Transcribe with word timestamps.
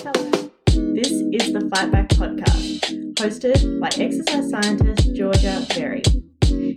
This 0.00 1.10
is 1.10 1.52
the 1.52 1.70
Fight 1.74 1.92
Back 1.92 2.08
podcast, 2.08 3.12
hosted 3.16 3.78
by 3.78 3.88
exercise 4.02 4.48
scientist 4.48 5.14
Georgia 5.14 5.62
Berry. 5.74 6.02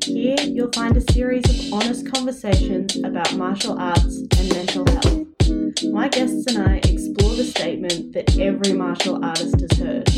Here 0.04 0.36
you'll 0.42 0.74
find 0.74 0.98
a 0.98 1.14
series 1.14 1.46
of 1.50 1.74
honest 1.74 2.12
conversations 2.12 2.98
about 2.98 3.34
martial 3.38 3.80
arts 3.80 4.18
and 4.38 4.50
mental 4.50 4.86
health. 4.92 5.84
My 5.86 6.10
guests 6.10 6.54
and 6.54 6.68
I 6.68 6.82
explore 6.84 7.34
the 7.36 7.46
statement 7.46 8.12
that 8.12 8.38
every 8.38 8.74
martial 8.74 9.24
artist 9.24 9.58
has 9.62 9.80
heard 9.80 10.10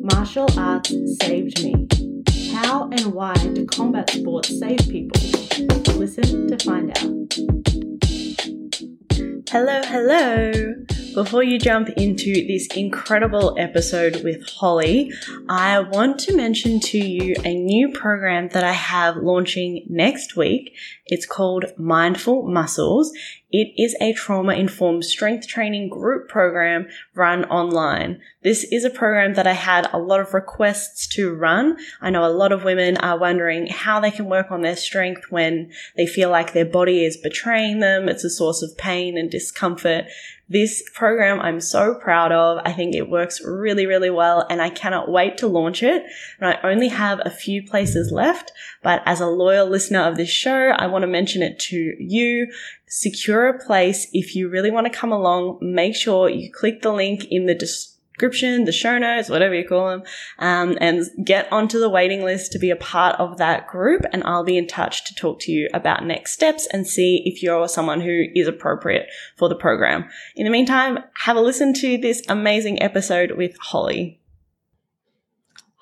martial 0.00 0.48
arts 0.58 0.94
saved 1.20 1.62
me. 1.62 1.86
How 2.54 2.88
and 2.88 3.12
why 3.12 3.34
do 3.34 3.66
combat 3.66 4.08
sports 4.08 4.58
save 4.58 4.78
people? 4.88 5.20
Listen 5.94 6.48
to 6.48 6.56
find 6.64 6.90
out. 6.96 7.34
Hello, 9.50 9.82
hello. 9.84 10.86
Before 11.16 11.42
you 11.42 11.58
jump 11.58 11.88
into 11.96 12.46
this 12.46 12.66
incredible 12.76 13.56
episode 13.58 14.22
with 14.22 14.46
Hollie, 14.46 15.10
I 15.48 15.80
want 15.80 16.18
to 16.20 16.36
mention 16.36 16.78
to 16.78 16.98
you 16.98 17.34
a 17.42 17.54
new 17.54 17.90
program 17.90 18.50
that 18.50 18.62
I 18.62 18.72
have 18.72 19.16
launching 19.16 19.86
next 19.88 20.36
week. 20.36 20.74
It's 21.06 21.24
called 21.24 21.72
Mindful 21.78 22.46
Muscles. 22.46 23.14
It 23.50 23.72
is 23.78 23.96
a 24.00 24.12
trauma 24.12 24.54
informed 24.54 25.04
strength 25.04 25.46
training 25.46 25.88
group 25.88 26.28
program 26.28 26.88
run 27.14 27.44
online. 27.44 28.20
This 28.42 28.64
is 28.64 28.84
a 28.84 28.90
program 28.90 29.34
that 29.34 29.46
I 29.46 29.52
had 29.52 29.88
a 29.92 29.98
lot 29.98 30.20
of 30.20 30.34
requests 30.34 31.06
to 31.14 31.32
run. 31.32 31.78
I 32.02 32.10
know 32.10 32.26
a 32.26 32.28
lot 32.28 32.52
of 32.52 32.64
women 32.64 32.98
are 32.98 33.18
wondering 33.18 33.68
how 33.68 34.00
they 34.00 34.10
can 34.10 34.26
work 34.26 34.50
on 34.50 34.62
their 34.62 34.76
strength 34.76 35.30
when 35.30 35.70
they 35.96 36.06
feel 36.06 36.28
like 36.28 36.52
their 36.52 36.66
body 36.66 37.04
is 37.04 37.16
betraying 37.16 37.78
them. 37.78 38.08
It's 38.08 38.24
a 38.24 38.30
source 38.30 38.62
of 38.62 38.76
pain 38.76 39.16
and 39.16 39.30
discomfort. 39.30 40.06
This 40.48 40.88
program 40.94 41.40
I'm 41.40 41.60
so 41.60 41.94
proud 41.94 42.30
of. 42.30 42.60
I 42.64 42.72
think 42.72 42.94
it 42.94 43.10
works 43.10 43.44
really, 43.44 43.86
really 43.86 44.10
well 44.10 44.46
and 44.48 44.62
I 44.62 44.70
cannot 44.70 45.10
wait 45.10 45.38
to 45.38 45.48
launch 45.48 45.82
it. 45.82 46.04
And 46.40 46.48
I 46.48 46.58
only 46.62 46.88
have 46.88 47.20
a 47.24 47.30
few 47.30 47.66
places 47.66 48.12
left, 48.12 48.52
but 48.82 49.02
as 49.06 49.20
a 49.20 49.26
loyal 49.26 49.66
listener 49.66 50.00
of 50.00 50.16
this 50.16 50.30
show, 50.30 50.68
I 50.68 50.86
want 50.86 51.02
to 51.02 51.08
mention 51.08 51.42
it 51.42 51.58
to 51.60 51.96
you. 51.98 52.52
Secure 52.86 53.48
a 53.48 53.58
place. 53.58 54.06
If 54.12 54.36
you 54.36 54.48
really 54.48 54.70
want 54.70 54.86
to 54.86 54.96
come 54.96 55.10
along, 55.10 55.58
make 55.60 55.96
sure 55.96 56.28
you 56.28 56.52
click 56.52 56.82
the 56.82 56.92
link 56.92 57.24
in 57.30 57.46
the 57.46 57.54
description 57.54 57.95
description, 58.16 58.64
the 58.64 58.72
show 58.72 58.98
notes, 58.98 59.28
whatever 59.28 59.54
you 59.54 59.66
call 59.66 59.90
them, 59.90 60.02
um, 60.38 60.78
and 60.80 61.04
get 61.22 61.50
onto 61.52 61.78
the 61.78 61.90
waiting 61.90 62.24
list 62.24 62.50
to 62.52 62.58
be 62.58 62.70
a 62.70 62.76
part 62.76 63.14
of 63.20 63.36
that 63.36 63.66
group. 63.66 64.02
And 64.12 64.22
I'll 64.24 64.44
be 64.44 64.56
in 64.56 64.66
touch 64.66 65.04
to 65.04 65.14
talk 65.14 65.38
to 65.40 65.52
you 65.52 65.68
about 65.74 66.04
next 66.04 66.32
steps 66.32 66.66
and 66.72 66.86
see 66.86 67.22
if 67.26 67.42
you're 67.42 67.68
someone 67.68 68.00
who 68.00 68.24
is 68.34 68.48
appropriate 68.48 69.08
for 69.36 69.48
the 69.48 69.54
program. 69.54 70.08
In 70.34 70.44
the 70.44 70.50
meantime, 70.50 70.98
have 71.24 71.36
a 71.36 71.40
listen 71.40 71.74
to 71.74 71.98
this 71.98 72.22
amazing 72.28 72.82
episode 72.82 73.32
with 73.32 73.56
Hollie. 73.58 74.20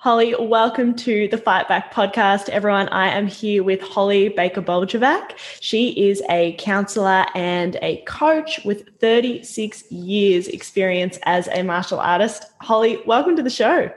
Hollie, 0.05 0.35
welcome 0.39 0.95
to 0.97 1.27
the 1.29 1.37
Fight 1.39 1.67
Back 1.67 1.91
podcast. 1.91 2.47
Everyone, 2.49 2.87
I 2.89 3.07
am 3.07 3.25
here 3.25 3.63
with 3.63 3.81
Hollie 3.81 4.29
Baker 4.29 4.61
Boljkovac. 4.61 5.31
She 5.61 6.09
is 6.09 6.21
a 6.29 6.53
counselor 6.59 7.25
and 7.33 7.75
a 7.81 8.03
coach 8.03 8.63
with 8.63 8.87
36 8.99 9.91
years 9.91 10.47
experience 10.47 11.17
as 11.23 11.47
a 11.47 11.63
martial 11.63 11.99
artist. 11.99 12.43
Hollie, 12.61 13.01
welcome 13.07 13.35
to 13.35 13.41
the 13.41 13.49
show. 13.49 13.89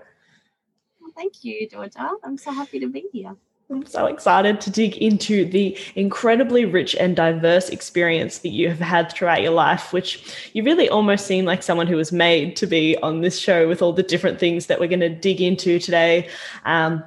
thank 1.14 1.44
you, 1.44 1.68
Georgia. 1.68 2.12
I'm 2.24 2.38
so 2.38 2.52
happy 2.52 2.80
to 2.80 2.88
be 2.88 3.04
here. 3.12 3.36
I'm 3.70 3.84
so 3.84 4.06
excited 4.06 4.62
to 4.62 4.70
dig 4.70 4.96
into 4.96 5.44
the 5.44 5.76
incredibly 5.94 6.64
rich 6.64 6.96
and 6.96 7.14
diverse 7.14 7.68
experience 7.68 8.38
that 8.38 8.48
you 8.48 8.68
have 8.68 8.78
had 8.78 9.12
throughout 9.12 9.42
your 9.42 9.52
life, 9.52 9.92
which 9.92 10.24
you 10.54 10.62
really 10.62 10.88
almost 10.88 11.26
seem 11.26 11.44
like 11.44 11.62
someone 11.62 11.86
who 11.86 11.96
was 11.96 12.10
made 12.10 12.56
to 12.56 12.66
be 12.66 12.96
on 13.02 13.20
this 13.20 13.38
show 13.38 13.68
with 13.68 13.82
all 13.82 13.92
the 13.92 14.02
different 14.02 14.38
things 14.38 14.66
that 14.66 14.80
we're 14.80 14.88
going 14.88 15.00
to 15.00 15.10
dig 15.10 15.42
into 15.42 15.78
today. 15.78 16.28
Um, 16.64 17.04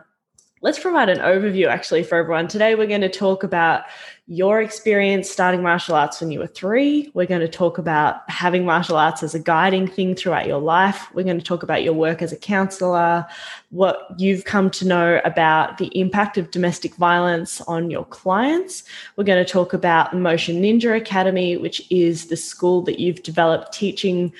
let's 0.61 0.77
provide 0.77 1.09
an 1.09 1.17
overview 1.19 1.67
actually 1.67 2.03
for 2.03 2.19
everyone. 2.19 2.47
Today, 2.47 2.75
we're 2.75 2.87
going 2.87 3.01
to 3.01 3.09
talk 3.09 3.44
about 3.44 3.85
your 4.27 4.61
experience 4.61 5.29
starting 5.29 5.63
martial 5.63 5.95
arts 5.95 6.22
when 6.22 6.29
you 6.29 6.38
were 6.38 6.47
three. 6.47 7.09
We're 7.16 7.25
going 7.25 7.41
to 7.41 7.47
talk 7.47 7.79
about 7.79 8.29
having 8.29 8.63
martial 8.63 8.95
arts 8.95 9.23
as 9.23 9.33
a 9.33 9.39
guiding 9.39 9.88
thing 9.88 10.16
throughout 10.16 10.45
your 10.45 10.59
life. 10.59 11.07
We're 11.16 11.23
going 11.23 11.39
to 11.39 11.44
talk 11.44 11.63
about 11.63 11.83
your 11.83 11.94
work 11.94 12.21
as 12.21 12.31
a 12.31 12.38
counselor, 12.38 13.25
what 13.71 14.07
you've 14.17 14.45
come 14.45 14.69
to 14.71 14.88
know 14.88 15.19
about 15.25 15.79
the 15.79 15.88
impact 16.00 16.38
of 16.38 16.51
domestic 16.51 16.95
violence 16.95 17.59
on 17.61 17.89
your 17.89 18.05
clients. 18.05 18.83
We're 19.16 19.23
going 19.23 19.44
to 19.44 19.51
talk 19.51 19.73
about 19.73 20.16
Motion 20.16 20.61
Ninja 20.61 20.95
Academy, 20.95 21.57
which 21.57 21.81
is 21.89 22.27
the 22.27 22.38
school 22.38 22.83
that 22.83 23.00
you've 23.00 23.23
developed 23.23 23.73
teaching 23.73 24.31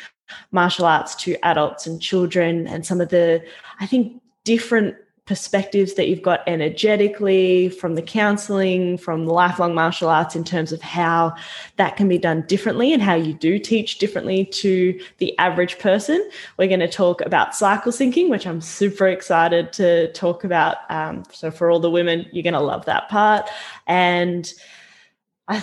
martial 0.52 0.86
arts 0.86 1.16
to 1.16 1.36
adults 1.44 1.88
and 1.88 2.00
children, 2.00 2.68
and 2.68 2.86
some 2.86 3.02
of 3.02 3.10
the, 3.10 3.44
I 3.80 3.88
think, 3.88 4.22
different 4.46 4.96
perspectives 5.32 5.94
that 5.94 6.10
you've 6.10 6.22
got 6.22 6.42
energetically 6.46 7.70
from 7.70 7.96
the 7.96 8.02
counseling, 8.02 8.98
from 8.98 9.26
the 9.26 9.32
lifelong 9.32 9.74
martial 9.74 10.10
arts 10.10 10.36
in 10.36 10.44
terms 10.44 10.74
of 10.74 10.82
how 10.82 11.34
that 11.78 11.96
can 11.96 12.10
be 12.10 12.18
done 12.18 12.42
differently 12.48 12.92
and 12.92 13.02
how 13.02 13.14
you 13.14 13.34
do 13.34 13.58
teach 13.58 13.98
differently 13.98 14.44
to 14.44 15.00
the 15.20 15.34
average 15.40 15.80
person. 15.80 16.22
We're 16.58 16.68
going 16.68 16.82
to 16.82 16.90
talk 16.90 17.22
about 17.22 17.56
cycle 17.56 17.94
syncing, 17.94 18.28
which 18.28 18.46
I'm 18.46 18.60
super 18.60 19.08
excited 19.08 19.72
to 19.72 20.12
talk 20.12 20.44
about. 20.44 20.80
Um, 20.90 21.24
so, 21.32 21.50
for 21.50 21.72
all 21.72 21.80
the 21.80 21.90
women, 21.90 22.26
you're 22.34 22.44
going 22.44 22.52
to 22.52 22.60
love 22.60 22.84
that 22.84 23.08
part. 23.08 23.50
And 23.88 24.54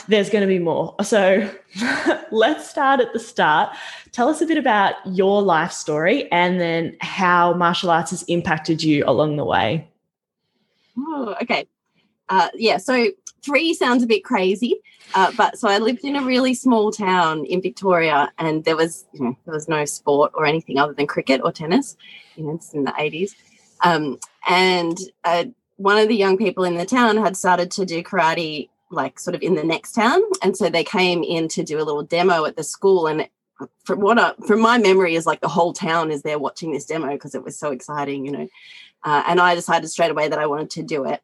there's 0.09 0.31
going 0.31 0.43
to 0.43 0.49
be 0.49 0.59
more. 0.59 0.95
So 1.03 1.51
let's 2.31 2.69
start 2.69 3.01
at 3.01 3.13
the 3.13 3.19
start. 3.19 3.75
Tell 4.13 4.29
us 4.29 4.41
a 4.41 4.47
bit 4.47 4.59
about 4.59 4.95
your 5.07 5.43
life 5.43 5.73
story 5.73 6.31
and 6.31 6.61
then 6.61 6.97
how 7.01 7.55
martial 7.55 7.91
arts 7.91 8.11
has 8.11 8.23
impacted 8.25 8.83
you 8.83 9.05
along 9.07 9.37
the 9.37 9.45
way. 9.45 9.89
Oh, 10.97 11.37
okay. 11.43 11.67
Uh, 12.29 12.49
yeah, 12.55 12.77
so 12.77 13.07
three 13.43 13.73
sounds 13.73 14.03
a 14.03 14.07
bit 14.07 14.25
crazy, 14.25 14.77
uh, 15.15 15.33
but 15.37 15.59
so 15.59 15.69
I 15.69 15.79
lived 15.79 16.05
in 16.05 16.17
a 16.17 16.23
really 16.23 16.53
small 16.53 16.91
town 16.91 17.47
in 17.47 17.63
Victoria, 17.63 18.31
and 18.39 18.65
there 18.65 18.77
was 18.77 19.07
you 19.15 19.25
know, 19.25 19.39
there 19.47 19.55
was 19.55 19.69
no 19.69 19.85
sport 19.87 20.33
or 20.35 20.45
anything 20.45 20.79
other 20.79 20.93
than 20.93 21.07
cricket 21.07 21.41
or 21.43 21.53
tennis. 21.53 21.97
You 22.37 22.45
know, 22.45 22.55
it's 22.55 22.75
in 22.75 22.85
the 22.85 22.93
eighties, 22.99 23.35
um, 23.83 24.19
and 24.47 24.99
uh, 25.25 25.47
one 25.77 25.97
of 25.97 26.09
the 26.09 26.17
young 26.17 26.37
people 26.37 26.65
in 26.65 26.75
the 26.75 26.85
town 26.85 27.17
had 27.17 27.37
started 27.37 27.71
to 27.73 27.87
do 27.87 28.03
karate 28.03 28.69
like 28.91 29.19
sort 29.19 29.35
of 29.35 29.43
in 29.43 29.55
the 29.55 29.65
next 29.65 29.93
town. 29.93 30.21
And 30.43 30.57
so 30.57 30.69
they 30.69 30.85
came 30.85 31.23
in 31.23 31.49
to 31.49 31.63
do 31.63 31.79
a 31.79 31.85
little 31.85 32.03
demo 32.03 32.45
at 32.45 32.57
the 32.57 32.65
school. 32.65 33.07
And 33.07 33.29
from 33.85 34.01
what 34.01 34.19
I, 34.19 34.33
from 34.47 34.61
my 34.61 34.79
memory 34.79 35.15
is 35.15 35.27
like 35.27 35.41
the 35.41 35.49
whole 35.49 35.73
town 35.73 36.11
is 36.11 36.23
there 36.23 36.39
watching 36.39 36.73
this 36.73 36.87
demo 36.87 37.09
because 37.13 37.35
it 37.35 37.45
was 37.45 37.59
so 37.59 37.71
exciting 37.71 38.25
you 38.25 38.33
know. 38.33 38.49
Uh, 39.05 39.23
and 39.29 39.41
i 39.41 39.55
decided 39.55 39.89
straight 39.89 40.11
away 40.11 40.29
that 40.29 40.39
i 40.39 40.47
wanted 40.47 40.71
to 40.71 40.83
do 40.83 41.05
it. 41.05 41.21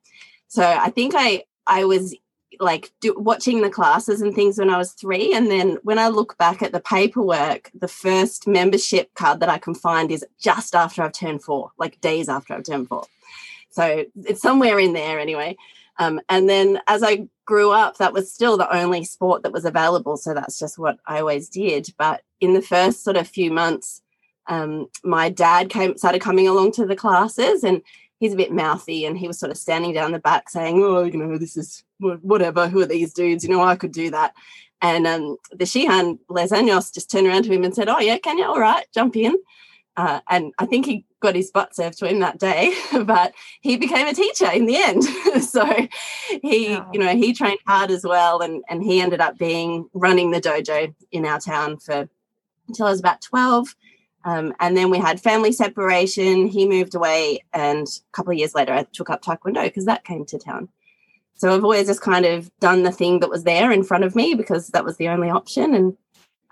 So 0.48 0.64
i 0.64 0.90
think 0.90 1.14
i 1.16 1.44
i 1.66 1.84
was 1.84 2.14
like 2.60 2.92
do, 3.00 3.14
watching 3.16 3.62
the 3.62 3.70
classes 3.70 4.20
and 4.20 4.34
things 4.34 4.58
when 4.58 4.70
i 4.70 4.78
was 4.78 4.92
three. 4.92 5.32
And 5.32 5.50
then 5.50 5.78
when 5.82 5.98
i 5.98 6.08
look 6.08 6.36
back 6.38 6.62
at 6.62 6.72
the 6.72 6.80
paperwork 6.80 7.70
the 7.74 7.88
first 7.88 8.46
membership 8.46 9.14
card 9.14 9.40
that 9.40 9.48
i 9.48 9.58
can 9.58 9.74
find 9.74 10.10
is 10.10 10.24
just 10.40 10.74
after 10.74 11.02
i've 11.02 11.12
turned 11.12 11.42
four 11.42 11.70
like 11.78 12.00
days 12.00 12.28
after 12.28 12.54
i've 12.54 12.64
turned 12.64 12.88
four. 12.88 13.06
So 13.70 14.04
it's 14.24 14.42
somewhere 14.42 14.78
in 14.78 14.92
there 14.92 15.18
anyway. 15.18 15.56
Um, 15.98 16.20
and 16.28 16.48
then 16.48 16.80
as 16.86 17.02
I 17.02 17.28
grew 17.44 17.70
up, 17.70 17.98
that 17.98 18.12
was 18.12 18.32
still 18.32 18.56
the 18.56 18.74
only 18.74 19.04
sport 19.04 19.42
that 19.42 19.52
was 19.52 19.64
available. 19.64 20.16
So 20.16 20.34
that's 20.34 20.58
just 20.58 20.78
what 20.78 20.98
I 21.06 21.20
always 21.20 21.48
did. 21.48 21.88
But 21.98 22.22
in 22.40 22.54
the 22.54 22.62
first 22.62 23.04
sort 23.04 23.16
of 23.16 23.28
few 23.28 23.50
months, 23.50 24.02
um, 24.46 24.88
my 25.02 25.30
dad 25.30 25.70
came 25.70 25.96
started 25.96 26.20
coming 26.20 26.48
along 26.48 26.72
to 26.72 26.86
the 26.86 26.96
classes 26.96 27.64
and 27.64 27.82
he's 28.20 28.34
a 28.34 28.36
bit 28.36 28.52
mouthy 28.52 29.06
and 29.06 29.16
he 29.16 29.26
was 29.26 29.38
sort 29.38 29.50
of 29.50 29.58
standing 29.58 29.92
down 29.92 30.12
the 30.12 30.18
back 30.18 30.50
saying, 30.50 30.82
Oh, 30.82 31.04
you 31.04 31.16
know, 31.16 31.38
this 31.38 31.56
is 31.56 31.84
whatever, 31.98 32.68
who 32.68 32.80
are 32.82 32.86
these 32.86 33.14
dudes? 33.14 33.44
You 33.44 33.50
know, 33.50 33.62
I 33.62 33.76
could 33.76 33.92
do 33.92 34.10
that. 34.10 34.34
And 34.82 35.06
um, 35.06 35.36
the 35.50 35.64
Shihan 35.64 36.18
Les 36.28 36.50
just 36.90 37.10
turned 37.10 37.26
around 37.26 37.44
to 37.44 37.52
him 37.52 37.64
and 37.64 37.74
said, 37.74 37.88
Oh, 37.88 38.00
yeah, 38.00 38.18
can 38.18 38.36
you? 38.38 38.44
All 38.44 38.60
right, 38.60 38.86
jump 38.92 39.16
in. 39.16 39.34
Uh, 39.96 40.20
and 40.28 40.52
I 40.58 40.66
think 40.66 40.86
he 40.86 41.06
got 41.24 41.34
his 41.34 41.50
butt 41.50 41.74
served 41.74 41.98
to 41.98 42.06
him 42.06 42.20
that 42.20 42.38
day, 42.38 42.72
but 43.04 43.34
he 43.60 43.76
became 43.76 44.06
a 44.06 44.14
teacher 44.14 44.50
in 44.50 44.66
the 44.66 44.76
end. 44.76 45.02
so 45.42 45.64
he, 46.42 46.72
you 46.92 46.98
know, 46.98 47.16
he 47.16 47.32
trained 47.32 47.58
hard 47.66 47.90
as 47.90 48.04
well, 48.04 48.40
and 48.40 48.62
and 48.68 48.84
he 48.84 49.00
ended 49.00 49.20
up 49.20 49.36
being 49.38 49.88
running 49.94 50.30
the 50.30 50.40
dojo 50.40 50.94
in 51.10 51.26
our 51.26 51.40
town 51.40 51.78
for 51.78 52.08
until 52.68 52.86
I 52.86 52.90
was 52.90 53.00
about 53.00 53.20
twelve. 53.20 53.74
Um, 54.26 54.54
and 54.58 54.74
then 54.74 54.88
we 54.88 54.98
had 54.98 55.20
family 55.20 55.52
separation. 55.52 56.46
He 56.46 56.66
moved 56.66 56.94
away, 56.94 57.42
and 57.52 57.86
a 57.86 58.12
couple 58.12 58.32
of 58.32 58.38
years 58.38 58.54
later, 58.54 58.72
I 58.72 58.84
took 58.92 59.10
up 59.10 59.22
taekwondo 59.22 59.64
because 59.64 59.86
that 59.86 60.04
came 60.04 60.24
to 60.26 60.38
town. 60.38 60.68
So 61.34 61.52
I've 61.52 61.64
always 61.64 61.88
just 61.88 62.00
kind 62.00 62.24
of 62.24 62.50
done 62.60 62.84
the 62.84 62.92
thing 62.92 63.18
that 63.20 63.28
was 63.28 63.44
there 63.44 63.72
in 63.72 63.82
front 63.82 64.04
of 64.04 64.14
me 64.14 64.34
because 64.34 64.68
that 64.68 64.84
was 64.84 64.98
the 64.98 65.08
only 65.08 65.30
option, 65.30 65.74
and 65.74 65.96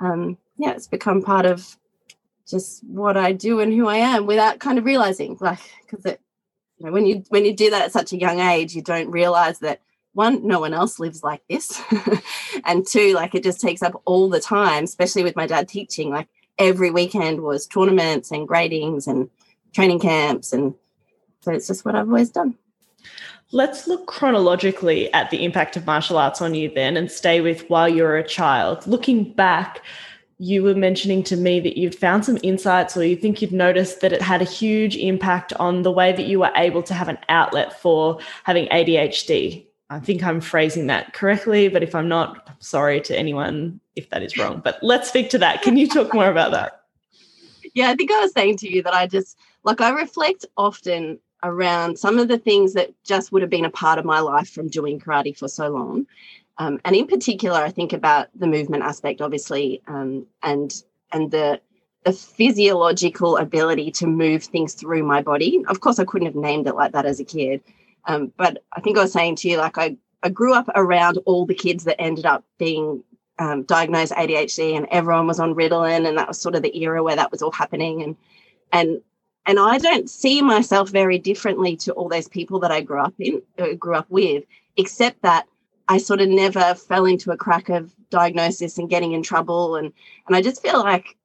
um, 0.00 0.38
yeah, 0.56 0.72
it's 0.72 0.88
become 0.88 1.22
part 1.22 1.46
of 1.46 1.76
just 2.48 2.84
what 2.84 3.16
I 3.16 3.32
do 3.32 3.60
and 3.60 3.72
who 3.72 3.86
I 3.88 3.96
am 3.96 4.26
without 4.26 4.58
kind 4.58 4.78
of 4.78 4.84
realizing 4.84 5.36
like 5.40 5.60
because 5.82 6.04
it 6.04 6.20
you 6.78 6.86
know 6.86 6.92
when 6.92 7.06
you 7.06 7.24
when 7.28 7.44
you 7.44 7.54
do 7.54 7.70
that 7.70 7.82
at 7.82 7.92
such 7.92 8.12
a 8.12 8.18
young 8.18 8.40
age 8.40 8.74
you 8.74 8.82
don't 8.82 9.10
realize 9.10 9.60
that 9.60 9.80
one 10.14 10.46
no 10.46 10.60
one 10.60 10.74
else 10.74 10.98
lives 10.98 11.22
like 11.22 11.42
this 11.48 11.80
and 12.64 12.86
two 12.86 13.14
like 13.14 13.34
it 13.34 13.42
just 13.42 13.60
takes 13.60 13.82
up 13.82 14.00
all 14.04 14.28
the 14.28 14.40
time 14.40 14.84
especially 14.84 15.22
with 15.22 15.36
my 15.36 15.46
dad 15.46 15.68
teaching 15.68 16.10
like 16.10 16.28
every 16.58 16.90
weekend 16.90 17.42
was 17.42 17.66
tournaments 17.66 18.30
and 18.30 18.48
gradings 18.48 19.06
and 19.06 19.28
training 19.72 20.00
camps. 20.00 20.52
And 20.52 20.74
so 21.40 21.52
it's 21.52 21.66
just 21.66 21.84
what 21.84 21.94
I've 21.94 22.08
always 22.08 22.30
done. 22.30 22.56
Let's 23.50 23.86
look 23.86 24.06
chronologically 24.06 25.12
at 25.12 25.30
the 25.30 25.44
impact 25.44 25.76
of 25.76 25.84
martial 25.84 26.16
arts 26.16 26.40
on 26.40 26.54
you 26.54 26.72
then 26.74 26.96
and 26.96 27.10
stay 27.10 27.40
with 27.40 27.68
while 27.68 27.88
you 27.88 28.02
were 28.02 28.16
a 28.16 28.26
child. 28.26 28.86
Looking 28.86 29.32
back, 29.32 29.82
you 30.42 30.64
were 30.64 30.74
mentioning 30.74 31.22
to 31.22 31.36
me 31.36 31.60
that 31.60 31.78
you'd 31.78 31.94
found 31.94 32.24
some 32.24 32.36
insights 32.42 32.96
or 32.96 33.04
you 33.04 33.14
think 33.14 33.40
you'd 33.40 33.52
noticed 33.52 34.00
that 34.00 34.12
it 34.12 34.20
had 34.20 34.42
a 34.42 34.44
huge 34.44 34.96
impact 34.96 35.52
on 35.60 35.82
the 35.82 35.92
way 35.92 36.10
that 36.10 36.26
you 36.26 36.40
were 36.40 36.50
able 36.56 36.82
to 36.82 36.92
have 36.92 37.08
an 37.08 37.18
outlet 37.28 37.80
for 37.80 38.18
having 38.42 38.66
ADHD. 38.66 39.64
I 39.88 40.00
think 40.00 40.24
I'm 40.24 40.40
phrasing 40.40 40.88
that 40.88 41.12
correctly, 41.12 41.68
but 41.68 41.84
if 41.84 41.94
I'm 41.94 42.08
not, 42.08 42.42
I'm 42.48 42.60
sorry 42.60 43.00
to 43.02 43.16
anyone 43.16 43.78
if 43.94 44.10
that 44.10 44.24
is 44.24 44.36
wrong. 44.36 44.60
But 44.64 44.82
let's 44.82 45.08
speak 45.08 45.30
to 45.30 45.38
that. 45.38 45.62
Can 45.62 45.76
you 45.76 45.86
talk 45.86 46.12
more 46.12 46.30
about 46.30 46.50
that? 46.50 46.80
Yeah, 47.74 47.88
I 47.88 47.94
think 47.94 48.10
I 48.10 48.20
was 48.20 48.32
saying 48.34 48.58
to 48.58 48.70
you 48.70 48.82
that 48.82 48.92
I 48.92 49.06
just 49.06 49.38
like 49.64 49.80
I 49.80 49.88
reflect 49.88 50.44
often 50.58 51.18
around 51.42 51.98
some 51.98 52.18
of 52.18 52.28
the 52.28 52.36
things 52.36 52.74
that 52.74 52.90
just 53.02 53.32
would 53.32 53.40
have 53.40 53.50
been 53.50 53.64
a 53.64 53.70
part 53.70 53.98
of 53.98 54.04
my 54.04 54.20
life 54.20 54.50
from 54.50 54.68
doing 54.68 55.00
karate 55.00 55.34
for 55.34 55.48
so 55.48 55.70
long. 55.70 56.06
Um, 56.58 56.80
and 56.84 56.94
in 56.94 57.06
particular, 57.06 57.58
I 57.58 57.70
think 57.70 57.92
about 57.92 58.28
the 58.34 58.46
movement 58.46 58.82
aspect, 58.82 59.20
obviously, 59.20 59.82
um, 59.86 60.26
and 60.42 60.72
and 61.12 61.30
the 61.30 61.60
the 62.04 62.12
physiological 62.12 63.36
ability 63.36 63.90
to 63.92 64.06
move 64.06 64.42
things 64.42 64.74
through 64.74 65.04
my 65.04 65.22
body. 65.22 65.62
Of 65.68 65.80
course, 65.80 65.98
I 65.98 66.04
couldn't 66.04 66.26
have 66.26 66.34
named 66.34 66.66
it 66.66 66.74
like 66.74 66.92
that 66.92 67.06
as 67.06 67.20
a 67.20 67.24
kid, 67.24 67.62
um, 68.06 68.32
but 68.36 68.62
I 68.72 68.80
think 68.80 68.98
I 68.98 69.02
was 69.02 69.12
saying 69.12 69.36
to 69.36 69.48
you, 69.48 69.56
like 69.56 69.78
I 69.78 69.96
I 70.22 70.28
grew 70.28 70.54
up 70.54 70.68
around 70.74 71.18
all 71.26 71.46
the 71.46 71.54
kids 71.54 71.84
that 71.84 72.00
ended 72.00 72.26
up 72.26 72.44
being 72.58 73.02
um, 73.38 73.62
diagnosed 73.64 74.12
ADHD, 74.12 74.76
and 74.76 74.86
everyone 74.90 75.26
was 75.26 75.40
on 75.40 75.54
Ritalin, 75.54 76.06
and 76.06 76.18
that 76.18 76.28
was 76.28 76.40
sort 76.40 76.54
of 76.54 76.62
the 76.62 76.76
era 76.78 77.02
where 77.02 77.16
that 77.16 77.32
was 77.32 77.42
all 77.42 77.52
happening, 77.52 78.02
and 78.02 78.16
and 78.72 79.00
and 79.46 79.58
I 79.58 79.78
don't 79.78 80.08
see 80.08 80.42
myself 80.42 80.90
very 80.90 81.18
differently 81.18 81.76
to 81.78 81.92
all 81.92 82.08
those 82.08 82.28
people 82.28 82.60
that 82.60 82.70
I 82.70 82.80
grew 82.80 83.00
up 83.00 83.14
in, 83.18 83.42
uh, 83.58 83.74
grew 83.74 83.96
up 83.96 84.06
with, 84.08 84.44
except 84.76 85.22
that 85.22 85.46
I 85.88 85.98
sort 85.98 86.20
of 86.20 86.28
never 86.28 86.74
fell 86.74 87.06
into 87.06 87.30
a 87.30 87.36
crack 87.36 87.68
of 87.68 87.92
diagnosis 88.10 88.78
and 88.78 88.90
getting 88.90 89.12
in 89.12 89.22
trouble. 89.22 89.76
And 89.76 89.92
and 90.26 90.36
I 90.36 90.42
just 90.42 90.62
feel 90.62 90.78
like, 90.80 91.16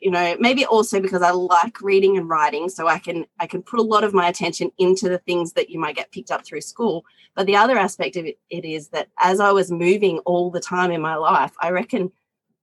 you 0.00 0.10
know, 0.10 0.36
maybe 0.40 0.64
also 0.64 1.00
because 1.00 1.22
I 1.22 1.30
like 1.30 1.80
reading 1.80 2.16
and 2.16 2.28
writing, 2.28 2.68
so 2.68 2.88
I 2.88 2.98
can 2.98 3.26
I 3.38 3.46
can 3.46 3.62
put 3.62 3.80
a 3.80 3.84
lot 3.84 4.04
of 4.04 4.14
my 4.14 4.28
attention 4.28 4.70
into 4.78 5.08
the 5.08 5.18
things 5.18 5.52
that 5.52 5.70
you 5.70 5.78
might 5.78 5.96
get 5.96 6.12
picked 6.12 6.30
up 6.30 6.44
through 6.44 6.62
school. 6.62 7.04
But 7.34 7.46
the 7.46 7.56
other 7.56 7.78
aspect 7.78 8.16
of 8.16 8.24
it, 8.24 8.38
it 8.50 8.64
is 8.64 8.88
that 8.88 9.08
as 9.18 9.40
I 9.40 9.52
was 9.52 9.70
moving 9.70 10.18
all 10.20 10.50
the 10.50 10.60
time 10.60 10.90
in 10.90 11.02
my 11.02 11.16
life, 11.16 11.52
I 11.60 11.70
reckon 11.70 12.10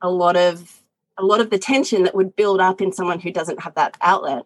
a 0.01 0.09
lot 0.09 0.35
of 0.35 0.81
a 1.17 1.23
lot 1.23 1.41
of 1.41 1.49
the 1.49 1.59
tension 1.59 2.03
that 2.03 2.15
would 2.15 2.35
build 2.35 2.59
up 2.59 2.81
in 2.81 2.91
someone 2.91 3.19
who 3.19 3.31
doesn't 3.31 3.61
have 3.61 3.75
that 3.75 3.97
outlet 4.01 4.43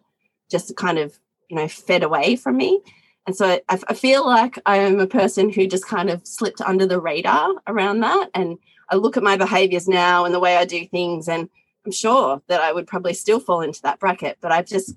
just 0.50 0.76
kind 0.76 0.98
of 0.98 1.18
you 1.48 1.56
know 1.56 1.68
fed 1.68 2.02
away 2.02 2.36
from 2.36 2.56
me 2.56 2.80
and 3.28 3.36
so 3.36 3.60
I, 3.68 3.78
I, 3.86 3.92
feel 3.92 4.26
like 4.26 4.58
i 4.64 4.78
am 4.78 4.98
a 5.00 5.06
person 5.06 5.52
who 5.52 5.66
just 5.66 5.86
kind 5.86 6.08
of 6.08 6.26
slipped 6.26 6.62
under 6.62 6.86
the 6.86 6.98
radar 6.98 7.52
around 7.66 8.00
that. 8.00 8.30
And 8.32 8.56
i 8.88 8.96
look 8.96 9.18
at 9.18 9.22
my 9.22 9.36
behaviors 9.36 9.86
now 9.86 10.24
and 10.24 10.34
the 10.34 10.40
way 10.40 10.56
i 10.56 10.64
do 10.64 10.86
things 10.86 11.28
and 11.28 11.50
i'm 11.84 11.92
sure 11.92 12.40
that 12.46 12.62
i 12.62 12.72
would 12.72 12.86
probably 12.86 13.12
still 13.12 13.38
fall 13.38 13.60
into 13.60 13.82
that 13.82 14.00
bracket. 14.00 14.38
But 14.40 14.50
i've 14.52 14.64
just 14.66 14.96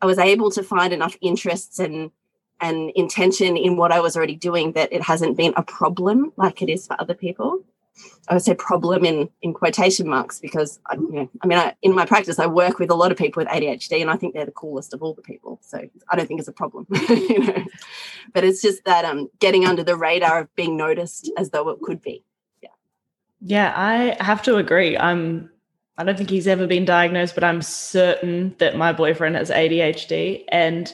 i 0.00 0.06
was 0.06 0.20
able 0.20 0.52
to 0.52 0.62
find 0.62 0.92
enough 0.92 1.16
interests 1.20 1.80
and 1.80 2.12
and 2.60 2.92
intention 2.94 3.56
in 3.56 3.76
what 3.76 3.90
i 3.90 3.98
was 3.98 4.16
already 4.16 4.36
doing 4.36 4.70
that 4.72 4.92
it 4.92 5.02
hasn't 5.02 5.36
been 5.36 5.52
a 5.56 5.64
problem 5.64 6.32
like 6.36 6.62
it 6.62 6.68
is 6.68 6.86
for 6.86 6.94
other 7.00 7.14
people 7.14 7.64
I 8.28 8.34
would 8.34 8.42
say 8.42 8.54
problem 8.54 9.04
in 9.04 9.28
in 9.42 9.52
quotation 9.52 10.08
marks 10.08 10.40
because 10.40 10.80
I, 10.86 10.94
you 10.94 11.12
know, 11.12 11.30
I 11.42 11.46
mean, 11.46 11.58
I, 11.58 11.74
in 11.82 11.94
my 11.94 12.06
practice, 12.06 12.38
I 12.38 12.46
work 12.46 12.78
with 12.78 12.90
a 12.90 12.94
lot 12.94 13.12
of 13.12 13.18
people 13.18 13.40
with 13.40 13.48
ADHD, 13.48 14.00
and 14.00 14.10
I 14.10 14.16
think 14.16 14.34
they're 14.34 14.46
the 14.46 14.52
coolest 14.52 14.94
of 14.94 15.02
all 15.02 15.14
the 15.14 15.22
people. 15.22 15.60
So 15.62 15.78
I 16.08 16.16
don't 16.16 16.26
think 16.26 16.40
it's 16.40 16.48
a 16.48 16.52
problem, 16.52 16.86
you 17.08 17.38
know. 17.38 17.64
But 18.32 18.44
it's 18.44 18.62
just 18.62 18.84
that 18.84 19.04
um, 19.04 19.30
getting 19.38 19.66
under 19.66 19.84
the 19.84 19.96
radar 19.96 20.40
of 20.40 20.54
being 20.56 20.76
noticed 20.76 21.30
as 21.36 21.50
though 21.50 21.68
it 21.68 21.80
could 21.82 22.00
be. 22.00 22.24
Yeah. 22.62 22.70
Yeah, 23.40 23.72
I 23.76 24.22
have 24.22 24.42
to 24.42 24.56
agree. 24.56 24.96
I'm. 24.96 25.50
I 25.96 26.02
don't 26.02 26.16
think 26.16 26.30
he's 26.30 26.48
ever 26.48 26.66
been 26.66 26.84
diagnosed, 26.84 27.36
but 27.36 27.44
I'm 27.44 27.62
certain 27.62 28.56
that 28.58 28.76
my 28.76 28.92
boyfriend 28.92 29.36
has 29.36 29.50
ADHD, 29.50 30.44
and 30.48 30.92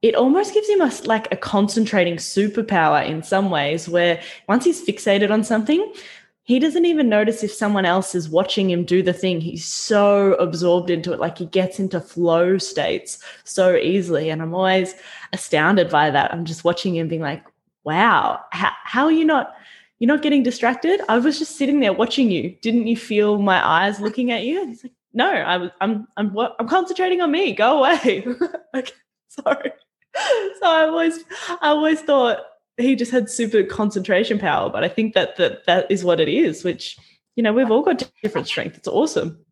it 0.00 0.14
almost 0.14 0.54
gives 0.54 0.68
him 0.68 0.80
a, 0.80 0.90
like 1.04 1.30
a 1.30 1.36
concentrating 1.36 2.16
superpower 2.16 3.06
in 3.06 3.22
some 3.22 3.50
ways 3.50 3.88
where 3.88 4.22
once 4.48 4.64
he's 4.64 4.82
fixated 4.82 5.30
on 5.30 5.44
something 5.44 5.92
he 6.42 6.58
doesn't 6.58 6.84
even 6.84 7.08
notice 7.08 7.44
if 7.44 7.52
someone 7.52 7.84
else 7.84 8.14
is 8.14 8.28
watching 8.28 8.70
him 8.70 8.84
do 8.84 9.02
the 9.02 9.12
thing. 9.12 9.40
He's 9.40 9.64
so 9.64 10.34
absorbed 10.34 10.90
into 10.90 11.12
it, 11.12 11.20
like 11.20 11.38
he 11.38 11.46
gets 11.46 11.78
into 11.78 12.00
flow 12.00 12.58
states 12.58 13.22
so 13.44 13.76
easily. 13.76 14.30
And 14.30 14.42
I'm 14.42 14.54
always 14.54 14.94
astounded 15.32 15.90
by 15.90 16.10
that. 16.10 16.32
I'm 16.32 16.44
just 16.44 16.64
watching 16.64 16.96
him 16.96 17.08
being 17.08 17.22
like, 17.22 17.44
wow, 17.84 18.40
how, 18.50 18.72
how 18.84 19.04
are 19.04 19.12
you 19.12 19.24
not? 19.24 19.54
You're 19.98 20.08
not 20.08 20.22
getting 20.22 20.42
distracted. 20.42 21.00
I 21.08 21.18
was 21.18 21.38
just 21.38 21.56
sitting 21.56 21.80
there 21.80 21.92
watching 21.92 22.30
you. 22.30 22.56
Didn't 22.62 22.86
you 22.86 22.96
feel 22.96 23.38
my 23.38 23.64
eyes 23.64 24.00
looking 24.00 24.30
at 24.32 24.44
you? 24.44 24.60
And 24.60 24.70
he's 24.70 24.82
like, 24.82 24.94
no, 25.12 25.30
I 25.30 25.56
was. 25.56 25.70
I'm. 25.80 26.06
I'm. 26.16 26.36
I'm 26.58 26.68
concentrating 26.68 27.20
on 27.20 27.30
me. 27.30 27.52
Go 27.52 27.78
away. 27.78 28.26
okay, 28.74 28.92
sorry. 29.28 29.72
So 30.58 30.66
I 30.66 30.86
always, 30.86 31.24
I 31.48 31.68
always 31.68 32.00
thought 32.00 32.40
he 32.76 32.96
just 32.96 33.12
had 33.12 33.30
super 33.30 33.62
concentration 33.62 34.38
power. 34.38 34.70
But 34.70 34.84
I 34.84 34.88
think 34.88 35.14
that 35.14 35.36
that 35.36 35.66
that 35.66 35.90
is 35.90 36.04
what 36.04 36.20
it 36.20 36.28
is, 36.28 36.64
which 36.64 36.98
you 37.36 37.42
know 37.42 37.52
we've 37.52 37.70
all 37.70 37.82
got 37.82 38.10
different 38.22 38.46
strength. 38.46 38.76
It's 38.76 38.88
awesome. 38.88 39.44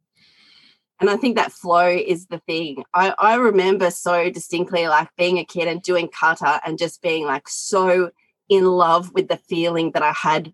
And 1.01 1.09
I 1.09 1.17
think 1.17 1.37
that 1.37 1.53
flow 1.53 1.89
is 1.89 2.27
the 2.27 2.41
thing. 2.41 2.83
I, 2.93 3.15
I 3.19 3.37
remember 3.37 3.91
so 3.91 4.31
distinctly 4.31 4.89
like 4.89 5.09
being 5.17 5.39
a 5.39 5.45
kid 5.45 5.69
and 5.69 5.81
doing 5.81 6.09
kata 6.09 6.61
and 6.67 6.77
just 6.77 7.03
being 7.03 7.25
like 7.25 7.49
so 7.49 8.11
in 8.49 8.65
love 8.65 9.13
with 9.15 9.29
the 9.29 9.37
feeling 9.37 9.93
that 9.93 10.03
I 10.03 10.11
had 10.11 10.53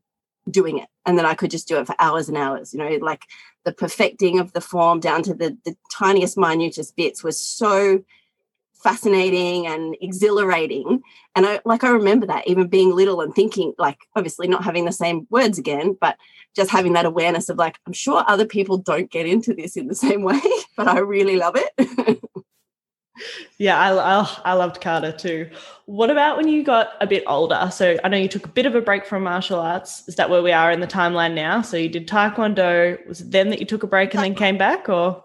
doing 0.50 0.78
it 0.78 0.88
and 1.06 1.18
then 1.18 1.24
I 1.24 1.34
could 1.34 1.50
just 1.50 1.66
do 1.68 1.78
it 1.78 1.86
for 1.86 1.94
hours 1.98 2.28
and 2.28 2.36
hours. 2.36 2.74
You 2.74 2.80
know, 2.80 2.90
like 3.00 3.22
the 3.64 3.72
perfecting 3.72 4.38
of 4.38 4.52
the 4.52 4.60
form 4.60 5.00
down 5.00 5.22
to 5.24 5.34
the, 5.34 5.56
the 5.64 5.76
tiniest, 5.90 6.36
minutest 6.36 6.94
bits 6.96 7.24
was 7.24 7.40
so 7.40 8.04
fascinating 8.84 9.66
and 9.66 9.96
exhilarating. 10.00 11.02
And 11.34 11.46
i 11.46 11.60
like 11.64 11.82
i 11.82 11.88
remember 11.88 12.26
that 12.26 12.46
even 12.46 12.68
being 12.68 12.94
little 12.94 13.20
and 13.20 13.34
thinking 13.34 13.72
like 13.76 13.98
obviously 14.14 14.46
not 14.46 14.62
having 14.62 14.84
the 14.84 14.92
same 14.92 15.26
words 15.30 15.58
again 15.58 15.96
but 16.00 16.16
just 16.54 16.70
having 16.70 16.92
that 16.92 17.06
awareness 17.06 17.48
of 17.48 17.56
like 17.56 17.76
i'm 17.86 17.92
sure 17.92 18.22
other 18.28 18.46
people 18.46 18.78
don't 18.78 19.10
get 19.10 19.26
into 19.26 19.52
this 19.52 19.76
in 19.76 19.88
the 19.88 19.96
same 19.96 20.22
way 20.30 20.40
but 20.76 20.86
i 20.86 20.98
really 20.98 21.36
love 21.36 21.56
it. 21.56 22.20
Yeah 23.58 23.78
I, 23.78 24.20
I, 24.20 24.38
I 24.44 24.52
loved 24.54 24.80
kata 24.80 25.12
too. 25.12 25.48
What 25.86 26.10
about 26.10 26.36
when 26.36 26.48
you 26.48 26.64
got 26.64 26.90
a 27.00 27.06
bit 27.06 27.22
older? 27.26 27.70
So 27.72 27.96
i 28.04 28.08
know 28.08 28.16
you 28.16 28.28
took 28.28 28.46
a 28.46 28.48
bit 28.48 28.66
of 28.66 28.74
a 28.74 28.80
break 28.80 29.06
from 29.06 29.22
martial 29.22 29.60
arts. 29.60 30.02
Is 30.08 30.16
that 30.16 30.30
where 30.30 30.42
we 30.42 30.52
are 30.52 30.70
in 30.70 30.80
the 30.80 30.86
timeline 30.86 31.34
now? 31.34 31.62
So 31.62 31.76
you 31.76 31.88
did 31.88 32.08
taekwondo. 32.08 33.06
Was 33.06 33.20
it 33.20 33.30
then 33.30 33.50
that 33.50 33.60
you 33.60 33.66
took 33.66 33.82
a 33.82 33.86
break 33.86 34.14
and 34.14 34.22
then 34.22 34.34
came 34.34 34.58
back 34.58 34.88
or 34.88 35.24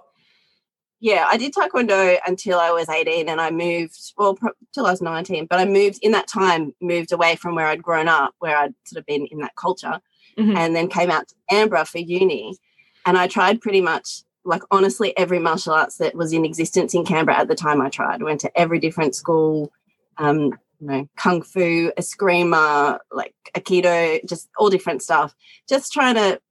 yeah, 1.00 1.26
I 1.30 1.38
did 1.38 1.54
taekwondo 1.54 2.18
until 2.28 2.60
I 2.60 2.72
was 2.72 2.90
18 2.90 3.30
and 3.30 3.40
I 3.40 3.52
moved, 3.52 3.98
well, 4.18 4.38
till 4.74 4.86
I 4.86 4.92
was 4.92 5.02
19, 5.02 5.46
but 5.46 5.60
I 5.60 5.66
moved 5.66 6.00
in 6.02 6.12
that 6.12 6.28
time, 6.28 6.74
moved 6.82 7.14
away 7.14 7.36
from 7.38 7.56
where 7.56 7.68
I'd 7.68 7.84
grown 7.84 8.10
up, 8.10 8.34
where 8.40 8.58
I'd 8.58 8.74
sort 8.86 9.00
of 9.00 9.06
been 9.06 9.26
in 9.28 9.40
that 9.40 9.56
culture, 9.56 10.02
mm-hmm. 10.38 10.58
and 10.58 10.76
then 10.76 10.90
came 10.90 11.10
out 11.10 11.30
to 11.30 11.36
Canberra 11.50 11.86
for 11.86 12.00
uni. 12.00 12.58
And 13.06 13.18
I 13.18 13.28
tried 13.28 13.62
pretty 13.62 13.80
much, 13.80 14.24
like, 14.44 14.62
honestly, 14.72 15.18
every 15.18 15.40
martial 15.40 15.74
arts 15.74 15.98
that 15.98 16.16
was 16.16 16.34
in 16.34 16.44
existence 16.44 16.94
in 16.94 17.06
Canberra 17.06 17.38
at 17.38 17.48
the 17.48 17.56
time 17.56 17.82
I 17.82 17.90
tried. 17.90 18.22
I 18.22 18.26
went 18.26 18.42
to 18.42 18.60
every 18.60 18.80
different 18.80 19.16
school, 19.16 19.72
um, 20.18 20.54
you 20.82 20.88
know, 20.88 21.10
kung 21.16 21.42
fu, 21.42 21.92
eskrima, 21.98 23.00
like 23.12 23.34
aikido, 23.56 24.28
just 24.28 24.50
all 24.58 24.70
different 24.70 25.02
stuff, 25.02 25.34
just 25.68 25.94
trying 25.94 26.16
to 26.16 26.42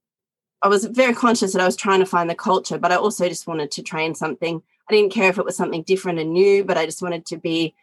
I 0.62 0.68
was 0.68 0.84
very 0.86 1.14
conscious 1.14 1.52
that 1.52 1.62
I 1.62 1.66
was 1.66 1.76
trying 1.76 2.00
to 2.00 2.06
find 2.06 2.28
the 2.28 2.34
culture, 2.34 2.78
but 2.78 2.90
I 2.90 2.96
also 2.96 3.28
just 3.28 3.46
wanted 3.46 3.70
to 3.72 3.82
train 3.82 4.14
something. 4.14 4.60
I 4.88 4.92
didn't 4.92 5.12
care 5.12 5.30
if 5.30 5.38
it 5.38 5.44
was 5.44 5.56
something 5.56 5.82
different 5.82 6.18
and 6.18 6.32
new, 6.32 6.64
but 6.64 6.76
I 6.76 6.84
just 6.84 7.02
wanted 7.02 7.26
to 7.26 7.36
be, 7.36 7.74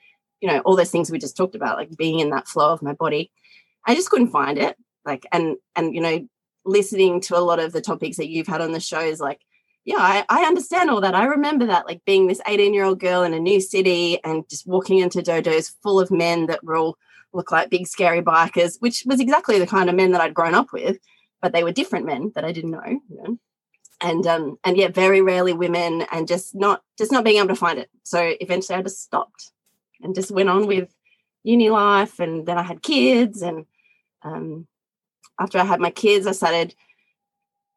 you 0.41 0.49
know, 0.49 0.59
all 0.59 0.75
those 0.75 0.91
things 0.91 1.09
we 1.09 1.19
just 1.19 1.37
talked 1.37 1.55
about, 1.55 1.77
like 1.77 1.95
being 1.95 2.19
in 2.19 2.31
that 2.31 2.47
flow 2.47 2.73
of 2.73 2.81
my 2.81 2.93
body. 2.93 3.31
I 3.85 3.95
just 3.95 4.09
couldn't 4.09 4.31
find 4.31 4.57
it. 4.57 4.75
Like, 5.05 5.25
and, 5.31 5.55
and, 5.75 5.95
you 5.95 6.01
know, 6.01 6.27
listening 6.65 7.21
to 7.21 7.37
a 7.37 7.39
lot 7.39 7.59
of 7.59 7.71
the 7.71 7.81
topics 7.81 8.17
that 8.17 8.29
you've 8.29 8.47
had 8.47 8.61
on 8.61 8.71
the 8.71 8.79
show 8.79 8.99
is 8.99 9.19
like, 9.19 9.39
yeah, 9.85 9.97
I, 9.99 10.25
I 10.27 10.45
understand 10.45 10.89
all 10.89 10.99
that. 11.01 11.13
I 11.13 11.25
remember 11.25 11.67
that, 11.67 11.85
like 11.85 12.03
being 12.05 12.25
this 12.25 12.41
18 12.47 12.73
year 12.73 12.83
old 12.83 12.99
girl 12.99 13.21
in 13.21 13.35
a 13.35 13.39
new 13.39 13.61
city 13.61 14.21
and 14.23 14.49
just 14.49 14.65
walking 14.65 14.97
into 14.97 15.21
dojos 15.21 15.73
full 15.83 15.99
of 15.99 16.09
men 16.09 16.47
that 16.47 16.63
were 16.63 16.75
all 16.75 16.97
look 17.33 17.51
like 17.51 17.69
big, 17.69 17.85
scary 17.85 18.21
bikers, 18.21 18.77
which 18.79 19.03
was 19.05 19.19
exactly 19.19 19.59
the 19.59 19.67
kind 19.67 19.89
of 19.89 19.95
men 19.95 20.11
that 20.11 20.21
I'd 20.21 20.33
grown 20.33 20.55
up 20.55 20.73
with 20.73 20.97
but 21.45 21.53
they 21.53 21.63
were 21.63 21.71
different 21.71 22.07
men 22.07 22.31
that 22.33 22.43
I 22.43 22.51
didn't 22.51 22.71
know. 22.71 22.87
You 22.87 23.17
know? 23.21 23.37
And 24.01 24.25
um 24.25 24.57
and 24.63 24.75
yeah, 24.75 24.87
very 24.87 25.21
rarely 25.21 25.53
women, 25.53 26.07
and 26.11 26.27
just 26.27 26.55
not 26.55 26.81
just 26.97 27.11
not 27.11 27.23
being 27.23 27.37
able 27.37 27.49
to 27.49 27.55
find 27.55 27.77
it. 27.77 27.89
So 28.01 28.33
eventually, 28.41 28.79
I 28.79 28.81
just 28.81 29.03
stopped 29.03 29.51
and 30.01 30.15
just 30.15 30.31
went 30.31 30.49
on 30.49 30.65
with 30.65 30.89
uni 31.43 31.69
life, 31.69 32.19
and 32.19 32.47
then 32.47 32.57
I 32.57 32.63
had 32.63 32.81
kids, 32.81 33.43
and 33.43 33.67
um, 34.23 34.67
after 35.39 35.59
I 35.59 35.65
had 35.65 35.79
my 35.79 35.91
kids, 35.91 36.25
I 36.25 36.31
started 36.31 36.73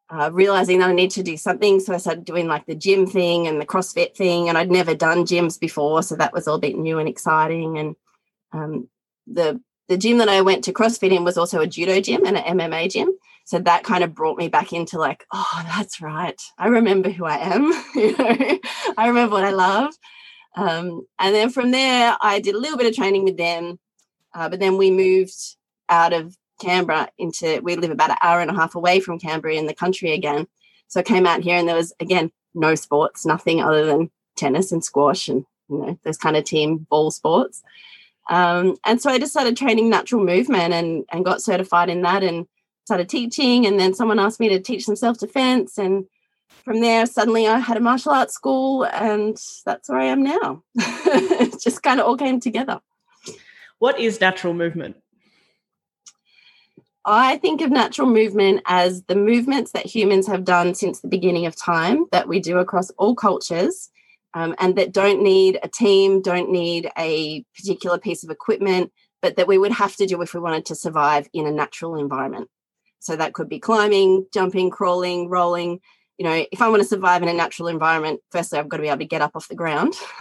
uh, 0.09 0.31
realizing 0.33 0.79
that 0.79 0.89
I 0.89 0.95
need 0.95 1.11
to 1.11 1.23
do 1.23 1.37
something. 1.37 1.79
So 1.79 1.93
I 1.93 1.99
started 1.99 2.25
doing 2.25 2.49
like 2.49 2.65
the 2.65 2.75
gym 2.75 3.07
thing 3.07 3.47
and 3.47 3.61
the 3.61 3.67
CrossFit 3.67 4.17
thing. 4.17 4.49
And 4.49 4.57
I'd 4.57 4.71
never 4.71 4.95
done 4.95 5.27
gyms 5.27 5.61
before. 5.61 6.03
So 6.03 6.17
that 6.17 6.33
was 6.33 6.49
all 6.49 6.57
a 6.57 6.61
bit 6.61 6.79
new 6.79 6.99
and 6.99 7.09
exciting. 7.09 7.77
And 7.79 7.97
um, 8.53 8.89
the, 9.27 9.61
the 9.89 9.99
gym 9.99 10.19
that 10.19 10.31
I 10.31 10.41
went 10.41 10.65
to 10.65 10.73
CrossFit 10.73 11.15
in 11.15 11.25
was 11.25 11.37
also 11.37 11.61
a 11.61 11.67
judo 11.67 12.01
gym 12.01 12.25
and 12.25 12.39
an 12.39 12.59
MMA 12.59 12.91
gym. 12.91 13.13
So 13.49 13.59
that 13.61 13.83
kind 13.83 14.05
of 14.05 14.15
brought 14.15 14.37
me 14.37 14.49
back 14.49 14.75
into 14.75 14.99
like, 14.99 15.25
oh, 15.33 15.63
that's 15.65 16.03
right. 16.03 16.39
I 16.59 16.69
remember 16.69 17.09
who 17.09 17.25
I 17.25 17.39
am. 17.39 17.73
you 17.95 18.15
know, 18.15 18.59
I 18.99 19.09
remember 19.09 19.37
what 19.37 19.45
I 19.47 19.53
love. 19.53 19.95
Um, 20.55 21.07
and 21.19 21.35
then 21.35 21.49
from 21.49 21.71
there, 21.71 22.15
I 22.21 22.41
did 22.41 22.55
a 22.55 22.59
little 22.59 22.77
bit 22.77 22.89
of 22.89 22.95
training 22.95 23.25
with 23.25 23.39
them. 23.39 23.79
Uh, 24.35 24.51
but 24.51 24.61
then 24.61 24.77
we 24.77 24.91
moved 24.91 25.33
out 25.89 26.13
of 26.13 26.37
Canberra 26.61 27.09
into, 27.17 27.63
we 27.63 27.77
live 27.77 27.91
about 27.91 28.11
an 28.11 28.19
hour 28.21 28.43
and 28.43 28.51
a 28.51 28.55
half 28.55 28.75
away 28.75 29.01
from 29.01 29.19
Canberra 29.19 29.55
in 29.55 29.65
the 29.65 29.73
country 29.73 30.13
again. 30.13 30.47
So 30.89 31.01
I 31.01 31.03
came 31.03 31.27
out 31.27 31.41
here 31.41 31.57
and 31.57 31.67
there 31.67 31.75
was, 31.75 31.95
again, 32.01 32.31
no 32.53 32.75
sports, 32.75 33.25
nothing 33.25 33.63
other 33.63 33.87
than 33.87 34.11
tennis 34.37 34.73
and 34.73 34.85
squash 34.85 35.27
and, 35.27 35.47
you 35.71 35.79
know, 35.79 35.99
those 36.05 36.19
kind 36.19 36.37
of 36.37 36.45
team 36.45 36.87
ball 36.91 37.11
sports. 37.11 37.63
Um, 38.29 38.77
and 38.85 39.01
so 39.01 39.09
I 39.09 39.19
just 39.19 39.33
started 39.33 39.57
training 39.57 39.89
natural 39.89 40.23
movement 40.23 40.75
and, 40.75 41.07
and 41.11 41.25
got 41.25 41.41
certified 41.41 41.89
in 41.89 42.03
that 42.03 42.23
and 42.23 42.47
started 42.89 43.09
teaching. 43.09 43.67
And 43.67 43.79
then 43.79 43.93
someone 43.93 44.19
asked 44.19 44.41
me 44.41 44.49
to 44.49 44.61
teach 44.61 44.85
some 44.85 44.97
self 44.97 45.19
defense. 45.19 45.77
And 45.77 46.07
from 46.65 46.81
there, 46.81 47.05
suddenly 47.05 47.47
I 47.47 47.59
had 47.59 47.77
a 47.77 47.81
martial 47.81 48.13
arts 48.13 48.35
school, 48.35 48.85
and 48.85 49.37
that's 49.67 49.89
where 49.89 49.99
I 49.99 50.07
am 50.07 50.23
now. 50.23 50.63
it 50.75 51.61
just 51.63 51.83
kind 51.83 52.01
of 52.01 52.07
all 52.07 52.17
came 52.17 52.41
together. 52.41 52.81
What 53.79 54.01
is 54.01 54.21
natural 54.21 54.55
movement? 54.55 54.97
I 57.05 57.37
think 57.39 57.61
of 57.61 57.71
natural 57.71 58.09
movement 58.09 58.63
as 58.67 59.03
the 59.05 59.15
movements 59.15 59.73
that 59.73 59.87
humans 59.87 60.27
have 60.27 60.45
done 60.45 60.75
since 60.75 61.01
the 61.01 61.09
beginning 61.09 61.47
of 61.47 61.57
time 61.57 62.07
that 62.13 62.29
we 62.29 62.41
do 62.41 62.59
across 62.59 62.91
all 62.99 63.15
cultures 63.15 63.89
um, 64.35 64.55
and 64.59 64.77
that 64.77 64.93
don't 64.93 65.23
need 65.23 65.59
a 65.63 65.69
team, 65.69 66.21
don't 66.21 66.51
need 66.51 66.91
a 66.99 67.45
particular 67.57 67.99
piece 67.99 68.25
of 68.25 68.31
equipment, 68.31 68.93
but 69.23 69.37
that 69.37 69.49
we 69.49 69.59
would 69.59 69.73
have 69.73 69.97
to 69.97 70.07
do 70.07 70.21
if 70.23 70.35
we 70.35 70.41
wanted 70.41 70.67
to 70.67 70.75
survive 70.75 71.29
in 71.33 71.47
a 71.47 71.51
natural 71.51 71.97
environment. 71.97 72.51
So 73.01 73.17
that 73.17 73.35
could 73.35 73.49
be 73.49 73.59
climbing, 73.59 74.27
jumping, 74.33 74.71
crawling, 74.71 75.29
rolling. 75.29 75.81
You 76.19 76.25
know, 76.25 76.45
if 76.51 76.61
I 76.61 76.69
want 76.69 76.83
to 76.83 76.89
survive 76.89 77.23
in 77.23 77.29
a 77.29 77.33
natural 77.33 77.69
environment, 77.69 78.21
firstly, 78.31 78.59
I've 78.59 78.69
got 78.69 78.79
to 78.79 78.83
be 78.83 78.89
able 78.89 78.99
to 78.99 79.05
get 79.05 79.23
up 79.23 79.37
off 79.37 79.49
the 79.49 79.55
ground. 79.55 79.95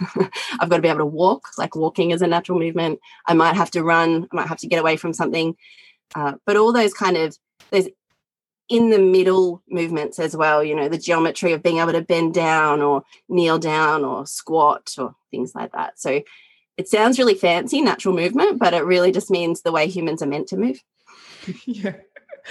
I've 0.60 0.68
got 0.68 0.76
to 0.76 0.82
be 0.82 0.88
able 0.88 0.98
to 0.98 1.06
walk, 1.06 1.48
like 1.58 1.74
walking 1.74 2.12
is 2.12 2.22
a 2.22 2.26
natural 2.26 2.58
movement. 2.58 3.00
I 3.26 3.34
might 3.34 3.56
have 3.56 3.70
to 3.72 3.82
run, 3.82 4.28
I 4.30 4.36
might 4.36 4.48
have 4.48 4.58
to 4.58 4.68
get 4.68 4.78
away 4.78 4.96
from 4.96 5.12
something. 5.12 5.56
Uh, 6.14 6.34
but 6.46 6.56
all 6.56 6.72
those 6.72 6.94
kind 6.94 7.16
of 7.16 7.36
those 7.70 7.88
in 8.68 8.90
the 8.90 8.98
middle 8.98 9.62
movements 9.68 10.18
as 10.18 10.36
well, 10.36 10.62
you 10.62 10.74
know, 10.74 10.88
the 10.88 10.98
geometry 10.98 11.52
of 11.52 11.62
being 11.62 11.78
able 11.78 11.92
to 11.92 12.02
bend 12.02 12.34
down 12.34 12.82
or 12.82 13.02
kneel 13.28 13.58
down 13.58 14.04
or 14.04 14.26
squat 14.26 14.94
or 14.98 15.14
things 15.30 15.54
like 15.54 15.72
that. 15.72 15.98
So 15.98 16.22
it 16.76 16.88
sounds 16.88 17.18
really 17.18 17.34
fancy, 17.34 17.80
natural 17.80 18.14
movement, 18.14 18.58
but 18.58 18.74
it 18.74 18.84
really 18.84 19.10
just 19.10 19.30
means 19.30 19.62
the 19.62 19.72
way 19.72 19.88
humans 19.88 20.22
are 20.22 20.26
meant 20.26 20.48
to 20.48 20.56
move. 20.56 20.82
yeah. 21.64 21.96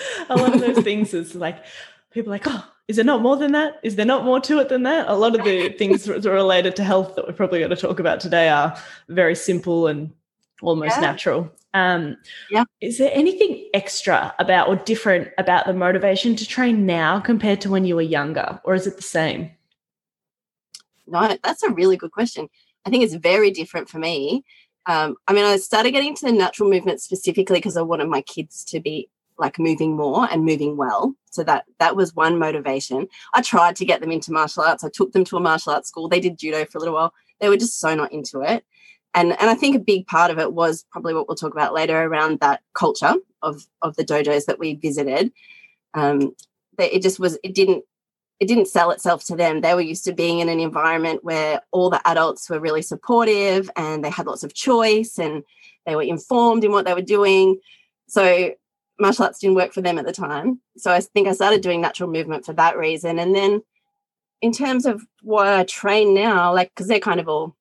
A 0.29 0.35
lot 0.35 0.53
of 0.53 0.61
those 0.61 0.79
things 0.79 1.13
is 1.13 1.35
like 1.35 1.63
people 2.11 2.31
like, 2.31 2.43
oh, 2.45 2.65
is 2.87 2.95
there 2.95 3.05
not 3.05 3.21
more 3.21 3.35
than 3.35 3.51
that? 3.51 3.79
Is 3.83 3.95
there 3.95 4.05
not 4.05 4.23
more 4.23 4.39
to 4.41 4.59
it 4.59 4.69
than 4.69 4.83
that? 4.83 5.07
A 5.07 5.15
lot 5.15 5.37
of 5.37 5.43
the 5.43 5.69
things 5.77 6.07
related 6.07 6.75
to 6.77 6.83
health 6.83 7.15
that 7.15 7.27
we're 7.27 7.33
probably 7.33 7.59
going 7.59 7.69
to 7.69 7.75
talk 7.75 7.99
about 7.99 8.19
today 8.19 8.49
are 8.49 8.77
very 9.09 9.35
simple 9.35 9.87
and 9.87 10.11
almost 10.61 10.95
yeah. 10.95 11.01
natural. 11.01 11.51
Um, 11.73 12.17
yeah. 12.49 12.63
Is 12.81 12.97
there 12.97 13.11
anything 13.13 13.69
extra 13.73 14.33
about 14.39 14.67
or 14.67 14.77
different 14.77 15.29
about 15.37 15.67
the 15.67 15.73
motivation 15.73 16.35
to 16.37 16.45
train 16.45 16.85
now 16.85 17.19
compared 17.19 17.61
to 17.61 17.69
when 17.69 17.85
you 17.85 17.95
were 17.95 18.01
younger, 18.01 18.59
or 18.63 18.73
is 18.73 18.87
it 18.87 18.95
the 18.95 19.03
same? 19.03 19.51
No, 21.05 21.37
that's 21.43 21.63
a 21.63 21.69
really 21.69 21.97
good 21.97 22.11
question. 22.11 22.47
I 22.85 22.89
think 22.89 23.03
it's 23.03 23.13
very 23.13 23.51
different 23.51 23.89
for 23.89 23.99
me. 23.99 24.43
Um, 24.87 25.15
I 25.27 25.33
mean, 25.33 25.43
I 25.43 25.57
started 25.57 25.91
getting 25.91 26.09
into 26.09 26.25
the 26.25 26.31
natural 26.31 26.69
movement 26.69 27.01
specifically 27.01 27.59
because 27.59 27.77
I 27.77 27.81
wanted 27.81 28.07
my 28.07 28.21
kids 28.21 28.63
to 28.65 28.79
be 28.79 29.09
like 29.37 29.59
moving 29.59 29.95
more 29.95 30.27
and 30.31 30.45
moving 30.45 30.77
well. 30.77 31.13
So 31.31 31.43
that 31.43 31.65
that 31.79 31.95
was 31.95 32.15
one 32.15 32.39
motivation. 32.39 33.07
I 33.33 33.41
tried 33.41 33.75
to 33.77 33.85
get 33.85 34.01
them 34.01 34.11
into 34.11 34.31
martial 34.31 34.63
arts. 34.63 34.83
I 34.83 34.89
took 34.89 35.11
them 35.11 35.23
to 35.25 35.37
a 35.37 35.39
martial 35.39 35.73
arts 35.73 35.89
school. 35.89 36.09
They 36.09 36.19
did 36.19 36.37
judo 36.37 36.65
for 36.65 36.77
a 36.77 36.81
little 36.81 36.95
while. 36.95 37.13
They 37.39 37.49
were 37.49 37.57
just 37.57 37.79
so 37.79 37.93
not 37.93 38.11
into 38.11 38.41
it 38.41 38.63
and 39.17 39.31
and 39.39 39.49
I 39.49 39.55
think 39.55 39.75
a 39.75 39.79
big 39.79 40.05
part 40.05 40.31
of 40.31 40.37
it 40.37 40.53
was 40.53 40.85
probably 40.91 41.13
what 41.13 41.27
we'll 41.27 41.35
talk 41.35 41.53
about 41.53 41.73
later 41.73 41.99
around 41.99 42.39
that 42.39 42.61
culture 42.73 43.15
of 43.41 43.65
of 43.81 43.95
the 43.95 44.05
dojos 44.05 44.45
that 44.45 44.59
we 44.59 44.75
visited. 44.75 45.31
Um, 45.95 46.35
that 46.77 46.95
it 46.95 47.01
just 47.01 47.19
was 47.19 47.37
it 47.43 47.55
didn't 47.55 47.83
it 48.39 48.47
didn't 48.47 48.67
sell 48.67 48.91
itself 48.91 49.25
to 49.25 49.35
them. 49.35 49.61
They 49.61 49.73
were 49.73 49.81
used 49.81 50.05
to 50.05 50.13
being 50.13 50.39
in 50.39 50.49
an 50.49 50.59
environment 50.59 51.23
where 51.23 51.61
all 51.71 51.89
the 51.89 52.07
adults 52.07 52.47
were 52.47 52.59
really 52.59 52.83
supportive 52.83 53.71
and 53.75 54.03
they 54.03 54.11
had 54.11 54.27
lots 54.27 54.43
of 54.43 54.53
choice 54.53 55.17
and 55.17 55.43
they 55.87 55.95
were 55.95 56.03
informed 56.03 56.63
in 56.63 56.71
what 56.71 56.85
they 56.85 56.93
were 56.93 57.01
doing. 57.01 57.59
So 58.07 58.51
martial 58.99 59.25
arts 59.25 59.39
didn't 59.39 59.55
work 59.55 59.73
for 59.73 59.81
them 59.81 59.97
at 59.97 60.05
the 60.05 60.11
time. 60.11 60.61
So 60.77 60.91
I 60.91 60.99
think 60.99 61.27
I 61.27 61.33
started 61.33 61.61
doing 61.61 61.81
natural 61.81 62.09
movement 62.09 62.45
for 62.45 62.53
that 62.53 62.77
reason. 62.77 63.19
And 63.19 63.35
then 63.35 63.61
in 64.41 64.51
terms 64.51 64.85
of 64.85 65.05
what 65.21 65.47
I 65.47 65.63
train 65.63 66.13
now, 66.13 66.53
like 66.53 66.69
because 66.69 66.87
they're 66.87 66.99
kind 66.99 67.19
of 67.19 67.27
all 67.27 67.55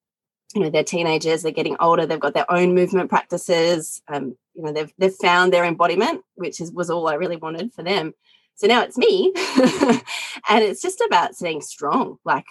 you 0.54 0.62
know 0.62 0.70
they're 0.70 0.84
teenagers 0.84 1.42
they're 1.42 1.52
getting 1.52 1.76
older 1.80 2.06
they've 2.06 2.20
got 2.20 2.32
their 2.32 2.50
own 2.50 2.74
movement 2.74 3.10
practices 3.10 4.00
um, 4.08 4.36
you 4.54 4.62
know 4.62 4.72
they've 4.72 4.92
they've 4.96 5.14
found 5.14 5.52
their 5.52 5.64
embodiment 5.64 6.22
which 6.36 6.60
is 6.60 6.70
was 6.72 6.88
all 6.88 7.08
i 7.08 7.14
really 7.14 7.36
wanted 7.36 7.72
for 7.72 7.82
them. 7.82 8.14
So 8.54 8.66
now 8.66 8.82
it's 8.82 8.96
me. 8.96 9.32
And 10.48 10.62
it's 10.62 10.80
just 10.80 11.00
about 11.00 11.34
staying 11.34 11.60
strong. 11.60 12.18
Like 12.24 12.46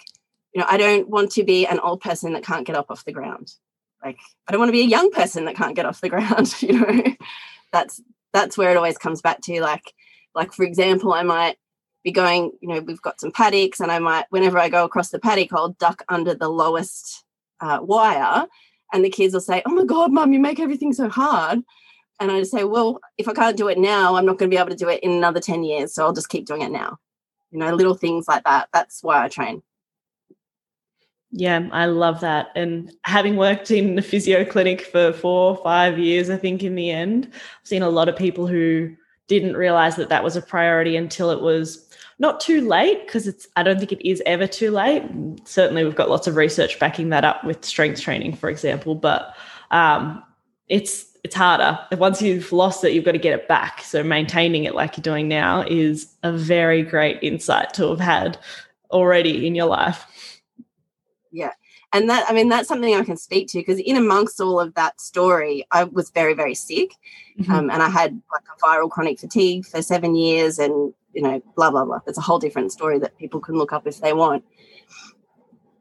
you 0.54 0.60
know 0.60 0.66
i 0.68 0.76
don't 0.76 1.08
want 1.08 1.32
to 1.32 1.44
be 1.44 1.66
an 1.66 1.80
old 1.80 2.00
person 2.00 2.32
that 2.34 2.44
can't 2.44 2.66
get 2.66 2.76
up 2.76 2.90
off 2.90 3.04
the 3.04 3.12
ground. 3.12 3.52
Like 4.04 4.18
i 4.46 4.52
don't 4.52 4.60
want 4.60 4.68
to 4.68 4.78
be 4.80 4.82
a 4.82 4.86
young 4.96 5.10
person 5.10 5.46
that 5.46 5.56
can't 5.56 5.74
get 5.74 5.86
off 5.86 6.00
the 6.00 6.08
ground 6.14 6.54
you 6.60 6.78
know? 6.78 7.02
That's 7.72 8.00
that's 8.36 8.58
where 8.58 8.70
it 8.70 8.76
always 8.76 8.98
comes 8.98 9.22
back 9.22 9.40
to 9.40 9.60
like 9.62 9.94
like 10.34 10.52
for 10.52 10.62
example 10.62 11.14
i 11.14 11.22
might 11.22 11.56
be 12.04 12.12
going 12.12 12.52
you 12.60 12.68
know 12.68 12.80
we've 12.80 13.00
got 13.00 13.18
some 13.18 13.32
paddocks 13.32 13.80
and 13.80 13.90
i 13.90 13.98
might 13.98 14.26
whenever 14.28 14.58
i 14.58 14.68
go 14.68 14.84
across 14.84 15.08
the 15.08 15.18
paddock 15.18 15.52
i'll 15.54 15.70
duck 15.70 16.04
under 16.10 16.34
the 16.34 16.48
lowest 16.48 17.24
uh, 17.60 17.78
wire 17.80 18.46
and 18.92 19.02
the 19.02 19.10
kids 19.10 19.32
will 19.32 19.40
say 19.40 19.62
oh 19.64 19.74
my 19.74 19.84
god 19.84 20.12
mum 20.12 20.34
you 20.34 20.38
make 20.38 20.60
everything 20.60 20.92
so 20.92 21.08
hard. 21.08 21.60
And 22.20 22.30
i 22.30 22.38
just 22.38 22.52
say 22.52 22.64
well 22.64 23.00
if 23.16 23.26
i 23.26 23.32
can't 23.32 23.56
do 23.56 23.68
it 23.68 23.78
now 23.78 24.14
i'm 24.14 24.26
not 24.26 24.38
going 24.38 24.50
to 24.50 24.54
be 24.54 24.60
able 24.60 24.70
to 24.70 24.76
do 24.76 24.90
it 24.90 25.02
in 25.02 25.12
another 25.12 25.40
10 25.40 25.64
years 25.64 25.94
so 25.94 26.04
i'll 26.04 26.12
just 26.12 26.28
keep 26.28 26.46
doing 26.46 26.62
it 26.62 26.70
now. 26.70 26.98
You 27.50 27.58
know 27.58 27.74
little 27.74 27.94
things 27.94 28.28
like 28.28 28.44
that. 28.44 28.68
That's 28.74 29.02
why 29.02 29.24
i 29.24 29.28
train 29.28 29.62
yeah, 31.38 31.68
I 31.70 31.84
love 31.84 32.20
that. 32.20 32.48
And 32.56 32.90
having 33.02 33.36
worked 33.36 33.70
in 33.70 33.94
the 33.96 34.02
physio 34.02 34.42
clinic 34.42 34.80
for 34.80 35.12
four 35.12 35.50
or 35.50 35.62
five 35.62 35.98
years, 35.98 36.30
I 36.30 36.38
think 36.38 36.62
in 36.62 36.76
the 36.76 36.90
end, 36.90 37.28
I've 37.30 37.68
seen 37.68 37.82
a 37.82 37.90
lot 37.90 38.08
of 38.08 38.16
people 38.16 38.46
who 38.46 38.96
didn't 39.26 39.54
realize 39.54 39.96
that 39.96 40.08
that 40.08 40.24
was 40.24 40.34
a 40.34 40.40
priority 40.40 40.96
until 40.96 41.30
it 41.30 41.42
was 41.42 41.86
not 42.18 42.40
too 42.40 42.66
late 42.66 43.04
because 43.04 43.26
it's 43.26 43.46
i 43.56 43.62
don't 43.62 43.78
think 43.78 43.92
it 43.92 44.08
is 44.08 44.22
ever 44.24 44.46
too 44.46 44.70
late. 44.70 45.02
Certainly 45.44 45.84
we've 45.84 45.94
got 45.94 46.08
lots 46.08 46.26
of 46.26 46.36
research 46.36 46.78
backing 46.78 47.10
that 47.10 47.24
up 47.24 47.44
with 47.44 47.62
strength 47.62 48.00
training 48.00 48.34
for 48.34 48.48
example 48.48 48.94
but 48.94 49.34
um, 49.72 50.22
it's 50.68 51.04
it's 51.22 51.34
harder. 51.34 51.78
Once 51.98 52.22
you've 52.22 52.50
lost 52.50 52.82
it 52.84 52.92
you've 52.92 53.04
got 53.04 53.12
to 53.12 53.18
get 53.18 53.38
it 53.38 53.46
back. 53.46 53.82
So 53.82 54.02
maintaining 54.02 54.64
it 54.64 54.74
like 54.74 54.96
you're 54.96 55.02
doing 55.02 55.28
now 55.28 55.66
is 55.68 56.14
a 56.22 56.32
very 56.32 56.82
great 56.82 57.18
insight 57.20 57.74
to 57.74 57.90
have 57.90 58.00
had 58.00 58.38
already 58.90 59.46
in 59.46 59.54
your 59.54 59.66
life 59.66 60.06
yeah 61.36 61.52
and 61.92 62.08
that 62.08 62.24
i 62.28 62.32
mean 62.32 62.48
that's 62.48 62.68
something 62.68 62.94
i 62.94 63.04
can 63.04 63.16
speak 63.16 63.46
to 63.48 63.58
because 63.58 63.78
in 63.78 63.96
amongst 63.96 64.40
all 64.40 64.58
of 64.58 64.74
that 64.74 65.00
story 65.00 65.64
i 65.70 65.84
was 65.84 66.10
very 66.10 66.34
very 66.34 66.54
sick 66.54 66.92
mm-hmm. 67.38 67.52
um, 67.52 67.70
and 67.70 67.82
i 67.82 67.88
had 67.88 68.20
like 68.32 68.42
a 68.52 68.66
viral 68.66 68.90
chronic 68.90 69.18
fatigue 69.18 69.64
for 69.64 69.82
seven 69.82 70.14
years 70.14 70.58
and 70.58 70.94
you 71.16 71.22
know, 71.22 71.42
blah, 71.56 71.70
blah, 71.70 71.84
blah. 71.84 72.00
It's 72.06 72.18
a 72.18 72.20
whole 72.20 72.38
different 72.38 72.70
story 72.70 72.98
that 72.98 73.16
people 73.16 73.40
can 73.40 73.56
look 73.56 73.72
up 73.72 73.86
if 73.86 74.00
they 74.00 74.12
want. 74.12 74.44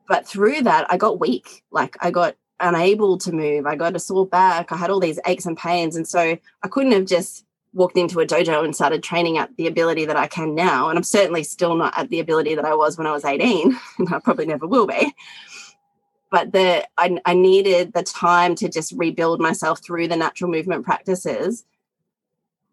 But 0.07 0.25
through 0.25 0.62
that, 0.62 0.88
I 0.89 0.95
got 0.95 1.19
weak. 1.19 1.63
Like 1.71 1.97
I 2.00 2.09
got 2.09 2.35
unable 2.62 3.17
to 3.17 3.33
move. 3.33 3.65
I 3.65 3.75
got 3.75 3.97
a 3.97 4.00
sore 4.00 4.25
back. 4.25 4.71
I 4.71 4.77
had 4.77 4.89
all 4.89 5.01
these 5.01 5.19
aches 5.25 5.45
and 5.45 5.57
pains. 5.57 5.97
And 5.97 6.07
so 6.07 6.38
I 6.63 6.67
couldn't 6.69 6.93
have 6.93 7.05
just 7.05 7.45
walked 7.75 7.98
into 7.98 8.20
a 8.20 8.25
dojo 8.25 8.63
and 8.63 8.75
started 8.75 9.03
training 9.03 9.38
at 9.38 9.55
the 9.58 9.67
ability 9.67 10.05
that 10.05 10.17
I 10.17 10.25
can 10.25 10.55
now. 10.55 10.89
And 10.89 10.98
I'm 10.98 11.03
certainly 11.03 11.44
still 11.44 11.75
not 11.75 11.96
at 11.96 12.10
the 12.10 12.20
ability 12.20 12.55
that 12.55 12.65
I 12.65 12.74
was 12.74 12.98
when 12.98 13.05
I 13.05 13.12
was 13.12 13.25
18, 13.25 13.77
and 14.00 14.13
I 14.13 14.20
probably 14.20 14.48
never 14.48 14.65
will 14.65 14.88
be. 14.88 15.13
But 16.32 16.51
the 16.51 16.88
I, 16.98 17.20
I 17.25 17.36
needed 17.36 17.94
the 17.94 18.03
time 18.03 18.55
to 18.55 18.67
just 18.67 18.94
rebuild 18.94 19.39
myself 19.39 19.84
through 19.84 20.08
the 20.08 20.15
natural 20.15 20.50
movement 20.50 20.84
practices 20.84 21.65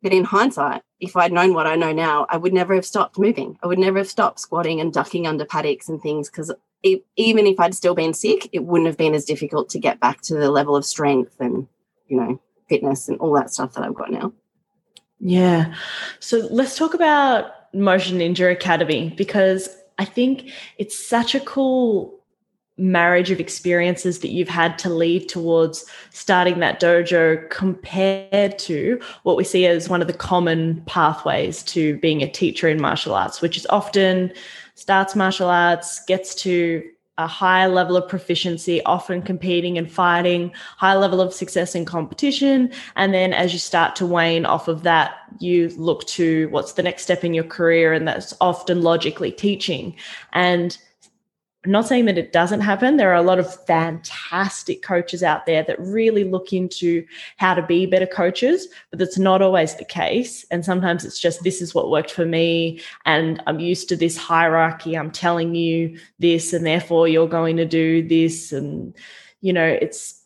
but 0.03 0.13
in 0.13 0.25
hindsight, 0.25 0.83
if 0.99 1.17
I'd 1.17 1.33
known 1.33 1.55
what 1.55 1.67
I 1.67 1.77
know 1.77 1.93
now, 1.93 2.27
I 2.29 2.37
would 2.37 2.53
never 2.53 2.75
have 2.75 2.85
stopped 2.85 3.19
moving. 3.19 3.57
I 3.63 3.69
would 3.69 3.79
never 3.79 3.99
have 3.99 4.11
stopped 4.11 4.41
squatting 4.41 4.81
and 4.81 4.93
ducking 4.93 5.29
under 5.29 5.45
paddocks 5.45 5.89
and 5.89 6.03
things 6.03 6.29
because 6.29 6.53
even 6.83 7.47
if 7.47 7.61
I'd 7.61 7.75
still 7.75 7.95
been 7.95 8.13
sick, 8.13 8.49
it 8.53 8.65
wouldn't 8.65 8.89
have 8.89 8.97
been 8.97 9.15
as 9.15 9.25
difficult 9.25 9.69
to 9.71 9.79
get 9.79 10.01
back 10.01 10.21
to 10.23 10.35
the 10.35 10.51
level 10.51 10.75
of 10.75 10.85
strength 10.85 11.37
and, 11.39 11.69
you 12.09 12.17
know, 12.17 12.41
fitness 12.69 13.09
and 13.09 13.19
all 13.21 13.33
that 13.35 13.53
stuff 13.53 13.75
that 13.75 13.85
I've 13.85 13.95
got 13.95 14.11
now. 14.11 14.33
Yeah. 15.23 15.73
So 16.19 16.49
let's 16.51 16.77
talk 16.77 16.95
about 16.95 17.73
Motion 17.73 18.19
Ninja 18.19 18.51
Academy 18.51 19.15
because 19.17 19.69
I 19.99 20.05
think 20.05 20.51
it's 20.79 20.99
such 20.99 21.37
a 21.37 21.41
cool 21.41 22.19
marriage 22.77 23.31
of 23.31 23.39
experiences 23.39 24.19
that 24.19 24.31
you've 24.31 24.49
had 24.49 24.79
to 24.79 24.89
lead 24.89 25.29
towards 25.29 25.85
starting 26.11 26.59
that 26.59 26.81
dojo 26.81 27.49
compared 27.51 28.59
to 28.59 29.01
what 29.23 29.37
we 29.37 29.45
see 29.45 29.65
as 29.67 29.89
one 29.89 30.01
of 30.01 30.09
the 30.09 30.13
common 30.13 30.83
pathways 30.87 31.63
to 31.63 31.99
being 31.99 32.23
a 32.23 32.31
teacher 32.31 32.69
in 32.69 32.81
martial 32.81 33.15
arts, 33.15 33.41
which 33.41 33.57
is 33.57 33.67
often 33.71 34.33
starts 34.75 35.15
martial 35.15 35.49
arts, 35.49 36.05
gets 36.07 36.35
to 36.35 36.83
a 37.23 37.27
high 37.27 37.67
level 37.67 37.97
of 37.97 38.09
proficiency, 38.09 38.83
often 38.85 39.23
competing 39.23 39.79
and 39.79 39.91
fighting, 39.91 40.53
high 40.77 40.95
level 40.95 41.21
of 41.21 41.33
success 41.33 41.75
in 41.75 41.85
competition. 41.85 42.73
And 42.97 43.15
then 43.15 43.33
as 43.33 43.53
you 43.53 43.59
start 43.59 43.97
to 43.97 44.07
wane 44.07 44.45
off 44.45 44.69
of 44.69 44.83
that, 44.83 45.15
you 45.39 45.69
look 45.77 46.07
to 46.09 46.49
what's 46.49 46.73
the 46.73 46.83
next 46.83 47.05
step 47.05 47.25
in 47.25 47.35
your 47.35 47.45
career. 47.45 47.93
And 47.93 48.07
that's 48.07 48.35
often 48.41 48.83
logically 48.83 49.33
teaching. 49.33 49.95
And 50.33 50.77
I'm 51.65 51.71
not 51.71 51.87
saying 51.87 52.07
that 52.07 52.19
it 52.19 52.33
doesn't 52.33 52.63
happen. 52.63 52.97
There 52.97 53.13
are 53.13 53.15
a 53.15 53.23
lot 53.23 53.39
of 53.39 53.65
fantastic 53.67 54.83
coaches 54.83 55.23
out 55.23 55.47
there 55.47 55.63
that 55.63 55.79
really 55.79 56.25
look 56.25 56.53
into 56.53 57.07
how 57.37 57.55
to 57.55 57.63
be 57.63 57.87
better 57.87 58.07
coaches, 58.07 58.67
but 58.91 58.99
that's 58.99 59.19
not 59.19 59.43
always 59.43 59.77
the 59.77 59.85
case. 59.85 60.45
And 60.51 60.65
sometimes 60.65 61.05
it's 61.05 61.21
just 61.21 61.45
this 61.45 61.63
is 61.63 61.73
what 61.73 61.91
worked 61.91 62.11
for 62.11 62.27
me, 62.27 62.81
and 63.05 63.41
I'm 63.47 63.61
used 63.61 63.89
to 63.91 63.97
this 63.97 64.17
hierarchy. 64.17 64.97
I'm 64.97 65.13
telling 65.13 65.55
you 65.55 65.99
this, 66.19 66.53
and 66.53 66.67
therefore 66.67 67.07
you're 67.07 67.29
going 67.29 67.57
to 67.59 67.67
do 67.67 68.07
this. 68.09 68.53
And, 68.53 68.93
you 69.41 69.53
know, 69.53 69.67
it's 69.67 70.22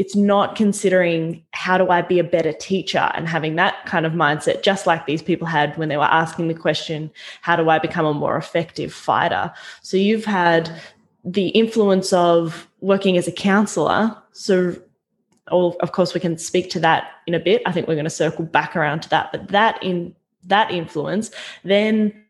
it's 0.00 0.16
not 0.16 0.56
considering 0.56 1.44
how 1.52 1.76
do 1.76 1.90
I 1.90 2.00
be 2.00 2.18
a 2.18 2.24
better 2.24 2.54
teacher 2.54 3.10
and 3.12 3.28
having 3.28 3.56
that 3.56 3.84
kind 3.84 4.06
of 4.06 4.14
mindset, 4.14 4.62
just 4.62 4.86
like 4.86 5.04
these 5.04 5.20
people 5.20 5.46
had 5.46 5.76
when 5.76 5.90
they 5.90 5.98
were 5.98 6.04
asking 6.04 6.48
the 6.48 6.54
question, 6.54 7.10
how 7.42 7.54
do 7.54 7.68
I 7.68 7.78
become 7.78 8.06
a 8.06 8.14
more 8.14 8.38
effective 8.38 8.94
fighter? 8.94 9.52
So 9.82 9.98
you've 9.98 10.24
had 10.24 10.70
the 11.22 11.48
influence 11.48 12.14
of 12.14 12.66
working 12.80 13.18
as 13.18 13.28
a 13.28 13.32
counselor. 13.32 14.16
So, 14.32 14.74
oh, 15.48 15.76
of 15.80 15.92
course, 15.92 16.14
we 16.14 16.20
can 16.20 16.38
speak 16.38 16.70
to 16.70 16.80
that 16.80 17.10
in 17.26 17.34
a 17.34 17.38
bit. 17.38 17.60
I 17.66 17.72
think 17.72 17.86
we're 17.86 17.94
going 17.94 18.04
to 18.04 18.10
circle 18.10 18.46
back 18.46 18.74
around 18.76 19.02
to 19.02 19.10
that, 19.10 19.30
but 19.32 19.48
that 19.48 19.82
in 19.82 20.16
that 20.44 20.70
influence 20.70 21.30
then 21.62 22.24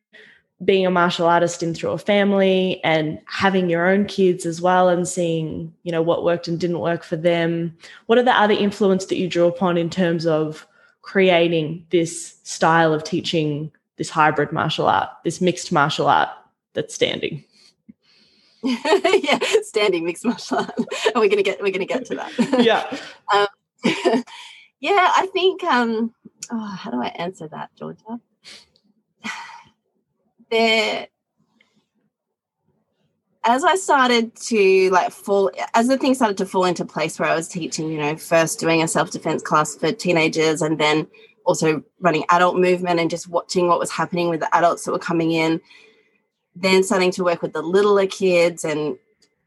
being 0.64 0.84
a 0.84 0.90
martial 0.90 1.26
artist 1.26 1.62
in 1.62 1.74
through 1.74 1.90
a 1.90 1.98
family 1.98 2.80
and 2.84 3.18
having 3.24 3.70
your 3.70 3.88
own 3.88 4.04
kids 4.04 4.44
as 4.44 4.60
well 4.60 4.88
and 4.88 5.08
seeing 5.08 5.72
you 5.82 5.92
know 5.92 6.02
what 6.02 6.24
worked 6.24 6.48
and 6.48 6.60
didn't 6.60 6.80
work 6.80 7.02
for 7.02 7.16
them. 7.16 7.76
What 8.06 8.18
are 8.18 8.22
the 8.22 8.38
other 8.38 8.54
influence 8.54 9.06
that 9.06 9.16
you 9.16 9.28
draw 9.28 9.48
upon 9.48 9.76
in 9.76 9.88
terms 9.90 10.26
of 10.26 10.66
creating 11.02 11.86
this 11.90 12.36
style 12.42 12.92
of 12.92 13.04
teaching 13.04 13.72
this 13.96 14.10
hybrid 14.10 14.52
martial 14.52 14.86
art 14.86 15.10
this 15.24 15.40
mixed 15.40 15.72
martial 15.72 16.08
art 16.08 16.28
that's 16.74 16.94
standing? 16.94 17.44
Yeah 18.62 19.38
standing 19.62 20.04
mixed 20.04 20.24
martial 20.26 20.58
art. 20.58 20.74
Are 21.14 21.20
we 21.20 21.28
gonna 21.28 21.42
get 21.42 21.62
we're 21.62 21.72
gonna 21.72 21.86
get 21.86 22.04
to 22.06 22.16
that. 22.16 22.32
Yeah. 22.64 22.98
Um, 23.32 24.24
yeah 24.80 25.12
i 25.16 25.26
think 25.32 25.62
um 25.64 26.12
oh, 26.50 26.58
how 26.58 26.90
do 26.90 27.00
i 27.00 27.08
answer 27.08 27.48
that 27.48 27.70
georgia 27.78 28.18
there 30.50 31.09
as 33.45 33.64
I 33.64 33.76
started 33.76 34.35
to 34.37 34.90
like 34.90 35.11
fall, 35.12 35.50
as 35.75 35.88
the 35.88 35.97
things 35.97 36.19
started 36.19 36.37
to 36.38 36.47
fall 36.47 36.64
into 36.64 36.85
place 36.85 37.19
where 37.19 37.28
I 37.28 37.35
was 37.35 37.49
teaching, 37.49 37.90
you 37.90 37.99
know, 37.99 38.16
first 38.16 38.61
doing 38.61 38.83
a 38.83 38.88
self 38.88 39.11
defense 39.11 39.42
class 39.42 39.75
for 39.75 39.92
teenagers 39.92 40.61
and 40.61 40.78
then 40.78 41.07
also 41.45 41.83
running 42.00 42.25
adult 42.28 42.57
movement 42.57 43.00
and 43.00 43.09
just 43.09 43.28
watching 43.28 43.66
what 43.66 43.78
was 43.78 43.90
happening 43.90 44.28
with 44.28 44.40
the 44.40 44.54
adults 44.54 44.85
that 44.85 44.92
were 44.92 44.99
coming 44.99 45.33
in, 45.33 45.61
then 46.54 46.83
starting 46.83 47.11
to 47.12 47.25
work 47.25 47.40
with 47.40 47.52
the 47.52 47.62
littler 47.62 48.07
kids 48.07 48.64
and 48.64 48.99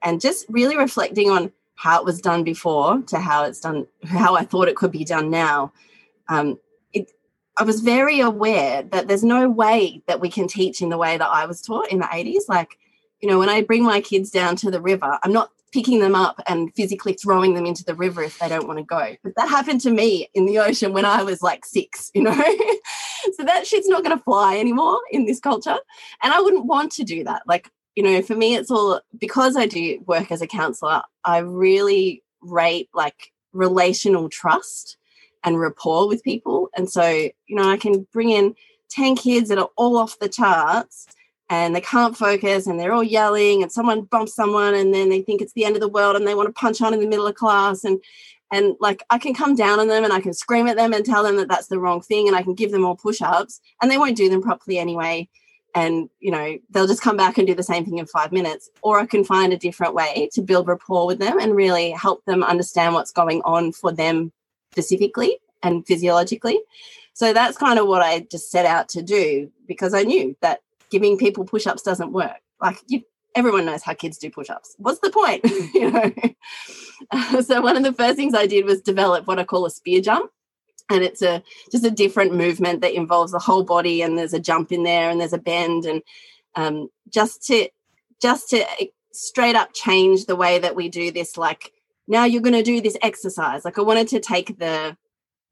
and 0.01 0.19
just 0.19 0.45
really 0.49 0.75
reflecting 0.75 1.29
on 1.29 1.51
how 1.75 1.99
it 1.99 2.05
was 2.05 2.19
done 2.19 2.43
before 2.43 3.01
to 3.03 3.19
how 3.19 3.43
it's 3.43 3.59
done, 3.59 3.87
how 4.05 4.35
I 4.35 4.43
thought 4.43 4.67
it 4.67 4.75
could 4.75 4.91
be 4.91 5.05
done 5.05 5.29
now. 5.29 5.71
Um, 6.29 6.59
I 7.57 7.63
was 7.63 7.81
very 7.81 8.19
aware 8.19 8.83
that 8.83 9.07
there's 9.07 9.23
no 9.23 9.49
way 9.49 10.01
that 10.07 10.19
we 10.19 10.29
can 10.29 10.47
teach 10.47 10.81
in 10.81 10.89
the 10.89 10.97
way 10.97 11.17
that 11.17 11.29
I 11.29 11.45
was 11.45 11.61
taught 11.61 11.91
in 11.91 11.99
the 11.99 12.05
80s. 12.05 12.47
Like, 12.47 12.79
you 13.21 13.29
know, 13.29 13.37
when 13.37 13.49
I 13.49 13.61
bring 13.61 13.83
my 13.83 14.01
kids 14.01 14.31
down 14.31 14.55
to 14.57 14.71
the 14.71 14.81
river, 14.81 15.19
I'm 15.23 15.33
not 15.33 15.51
picking 15.71 15.99
them 15.99 16.15
up 16.15 16.39
and 16.47 16.73
physically 16.75 17.13
throwing 17.13 17.55
them 17.55 17.65
into 17.65 17.83
the 17.83 17.95
river 17.95 18.23
if 18.23 18.37
they 18.39 18.47
don't 18.47 18.67
want 18.67 18.79
to 18.79 18.85
go. 18.85 19.15
But 19.23 19.33
that 19.35 19.49
happened 19.49 19.81
to 19.81 19.91
me 19.91 20.29
in 20.33 20.45
the 20.45 20.59
ocean 20.59 20.93
when 20.93 21.05
I 21.05 21.23
was 21.23 21.41
like 21.41 21.65
six, 21.65 22.11
you 22.13 22.23
know? 22.23 22.31
so 23.33 23.43
that 23.43 23.65
shit's 23.65 23.87
not 23.87 24.03
going 24.03 24.15
to 24.15 24.23
fly 24.23 24.57
anymore 24.57 24.99
in 25.11 25.25
this 25.25 25.39
culture. 25.39 25.77
And 26.21 26.33
I 26.33 26.39
wouldn't 26.41 26.65
want 26.65 26.91
to 26.93 27.03
do 27.03 27.23
that. 27.23 27.43
Like, 27.47 27.69
you 27.95 28.03
know, 28.03 28.21
for 28.21 28.35
me, 28.35 28.55
it's 28.55 28.71
all 28.71 29.01
because 29.17 29.55
I 29.55 29.65
do 29.65 30.03
work 30.05 30.31
as 30.31 30.41
a 30.41 30.47
counselor, 30.47 31.01
I 31.23 31.39
really 31.39 32.23
rate 32.41 32.89
like 32.93 33.31
relational 33.51 34.29
trust 34.29 34.97
and 35.43 35.59
rapport 35.59 36.07
with 36.07 36.23
people. 36.23 36.69
And 36.75 36.89
so, 36.89 37.07
you 37.07 37.55
know, 37.55 37.69
I 37.69 37.77
can 37.77 38.07
bring 38.11 38.31
in 38.31 38.55
10 38.89 39.15
kids 39.15 39.49
that 39.49 39.57
are 39.57 39.69
all 39.75 39.97
off 39.97 40.19
the 40.19 40.29
charts 40.29 41.07
and 41.49 41.75
they 41.75 41.81
can't 41.81 42.17
focus 42.17 42.67
and 42.67 42.79
they're 42.79 42.93
all 42.93 43.03
yelling 43.03 43.61
and 43.61 43.71
someone 43.71 44.01
bumps 44.01 44.33
someone 44.33 44.73
and 44.73 44.93
then 44.93 45.09
they 45.09 45.21
think 45.21 45.41
it's 45.41 45.53
the 45.53 45.65
end 45.65 45.75
of 45.75 45.81
the 45.81 45.87
world 45.87 46.15
and 46.15 46.27
they 46.27 46.35
want 46.35 46.47
to 46.47 46.53
punch 46.53 46.81
on 46.81 46.93
in 46.93 46.99
the 46.99 47.07
middle 47.07 47.27
of 47.27 47.35
class. 47.35 47.83
And 47.83 48.01
and 48.51 48.75
like 48.79 49.03
I 49.09 49.17
can 49.17 49.33
come 49.33 49.55
down 49.55 49.79
on 49.79 49.87
them 49.87 50.03
and 50.03 50.13
I 50.13 50.21
can 50.21 50.33
scream 50.33 50.67
at 50.67 50.77
them 50.77 50.93
and 50.93 51.05
tell 51.05 51.23
them 51.23 51.37
that 51.37 51.47
that's 51.47 51.67
the 51.67 51.79
wrong 51.79 52.01
thing 52.01 52.27
and 52.27 52.37
I 52.37 52.43
can 52.43 52.53
give 52.53 52.71
them 52.71 52.85
all 52.85 52.95
push-ups 52.95 53.59
and 53.81 53.89
they 53.89 53.97
won't 53.97 54.17
do 54.17 54.29
them 54.29 54.41
properly 54.41 54.77
anyway. 54.77 55.27
And 55.75 56.09
you 56.19 56.29
know 56.29 56.57
they'll 56.69 56.87
just 56.87 57.01
come 57.01 57.17
back 57.17 57.37
and 57.37 57.47
do 57.47 57.55
the 57.55 57.63
same 57.63 57.83
thing 57.83 57.97
in 57.97 58.05
5 58.05 58.31
minutes. 58.31 58.69
Or 58.81 58.99
I 58.99 59.05
can 59.05 59.23
find 59.23 59.51
a 59.51 59.57
different 59.57 59.95
way 59.95 60.29
to 60.33 60.41
build 60.41 60.67
rapport 60.67 61.07
with 61.07 61.19
them 61.19 61.39
and 61.39 61.55
really 61.55 61.91
help 61.91 62.23
them 62.25 62.43
understand 62.43 62.93
what's 62.93 63.11
going 63.11 63.41
on 63.43 63.71
for 63.71 63.91
them 63.91 64.31
specifically 64.73 65.37
and 65.61 65.85
physiologically. 65.85 66.59
So 67.13 67.31
that's 67.31 67.57
kind 67.57 67.77
of 67.77 67.87
what 67.87 68.01
I 68.01 68.21
just 68.31 68.49
set 68.49 68.65
out 68.65 68.89
to 68.89 69.03
do 69.03 69.51
because 69.67 69.93
I 69.93 70.01
knew 70.01 70.35
that 70.41 70.61
giving 70.89 71.17
people 71.17 71.45
push 71.45 71.67
ups 71.67 71.83
doesn't 71.83 72.11
work. 72.11 72.41
Like 72.59 72.77
you, 72.87 73.03
everyone 73.35 73.65
knows 73.65 73.83
how 73.83 73.93
kids 73.93 74.17
do 74.17 74.31
push 74.31 74.49
ups. 74.49 74.75
What's 74.79 74.99
the 74.99 75.11
point? 75.11 75.43
you 75.73 75.91
know. 75.91 77.41
so 77.41 77.61
one 77.61 77.77
of 77.77 77.83
the 77.83 77.93
first 77.93 78.15
things 78.15 78.33
I 78.33 78.47
did 78.47 78.65
was 78.65 78.81
develop 78.81 79.27
what 79.27 79.39
I 79.39 79.43
call 79.43 79.65
a 79.65 79.69
spear 79.69 80.01
jump. 80.01 80.31
And 80.89 81.03
it's 81.03 81.21
a 81.21 81.41
just 81.71 81.85
a 81.85 81.91
different 81.91 82.33
movement 82.33 82.81
that 82.81 82.93
involves 82.93 83.31
the 83.31 83.39
whole 83.39 83.63
body, 83.63 84.01
and 84.01 84.17
there's 84.17 84.33
a 84.33 84.39
jump 84.39 84.71
in 84.71 84.83
there, 84.83 85.09
and 85.09 85.19
there's 85.19 85.33
a 85.33 85.37
bend, 85.37 85.85
and 85.85 86.01
um, 86.55 86.89
just 87.09 87.41
to 87.45 87.69
just 88.21 88.49
to 88.49 88.65
straight 89.13 89.55
up 89.55 89.73
change 89.73 90.25
the 90.25 90.35
way 90.35 90.59
that 90.59 90.75
we 90.75 90.89
do 90.89 91.09
this. 91.09 91.37
Like 91.37 91.71
now 92.07 92.25
you're 92.25 92.41
going 92.41 92.53
to 92.53 92.63
do 92.63 92.81
this 92.81 92.97
exercise. 93.01 93.65
Like 93.65 93.77
I 93.77 93.81
wanted 93.81 94.07
to 94.09 94.19
take 94.19 94.59
the 94.59 94.97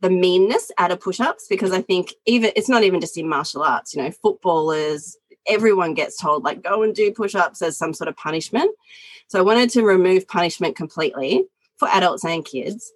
the 0.02 0.10
meanness 0.10 0.72
out 0.80 0.90
of 0.90 1.00
push-ups 1.00 1.46
because 1.48 1.72
I 1.72 1.82
think 1.82 2.16
even 2.26 2.52
it's 2.56 2.68
not 2.68 2.84
even 2.84 3.00
just 3.00 3.18
in 3.18 3.30
martial 3.30 3.62
arts, 3.62 3.94
you 3.94 4.02
know, 4.02 4.10
footballers, 4.10 5.16
everyone 5.48 5.94
gets 5.94 6.18
told 6.18 6.44
like 6.44 6.64
go 6.64 6.82
and 6.82 6.96
do 6.96 7.12
push-ups 7.12 7.62
as 7.62 7.78
some 7.78 7.94
sort 7.94 8.08
of 8.08 8.18
punishment. 8.18 8.72
So 9.28 9.38
I 9.38 9.44
wanted 9.44 9.70
to 9.72 9.84
remove 9.84 10.28
punishment 10.28 10.76
completely 10.76 11.46
for 11.78 11.88
adults 11.88 12.26
and 12.26 12.44
kids. 12.44 12.92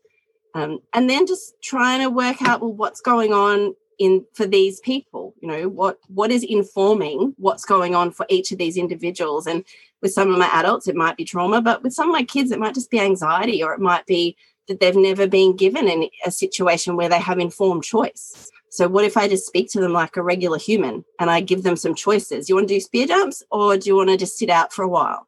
Um, 0.56 0.80
and 0.94 1.10
then 1.10 1.28
just 1.28 1.54
trying 1.62 2.02
to 2.02 2.10
work 2.10 2.42
out 2.42 2.62
well 2.62 2.74
what's 2.74 3.02
going 3.02 3.34
on 3.34 3.76
in 4.00 4.26
for 4.34 4.46
these 4.46 4.80
people 4.82 5.34
you 5.42 5.48
know 5.48 5.68
what 5.70 6.00
what 6.08 6.32
is 6.32 6.44
informing 6.44 7.34
what's 7.38 7.66
going 7.66 7.96
on 7.96 8.12
for 8.12 8.26
each 8.30 8.52
of 8.52 8.58
these 8.58 8.78
individuals 8.78 9.48
and 9.48 9.64
with 10.02 10.12
some 10.12 10.32
of 10.32 10.38
my 10.38 10.50
adults 10.54 10.88
it 10.88 10.96
might 10.96 11.18
be 11.18 11.24
trauma 11.24 11.62
but 11.62 11.82
with 11.84 11.94
some 11.94 12.10
of 12.10 12.14
my 12.14 12.24
kids 12.24 12.52
it 12.52 12.60
might 12.60 12.74
just 12.74 12.92
be 12.92 13.00
anxiety 13.00 13.64
or 13.64 13.74
it 13.74 13.80
might 13.80 14.06
be 14.06 14.36
that 14.68 14.80
they've 14.80 14.96
never 14.96 15.28
been 15.28 15.56
given 15.56 15.88
in 15.88 16.10
a 16.26 16.32
situation 16.32 16.96
where 16.96 17.10
they 17.10 17.20
have 17.20 17.40
informed 17.40 17.84
choice. 17.84 18.50
So, 18.70 18.88
what 18.88 19.06
if 19.06 19.16
I 19.16 19.28
just 19.28 19.46
speak 19.46 19.70
to 19.72 19.80
them 19.80 19.94
like 19.94 20.18
a 20.18 20.24
regular 20.24 20.58
human 20.58 21.06
and 21.20 21.30
I 21.30 21.42
give 21.42 21.64
them 21.64 21.76
some 21.76 21.96
choices? 21.96 22.50
You 22.50 22.56
want 22.56 22.68
to 22.68 22.74
do 22.74 22.80
spear 22.80 23.08
jumps 23.08 23.44
or 23.52 23.78
do 23.78 23.90
you 23.90 23.96
want 23.96 24.10
to 24.10 24.18
just 24.18 24.38
sit 24.38 24.50
out 24.50 24.74
for 24.74 24.84
a 24.84 24.90
while? 24.90 25.28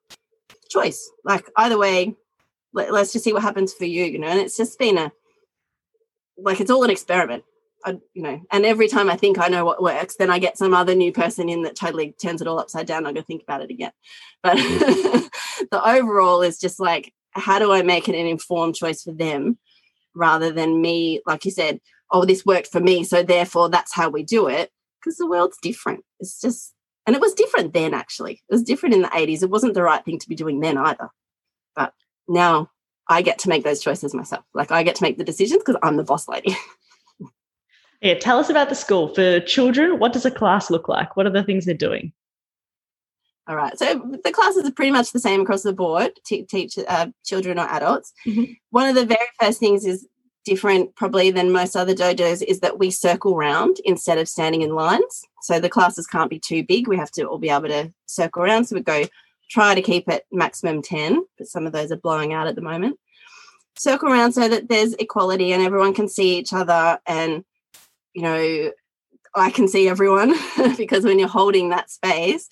Choice. 0.70 1.10
Like, 1.24 1.50
either 1.56 1.78
way, 1.78 2.16
let, 2.74 2.90
us 2.90 3.14
just 3.14 3.24
see 3.24 3.34
what 3.34 3.44
happens 3.44 3.74
for 3.74 3.86
you, 3.86 4.06
you 4.06 4.20
know. 4.20 4.28
And 4.28 4.40
it's 4.40 4.58
just 4.58 4.78
been 4.78 4.98
a, 4.98 5.12
like, 6.38 6.60
it's 6.60 6.72
all 6.72 6.84
an 6.84 6.90
experiment. 6.90 7.44
I, 7.86 7.98
you 8.14 8.24
know, 8.24 8.42
and 8.52 8.66
every 8.66 8.88
time 8.88 9.10
I 9.10 9.16
think 9.16 9.40
I 9.40 9.48
know 9.48 9.64
what 9.64 9.82
works, 9.82 10.16
then 10.16 10.30
I 10.30 10.40
get 10.40 10.58
some 10.58 10.74
other 10.74 10.96
new 10.96 11.12
person 11.12 11.48
in 11.48 11.64
that 11.64 11.76
totally 11.76 12.14
turns 12.22 12.42
it 12.42 12.48
all 12.48 12.60
upside 12.60 12.88
down. 12.88 13.06
I 13.06 13.14
go 13.14 13.22
think 13.22 13.44
about 13.44 13.62
it 13.62 13.70
again. 13.70 13.92
But 14.44 14.58
mm-hmm. 14.58 15.66
the 15.72 15.88
overall 15.88 16.42
is 16.42 16.60
just 16.60 16.80
like 16.80 17.14
how 17.40 17.60
do 17.60 17.72
I 17.72 17.82
make 17.82 18.10
it 18.10 18.16
an 18.16 18.26
informed 18.26 18.76
choice 18.76 19.04
for 19.04 19.12
them 19.12 19.58
rather 20.16 20.52
than 20.52 20.82
me, 20.82 21.22
like 21.26 21.46
you 21.46 21.52
said, 21.52 21.80
oh, 22.12 22.26
this 22.26 22.46
worked 22.46 22.68
for 22.68 22.80
me. 22.80 23.04
So 23.04 23.24
therefore, 23.24 23.70
that's 23.70 23.94
how 23.94 24.10
we 24.10 24.24
do 24.24 24.48
it. 24.48 24.72
Because 25.00 25.18
the 25.18 25.28
world's 25.28 25.58
different. 25.62 26.04
It's 26.20 26.42
just, 26.42 26.74
and 27.06 27.16
it 27.16 27.22
was 27.22 27.34
different 27.34 27.74
then, 27.74 27.94
actually. 27.94 28.42
It 28.50 28.54
was 28.54 28.64
different 28.64 28.96
in 28.96 29.04
the 29.04 29.10
80s. 29.10 29.44
It 29.44 29.50
wasn't 29.50 29.76
the 29.76 29.84
right 29.84 30.04
thing 30.04 30.20
to 30.20 30.28
be 30.28 30.36
doing 30.36 30.60
then 30.60 30.78
either. 30.78 31.10
But 31.76 31.94
now 32.28 32.72
I 33.08 33.22
get 33.22 33.40
to 33.40 33.50
make 33.50 33.64
those 33.64 33.80
choices 33.80 34.14
myself. 34.14 34.44
Like 34.54 34.72
I 34.72 34.84
get 34.84 34.96
to 34.96 35.04
make 35.04 35.18
the 35.18 35.24
decisions 35.24 35.62
because 35.62 35.80
I'm 35.84 35.98
the 35.98 36.04
boss 36.04 36.28
lady. 36.28 36.58
Yeah, 38.02 38.16
tell 38.16 38.38
us 38.38 38.50
about 38.50 38.70
the 38.70 38.76
school 38.76 39.14
for 39.14 39.40
children. 39.40 40.00
What 40.00 40.14
does 40.14 40.26
a 40.26 40.32
class 40.32 40.70
look 40.70 40.88
like? 40.88 41.18
What 41.18 41.26
are 41.26 41.32
the 41.32 41.44
things 41.44 41.66
they're 41.66 41.74
doing? 41.74 42.14
All 43.48 43.56
right. 43.56 43.78
So 43.80 44.20
the 44.24 44.32
classes 44.32 44.68
are 44.68 44.72
pretty 44.72 44.92
much 44.92 45.14
the 45.14 45.20
same 45.20 45.42
across 45.42 45.64
the 45.64 45.74
board, 45.74 46.12
to 46.26 46.44
teach 46.44 46.78
uh, 46.88 47.08
children 47.24 47.58
or 47.58 47.68
adults. 47.68 48.14
Mm-hmm. 48.26 48.54
One 48.72 48.90
of 48.90 48.96
the 48.96 49.06
very 49.06 49.26
first 49.40 49.60
things 49.60 49.86
is 49.86 50.06
different 50.44 50.96
probably 50.96 51.32
than 51.32 51.52
most 51.52 51.76
other 51.76 51.94
dojos 51.94 52.42
is 52.42 52.60
that 52.60 52.80
we 52.80 52.90
circle 52.92 53.36
round 53.36 53.78
instead 53.84 54.18
of 54.18 54.30
standing 54.30 54.62
in 54.62 54.76
lines. 54.76 55.24
So 55.42 55.60
the 55.60 55.70
classes 55.70 56.08
can't 56.08 56.30
be 56.30 56.40
too 56.40 56.64
big. 56.64 56.88
We 56.88 56.98
have 56.98 57.12
to 57.12 57.24
all 57.24 57.38
be 57.38 57.50
able 57.50 57.70
to 57.70 57.92
circle 58.06 58.44
around. 58.44 58.66
So 58.66 58.76
we 58.76 58.82
go 58.82 59.04
try 59.50 59.76
to 59.76 59.82
keep 59.82 60.10
it 60.10 60.26
maximum 60.32 60.82
10, 60.82 61.26
but 61.38 61.48
some 61.48 61.66
of 61.66 61.74
those 61.74 61.92
are 61.92 61.98
blowing 61.98 62.34
out 62.34 62.48
at 62.48 62.56
the 62.56 62.62
moment. 62.62 63.00
Circle 63.78 64.10
around 64.10 64.34
so 64.34 64.48
that 64.48 64.70
there's 64.70 64.94
equality 64.96 65.54
and 65.54 65.64
everyone 65.64 65.94
can 65.94 66.08
see 66.08 66.38
each 66.38 66.54
other 66.54 67.00
and 67.06 67.46
you 68.14 68.22
know 68.22 68.72
I 69.36 69.52
can 69.52 69.68
see 69.68 69.88
everyone 69.88 70.34
because 70.78 71.04
when 71.04 71.20
you're 71.20 71.28
holding 71.28 71.70
that 71.70 71.92
space, 71.92 72.50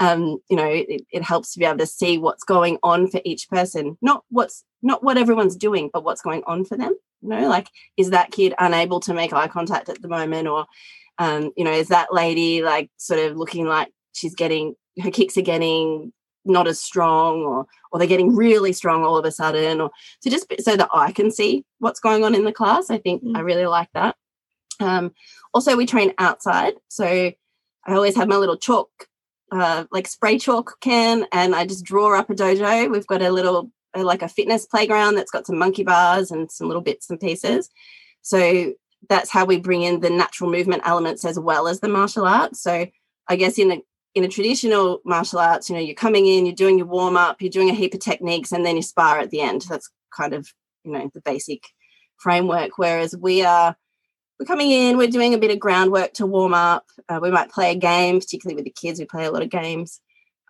um, 0.00 0.38
you 0.48 0.56
know, 0.56 0.66
it, 0.66 1.02
it, 1.10 1.22
helps 1.22 1.52
to 1.52 1.58
be 1.58 1.64
able 1.64 1.78
to 1.78 1.86
see 1.86 2.18
what's 2.18 2.44
going 2.44 2.78
on 2.84 3.08
for 3.08 3.20
each 3.24 3.48
person, 3.48 3.98
not 4.00 4.22
what's 4.30 4.64
not 4.80 5.02
what 5.02 5.18
everyone's 5.18 5.56
doing, 5.56 5.90
but 5.92 6.04
what's 6.04 6.22
going 6.22 6.44
on 6.46 6.64
for 6.64 6.76
them. 6.76 6.96
You 7.20 7.30
know, 7.30 7.48
like 7.48 7.68
is 7.96 8.10
that 8.10 8.30
kid 8.30 8.54
unable 8.60 9.00
to 9.00 9.14
make 9.14 9.32
eye 9.32 9.48
contact 9.48 9.88
at 9.88 10.00
the 10.00 10.08
moment, 10.08 10.46
or 10.46 10.66
um, 11.18 11.50
you 11.56 11.64
know, 11.64 11.72
is 11.72 11.88
that 11.88 12.14
lady 12.14 12.62
like 12.62 12.90
sort 12.96 13.18
of 13.18 13.36
looking 13.36 13.66
like 13.66 13.88
she's 14.12 14.36
getting 14.36 14.76
her 15.02 15.10
kicks 15.10 15.36
are 15.36 15.42
getting 15.42 16.12
not 16.44 16.68
as 16.68 16.80
strong, 16.80 17.40
or 17.40 17.66
or 17.90 17.98
they're 17.98 18.06
getting 18.06 18.36
really 18.36 18.72
strong 18.72 19.04
all 19.04 19.16
of 19.16 19.24
a 19.24 19.32
sudden, 19.32 19.80
or 19.80 19.90
so 20.20 20.30
just 20.30 20.46
so 20.60 20.76
that 20.76 20.90
I 20.94 21.10
can 21.10 21.32
see 21.32 21.64
what's 21.80 21.98
going 21.98 22.22
on 22.22 22.36
in 22.36 22.44
the 22.44 22.52
class. 22.52 22.88
I 22.88 22.98
think 22.98 23.24
mm. 23.24 23.36
I 23.36 23.40
really 23.40 23.66
like 23.66 23.88
that. 23.94 24.14
Um, 24.80 25.12
also, 25.52 25.76
we 25.76 25.86
train 25.86 26.12
outside, 26.18 26.74
so 26.88 27.04
I 27.06 27.34
always 27.86 28.16
have 28.16 28.28
my 28.28 28.36
little 28.36 28.56
chalk 28.56 29.08
uh, 29.50 29.84
like 29.90 30.06
spray 30.06 30.38
chalk 30.38 30.78
can 30.80 31.26
and 31.32 31.54
I 31.54 31.66
just 31.66 31.84
draw 31.84 32.18
up 32.18 32.30
a 32.30 32.34
dojo. 32.34 32.90
We've 32.90 33.06
got 33.06 33.22
a 33.22 33.30
little 33.30 33.70
uh, 33.96 34.04
like 34.04 34.22
a 34.22 34.28
fitness 34.28 34.66
playground 34.66 35.14
that's 35.14 35.30
got 35.30 35.46
some 35.46 35.58
monkey 35.58 35.84
bars 35.84 36.30
and 36.30 36.50
some 36.50 36.66
little 36.66 36.82
bits 36.82 37.08
and 37.08 37.18
pieces. 37.18 37.70
So 38.22 38.74
that's 39.08 39.30
how 39.30 39.44
we 39.44 39.58
bring 39.58 39.82
in 39.82 40.00
the 40.00 40.10
natural 40.10 40.50
movement 40.50 40.82
elements 40.84 41.24
as 41.24 41.38
well 41.38 41.68
as 41.68 41.80
the 41.80 41.88
martial 41.88 42.26
arts. 42.26 42.62
So 42.62 42.86
I 43.28 43.36
guess 43.36 43.58
in 43.58 43.70
a 43.70 43.82
in 44.14 44.24
a 44.24 44.28
traditional 44.28 45.00
martial 45.04 45.38
arts, 45.38 45.68
you 45.68 45.76
know, 45.76 45.82
you're 45.82 45.94
coming 45.94 46.26
in, 46.26 46.44
you're 46.44 46.54
doing 46.54 46.78
your 46.78 46.86
warm 46.86 47.16
up, 47.16 47.40
you're 47.40 47.50
doing 47.50 47.70
a 47.70 47.74
heap 47.74 47.94
of 47.94 48.00
techniques, 48.00 48.52
and 48.52 48.66
then 48.66 48.74
you 48.74 48.82
spar 48.82 49.18
at 49.18 49.30
the 49.30 49.40
end. 49.40 49.64
That's 49.68 49.90
kind 50.14 50.34
of 50.34 50.52
you 50.84 50.92
know 50.92 51.10
the 51.14 51.20
basic 51.20 51.62
framework. 52.18 52.72
Whereas 52.76 53.16
we 53.16 53.44
are 53.44 53.76
we're 54.38 54.46
coming 54.46 54.70
in, 54.70 54.96
we're 54.96 55.08
doing 55.08 55.34
a 55.34 55.38
bit 55.38 55.50
of 55.50 55.58
groundwork 55.58 56.12
to 56.14 56.26
warm 56.26 56.54
up. 56.54 56.86
Uh, 57.08 57.18
we 57.20 57.30
might 57.30 57.50
play 57.50 57.72
a 57.72 57.76
game, 57.76 58.20
particularly 58.20 58.54
with 58.54 58.64
the 58.64 58.70
kids, 58.70 59.00
we 59.00 59.04
play 59.04 59.24
a 59.24 59.32
lot 59.32 59.42
of 59.42 59.50
games. 59.50 60.00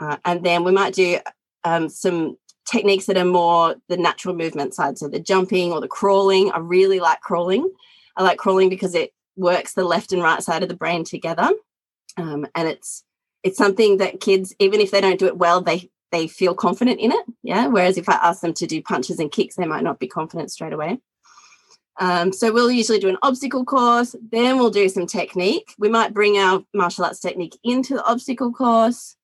Uh, 0.00 0.16
and 0.24 0.44
then 0.44 0.62
we 0.62 0.72
might 0.72 0.94
do 0.94 1.18
um, 1.64 1.88
some 1.88 2.36
techniques 2.70 3.06
that 3.06 3.16
are 3.16 3.24
more 3.24 3.76
the 3.88 3.96
natural 3.96 4.34
movement 4.34 4.74
side. 4.74 4.98
So 4.98 5.08
the 5.08 5.18
jumping 5.18 5.72
or 5.72 5.80
the 5.80 5.88
crawling. 5.88 6.50
I 6.52 6.58
really 6.58 7.00
like 7.00 7.20
crawling. 7.20 7.68
I 8.16 8.22
like 8.22 8.38
crawling 8.38 8.68
because 8.68 8.94
it 8.94 9.12
works 9.36 9.74
the 9.74 9.84
left 9.84 10.12
and 10.12 10.22
right 10.22 10.42
side 10.42 10.62
of 10.62 10.68
the 10.68 10.76
brain 10.76 11.04
together. 11.04 11.50
Um, 12.16 12.46
and 12.54 12.68
it's 12.68 13.04
it's 13.42 13.56
something 13.56 13.98
that 13.98 14.20
kids, 14.20 14.54
even 14.58 14.80
if 14.80 14.90
they 14.90 15.00
don't 15.00 15.18
do 15.18 15.26
it 15.26 15.38
well, 15.38 15.60
they 15.60 15.90
they 16.10 16.26
feel 16.26 16.54
confident 16.54 17.00
in 17.00 17.12
it. 17.12 17.24
Yeah. 17.42 17.66
Whereas 17.68 17.96
if 17.96 18.08
I 18.08 18.14
ask 18.14 18.40
them 18.40 18.54
to 18.54 18.66
do 18.66 18.82
punches 18.82 19.18
and 19.18 19.32
kicks, 19.32 19.56
they 19.56 19.66
might 19.66 19.84
not 19.84 19.98
be 19.98 20.08
confident 20.08 20.50
straight 20.50 20.72
away. 20.72 20.98
Um, 22.00 22.32
so 22.32 22.52
we'll 22.52 22.70
usually 22.70 23.00
do 23.00 23.08
an 23.08 23.18
obstacle 23.22 23.64
course, 23.64 24.14
then 24.30 24.56
we'll 24.56 24.70
do 24.70 24.88
some 24.88 25.06
technique. 25.06 25.74
We 25.78 25.88
might 25.88 26.14
bring 26.14 26.38
our 26.38 26.62
martial 26.72 27.04
arts 27.04 27.20
technique 27.20 27.58
into 27.64 27.94
the 27.94 28.04
obstacle 28.04 28.52
course. 28.52 29.16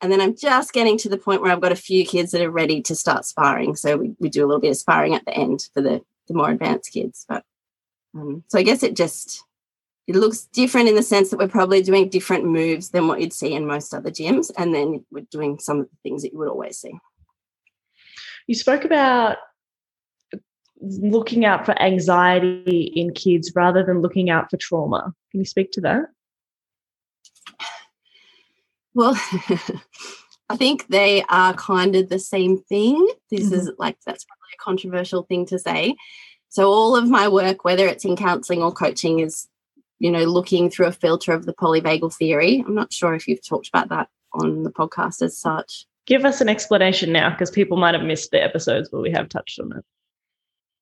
And 0.00 0.10
then 0.10 0.20
I'm 0.20 0.36
just 0.36 0.72
getting 0.72 0.96
to 0.98 1.08
the 1.08 1.18
point 1.18 1.42
where 1.42 1.52
I've 1.52 1.60
got 1.60 1.72
a 1.72 1.76
few 1.76 2.06
kids 2.06 2.30
that 2.30 2.42
are 2.42 2.50
ready 2.50 2.80
to 2.82 2.94
start 2.94 3.24
sparring. 3.24 3.76
So 3.76 3.96
we, 3.96 4.14
we 4.18 4.28
do 4.28 4.44
a 4.44 4.46
little 4.46 4.60
bit 4.60 4.70
of 4.70 4.76
sparring 4.76 5.14
at 5.14 5.24
the 5.26 5.36
end 5.36 5.68
for 5.74 5.82
the, 5.82 6.02
the 6.28 6.34
more 6.34 6.50
advanced 6.50 6.92
kids. 6.92 7.26
But 7.28 7.44
um, 8.14 8.44
so 8.48 8.58
I 8.58 8.62
guess 8.62 8.82
it 8.82 8.96
just 8.96 9.44
it 10.06 10.16
looks 10.16 10.46
different 10.46 10.88
in 10.88 10.96
the 10.96 11.02
sense 11.02 11.30
that 11.30 11.38
we're 11.38 11.48
probably 11.48 11.82
doing 11.82 12.08
different 12.08 12.44
moves 12.44 12.88
than 12.90 13.06
what 13.06 13.20
you'd 13.20 13.32
see 13.32 13.52
in 13.52 13.66
most 13.66 13.94
other 13.94 14.10
gyms. 14.10 14.50
And 14.56 14.74
then 14.74 15.04
we're 15.12 15.26
doing 15.30 15.58
some 15.60 15.80
of 15.80 15.88
the 15.88 15.96
things 16.02 16.22
that 16.22 16.32
you 16.32 16.38
would 16.38 16.48
always 16.48 16.78
see. 16.78 16.92
You 18.48 18.56
spoke 18.56 18.84
about 18.84 19.36
looking 20.80 21.44
out 21.44 21.64
for 21.64 21.80
anxiety 21.80 22.92
in 22.94 23.12
kids 23.12 23.52
rather 23.54 23.84
than 23.84 24.00
looking 24.00 24.30
out 24.30 24.50
for 24.50 24.56
trauma. 24.56 25.12
Can 25.30 25.40
you 25.40 25.46
speak 25.46 25.72
to 25.72 25.80
that? 25.82 26.06
Well, 28.94 29.14
I 30.48 30.56
think 30.56 30.88
they 30.88 31.22
are 31.28 31.54
kind 31.54 31.94
of 31.94 32.08
the 32.08 32.18
same 32.18 32.58
thing. 32.58 33.06
This 33.30 33.46
mm-hmm. 33.46 33.54
is 33.54 33.70
like, 33.78 33.98
that's 34.04 34.24
probably 34.24 34.50
a 34.54 34.62
controversial 34.62 35.22
thing 35.22 35.46
to 35.46 35.58
say. 35.58 35.94
So, 36.48 36.68
all 36.68 36.96
of 36.96 37.08
my 37.08 37.28
work, 37.28 37.64
whether 37.64 37.86
it's 37.86 38.04
in 38.04 38.16
counseling 38.16 38.62
or 38.62 38.72
coaching, 38.72 39.20
is, 39.20 39.46
you 40.00 40.10
know, 40.10 40.24
looking 40.24 40.68
through 40.68 40.86
a 40.86 40.92
filter 40.92 41.32
of 41.32 41.46
the 41.46 41.54
polyvagal 41.54 42.16
theory. 42.16 42.64
I'm 42.66 42.74
not 42.74 42.92
sure 42.92 43.14
if 43.14 43.28
you've 43.28 43.46
talked 43.46 43.68
about 43.68 43.90
that 43.90 44.08
on 44.32 44.64
the 44.64 44.72
podcast 44.72 45.22
as 45.22 45.38
such. 45.38 45.86
Give 46.06 46.24
us 46.24 46.40
an 46.40 46.48
explanation 46.48 47.12
now 47.12 47.30
because 47.30 47.52
people 47.52 47.76
might 47.76 47.94
have 47.94 48.02
missed 48.02 48.32
the 48.32 48.42
episodes 48.42 48.90
where 48.90 49.02
we 49.02 49.12
have 49.12 49.28
touched 49.28 49.60
on 49.60 49.76
it. 49.76 49.84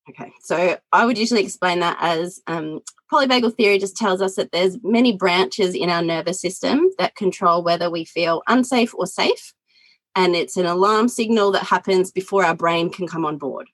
Okay, 0.09 0.33
so 0.41 0.77
I 0.91 1.05
would 1.05 1.19
usually 1.19 1.43
explain 1.43 1.81
that 1.81 1.97
as 2.01 2.41
um, 2.47 2.79
polyvagal 3.11 3.55
theory 3.55 3.77
just 3.77 3.95
tells 3.95 4.21
us 4.21 4.35
that 4.35 4.51
there's 4.51 4.77
many 4.83 5.15
branches 5.15 5.75
in 5.75 5.89
our 5.89 6.01
nervous 6.01 6.41
system 6.41 6.89
that 6.97 7.15
control 7.15 7.63
whether 7.63 7.91
we 7.91 8.05
feel 8.05 8.41
unsafe 8.47 8.93
or 8.95 9.05
safe, 9.05 9.53
and 10.15 10.35
it's 10.35 10.57
an 10.57 10.65
alarm 10.65 11.09
signal 11.09 11.51
that 11.51 11.63
happens 11.63 12.11
before 12.11 12.43
our 12.43 12.55
brain 12.55 12.89
can 12.89 13.07
come 13.07 13.25
on 13.25 13.37
board. 13.37 13.67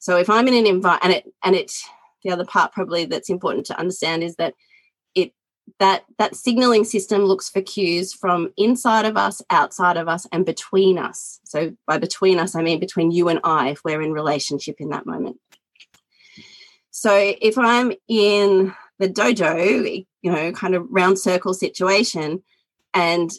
So 0.00 0.18
if 0.18 0.28
I'm 0.28 0.48
in 0.48 0.54
an 0.54 0.66
environment, 0.66 1.04
and 1.04 1.12
it 1.12 1.34
and 1.42 1.56
it, 1.56 1.72
the 2.24 2.30
other 2.30 2.44
part 2.44 2.72
probably 2.72 3.06
that's 3.06 3.30
important 3.30 3.64
to 3.66 3.78
understand 3.78 4.22
is 4.22 4.36
that 4.36 4.54
it 5.14 5.32
that 5.78 6.04
that 6.18 6.36
signaling 6.36 6.84
system 6.84 7.22
looks 7.22 7.48
for 7.48 7.62
cues 7.62 8.12
from 8.12 8.52
inside 8.58 9.06
of 9.06 9.16
us, 9.16 9.40
outside 9.48 9.96
of 9.96 10.08
us, 10.08 10.26
and 10.30 10.44
between 10.44 10.98
us. 10.98 11.40
So 11.44 11.74
by 11.86 11.96
between 11.96 12.38
us, 12.38 12.54
I 12.54 12.62
mean 12.62 12.80
between 12.80 13.12
you 13.12 13.28
and 13.28 13.40
I, 13.44 13.70
if 13.70 13.80
we're 13.82 14.02
in 14.02 14.12
relationship 14.12 14.76
in 14.78 14.90
that 14.90 15.06
moment. 15.06 15.38
So 16.90 17.34
if 17.40 17.56
I'm 17.56 17.92
in 18.08 18.74
the 18.98 19.08
dojo, 19.08 20.06
you 20.22 20.32
know, 20.32 20.52
kind 20.52 20.74
of 20.74 20.86
round 20.90 21.18
circle 21.18 21.54
situation, 21.54 22.42
and 22.94 23.30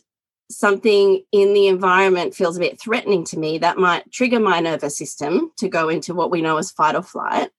something 0.50 1.24
in 1.32 1.54
the 1.54 1.68
environment 1.68 2.36
feels 2.36 2.58
a 2.58 2.62
bit 2.62 2.80
threatening 2.80 3.24
to 3.26 3.40
me, 3.40 3.58
that 3.60 3.78
might 3.78 4.12
trigger 4.12 4.40
my 4.40 4.60
nervous 4.60 4.98
system 4.98 5.52
to 5.58 5.70
go 5.70 5.90
into 5.90 6.14
what 6.14 6.32
we 6.32 6.42
know 6.42 6.58
as 6.58 6.72
fight 6.72 6.96
or 6.96 7.04
flight, 7.04 7.50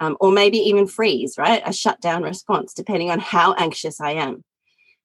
um, 0.00 0.16
or 0.20 0.32
maybe 0.32 0.58
even 0.58 0.86
freeze, 0.86 1.36
right? 1.38 1.62
A 1.64 1.72
shutdown 1.72 2.22
response, 2.22 2.74
depending 2.74 3.10
on 3.10 3.20
how 3.20 3.54
anxious 3.54 4.00
I 4.00 4.12
am. 4.12 4.44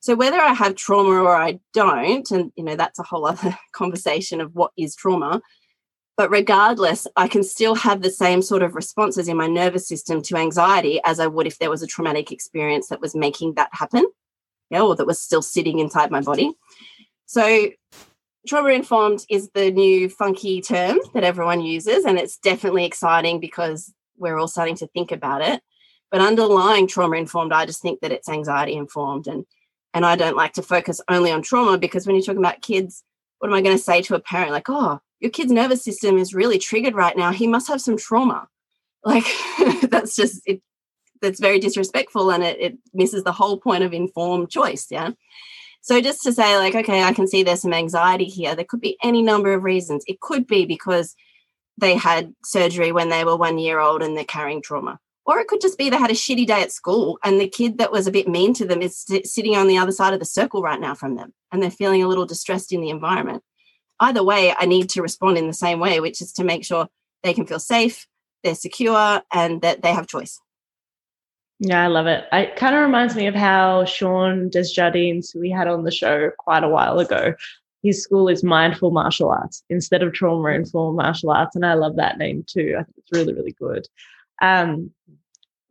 So 0.02 0.16
whether 0.16 0.40
I 0.40 0.54
have 0.54 0.76
trauma 0.76 1.22
or 1.22 1.36
I 1.36 1.60
don't, 1.74 2.30
and 2.32 2.52
you 2.56 2.64
know, 2.64 2.76
that's 2.76 3.00
a 3.00 3.04
whole 3.04 3.26
other 3.26 3.58
conversation 3.74 4.42
of 4.42 4.56
what 4.56 4.72
is 4.78 4.96
trauma. 4.96 5.42
But 6.20 6.32
regardless, 6.32 7.08
I 7.16 7.30
can 7.30 7.44
still 7.44 7.76
have 7.76 8.02
the 8.02 8.10
same 8.10 8.42
sort 8.42 8.62
of 8.62 8.76
responses 8.76 9.30
in 9.30 9.38
my 9.38 9.48
nervous 9.48 9.88
system 9.88 10.22
to 10.24 10.36
anxiety 10.36 11.00
as 11.06 11.18
I 11.18 11.28
would 11.28 11.48
if 11.48 11.60
there 11.60 11.70
was 11.70 11.82
a 11.82 11.88
traumatic 11.88 12.30
experience 12.30 12.90
that 12.90 13.00
was 13.00 13.16
making 13.16 13.54
that 13.54 13.70
happen, 13.72 14.06
yeah, 14.70 14.82
or 14.82 14.98
that 14.98 15.08
was 15.08 15.22
still 15.22 15.42
sitting 15.42 15.80
inside 15.80 16.12
my 16.12 16.20
body. 16.20 16.52
So, 17.26 17.70
trauma 18.46 18.72
informed 18.72 19.24
is 19.30 19.50
the 19.54 19.72
new 19.72 20.10
funky 20.10 20.60
term 20.60 21.00
that 21.14 21.24
everyone 21.24 21.62
uses, 21.62 22.04
and 22.04 22.18
it's 22.18 22.38
definitely 22.38 22.84
exciting 22.84 23.40
because 23.40 23.94
we're 24.18 24.38
all 24.38 24.50
starting 24.50 24.76
to 24.76 24.88
think 24.88 25.14
about 25.14 25.42
it. 25.42 25.62
But 26.12 26.20
underlying 26.20 26.88
trauma 26.88 27.16
informed, 27.16 27.54
I 27.54 27.66
just 27.66 27.82
think 27.82 28.02
that 28.02 28.12
it's 28.12 28.28
anxiety 28.28 28.74
informed, 28.74 29.28
and 29.28 29.46
and 29.94 30.06
I 30.06 30.18
don't 30.18 30.36
like 30.36 30.52
to 30.56 30.64
focus 30.64 31.00
only 31.08 31.32
on 31.32 31.44
trauma 31.44 31.78
because 31.78 32.06
when 32.06 32.18
you're 32.18 32.26
talking 32.26 32.44
about 32.44 32.62
kids, 32.62 33.06
what 33.40 33.50
am 33.50 33.56
I 33.56 33.62
going 33.62 33.76
to 33.76 33.84
say 33.84 34.02
to 34.04 34.16
a 34.16 34.20
parent 34.20 34.52
like, 34.52 34.70
oh, 34.70 35.00
your 35.20 35.32
kid's 35.32 35.52
nervous 35.52 35.84
system 35.84 36.18
is 36.18 36.34
really 36.34 36.58
triggered 36.58 36.96
right 36.96 37.18
now. 37.18 37.32
He 37.32 37.48
must 37.48 37.68
have 37.68 37.82
some 37.82 37.98
trauma. 37.98 38.48
Like 39.04 39.26
that's 39.90 40.16
just 40.16 40.42
it 40.46 40.62
that's 41.22 41.40
very 41.40 41.60
disrespectful 41.60 42.32
and 42.32 42.44
it, 42.44 42.60
it 42.60 42.78
misses 42.94 43.24
the 43.24 43.32
whole 43.32 43.58
point 43.58 43.84
of 43.84 43.94
informed 43.94 44.50
choice. 44.50 44.88
Yeah. 44.90 45.12
So 45.82 46.02
just 46.02 46.24
to 46.24 46.34
say, 46.34 46.58
like, 46.58 46.76
okay, 46.76 47.04
I 47.04 47.14
can 47.14 47.28
see 47.28 47.44
there's 47.44 47.62
some 47.62 47.74
anxiety 47.74 48.26
here. 48.26 48.56
There 48.56 48.66
could 48.66 48.82
be 48.82 48.98
any 49.04 49.22
number 49.22 49.54
of 49.54 49.64
reasons. 49.64 50.04
It 50.08 50.20
could 50.20 50.46
be 50.46 50.66
because 50.66 51.16
they 51.78 51.96
had 51.96 52.34
surgery 52.44 52.92
when 52.92 53.10
they 53.10 53.24
were 53.24 53.38
one 53.38 53.58
year 53.58 53.80
old 53.80 54.02
and 54.02 54.16
they're 54.16 54.26
carrying 54.26 54.62
trauma. 54.62 55.00
Or 55.30 55.40
it 55.40 55.48
could 55.48 55.62
just 55.62 55.78
be 55.78 55.90
they 55.90 55.98
had 55.98 56.12
a 56.12 56.16
shitty 56.16 56.48
day 56.48 56.62
at 56.62 56.72
school 56.72 57.20
and 57.24 57.40
the 57.40 57.48
kid 57.48 57.78
that 57.78 57.92
was 57.92 58.08
a 58.08 58.12
bit 58.12 58.28
mean 58.28 58.54
to 58.56 58.66
them 58.66 58.82
is 58.82 59.06
sitting 59.24 59.56
on 59.56 59.68
the 59.68 59.78
other 59.78 59.92
side 59.92 60.14
of 60.14 60.20
the 60.20 60.26
circle 60.26 60.62
right 60.62 60.82
now 60.82 60.96
from 60.96 61.16
them 61.16 61.34
and 61.52 61.62
they're 61.62 61.70
feeling 61.70 62.04
a 62.04 62.08
little 62.08 62.26
distressed 62.26 62.74
in 62.74 62.82
the 62.82 62.90
environment 62.90 63.44
either 64.00 64.24
way, 64.24 64.54
I 64.58 64.66
need 64.66 64.90
to 64.92 65.02
respond 65.02 65.38
in 65.38 65.48
the 65.48 65.54
same 65.54 65.80
way, 65.80 66.00
which 66.00 66.22
is 66.22 66.32
to 66.34 66.44
make 66.44 66.64
sure 66.64 66.88
they 67.24 67.34
can 67.34 67.46
feel 67.46 67.60
safe, 67.60 68.08
they're 68.44 68.56
secure, 68.56 69.22
and 69.32 69.62
that 69.62 69.82
they 69.82 69.94
have 69.94 70.08
choice. 70.08 70.40
Yeah, 71.60 71.84
I 71.84 71.88
love 71.88 72.08
it. 72.08 72.26
It 72.32 72.56
kind 72.56 72.76
of 72.76 72.82
reminds 72.82 73.16
me 73.16 73.28
of 73.28 73.36
how 73.36 73.84
Sean 73.84 74.50
Desjardins, 74.50 75.32
who 75.32 75.42
we 75.42 75.50
had 75.50 75.68
on 75.68 75.84
the 75.84 75.92
show 75.92 76.32
quite 76.38 76.64
a 76.64 76.70
while 76.70 77.00
ago, 77.00 77.34
his 77.84 78.02
school 78.02 78.30
is 78.30 78.44
mindful 78.44 78.92
martial 78.92 79.30
arts 79.30 79.64
instead 79.70 80.02
of 80.02 80.14
trauma 80.14 80.50
informed 80.50 80.98
martial 80.98 81.32
arts. 81.32 81.56
And 81.56 81.66
I 81.66 81.74
love 81.74 81.98
that 81.98 82.18
name 82.18 82.46
too. 82.48 82.76
I 82.80 82.84
think 82.84 82.98
it's 82.98 83.12
really, 83.12 83.34
really 83.34 83.54
good. 83.54 83.88
Um, 84.42 84.92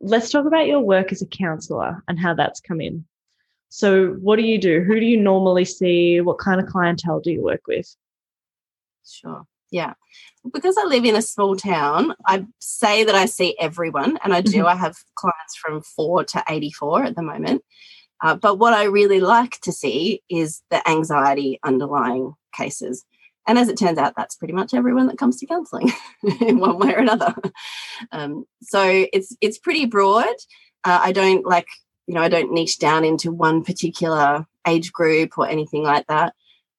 let's 0.01 0.29
talk 0.29 0.45
about 0.45 0.67
your 0.67 0.79
work 0.79 1.11
as 1.11 1.21
a 1.21 1.27
counselor 1.27 2.03
and 2.07 2.19
how 2.19 2.33
that's 2.33 2.61
come 2.61 2.81
in. 2.81 3.05
So, 3.69 4.13
what 4.13 4.37
do 4.37 4.43
you 4.43 4.59
do? 4.59 4.83
Who 4.83 4.99
do 4.99 5.05
you 5.05 5.17
normally 5.17 5.65
see? 5.65 6.21
What 6.21 6.39
kind 6.39 6.59
of 6.59 6.67
clientele 6.67 7.19
do 7.19 7.31
you 7.31 7.43
work 7.43 7.61
with? 7.67 7.95
Sure. 9.07 9.45
Yeah. 9.71 9.93
Because 10.51 10.75
I 10.77 10.85
live 10.85 11.05
in 11.05 11.15
a 11.15 11.21
small 11.21 11.55
town, 11.55 12.15
I 12.25 12.45
say 12.59 13.03
that 13.03 13.13
I 13.13 13.25
see 13.25 13.55
everyone, 13.59 14.17
and 14.23 14.33
I 14.33 14.41
do. 14.41 14.59
Mm-hmm. 14.59 14.67
I 14.67 14.75
have 14.75 14.95
clients 15.15 15.55
from 15.61 15.81
four 15.81 16.23
to 16.23 16.43
84 16.47 17.03
at 17.03 17.15
the 17.15 17.21
moment. 17.21 17.63
Uh, 18.21 18.35
but 18.35 18.57
what 18.57 18.73
I 18.73 18.85
really 18.85 19.19
like 19.19 19.59
to 19.61 19.71
see 19.71 20.21
is 20.29 20.61
the 20.71 20.87
anxiety 20.89 21.59
underlying 21.63 22.33
cases. 22.53 23.05
And 23.49 23.57
as 23.57 23.67
it 23.67 23.79
turns 23.79 23.97
out, 23.97 24.13
that's 24.15 24.35
pretty 24.35 24.53
much 24.53 24.75
everyone 24.75 25.07
that 25.07 25.17
comes 25.17 25.39
to 25.39 25.47
counselling 25.47 25.91
in 26.39 26.59
one 26.59 26.77
way 26.77 26.93
or 26.93 26.99
another. 26.99 27.33
Um, 28.11 28.45
so 28.61 29.07
it's 29.11 29.35
it's 29.41 29.57
pretty 29.57 29.87
broad. 29.87 30.35
Uh, 30.83 30.99
I 31.01 31.11
don't 31.11 31.43
like 31.47 31.65
you 32.05 32.13
know 32.13 32.21
I 32.21 32.29
don't 32.29 32.53
niche 32.53 32.77
down 32.77 33.03
into 33.03 33.31
one 33.31 33.63
particular 33.63 34.45
age 34.67 34.93
group 34.93 35.35
or 35.35 35.47
anything 35.47 35.81
like 35.81 36.05
that. 36.05 36.35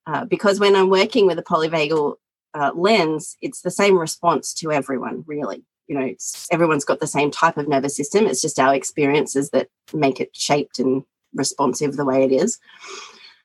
Uh, 0.07 0.27
because 0.27 0.61
when 0.61 0.77
I'm 0.77 0.91
working 0.91 1.27
with 1.27 1.41
a 1.41 1.43
polyvagal 1.43 2.15
uh, 2.55 2.71
lens, 2.77 3.37
it's 3.43 3.63
the 3.63 3.71
same 3.73 3.99
response 3.99 4.55
to 4.55 4.71
everyone, 4.71 5.25
really. 5.27 5.65
You 5.89 5.99
know, 5.99 6.15
everyone's 6.53 6.85
got 6.85 7.01
the 7.01 7.09
same 7.09 7.33
type 7.33 7.57
of 7.57 7.67
nervous 7.67 7.97
system. 7.97 8.27
It's 8.27 8.41
just 8.41 8.61
our 8.61 8.77
experiences 8.77 9.51
that 9.51 9.71
make 9.93 10.21
it 10.21 10.37
shaped 10.37 10.79
and 10.79 11.03
responsive 11.35 11.97
the 11.97 12.05
way 12.05 12.23
it 12.23 12.31
is. 12.31 12.61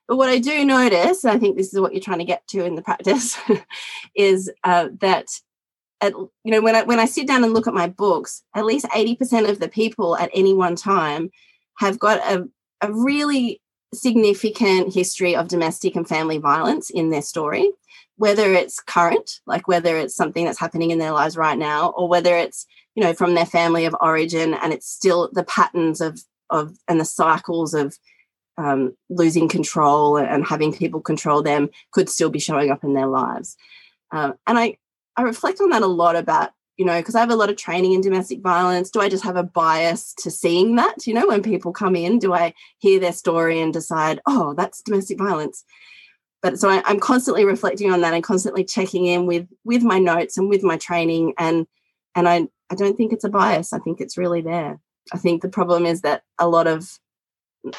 But 0.08 0.18
what 0.18 0.30
I 0.30 0.39
do 0.39 0.63
notice, 0.65 1.26
I 1.26 1.38
think 1.38 1.58
this 1.58 1.74
is 1.74 1.80
what 1.80 1.94
you're 1.94 2.02
trying 2.02 2.20
to 2.20 2.26
get 2.26 2.48
to 2.50 2.63
in 2.63 2.76
the 2.76 2.82
practice, 2.82 3.38
is 4.15 4.52
uh, 4.63 4.89
that 5.00 5.28
at, 6.02 6.13
you 6.13 6.32
know 6.52 6.62
when 6.62 6.76
I 6.76 6.84
when 6.84 7.00
I 7.00 7.06
sit 7.06 7.28
down 7.28 7.44
and 7.44 7.54
look 7.54 7.68
at 7.68 7.74
my 7.74 7.88
books, 7.88 8.44
at 8.56 8.65
least 8.65 8.86
80% 8.86 9.50
of 9.50 9.60
the 9.60 9.70
people 9.70 10.18
at 10.18 10.30
any 10.34 10.54
one 10.54 10.76
time 10.76 11.32
have 11.80 12.00
got 12.00 12.20
a, 12.20 12.48
a 12.82 12.94
really 12.94 13.62
significant 13.94 14.94
history 14.94 15.36
of 15.36 15.48
domestic 15.48 15.96
and 15.96 16.08
family 16.08 16.38
violence 16.38 16.89
in 16.89 17.10
their 17.10 17.22
story, 17.22 17.72
whether 18.18 18.54
it's 18.54 18.80
current, 18.80 19.39
like 19.46 19.68
whether 19.68 19.98
it's 19.98 20.15
something 20.15 20.46
that's 20.46 20.60
happening 20.60 20.91
in 20.91 21.00
their 21.00 21.12
lives 21.12 21.38
right 21.38 21.58
now, 21.58 21.89
or 21.91 22.08
whether 22.08 22.36
it's 22.36 22.68
you 22.96 23.04
know 23.04 23.13
from 23.13 23.34
their 23.34 23.46
family 23.46 23.86
of 23.86 23.96
origin 24.02 24.54
and 24.54 24.74
it's 24.74 24.88
still 24.88 25.30
the 25.34 25.44
patterns 25.44 26.02
of 26.02 26.22
of 26.50 26.78
and 26.88 27.00
the 27.00 27.06
cycles 27.06 27.74
of 27.74 27.98
um, 28.58 28.96
losing 29.10 29.50
control 29.50 30.18
and 30.18 30.46
having 30.46 30.74
people 30.74 31.02
control 31.02 31.41
them 31.41 31.70
could 31.91 32.10
still 32.10 32.30
be 32.30 32.39
showing 32.39 32.72
up 32.72 32.84
in 32.84 32.94
their 32.94 33.08
lives. 33.08 33.58
Um, 34.12 34.36
and 34.48 34.58
I, 34.58 34.78
I 35.18 35.24
reflect 35.24 35.60
on 35.62 35.70
that 35.70 35.82
a 35.82 35.88
lot 35.88 36.15
about, 36.15 36.52
you 36.78 36.86
know, 36.86 36.98
because 36.98 37.15
I 37.15 37.20
have 37.20 37.32
a 37.32 37.36
lot 37.36 37.50
of 37.50 37.58
training 37.58 37.94
in 37.94 38.02
domestic 38.02 38.41
violence. 38.41 38.89
Do 38.89 39.02
I 39.02 39.10
just 39.10 39.24
have 39.24 39.36
a 39.36 39.44
bias 39.44 40.13
to 40.20 40.32
seeing 40.32 40.76
that? 40.76 41.08
You 41.08 41.13
know, 41.13 41.28
when 41.28 41.41
people 41.41 41.72
come 41.72 41.96
in, 41.96 42.20
do 42.20 42.34
I 42.34 42.54
hear 42.80 43.00
their 43.00 43.13
story 43.13 43.60
and 43.62 43.74
decide, 43.74 44.22
oh, 44.26 44.54
that's 44.54 44.82
domestic 44.82 45.18
violence? 45.18 45.63
But 46.41 46.60
so 46.60 46.70
I, 46.70 46.84
I'm 46.86 47.00
constantly 47.00 47.46
reflecting 47.46 47.91
on 47.91 48.02
that 48.02 48.13
and 48.13 48.24
constantly 48.24 48.63
checking 48.63 49.06
in 49.06 49.26
with 49.26 49.48
with 49.63 49.84
my 49.84 50.00
notes 50.00 50.38
and 50.38 50.48
with 50.48 50.63
my 50.63 50.78
training. 50.78 51.34
And 51.38 51.65
and 52.13 52.30
I, 52.30 52.48
I 52.70 52.76
don't 52.76 52.96
think 52.96 53.13
it's 53.13 53.24
a 53.24 53.30
bias. 53.30 53.74
I 53.74 53.80
think 53.80 54.00
it's 54.00 54.18
really 54.18 54.41
there. 54.41 54.80
I 55.13 55.18
think 55.18 55.41
the 55.41 55.50
problem 55.50 55.86
is 55.86 56.02
that 56.02 56.24
a 56.38 56.48
lot 56.48 56.68
of 56.68 57.00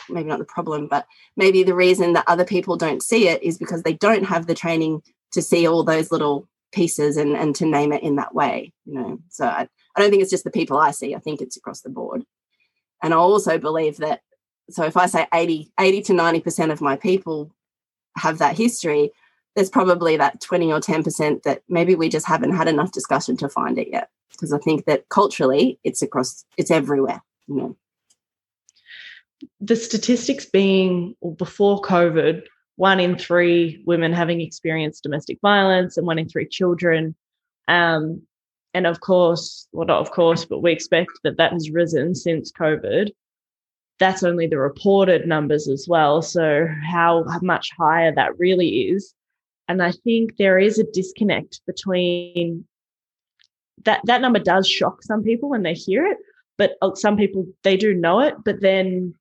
maybe 0.09 0.29
not 0.29 0.39
the 0.39 0.45
problem, 0.45 0.87
but 0.89 1.07
maybe 1.37 1.63
the 1.63 1.75
reason 1.75 2.13
that 2.15 2.25
other 2.27 2.45
people 2.45 2.77
don't 2.77 3.03
see 3.03 3.29
it 3.29 3.43
is 3.43 3.59
because 3.59 3.83
they 3.83 3.95
don't 3.95 4.25
have 4.25 4.47
the 4.47 4.55
training 4.55 5.03
to 5.33 5.43
see 5.43 5.67
all 5.67 5.83
those 5.83 6.11
little 6.11 6.49
pieces 6.73 7.17
and, 7.17 7.37
and 7.37 7.55
to 7.57 7.67
name 7.67 7.93
it 7.93 8.03
in 8.03 8.17
that 8.17 8.35
way, 8.35 8.73
you 8.85 8.95
know. 8.95 9.19
So 9.29 9.47
I, 9.47 9.69
I 9.97 10.01
don't 10.01 10.11
think 10.11 10.23
it's 10.23 10.31
just 10.31 10.45
the 10.45 10.51
people 10.51 10.79
I 10.79 10.91
see, 10.91 11.15
I 11.15 11.19
think 11.19 11.41
it's 11.41 11.57
across 11.57 11.81
the 11.81 11.91
board. 11.91 12.25
And 13.03 13.13
I 13.13 13.17
also 13.17 13.59
believe 13.59 13.99
that 13.99 14.21
so 14.71 14.85
if 14.85 14.97
I 14.97 15.07
say 15.07 15.27
80, 15.33 15.71
80 15.79 16.03
to 16.03 16.13
90% 16.13 16.73
of 16.73 16.81
my 16.81 16.97
people 16.97 17.53
have 18.17 18.39
that 18.39 18.57
history, 18.57 19.13
there's 19.55 19.71
probably 19.71 20.17
that 20.17 20.41
20 20.41 20.73
or 20.73 20.81
10% 20.81 21.43
that 21.45 21.63
maybe 21.69 21.95
we 21.95 22.09
just 22.09 22.27
haven't 22.27 22.55
had 22.55 22.69
enough 22.69 22.93
discussion 22.93 23.37
to 23.39 23.49
find 23.49 23.79
it 23.79 23.89
yet 23.89 24.11
because 24.33 24.53
I 24.53 24.59
think 24.59 24.85
that 24.85 25.09
culturally 25.09 25.79
it's 25.85 26.03
across 26.03 26.45
it's 26.57 26.71
everywhere. 26.71 27.23
You 27.47 27.55
know. 27.55 27.77
The 29.61 29.77
statistics 29.77 30.47
being 30.47 31.15
before 31.37 31.81
COVID, 31.83 32.43
one 32.77 33.01
in 33.01 33.19
three 33.19 33.83
women 33.87 34.13
having 34.13 34.41
experienced 34.41 35.03
domestic 35.03 35.39
violence 35.41 35.97
and 35.97 36.07
one 36.07 36.19
in 36.19 36.29
three 36.29 36.47
children. 36.47 37.15
Um, 37.69 38.23
and 38.75 38.87
of 38.87 39.01
course, 39.01 39.67
well, 39.73 39.87
not 39.87 40.01
of 40.01 40.11
course, 40.11 40.45
but 40.45 40.63
we 40.63 40.73
expect 40.73 41.11
that 41.25 41.39
that 41.39 41.53
has 41.53 41.71
risen 41.71 42.15
since 42.15 42.53
COVID. 42.53 43.11
That's 43.99 44.23
only 44.23 44.47
the 44.47 44.59
reported 44.59 45.27
numbers 45.27 45.69
as 45.69 45.87
well. 45.89 46.21
So, 46.21 46.69
how 46.85 47.25
much 47.41 47.71
higher 47.79 48.15
that 48.15 48.39
really 48.39 48.91
is. 48.91 49.15
And 49.69 49.83
I 49.83 49.93
think 49.93 50.37
there 50.37 50.59
is 50.59 50.79
a 50.79 50.85
disconnect 50.93 51.61
between 51.67 52.67
that 53.85 54.01
that 54.05 54.21
number 54.21 54.39
does 54.39 54.69
shock 54.69 55.03
some 55.03 55.23
people 55.23 55.49
when 55.49 55.63
they 55.63 55.75
hear 55.75 56.07
it, 56.07 56.19
but 56.59 56.73
uh, 56.83 56.95
some 56.95 57.17
people 57.17 57.47
they 57.63 57.77
do 57.77 57.95
know 57.95 58.21
it, 58.21 58.35
but 58.45 58.61
then 58.61 59.15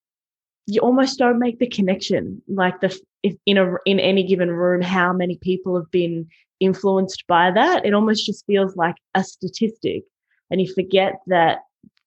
you 0.67 0.81
almost 0.81 1.19
don't 1.19 1.39
make 1.39 1.59
the 1.59 1.67
connection 1.67 2.41
like 2.47 2.79
the 2.81 2.97
if 3.23 3.35
in 3.45 3.57
a 3.57 3.75
in 3.85 3.99
any 3.99 4.23
given 4.23 4.49
room 4.49 4.81
how 4.81 5.13
many 5.13 5.37
people 5.37 5.75
have 5.75 5.89
been 5.91 6.27
influenced 6.59 7.25
by 7.27 7.51
that. 7.51 7.85
It 7.85 7.93
almost 7.93 8.25
just 8.25 8.45
feels 8.45 8.75
like 8.75 8.95
a 9.13 9.23
statistic 9.23 10.03
and 10.49 10.61
you 10.61 10.73
forget 10.73 11.19
that 11.27 11.59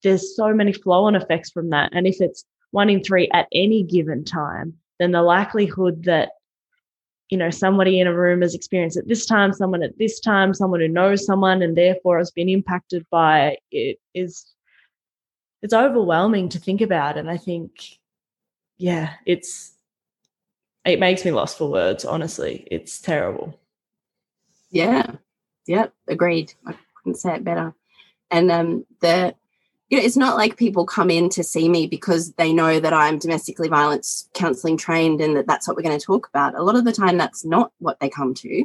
there's 0.03 0.35
so 0.37 0.55
many 0.55 0.73
flow 0.73 1.05
on 1.05 1.15
effects 1.15 1.51
from 1.51 1.71
that. 1.71 1.91
And 1.93 2.07
if 2.07 2.21
it's 2.21 2.45
one 2.71 2.89
in 2.89 3.03
3 3.03 3.29
at 3.33 3.47
any 3.53 3.83
given 3.83 4.25
time 4.25 4.75
then 4.99 5.13
the 5.13 5.23
likelihood 5.23 6.05
that 6.05 6.31
you 7.31 7.39
know 7.39 7.51
somebody 7.51 8.01
in 8.01 8.07
a 8.07 8.15
room 8.15 8.43
has 8.43 8.55
experienced 8.55 8.97
at 8.97 9.09
this 9.09 9.25
time 9.25 9.53
someone 9.53 9.83
at 9.83 9.97
this 9.99 10.21
time 10.21 10.53
someone 10.53 10.81
who 10.81 10.89
knows 10.89 11.25
someone 11.25 11.63
and 11.63 11.77
therefore 11.77 12.19
has 12.19 12.31
been 12.31 12.49
impacted 12.49 13.07
by 13.11 13.57
it 13.71 13.99
is 14.15 14.53
it's 15.63 15.75
overwhelming 15.75 16.49
to 16.51 16.59
think 16.59 16.81
about. 16.81 17.17
And 17.17 17.31
i 17.31 17.37
think 17.37 17.71
yeah 18.79 19.15
it's 19.27 19.73
it 20.85 21.01
makes 21.01 21.25
me 21.25 21.31
lost 21.31 21.59
for 21.59 21.71
words 21.71 22.05
honestly 22.05 22.67
it's 22.71 23.01
terrible 23.01 23.59
yeah 24.71 25.11
yeah 25.67 25.87
agreed 26.07 26.53
i 26.67 26.75
couldn't 26.97 27.19
say 27.19 27.35
it 27.35 27.45
better 27.45 27.75
and 28.31 28.51
um 28.51 28.87
the 29.01 29.35
you 29.89 29.97
know, 29.97 30.05
it's 30.05 30.17
not 30.17 30.37
like 30.37 30.57
people 30.57 30.85
come 30.85 31.11
in 31.11 31.31
to 31.31 31.43
see 31.43 31.69
me 31.69 31.87
because 31.87 32.33
they 32.35 32.53
know 32.53 32.79
that 32.79 32.93
I'm 32.93 33.19
domestically 33.19 33.69
violence 33.69 34.29
counselling 34.35 34.77
trained 34.77 35.21
and 35.21 35.35
that 35.37 35.47
that's 35.47 35.67
what 35.67 35.77
we're 35.77 35.83
going 35.83 35.99
to 35.99 36.05
talk 36.05 36.29
about. 36.29 36.55
A 36.55 36.63
lot 36.63 36.77
of 36.77 36.85
the 36.85 36.93
time, 36.93 37.17
that's 37.17 37.45
not 37.45 37.73
what 37.79 37.99
they 37.99 38.11
come 38.11 38.35
to. 38.35 38.65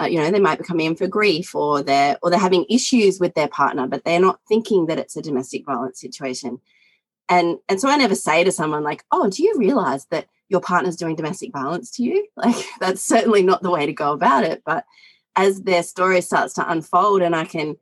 Uh, 0.00 0.04
you 0.06 0.18
know, 0.18 0.30
they 0.30 0.40
might 0.40 0.58
be 0.58 0.64
coming 0.64 0.86
in 0.86 0.96
for 0.96 1.06
grief 1.06 1.54
or 1.54 1.82
they're 1.82 2.18
or 2.22 2.30
they're 2.30 2.38
having 2.38 2.66
issues 2.68 3.18
with 3.18 3.34
their 3.34 3.48
partner, 3.48 3.86
but 3.86 4.04
they're 4.04 4.20
not 4.20 4.40
thinking 4.48 4.86
that 4.86 4.98
it's 4.98 5.16
a 5.16 5.22
domestic 5.22 5.64
violence 5.64 6.00
situation. 6.00 6.60
And 7.28 7.58
and 7.68 7.80
so 7.80 7.88
I 7.88 7.96
never 7.96 8.14
say 8.14 8.44
to 8.44 8.52
someone 8.52 8.82
like, 8.82 9.04
"Oh, 9.10 9.30
do 9.30 9.42
you 9.42 9.56
realize 9.58 10.06
that 10.06 10.26
your 10.48 10.60
partner's 10.60 10.96
doing 10.96 11.16
domestic 11.16 11.52
violence 11.52 11.90
to 11.92 12.02
you?" 12.02 12.26
Like 12.36 12.66
that's 12.80 13.02
certainly 13.02 13.42
not 13.42 13.62
the 13.62 13.70
way 13.70 13.86
to 13.86 13.92
go 13.92 14.12
about 14.12 14.44
it. 14.44 14.62
But 14.64 14.84
as 15.36 15.62
their 15.62 15.82
story 15.82 16.20
starts 16.20 16.54
to 16.54 16.70
unfold, 16.70 17.22
and 17.22 17.34
I 17.34 17.44
can 17.44 17.76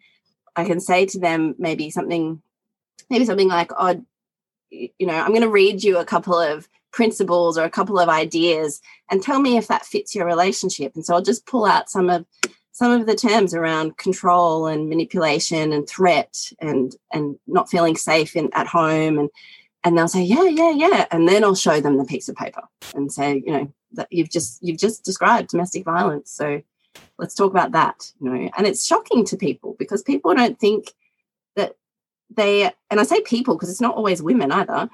I 0.57 0.65
can 0.65 0.81
say 0.81 1.07
to 1.07 1.19
them 1.19 1.55
maybe 1.59 1.91
something 1.91 2.43
maybe 3.11 3.25
something 3.25 3.49
like, 3.49 3.71
oh, 3.79 4.05
you 4.71 5.07
know, 5.07 5.15
I'm 5.15 5.31
going 5.31 5.43
to 5.43 5.49
read 5.49 5.83
you 5.83 5.99
a 5.99 6.05
couple 6.05 6.39
of 6.39 6.69
principles 6.93 7.59
or 7.59 7.65
a 7.65 7.71
couple 7.71 7.99
of 7.99 8.09
ideas 8.09 8.81
and 9.11 9.23
tell 9.23 9.41
me 9.41 9.57
if 9.57 9.67
that 9.69 9.85
fits 9.85 10.15
your 10.15 10.27
relationship. 10.27 10.93
And 10.95 11.05
so 11.05 11.15
I'll 11.15 11.23
just 11.23 11.47
pull 11.47 11.65
out 11.65 11.91
some 11.91 12.09
of 12.11 12.25
some 12.73 12.91
of 12.91 13.07
the 13.07 13.15
terms 13.15 13.55
around 13.55 13.99
control 13.99 14.67
and 14.67 14.89
manipulation 14.89 15.73
and 15.73 15.87
threat 15.87 16.51
and 16.59 16.97
and 17.13 17.39
not 17.47 17.71
feeling 17.71 17.97
safe 17.97 18.35
in 18.35 18.51
at 18.55 18.67
home. 18.67 19.19
And 19.19 19.31
and 19.85 19.97
they'll 19.97 20.09
say 20.09 20.23
yeah 20.23 20.45
yeah 20.45 20.71
yeah. 20.71 21.07
And 21.11 21.29
then 21.29 21.45
I'll 21.45 21.55
show 21.55 21.81
them 21.81 21.99
the 21.99 22.05
piece 22.05 22.29
of 22.29 22.37
paper 22.37 22.63
and 22.95 23.13
say 23.13 23.43
you 23.47 23.53
know 23.53 23.73
that 23.93 24.09
you've 24.11 24.31
just 24.31 24.63
you've 24.63 24.79
just 24.79 25.05
described 25.05 25.51
domestic 25.51 25.85
violence. 25.85 26.31
So 26.31 26.63
let's 27.19 27.35
talk 27.35 27.51
about 27.51 27.73
that 27.73 28.11
you 28.21 28.31
know. 28.31 28.51
And 28.57 28.67
it's 28.67 28.87
shocking 28.87 29.25
to 29.27 29.37
people 29.37 29.77
because 29.79 30.03
people 30.03 30.35
don't 30.35 30.59
think 30.59 30.93
that 31.57 31.77
they 32.35 32.65
and 32.91 32.99
i 32.99 33.03
say 33.03 33.21
people 33.21 33.55
because 33.55 33.71
it's 33.71 33.81
not 33.81 33.97
always 33.97 34.23
women 34.23 34.51
either. 34.51 34.89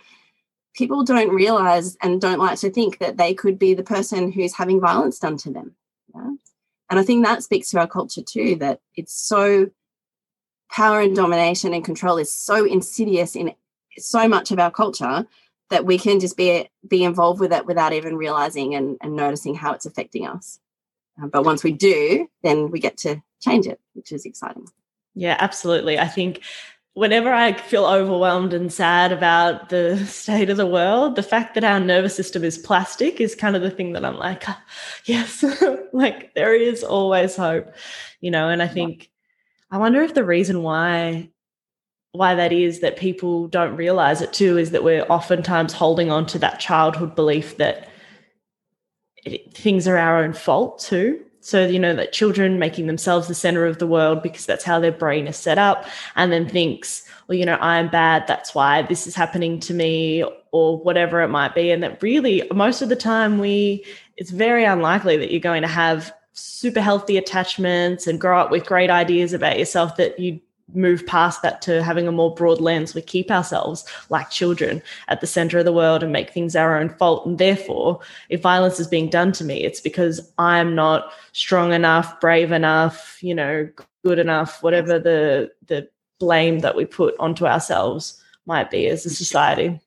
People 0.74 1.02
don't 1.02 1.30
realize 1.30 1.96
and 2.02 2.20
don't 2.20 2.38
like 2.38 2.58
to 2.60 2.70
think 2.70 2.98
that 2.98 3.16
they 3.16 3.34
could 3.34 3.58
be 3.58 3.74
the 3.74 3.82
person 3.82 4.30
who's 4.30 4.54
having 4.54 4.80
violence 4.80 5.18
done 5.18 5.36
to 5.38 5.50
them 5.50 5.74
yeah? 6.14 6.30
And 6.90 6.98
i 6.98 7.02
think 7.02 7.24
that 7.24 7.42
speaks 7.42 7.70
to 7.70 7.78
our 7.78 7.86
culture 7.86 8.22
too 8.22 8.56
that 8.56 8.80
it's 8.94 9.12
so 9.12 9.68
power 10.70 11.00
and 11.00 11.16
domination 11.16 11.72
and 11.72 11.84
control 11.84 12.18
is 12.18 12.30
so 12.30 12.64
insidious 12.64 13.34
in 13.34 13.54
so 13.96 14.28
much 14.28 14.50
of 14.50 14.58
our 14.58 14.70
culture 14.70 15.26
that 15.70 15.84
we 15.84 15.98
can 15.98 16.20
just 16.20 16.36
be 16.36 16.68
be 16.86 17.04
involved 17.04 17.40
with 17.40 17.52
it 17.52 17.66
without 17.66 17.92
even 17.92 18.16
realizing 18.16 18.74
and, 18.74 18.96
and 19.00 19.16
noticing 19.16 19.54
how 19.54 19.72
it's 19.72 19.86
affecting 19.86 20.26
us. 20.26 20.60
Uh, 21.20 21.26
but 21.26 21.44
once 21.44 21.62
we 21.62 21.72
do, 21.72 22.28
then 22.42 22.70
we 22.70 22.80
get 22.80 22.96
to 22.96 23.22
change 23.40 23.66
it, 23.66 23.80
which 23.94 24.12
is 24.12 24.24
exciting. 24.24 24.66
Yeah, 25.14 25.36
absolutely. 25.38 25.98
I 25.98 26.06
think 26.06 26.42
whenever 26.98 27.32
I 27.32 27.52
feel 27.52 27.86
overwhelmed 27.86 28.52
and 28.52 28.72
sad 28.72 29.12
about 29.12 29.68
the 29.68 30.04
state 30.06 30.50
of 30.50 30.56
the 30.56 30.66
world, 30.66 31.14
the 31.14 31.22
fact 31.22 31.54
that 31.54 31.62
our 31.62 31.78
nervous 31.78 32.16
system 32.16 32.42
is 32.42 32.58
plastic 32.58 33.20
is 33.20 33.36
kind 33.36 33.54
of 33.54 33.62
the 33.62 33.70
thing 33.70 33.92
that 33.92 34.04
I'm 34.04 34.16
like, 34.16 34.48
ah, 34.48 34.60
yes, 35.04 35.44
like 35.92 36.34
there 36.34 36.52
is 36.52 36.82
always 36.82 37.36
hope, 37.36 37.72
you 38.20 38.32
know. 38.32 38.48
And 38.48 38.60
I 38.60 38.66
think, 38.66 39.10
I 39.70 39.78
wonder 39.78 40.02
if 40.02 40.14
the 40.14 40.24
reason 40.24 40.64
why 40.64 41.30
why 42.12 42.34
that 42.34 42.52
is 42.52 42.80
that 42.80 42.96
people 42.96 43.46
don't 43.46 43.76
realize 43.76 44.20
it 44.20 44.32
too 44.32 44.58
is 44.58 44.72
that 44.72 44.82
we're 44.82 45.04
oftentimes 45.04 45.72
holding 45.72 46.10
on 46.10 46.26
to 46.26 46.38
that 46.40 46.58
childhood 46.58 47.14
belief 47.14 47.58
that 47.58 47.88
it, 49.24 49.54
things 49.54 49.86
are 49.86 49.98
our 49.98 50.24
own 50.24 50.32
fault 50.32 50.80
too 50.80 51.22
so, 51.48 51.66
you 51.66 51.78
know, 51.78 51.94
that 51.94 52.12
children 52.12 52.58
making 52.58 52.88
themselves 52.88 53.26
the 53.26 53.34
center 53.34 53.64
of 53.64 53.78
the 53.78 53.86
world 53.86 54.22
because 54.22 54.44
that's 54.44 54.64
how 54.64 54.78
their 54.78 54.92
brain 54.92 55.26
is 55.26 55.38
set 55.38 55.56
up, 55.56 55.86
and 56.14 56.30
then 56.30 56.46
thinks, 56.46 57.04
well, 57.26 57.38
you 57.38 57.46
know, 57.46 57.56
I'm 57.58 57.88
bad, 57.88 58.26
that's 58.26 58.54
why 58.54 58.82
this 58.82 59.06
is 59.06 59.14
happening 59.14 59.58
to 59.60 59.72
me, 59.72 60.24
or 60.52 60.78
whatever 60.78 61.22
it 61.22 61.28
might 61.28 61.54
be. 61.54 61.70
And 61.70 61.82
that 61.82 62.02
really, 62.02 62.46
most 62.52 62.82
of 62.82 62.90
the 62.90 62.96
time, 62.96 63.38
we, 63.38 63.82
it's 64.18 64.30
very 64.30 64.64
unlikely 64.64 65.16
that 65.16 65.30
you're 65.30 65.40
going 65.40 65.62
to 65.62 65.68
have 65.68 66.12
super 66.34 66.82
healthy 66.82 67.16
attachments 67.16 68.06
and 68.06 68.20
grow 68.20 68.38
up 68.38 68.50
with 68.50 68.66
great 68.66 68.90
ideas 68.90 69.32
about 69.32 69.58
yourself 69.58 69.96
that 69.96 70.18
you 70.20 70.40
move 70.74 71.06
past 71.06 71.42
that 71.42 71.62
to 71.62 71.82
having 71.82 72.06
a 72.06 72.12
more 72.12 72.34
broad 72.34 72.60
lens. 72.60 72.94
We 72.94 73.02
keep 73.02 73.30
ourselves 73.30 73.84
like 74.10 74.30
children 74.30 74.82
at 75.08 75.20
the 75.20 75.26
center 75.26 75.58
of 75.58 75.64
the 75.64 75.72
world 75.72 76.02
and 76.02 76.12
make 76.12 76.30
things 76.30 76.54
our 76.54 76.78
own 76.78 76.90
fault. 76.90 77.26
And 77.26 77.38
therefore, 77.38 78.00
if 78.28 78.42
violence 78.42 78.78
is 78.78 78.86
being 78.86 79.08
done 79.08 79.32
to 79.32 79.44
me, 79.44 79.64
it's 79.64 79.80
because 79.80 80.32
I'm 80.38 80.74
not 80.74 81.10
strong 81.32 81.72
enough, 81.72 82.20
brave 82.20 82.52
enough, 82.52 83.18
you 83.22 83.34
know, 83.34 83.68
good 84.04 84.18
enough, 84.18 84.62
whatever 84.62 84.98
the 84.98 85.50
the 85.66 85.88
blame 86.18 86.60
that 86.60 86.76
we 86.76 86.84
put 86.84 87.14
onto 87.18 87.46
ourselves 87.46 88.22
might 88.46 88.70
be 88.70 88.86
as 88.88 89.06
a 89.06 89.10
society. 89.10 89.80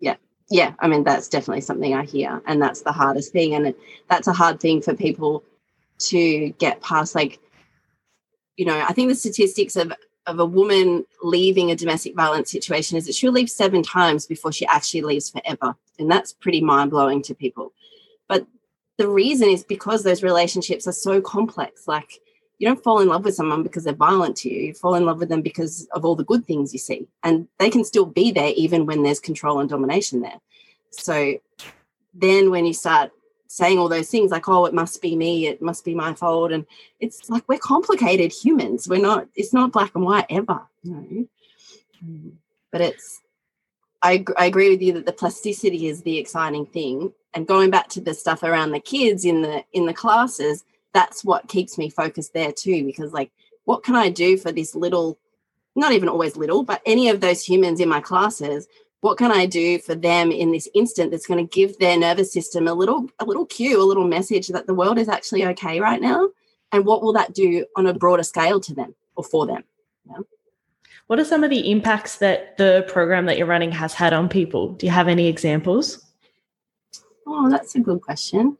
Yeah. 0.00 0.16
Yeah. 0.50 0.74
I 0.80 0.88
mean, 0.88 1.04
that's 1.04 1.28
definitely 1.28 1.60
something 1.60 1.94
I 1.94 2.04
hear. 2.04 2.42
And 2.46 2.60
that's 2.60 2.82
the 2.82 2.92
hardest 2.92 3.32
thing. 3.32 3.54
And 3.54 3.68
it, 3.68 3.78
that's 4.08 4.26
a 4.26 4.32
hard 4.32 4.60
thing 4.60 4.82
for 4.82 4.94
people 4.94 5.44
to 5.98 6.50
get 6.58 6.80
past. 6.80 7.14
Like, 7.14 7.38
you 8.56 8.64
know, 8.64 8.84
I 8.88 8.92
think 8.92 9.08
the 9.08 9.14
statistics 9.14 9.76
of 9.76 9.92
of 10.26 10.38
a 10.38 10.46
woman 10.46 11.04
leaving 11.22 11.70
a 11.70 11.76
domestic 11.76 12.14
violence 12.14 12.50
situation 12.50 12.96
is 12.96 13.06
that 13.06 13.14
she'll 13.14 13.32
leave 13.32 13.50
seven 13.50 13.82
times 13.82 14.26
before 14.26 14.52
she 14.52 14.66
actually 14.66 15.02
leaves 15.02 15.30
forever. 15.30 15.76
And 15.98 16.10
that's 16.10 16.32
pretty 16.32 16.60
mind 16.60 16.90
blowing 16.90 17.22
to 17.22 17.34
people. 17.34 17.72
But 18.26 18.46
the 18.96 19.08
reason 19.08 19.48
is 19.48 19.64
because 19.64 20.02
those 20.02 20.22
relationships 20.22 20.86
are 20.86 20.92
so 20.92 21.20
complex. 21.20 21.86
Like, 21.86 22.20
you 22.58 22.66
don't 22.66 22.82
fall 22.82 23.00
in 23.00 23.08
love 23.08 23.24
with 23.24 23.34
someone 23.34 23.62
because 23.62 23.84
they're 23.84 23.92
violent 23.92 24.36
to 24.38 24.50
you. 24.50 24.68
You 24.68 24.74
fall 24.74 24.94
in 24.94 25.04
love 25.04 25.18
with 25.18 25.28
them 25.28 25.42
because 25.42 25.86
of 25.92 26.04
all 26.04 26.14
the 26.14 26.24
good 26.24 26.46
things 26.46 26.72
you 26.72 26.78
see. 26.78 27.06
And 27.22 27.48
they 27.58 27.68
can 27.68 27.84
still 27.84 28.06
be 28.06 28.32
there 28.32 28.52
even 28.56 28.86
when 28.86 29.02
there's 29.02 29.20
control 29.20 29.60
and 29.60 29.68
domination 29.68 30.22
there. 30.22 30.40
So 30.90 31.34
then 32.14 32.50
when 32.50 32.64
you 32.64 32.72
start 32.72 33.10
saying 33.54 33.78
all 33.78 33.88
those 33.88 34.10
things 34.10 34.32
like 34.32 34.48
oh 34.48 34.64
it 34.64 34.74
must 34.74 35.00
be 35.00 35.14
me 35.14 35.46
it 35.46 35.62
must 35.62 35.84
be 35.84 35.94
my 35.94 36.12
fault 36.12 36.50
and 36.50 36.66
it's 36.98 37.30
like 37.30 37.48
we're 37.48 37.56
complicated 37.56 38.32
humans 38.32 38.88
we're 38.88 39.00
not 39.00 39.28
it's 39.36 39.52
not 39.52 39.70
black 39.70 39.92
and 39.94 40.04
white 40.04 40.26
ever 40.28 40.60
you 40.82 40.92
know 40.92 41.26
mm. 42.04 42.32
but 42.72 42.80
it's 42.80 43.20
I, 44.02 44.24
I 44.36 44.46
agree 44.46 44.68
with 44.70 44.82
you 44.82 44.92
that 44.94 45.06
the 45.06 45.12
plasticity 45.12 45.86
is 45.86 46.02
the 46.02 46.18
exciting 46.18 46.66
thing 46.66 47.12
and 47.32 47.46
going 47.46 47.70
back 47.70 47.88
to 47.90 48.00
the 48.00 48.12
stuff 48.12 48.42
around 48.42 48.72
the 48.72 48.80
kids 48.80 49.24
in 49.24 49.42
the 49.42 49.64
in 49.72 49.86
the 49.86 49.94
classes 49.94 50.64
that's 50.92 51.24
what 51.24 51.46
keeps 51.46 51.78
me 51.78 51.88
focused 51.88 52.34
there 52.34 52.50
too 52.50 52.84
because 52.84 53.12
like 53.12 53.30
what 53.66 53.84
can 53.84 53.94
i 53.94 54.08
do 54.08 54.36
for 54.36 54.50
this 54.50 54.74
little 54.74 55.16
not 55.76 55.92
even 55.92 56.08
always 56.08 56.36
little 56.36 56.64
but 56.64 56.82
any 56.84 57.08
of 57.08 57.20
those 57.20 57.44
humans 57.44 57.78
in 57.78 57.88
my 57.88 58.00
classes 58.00 58.66
what 59.04 59.18
can 59.18 59.30
I 59.30 59.44
do 59.44 59.78
for 59.80 59.94
them 59.94 60.32
in 60.32 60.50
this 60.50 60.66
instant 60.74 61.10
that's 61.10 61.26
going 61.26 61.46
to 61.46 61.54
give 61.54 61.78
their 61.78 61.98
nervous 61.98 62.32
system 62.32 62.66
a 62.66 62.72
little 62.72 63.10
a 63.18 63.26
little 63.26 63.44
cue, 63.44 63.78
a 63.78 63.84
little 63.84 64.08
message 64.08 64.48
that 64.48 64.66
the 64.66 64.72
world 64.72 64.96
is 64.96 65.10
actually 65.10 65.44
okay 65.48 65.78
right 65.78 66.00
now? 66.00 66.30
And 66.72 66.86
what 66.86 67.02
will 67.02 67.12
that 67.12 67.34
do 67.34 67.66
on 67.76 67.86
a 67.86 67.92
broader 67.92 68.22
scale 68.22 68.60
to 68.60 68.72
them 68.72 68.94
or 69.14 69.22
for 69.22 69.46
them? 69.46 69.62
Yeah. 70.08 70.20
What 71.06 71.18
are 71.18 71.24
some 71.26 71.44
of 71.44 71.50
the 71.50 71.70
impacts 71.70 72.16
that 72.16 72.56
the 72.56 72.86
program 72.88 73.26
that 73.26 73.36
you're 73.36 73.46
running 73.46 73.72
has 73.72 73.92
had 73.92 74.14
on 74.14 74.26
people? 74.26 74.72
Do 74.72 74.86
you 74.86 74.92
have 74.92 75.06
any 75.06 75.26
examples? 75.26 76.02
Oh, 77.26 77.50
that's 77.50 77.74
a 77.74 77.80
good 77.80 78.00
question. 78.00 78.56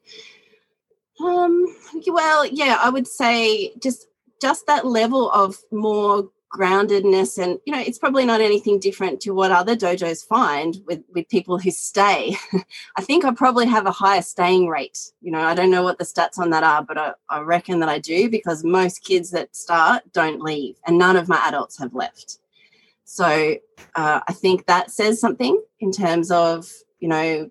Um, 1.25 1.75
well, 2.07 2.45
yeah, 2.45 2.77
I 2.83 2.91
would 2.91 3.09
say 3.09 3.73
just 3.83 4.09
just 4.43 4.67
that 4.67 4.87
level 4.87 5.31
of 5.31 5.57
more 5.73 6.29
groundedness 6.55 7.37
and 7.43 7.59
you 7.67 7.73
know 7.73 7.81
it's 7.81 7.99
probably 7.99 8.25
not 8.25 8.40
anything 8.40 8.79
different 8.79 9.21
to 9.21 9.33
what 9.33 9.51
other 9.51 9.75
dojos 9.75 10.25
find 10.25 10.77
with 10.87 11.03
with 11.12 11.29
people 11.29 11.59
who 11.59 11.71
stay. 11.71 12.37
I 12.97 13.03
think 13.03 13.25
i 13.25 13.33
probably 13.33 13.67
have 13.67 13.87
a 13.87 13.90
higher 13.90 14.23
staying 14.23 14.69
rate. 14.69 14.99
You 15.21 15.33
know 15.33 15.40
i 15.40 15.55
don't 15.55 15.71
know 15.71 15.83
what 15.83 15.99
the 15.99 16.05
stats 16.05 16.38
on 16.38 16.51
that 16.51 16.62
are 16.62 16.83
but 16.83 16.97
i, 16.97 17.12
I 17.29 17.40
reckon 17.40 17.81
that 17.81 17.88
i 17.88 17.99
do 17.99 18.31
because 18.31 18.62
most 18.62 19.03
kids 19.03 19.31
that 19.33 19.57
start 19.57 20.05
don't 20.12 20.40
leave 20.40 20.77
and 20.87 20.97
none 20.97 21.17
of 21.17 21.29
my 21.29 21.40
adults 21.49 21.79
have 21.79 21.95
left. 21.95 22.38
So 23.05 23.57
uh, 23.97 24.21
i 24.29 24.33
think 24.33 24.67
that 24.67 24.93
says 24.93 25.21
something 25.21 25.61
in 25.81 25.90
terms 25.90 26.31
of 26.31 26.71
you 27.01 27.09
know 27.09 27.51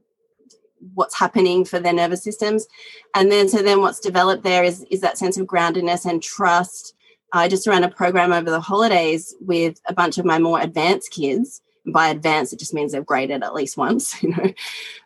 what's 0.94 1.18
happening 1.18 1.64
for 1.64 1.80
their 1.80 1.94
nervous 1.94 2.24
systems. 2.24 2.68
And 3.16 3.32
then 3.32 3.48
so 3.48 3.62
then 3.62 3.80
what's 3.80 4.00
developed 4.00 4.44
there 4.44 4.64
is 4.64 4.86
is 4.92 5.02
that 5.02 5.18
sense 5.18 5.38
of 5.38 5.48
groundedness 5.48 6.06
and 6.06 6.22
trust 6.22 6.94
I 7.34 7.48
just 7.48 7.68
ran 7.68 7.84
a 7.84 7.90
program 7.90 8.32
over 8.32 8.50
the 8.50 8.62
holidays 8.62 9.36
with 9.42 9.82
a 9.88 9.94
bunch 9.94 10.18
of 10.18 10.26
my 10.26 10.40
more 10.40 10.62
advanced 10.62 11.12
kids. 11.12 11.62
by 11.86 12.08
advanced, 12.08 12.54
it 12.54 12.60
just 12.60 12.74
means 12.74 12.92
they've 12.92 13.06
graded 13.06 13.44
at 13.44 13.54
least 13.54 13.76
once, 13.76 14.22
you 14.24 14.30
know. 14.30 14.54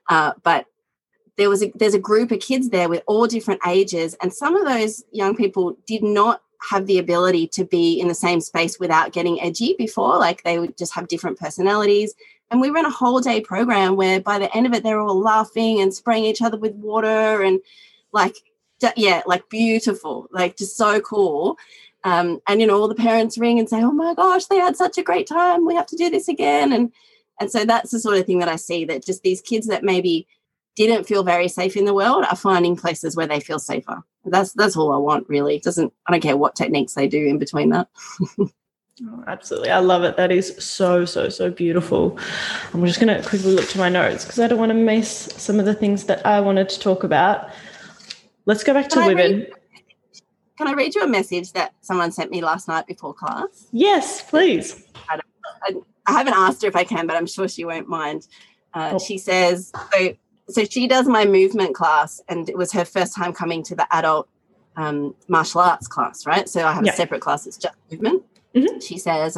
Uh, 0.10 0.34
but 0.44 0.66
there 1.38 1.50
was 1.50 1.64
a, 1.64 1.72
there's 1.76 1.94
a 1.94 2.00
group 2.00 2.32
of 2.32 2.40
kids 2.40 2.70
there 2.70 2.90
with 2.90 3.02
all 3.08 3.28
different 3.28 3.62
ages, 3.66 4.16
and 4.22 4.34
some 4.34 4.56
of 4.56 4.66
those 4.66 5.04
young 5.12 5.36
people 5.36 5.78
did 5.88 6.04
not 6.04 6.42
have 6.70 6.86
the 6.88 6.98
ability 6.98 7.48
to 7.48 7.64
be 7.64 8.00
in 8.00 8.08
the 8.08 8.16
same 8.16 8.42
space 8.42 8.80
without 8.80 9.14
getting 9.14 9.42
edgy 9.42 9.76
before. 9.78 10.18
Like 10.18 10.44
they 10.44 10.60
would 10.60 10.78
just 10.78 10.94
have 10.94 11.08
different 11.08 11.40
personalities. 11.40 12.14
And 12.50 12.62
we 12.62 12.70
ran 12.70 12.86
a 12.86 12.90
whole 12.90 13.20
day 13.20 13.42
program 13.42 13.96
where 13.96 14.20
by 14.22 14.40
the 14.40 14.56
end 14.56 14.66
of 14.66 14.74
it, 14.74 14.84
they 14.84 14.94
were 14.94 15.02
all 15.02 15.20
laughing 15.20 15.82
and 15.82 15.94
spraying 15.94 16.26
each 16.26 16.42
other 16.42 16.58
with 16.58 16.74
water 16.76 17.44
and 17.44 17.60
like, 18.12 18.36
yeah, 18.96 19.22
like 19.26 19.50
beautiful, 19.50 20.28
like 20.32 20.58
just 20.58 20.78
so 20.78 21.02
cool. 21.02 21.58
Um, 22.04 22.40
and 22.48 22.62
you 22.62 22.68
know, 22.68 22.80
all 22.80 22.88
the 22.88 22.96
parents 22.96 23.38
ring 23.38 23.60
and 23.60 23.70
say, 23.70 23.82
"Oh 23.82 23.92
my 23.92 24.14
gosh, 24.14 24.46
they 24.46 24.58
had 24.58 24.78
such 24.78 24.98
a 24.98 25.04
great 25.04 25.28
time. 25.28 25.66
We 25.66 25.76
have 25.76 25.88
to 25.88 25.96
do 25.96 26.10
this 26.10 26.28
again." 26.28 26.72
And 26.72 26.92
and 27.40 27.52
so 27.52 27.66
that's 27.66 27.92
the 27.92 28.00
sort 28.00 28.18
of 28.18 28.26
thing 28.26 28.40
that 28.40 28.50
I 28.50 28.56
see 28.56 28.86
that 28.86 29.06
just 29.06 29.24
these 29.24 29.42
kids 29.42 29.68
that 29.68 29.84
maybe 29.84 30.28
didn't 30.76 31.06
feel 31.06 31.24
very 31.24 31.48
safe 31.48 31.76
in 31.76 31.86
the 31.86 31.94
world 31.94 32.24
are 32.30 32.36
finding 32.36 32.76
places 32.76 33.16
where 33.16 33.28
they 33.28 33.40
feel 33.40 33.60
safer. 33.60 34.04
That's 34.26 34.54
that's 34.54 34.78
all 34.78 34.94
I 34.94 34.98
want 34.98 35.28
really. 35.28 35.56
It 35.56 35.64
doesn't 35.64 35.92
I 36.06 36.12
don't 36.12 36.22
care 36.22 36.38
what 36.38 36.56
techniques 36.56 36.94
they 36.94 37.08
do 37.08 37.26
in 37.26 37.40
between 37.40 37.70
that. 37.70 37.88
Oh, 39.06 39.24
absolutely. 39.28 39.70
I 39.70 39.78
love 39.78 40.04
it. 40.04 40.18
That 40.18 40.32
is 40.32 40.56
so, 40.58 41.06
so, 41.06 41.30
so 41.30 41.52
beautiful. 41.52 42.18
I'm 42.74 42.84
just 42.84 43.00
going 43.00 43.16
to 43.16 43.28
quickly 43.28 43.54
look 43.54 43.70
to 43.70 43.78
my 43.78 43.90
notes 43.90 44.26
because 44.26 44.40
I 44.40 44.48
don't 44.48 44.58
want 44.58 44.72
to 44.72 44.74
miss 44.74 45.30
some 45.38 45.60
of 45.60 45.66
the 45.66 45.76
things 45.76 46.06
that 46.06 46.26
I 46.26 46.40
wanted 46.40 46.68
to 46.70 46.80
talk 46.80 47.04
about. 47.04 47.52
Let's 48.48 48.64
go 48.64 48.74
back 48.74 48.90
to 48.90 49.06
women. 49.06 49.48
Can 50.58 50.68
I 50.68 50.74
read 50.74 50.96
you 50.96 51.04
a 51.04 51.08
message 51.08 51.54
that 51.54 51.74
someone 51.82 52.12
sent 52.12 52.32
me 52.32 52.42
last 52.42 52.68
night 52.68 52.88
before 52.88 53.14
class? 53.14 53.68
Yes, 53.72 54.24
please. 54.24 54.84
I, 55.08 55.20
I, 56.08 56.12
haven't 56.12 56.34
asked 56.34 56.64
her 56.64 56.68
if 56.68 56.76
I 56.76 56.84
can, 56.84 57.06
but 57.06 57.16
I'm 57.16 57.28
sure 57.28 57.48
she 57.48 57.64
won't 57.64 57.88
mind. 57.88 58.28
Uh, 58.74 58.92
oh. 58.94 59.00
She 59.00 59.20
says, 59.20 59.72
so, 59.94 60.16
so 60.50 60.64
she 60.66 60.88
does 60.88 61.08
my 61.08 61.26
movement 61.26 61.76
class, 61.76 62.22
and 62.28 62.50
it 62.50 62.58
was 62.58 62.72
her 62.72 62.86
first 62.86 63.16
time 63.16 63.34
coming 63.34 63.62
to 63.64 63.76
the 63.76 63.88
adult 63.96 64.28
um, 64.78 65.16
martial 65.28 65.62
arts 65.62 65.88
class, 65.88 66.26
right? 66.26 66.50
So 66.50 66.66
I 66.66 66.74
have 66.74 66.86
yeah. 66.86 66.94
a 66.94 66.96
separate 66.96 67.22
class, 67.22 67.46
it's 67.46 67.58
just 67.58 67.76
movement. 67.92 68.24
Mm-hmm. 68.56 68.80
She 68.80 68.98
says, 68.98 69.38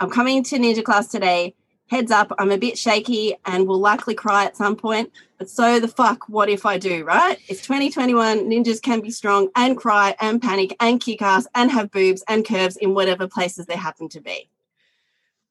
I'm 0.00 0.10
coming 0.10 0.42
to 0.44 0.56
ninja 0.58 0.82
class 0.82 1.06
today 1.06 1.54
heads 1.90 2.12
up, 2.12 2.32
I'm 2.38 2.52
a 2.52 2.56
bit 2.56 2.78
shaky 2.78 3.34
and 3.44 3.66
will 3.66 3.80
likely 3.80 4.14
cry 4.14 4.44
at 4.44 4.56
some 4.56 4.76
point. 4.76 5.10
But 5.38 5.50
so 5.50 5.80
the 5.80 5.88
fuck, 5.88 6.28
what 6.28 6.48
if 6.48 6.64
I 6.64 6.78
do, 6.78 7.04
right? 7.04 7.36
It's 7.48 7.62
2021. 7.62 8.48
Ninjas 8.48 8.80
can 8.80 9.00
be 9.00 9.10
strong 9.10 9.48
and 9.56 9.76
cry 9.76 10.14
and 10.20 10.40
panic 10.40 10.76
and 10.78 11.00
kick 11.00 11.20
ass 11.20 11.48
and 11.54 11.68
have 11.70 11.90
boobs 11.90 12.22
and 12.28 12.46
curves 12.46 12.76
in 12.76 12.94
whatever 12.94 13.26
places 13.26 13.66
they 13.66 13.74
happen 13.74 14.08
to 14.10 14.20
be. 14.20 14.48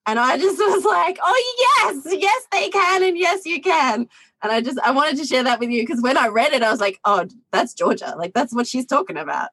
And 0.05 0.17
I 0.17 0.37
just 0.37 0.57
was 0.59 0.85
like, 0.85 1.19
oh, 1.21 1.55
yes, 1.83 2.07
yes, 2.17 2.47
they 2.53 2.69
can. 2.69 3.03
And 3.03 3.17
yes, 3.17 3.45
you 3.45 3.61
can. 3.61 4.07
And 4.41 4.51
I 4.53 4.61
just, 4.61 4.79
I 4.79 4.91
wanted 4.91 5.17
to 5.17 5.25
share 5.25 5.43
that 5.43 5.59
with 5.59 5.69
you 5.69 5.83
because 5.83 6.01
when 6.01 6.17
I 6.17 6.29
read 6.29 6.53
it, 6.53 6.63
I 6.63 6.71
was 6.71 6.79
like, 6.79 7.01
oh, 7.03 7.27
that's 7.51 7.73
Georgia. 7.73 8.15
Like, 8.17 8.33
that's 8.33 8.53
what 8.53 8.65
she's 8.65 8.85
talking 8.85 9.17
about. 9.17 9.49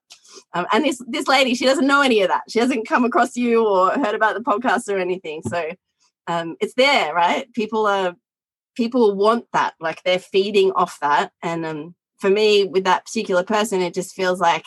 Um, 0.54 0.66
and 0.72 0.84
this, 0.84 1.02
this 1.08 1.26
lady, 1.26 1.56
she 1.56 1.64
doesn't 1.64 1.86
know 1.86 2.02
any 2.02 2.22
of 2.22 2.28
that. 2.28 2.44
She 2.48 2.60
hasn't 2.60 2.86
come 2.86 3.04
across 3.04 3.36
you 3.36 3.66
or 3.66 3.90
heard 3.90 4.14
about 4.14 4.34
the 4.34 4.44
podcast 4.44 4.88
or 4.88 4.98
anything. 4.98 5.42
So 5.42 5.72
um, 6.26 6.56
it's 6.60 6.74
there, 6.74 7.14
right? 7.14 7.52
People 7.52 7.86
are 7.86 8.14
people 8.76 9.14
want 9.16 9.46
that, 9.52 9.74
like 9.80 10.02
they're 10.02 10.18
feeding 10.18 10.72
off 10.72 10.98
that. 11.00 11.32
And 11.42 11.64
um, 11.64 11.94
for 12.18 12.30
me, 12.30 12.64
with 12.64 12.84
that 12.84 13.06
particular 13.06 13.42
person, 13.42 13.80
it 13.80 13.94
just 13.94 14.14
feels 14.14 14.40
like 14.40 14.66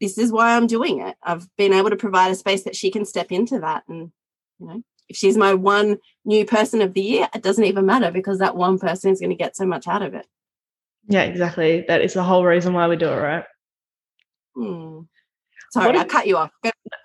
this 0.00 0.18
is 0.18 0.32
why 0.32 0.56
I'm 0.56 0.66
doing 0.66 1.00
it. 1.00 1.16
I've 1.22 1.46
been 1.56 1.72
able 1.72 1.90
to 1.90 1.96
provide 1.96 2.30
a 2.30 2.36
space 2.36 2.64
that 2.64 2.76
she 2.76 2.90
can 2.90 3.04
step 3.04 3.30
into 3.30 3.60
that, 3.60 3.84
and 3.88 4.12
you 4.58 4.66
know, 4.66 4.82
if 5.08 5.16
she's 5.16 5.36
my 5.36 5.54
one 5.54 5.98
new 6.24 6.44
person 6.44 6.80
of 6.80 6.94
the 6.94 7.02
year, 7.02 7.28
it 7.34 7.42
doesn't 7.42 7.64
even 7.64 7.86
matter 7.86 8.10
because 8.10 8.38
that 8.38 8.56
one 8.56 8.78
person 8.78 9.10
is 9.10 9.20
going 9.20 9.30
to 9.30 9.36
get 9.36 9.56
so 9.56 9.66
much 9.66 9.86
out 9.86 10.02
of 10.02 10.14
it. 10.14 10.26
Yeah, 11.08 11.22
exactly. 11.22 11.84
That 11.88 12.00
is 12.02 12.14
the 12.14 12.22
whole 12.22 12.44
reason 12.44 12.72
why 12.72 12.88
we 12.88 12.96
do 12.96 13.08
it, 13.08 13.16
right? 13.16 13.44
Hmm. 14.54 15.00
Sorry, 15.72 15.98
I 15.98 16.04
cut 16.04 16.26
you 16.26 16.36
off. 16.36 16.50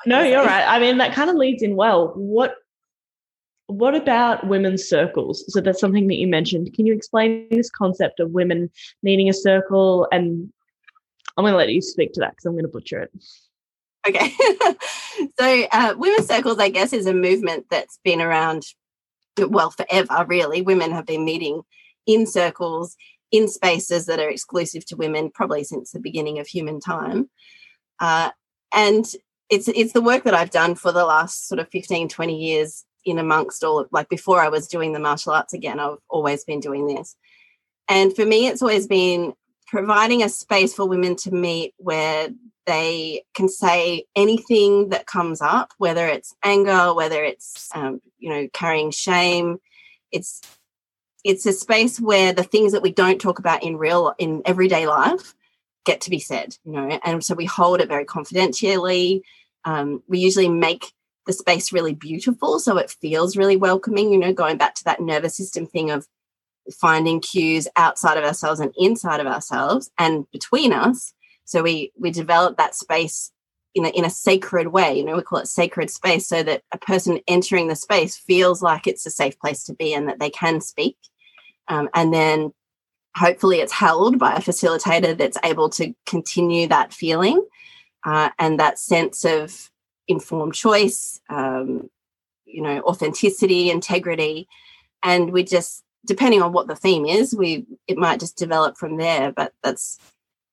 No, 0.05 0.21
you're 0.21 0.43
right. 0.45 0.65
I 0.67 0.79
mean, 0.79 0.97
that 0.97 1.13
kind 1.13 1.29
of 1.29 1.35
leads 1.35 1.63
in 1.63 1.75
well. 1.75 2.13
What 2.15 2.55
what 3.67 3.95
about 3.95 4.47
women's 4.47 4.87
circles? 4.87 5.43
So 5.49 5.61
that's 5.61 5.79
something 5.79 6.07
that 6.07 6.15
you 6.15 6.27
mentioned. 6.27 6.73
Can 6.73 6.85
you 6.85 6.93
explain 6.93 7.47
this 7.51 7.69
concept 7.69 8.19
of 8.19 8.31
women 8.31 8.69
needing 9.03 9.29
a 9.29 9.33
circle? 9.33 10.07
And 10.11 10.51
I'm 11.35 11.43
going 11.43 11.53
to 11.53 11.57
let 11.57 11.71
you 11.71 11.81
speak 11.81 12.13
to 12.13 12.21
that 12.21 12.31
because 12.31 12.45
I'm 12.45 12.53
going 12.53 12.63
to 12.63 12.69
butcher 12.69 13.01
it. 13.01 13.11
Okay. 14.07 14.31
so, 15.39 15.67
uh, 15.71 15.95
women's 15.97 16.27
circles, 16.27 16.59
I 16.59 16.69
guess, 16.69 16.93
is 16.93 17.05
a 17.07 17.13
movement 17.13 17.65
that's 17.69 17.99
been 18.05 18.21
around, 18.21 18.63
well, 19.37 19.71
forever, 19.71 20.25
really. 20.27 20.61
Women 20.61 20.91
have 20.91 21.05
been 21.05 21.25
meeting 21.25 21.61
in 22.05 22.25
circles 22.25 22.95
in 23.31 23.49
spaces 23.49 24.05
that 24.05 24.19
are 24.19 24.29
exclusive 24.29 24.85
to 24.85 24.95
women, 24.95 25.29
probably 25.29 25.65
since 25.65 25.91
the 25.91 25.99
beginning 25.99 26.39
of 26.39 26.47
human 26.47 26.79
time. 26.79 27.29
Uh, 27.99 28.31
and 28.73 29.05
it's 29.49 29.67
it's 29.67 29.93
the 29.93 30.01
work 30.01 30.23
that 30.23 30.33
I've 30.33 30.51
done 30.51 30.75
for 30.75 30.93
the 30.93 31.05
last 31.05 31.47
sort 31.47 31.59
of 31.59 31.69
15, 31.69 32.07
20 32.07 32.35
years 32.37 32.85
in 33.07 33.17
amongst 33.19 33.63
all 33.63 33.79
of 33.79 33.87
like 33.91 34.09
before 34.09 34.41
I 34.41 34.49
was 34.49 34.67
doing 34.67 34.93
the 34.93 34.99
martial 34.99 35.33
arts 35.33 35.53
again, 35.53 35.79
I've 35.79 35.97
always 36.09 36.43
been 36.43 36.59
doing 36.59 36.87
this. 36.87 37.15
And 37.89 38.15
for 38.15 38.25
me, 38.25 38.47
it's 38.47 38.61
always 38.61 38.87
been 38.87 39.33
providing 39.67 40.23
a 40.23 40.29
space 40.29 40.73
for 40.73 40.87
women 40.87 41.15
to 41.17 41.31
meet 41.31 41.73
where 41.77 42.29
they 42.65 43.23
can 43.33 43.47
say 43.47 44.05
anything 44.15 44.89
that 44.89 45.07
comes 45.07 45.41
up, 45.41 45.73
whether 45.77 46.05
it's 46.07 46.35
anger, 46.43 46.93
whether 46.93 47.23
it's 47.23 47.69
um, 47.73 48.01
you 48.19 48.29
know 48.29 48.47
carrying 48.53 48.91
shame. 48.91 49.57
It's 50.11 50.41
it's 51.23 51.45
a 51.45 51.53
space 51.53 51.99
where 51.99 52.33
the 52.33 52.43
things 52.43 52.73
that 52.73 52.81
we 52.81 52.91
don't 52.91 53.21
talk 53.21 53.39
about 53.39 53.63
in 53.63 53.77
real 53.77 54.13
in 54.17 54.41
everyday 54.45 54.85
life 54.87 55.33
get 55.85 56.01
to 56.01 56.09
be 56.09 56.19
said, 56.19 56.55
you 56.65 56.73
know. 56.73 56.99
And 57.03 57.23
so 57.23 57.33
we 57.35 57.45
hold 57.45 57.79
it 57.79 57.87
very 57.87 58.05
confidentially. 58.05 59.23
Um, 59.63 60.03
we 60.07 60.19
usually 60.19 60.49
make 60.49 60.91
the 61.27 61.33
space 61.33 61.71
really 61.71 61.93
beautiful 61.93 62.59
so 62.59 62.77
it 62.77 62.89
feels 62.89 63.37
really 63.37 63.57
welcoming 63.57 64.11
you 64.11 64.17
know 64.17 64.33
going 64.33 64.57
back 64.57 64.73
to 64.73 64.83
that 64.83 65.01
nervous 65.01 65.35
system 65.35 65.67
thing 65.67 65.91
of 65.91 66.07
finding 66.71 67.21
cues 67.21 67.67
outside 67.75 68.17
of 68.17 68.23
ourselves 68.23 68.59
and 68.59 68.73
inside 68.77 69.19
of 69.19 69.27
ourselves 69.27 69.89
and 69.97 70.29
between 70.31 70.73
us. 70.73 71.13
So 71.45 71.63
we 71.63 71.91
we 71.97 72.11
develop 72.11 72.57
that 72.57 72.75
space 72.75 73.31
in 73.73 73.85
a, 73.85 73.89
in 73.89 74.05
a 74.05 74.09
sacred 74.09 74.69
way 74.69 74.97
you 74.97 75.03
know 75.03 75.15
we 75.15 75.21
call 75.21 75.39
it 75.39 75.47
sacred 75.47 75.89
space 75.89 76.27
so 76.27 76.41
that 76.43 76.63
a 76.71 76.77
person 76.77 77.19
entering 77.27 77.67
the 77.67 77.75
space 77.75 78.17
feels 78.17 78.61
like 78.61 78.87
it's 78.87 79.05
a 79.05 79.11
safe 79.11 79.39
place 79.39 79.63
to 79.63 79.73
be 79.73 79.93
and 79.93 80.07
that 80.07 80.19
they 80.19 80.29
can 80.29 80.61
speak. 80.61 80.97
Um, 81.67 81.89
and 81.93 82.13
then 82.13 82.53
hopefully 83.15 83.59
it's 83.59 83.73
held 83.73 84.19
by 84.19 84.33
a 84.33 84.41
facilitator 84.41 85.17
that's 85.17 85.37
able 85.43 85.69
to 85.69 85.93
continue 86.05 86.67
that 86.67 86.93
feeling 86.93 87.45
uh, 88.05 88.29
and 88.39 88.59
that 88.59 88.79
sense 88.79 89.25
of 89.25 89.69
informed 90.07 90.53
choice, 90.53 91.19
um, 91.29 91.89
you 92.45 92.61
know, 92.61 92.81
authenticity, 92.81 93.69
integrity, 93.69 94.47
and 95.03 95.31
we 95.31 95.43
just 95.43 95.83
depending 96.05 96.41
on 96.41 96.53
what 96.53 96.67
the 96.67 96.75
theme 96.75 97.05
is, 97.05 97.35
we 97.35 97.65
it 97.87 97.97
might 97.97 98.19
just 98.19 98.37
develop 98.37 98.77
from 98.77 98.97
there. 98.97 99.31
But 99.31 99.53
that's 99.61 99.99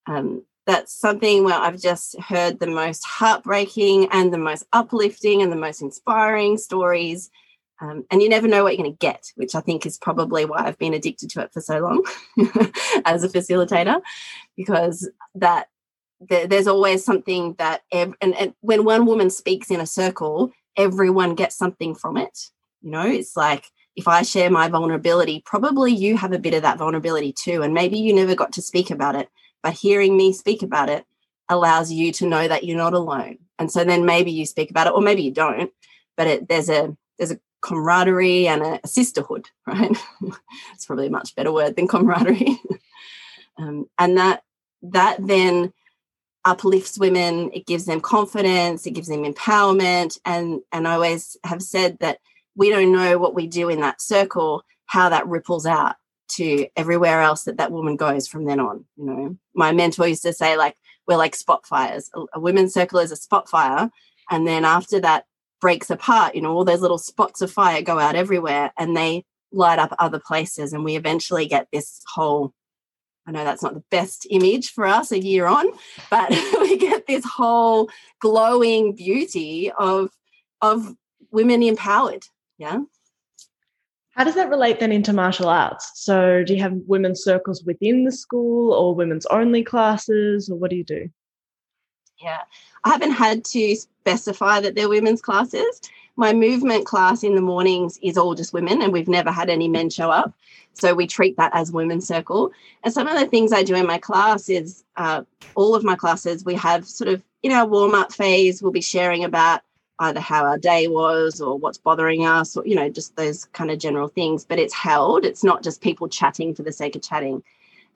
um, 0.07 0.44
that's 0.66 0.92
something 0.92 1.44
where 1.44 1.55
I've 1.55 1.80
just 1.80 2.18
heard 2.20 2.59
the 2.59 2.66
most 2.66 3.05
heartbreaking 3.05 4.09
and 4.11 4.32
the 4.32 4.38
most 4.38 4.64
uplifting 4.72 5.42
and 5.42 5.52
the 5.52 5.57
most 5.57 5.82
inspiring 5.82 6.59
stories. 6.59 7.30
Um, 7.80 8.05
and 8.11 8.22
you 8.22 8.28
never 8.28 8.48
know 8.48 8.62
what 8.62 8.74
you're 8.74 8.84
going 8.84 8.96
to 8.96 8.98
get, 8.98 9.32
which 9.34 9.55
I 9.55 9.61
think 9.61 9.84
is 9.84 9.98
probably 9.98 10.44
why 10.44 10.64
I've 10.64 10.78
been 10.78 10.94
addicted 10.94 11.28
to 11.30 11.42
it 11.42 11.52
for 11.52 11.61
so 11.61 11.80
long 11.80 12.05
as 13.05 13.24
a 13.24 13.28
facilitator, 13.28 14.00
because 14.57 15.11
that 15.34 15.68
there's 16.20 16.66
always 16.66 17.04
something 17.04 17.54
that 17.58 17.82
ev- 17.92 18.14
and, 18.20 18.34
and 18.36 18.54
when 18.60 18.84
one 18.84 19.06
woman 19.06 19.30
speaks 19.30 19.70
in 19.70 19.80
a 19.80 19.86
circle 19.86 20.52
everyone 20.76 21.34
gets 21.34 21.56
something 21.56 21.94
from 21.94 22.16
it 22.16 22.50
you 22.82 22.90
know? 22.90 23.06
It's 23.06 23.36
like 23.36 23.70
if 23.96 24.08
i 24.08 24.22
share 24.22 24.50
my 24.50 24.68
vulnerability 24.68 25.42
probably 25.46 25.92
you 25.92 26.16
have 26.16 26.32
a 26.32 26.38
bit 26.38 26.54
of 26.54 26.62
that 26.62 26.78
vulnerability 26.78 27.32
too 27.32 27.62
and 27.62 27.74
maybe 27.74 27.98
you 27.98 28.12
never 28.12 28.34
got 28.34 28.52
to 28.52 28.62
speak 28.62 28.90
about 28.90 29.14
it 29.14 29.28
but 29.62 29.72
hearing 29.72 30.16
me 30.16 30.32
speak 30.32 30.62
about 30.62 30.88
it 30.88 31.04
allows 31.48 31.92
you 31.92 32.10
to 32.12 32.26
know 32.26 32.48
that 32.48 32.64
you're 32.64 32.76
not 32.76 32.94
alone 32.94 33.38
and 33.58 33.70
so 33.70 33.84
then 33.84 34.04
maybe 34.04 34.30
you 34.30 34.46
speak 34.46 34.70
about 34.70 34.86
it 34.86 34.92
or 34.92 35.00
maybe 35.00 35.22
you 35.22 35.30
don't 35.30 35.70
but 36.16 36.26
it, 36.26 36.48
there's 36.48 36.68
a 36.68 36.96
there's 37.18 37.30
a 37.30 37.38
camaraderie 37.60 38.46
and 38.46 38.62
a, 38.62 38.80
a 38.84 38.88
sisterhood 38.88 39.48
right? 39.66 39.96
It's 40.74 40.86
probably 40.86 41.06
a 41.06 41.10
much 41.10 41.34
better 41.34 41.52
word 41.52 41.76
than 41.76 41.88
camaraderie. 41.88 42.60
Um, 43.56 43.88
and 43.98 44.18
that 44.18 44.42
that 44.82 45.24
then 45.24 45.72
uplifts 46.45 46.99
women 46.99 47.51
it 47.53 47.66
gives 47.66 47.86
them 47.86 48.01
confidence 48.01 48.86
it 48.86 48.92
gives 48.92 49.09
them 49.09 49.24
empowerment 49.24 50.18
and 50.24 50.61
and 50.72 50.86
i 50.86 50.95
always 50.95 51.36
have 51.45 51.62
said 51.62 51.99
that 52.01 52.18
we 52.57 52.70
don't 52.70 52.92
know 52.92 53.18
what 53.18 53.34
we 53.34 53.47
do 53.47 53.68
in 53.68 53.80
that 53.80 54.01
circle 54.01 54.62
how 54.86 55.09
that 55.09 55.26
ripples 55.26 55.66
out 55.66 55.97
to 56.28 56.66
everywhere 56.76 57.20
else 57.20 57.45
that 57.45 57.59
that 57.59 57.72
woman 57.72 57.97
goes 57.97 58.26
from 58.26 58.45
then 58.45 58.61
on 58.61 58.84
you 58.97 59.05
know. 59.05 59.36
My 59.55 59.72
mentor 59.72 60.09
used 60.09 60.22
to 60.22 60.32
say 60.32 60.57
like 60.57 60.76
we're 61.07 61.16
like 61.16 61.34
spot 61.34 61.66
fires. 61.66 62.11
A, 62.14 62.24
a 62.34 62.40
women's 62.40 62.72
circle 62.72 62.99
is 62.99 63.12
a 63.12 63.16
spot 63.16 63.49
fire 63.49 63.90
and 64.30 64.47
then 64.47 64.64
after 64.64 65.01
that 65.01 65.24
breaks 65.61 65.90
apart 65.90 66.34
you 66.34 66.40
know 66.42 66.53
all 66.53 66.64
those 66.64 66.80
little 66.80 66.99
spots 66.99 67.40
of 67.40 67.51
fire 67.51 67.82
go 67.82 67.99
out 67.99 68.16
everywhere 68.16 68.72
and 68.78 68.97
they 68.97 69.24
light 69.53 69.78
up 69.78 69.95
other 69.99 70.18
places 70.18 70.72
and 70.72 70.84
we 70.84 70.97
eventually 70.97 71.47
get 71.47 71.68
this 71.72 72.03
whole 72.12 72.53
I 73.26 73.32
know 73.32 73.44
that's 73.44 73.62
not 73.62 73.74
the 73.74 73.84
best 73.90 74.26
image 74.30 74.70
for 74.70 74.86
us 74.86 75.10
a 75.10 75.18
year 75.18 75.46
on, 75.46 75.66
but 76.10 76.30
we 76.60 76.76
get 76.76 77.06
this 77.06 77.24
whole 77.24 77.88
glowing 78.20 78.94
beauty 78.94 79.70
of 79.78 80.10
of 80.60 80.94
women 81.30 81.62
empowered. 81.62 82.24
Yeah. 82.58 82.80
How 84.10 84.22
does 84.22 84.36
that 84.36 84.48
relate 84.48 84.78
then 84.78 84.92
into 84.92 85.12
martial 85.12 85.48
arts? 85.48 85.90
So, 85.96 86.44
do 86.44 86.54
you 86.54 86.60
have 86.60 86.74
women's 86.86 87.24
circles 87.24 87.64
within 87.64 88.04
the 88.04 88.12
school 88.12 88.72
or 88.72 88.94
women's 88.94 89.26
only 89.26 89.64
classes, 89.64 90.48
or 90.48 90.56
what 90.56 90.70
do 90.70 90.76
you 90.76 90.84
do? 90.84 91.10
Yeah, 92.22 92.42
I 92.84 92.90
haven't 92.90 93.10
had 93.10 93.44
to 93.46 93.74
specify 93.74 94.60
that 94.60 94.76
they're 94.76 94.88
women's 94.88 95.20
classes. 95.20 95.80
My 96.16 96.32
movement 96.32 96.86
class 96.86 97.24
in 97.24 97.34
the 97.34 97.40
mornings 97.40 97.98
is 98.02 98.16
all 98.16 98.34
just 98.34 98.52
women, 98.52 98.82
and 98.82 98.92
we've 98.92 99.08
never 99.08 99.32
had 99.32 99.50
any 99.50 99.66
men 99.66 99.90
show 99.90 100.10
up. 100.10 100.32
So 100.72 100.94
we 100.94 101.06
treat 101.06 101.36
that 101.36 101.52
as 101.54 101.72
women's 101.72 102.06
circle. 102.06 102.52
And 102.82 102.92
some 102.92 103.06
of 103.06 103.18
the 103.18 103.26
things 103.26 103.52
I 103.52 103.62
do 103.62 103.74
in 103.74 103.86
my 103.86 103.98
class 103.98 104.48
is 104.48 104.84
uh, 104.96 105.22
all 105.54 105.74
of 105.74 105.84
my 105.84 105.96
classes, 105.96 106.44
we 106.44 106.54
have 106.54 106.86
sort 106.86 107.08
of 107.08 107.22
in 107.42 107.52
our 107.52 107.66
warm 107.66 107.94
up 107.94 108.12
phase, 108.12 108.62
we'll 108.62 108.72
be 108.72 108.80
sharing 108.80 109.24
about 109.24 109.62
either 110.00 110.20
how 110.20 110.44
our 110.44 110.58
day 110.58 110.88
was 110.88 111.40
or 111.40 111.56
what's 111.58 111.78
bothering 111.78 112.26
us 112.26 112.56
or, 112.56 112.66
you 112.66 112.74
know, 112.74 112.88
just 112.88 113.14
those 113.16 113.44
kind 113.46 113.70
of 113.70 113.78
general 113.78 114.08
things. 114.08 114.44
But 114.44 114.58
it's 114.58 114.74
held, 114.74 115.24
it's 115.24 115.44
not 115.44 115.62
just 115.62 115.80
people 115.80 116.08
chatting 116.08 116.54
for 116.54 116.62
the 116.62 116.72
sake 116.72 116.96
of 116.96 117.02
chatting. 117.02 117.42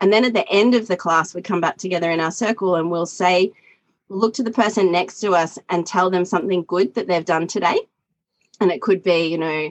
And 0.01 0.13
then 0.13 0.25
at 0.25 0.33
the 0.33 0.49
end 0.49 0.75
of 0.75 0.87
the 0.87 0.97
class, 0.97 1.35
we 1.35 1.43
come 1.43 1.61
back 1.61 1.77
together 1.77 2.11
in 2.11 2.21
our 2.21 2.31
circle 2.31 2.77
and 2.77 2.91
we'll 2.91 3.07
say, 3.07 3.53
look 4.09 4.35
to 4.35 4.43
the 4.43 4.51
person 4.51 4.93
next 4.93 5.21
to 5.21 5.33
us 5.33 5.59
and 5.69 5.87
tell 5.87 6.11
them 6.11 6.25
something 6.25 6.63
good 6.65 6.95
that 6.95 7.09
they've 7.09 7.25
done 7.25 7.47
today. 7.47 7.79
And 8.61 8.71
it 8.71 8.83
could 8.83 9.03
be, 9.03 9.29
you 9.29 9.39
know, 9.39 9.71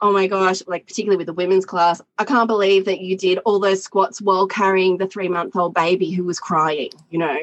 oh 0.00 0.12
my 0.12 0.26
gosh, 0.26 0.62
like 0.66 0.86
particularly 0.86 1.16
with 1.16 1.26
the 1.26 1.32
women's 1.32 1.64
class, 1.64 2.02
I 2.18 2.24
can't 2.24 2.48
believe 2.48 2.84
that 2.86 3.00
you 3.00 3.16
did 3.16 3.38
all 3.38 3.60
those 3.60 3.82
squats 3.82 4.20
while 4.20 4.46
carrying 4.46 4.98
the 4.98 5.06
three 5.06 5.28
month 5.28 5.56
old 5.56 5.74
baby 5.74 6.10
who 6.10 6.24
was 6.24 6.40
crying, 6.40 6.90
you 7.10 7.18
know. 7.18 7.38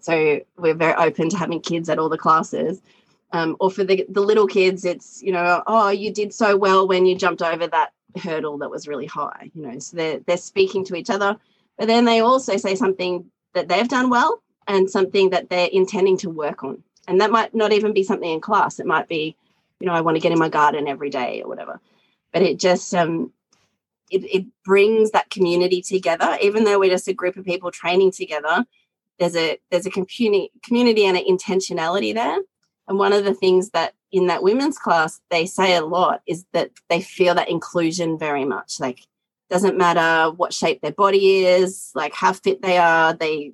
So 0.00 0.40
we're 0.58 0.74
very 0.74 0.94
open 0.94 1.28
to 1.30 1.36
having 1.36 1.60
kids 1.60 1.88
at 1.88 1.98
all 1.98 2.08
the 2.08 2.18
classes. 2.18 2.82
Um, 3.30 3.56
or 3.60 3.70
for 3.70 3.84
the, 3.84 4.04
the 4.08 4.20
little 4.20 4.46
kids, 4.46 4.84
it's, 4.84 5.22
you 5.22 5.32
know, 5.32 5.62
oh, 5.66 5.88
you 5.88 6.12
did 6.12 6.34
so 6.34 6.56
well 6.56 6.86
when 6.86 7.06
you 7.06 7.16
jumped 7.16 7.40
over 7.40 7.66
that 7.68 7.92
hurdle 8.20 8.58
that 8.58 8.70
was 8.70 8.88
really 8.88 9.06
high, 9.06 9.50
you 9.54 9.62
know. 9.62 9.78
So 9.78 9.96
they're, 9.96 10.18
they're 10.26 10.36
speaking 10.36 10.84
to 10.86 10.96
each 10.96 11.08
other. 11.08 11.36
But 11.78 11.86
then 11.86 12.04
they 12.04 12.20
also 12.20 12.56
say 12.56 12.74
something 12.74 13.24
that 13.54 13.68
they've 13.68 13.88
done 13.88 14.10
well 14.10 14.42
and 14.66 14.90
something 14.90 15.30
that 15.30 15.48
they're 15.48 15.68
intending 15.72 16.16
to 16.18 16.30
work 16.30 16.62
on. 16.64 16.82
And 17.08 17.20
that 17.20 17.30
might 17.30 17.54
not 17.54 17.72
even 17.72 17.92
be 17.92 18.02
something 18.02 18.30
in 18.30 18.40
class. 18.40 18.78
It 18.78 18.86
might 18.86 19.08
be, 19.08 19.36
you 19.82 19.88
know, 19.88 19.94
I 19.94 20.00
want 20.00 20.16
to 20.16 20.20
get 20.20 20.32
in 20.32 20.38
my 20.38 20.48
garden 20.48 20.88
every 20.88 21.10
day 21.10 21.42
or 21.42 21.48
whatever. 21.48 21.80
But 22.32 22.42
it 22.42 22.58
just 22.58 22.94
um, 22.94 23.32
it, 24.10 24.24
it 24.24 24.46
brings 24.64 25.10
that 25.10 25.30
community 25.30 25.82
together. 25.82 26.38
Even 26.40 26.64
though 26.64 26.78
we're 26.78 26.90
just 26.90 27.08
a 27.08 27.12
group 27.12 27.36
of 27.36 27.44
people 27.44 27.70
training 27.70 28.12
together 28.12 28.64
there's 29.18 29.36
a 29.36 29.58
there's 29.70 29.86
a 29.86 29.90
community 29.90 30.50
community 30.62 31.06
and 31.06 31.16
an 31.16 31.24
intentionality 31.24 32.14
there. 32.14 32.38
And 32.88 32.98
one 32.98 33.12
of 33.12 33.24
the 33.24 33.34
things 33.34 33.70
that 33.70 33.94
in 34.10 34.26
that 34.26 34.42
women's 34.42 34.78
class, 34.78 35.20
they 35.30 35.46
say 35.46 35.76
a 35.76 35.84
lot 35.84 36.22
is 36.26 36.44
that 36.52 36.70
they 36.90 37.00
feel 37.00 37.34
that 37.36 37.48
inclusion 37.48 38.18
very 38.18 38.44
much. 38.44 38.80
Like, 38.80 39.06
doesn't 39.48 39.78
matter 39.78 40.32
what 40.32 40.52
shape 40.52 40.82
their 40.82 40.92
body 40.92 41.44
is, 41.44 41.92
like 41.94 42.12
how 42.12 42.32
fit 42.32 42.62
they 42.62 42.78
are, 42.78 43.14
they 43.14 43.52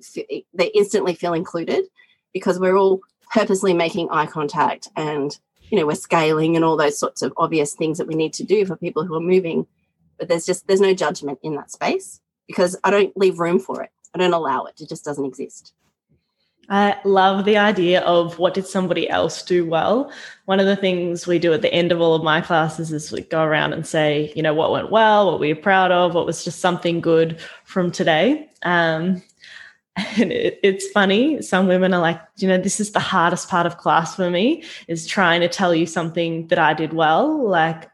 they 0.53 0.67
instantly 0.73 1.13
feel 1.13 1.33
included 1.33 1.85
because 2.33 2.59
we're 2.59 2.77
all 2.77 3.01
purposely 3.31 3.73
making 3.73 4.09
eye 4.09 4.25
contact 4.25 4.87
and 4.95 5.37
you 5.69 5.79
know 5.79 5.85
we're 5.85 5.95
scaling 5.95 6.55
and 6.55 6.65
all 6.65 6.77
those 6.77 6.97
sorts 6.97 7.21
of 7.21 7.33
obvious 7.37 7.73
things 7.73 7.97
that 7.97 8.07
we 8.07 8.15
need 8.15 8.33
to 8.33 8.43
do 8.43 8.65
for 8.65 8.75
people 8.75 9.05
who 9.05 9.15
are 9.15 9.21
moving 9.21 9.65
but 10.17 10.27
there's 10.27 10.45
just 10.45 10.67
there's 10.67 10.81
no 10.81 10.93
judgment 10.93 11.39
in 11.43 11.55
that 11.55 11.71
space 11.71 12.19
because 12.47 12.75
i 12.83 12.91
don't 12.91 13.15
leave 13.15 13.39
room 13.39 13.59
for 13.59 13.81
it 13.83 13.91
i 14.13 14.17
don't 14.17 14.33
allow 14.33 14.65
it 14.65 14.79
it 14.79 14.89
just 14.89 15.05
doesn't 15.05 15.25
exist 15.25 15.73
I 16.71 16.99
love 17.03 17.45
the 17.45 17.57
idea 17.57 18.01
of 18.01 18.37
what 18.37 18.53
did 18.53 18.67
somebody 18.67 19.09
else 19.09 19.41
do 19.41 19.65
well. 19.65 20.11
One 20.45 20.59
of 20.59 20.67
the 20.67 20.75
things 20.75 21.25
we 21.25 21.39
do 21.39 21.51
at 21.51 21.63
the 21.63 21.73
end 21.73 21.91
of 21.91 21.99
all 21.99 22.13
of 22.13 22.23
my 22.23 22.41
classes 22.41 22.91
is 22.91 23.11
we 23.11 23.21
go 23.21 23.41
around 23.41 23.73
and 23.73 23.87
say, 23.87 24.31
you 24.35 24.43
know, 24.43 24.53
what 24.53 24.71
went 24.71 24.91
well, 24.91 25.31
what 25.31 25.39
we 25.39 25.51
are 25.51 25.55
proud 25.55 25.91
of, 25.91 26.13
what 26.13 26.27
was 26.27 26.43
just 26.43 26.59
something 26.59 27.01
good 27.01 27.39
from 27.63 27.91
today. 27.91 28.47
Um, 28.61 29.23
and 29.95 30.31
it, 30.31 30.59
it's 30.63 30.87
funny. 30.91 31.41
Some 31.41 31.67
women 31.67 31.93
are 31.93 32.01
like, 32.01 32.21
you 32.37 32.47
know, 32.47 32.57
this 32.57 32.79
is 32.79 32.91
the 32.91 32.99
hardest 32.99 33.49
part 33.49 33.65
of 33.65 33.77
class 33.77 34.15
for 34.15 34.29
me 34.29 34.63
is 34.87 35.07
trying 35.07 35.41
to 35.41 35.49
tell 35.49 35.73
you 35.73 35.85
something 35.85 36.47
that 36.47 36.59
I 36.59 36.73
did 36.73 36.93
well. 36.93 37.47
Like 37.47 37.89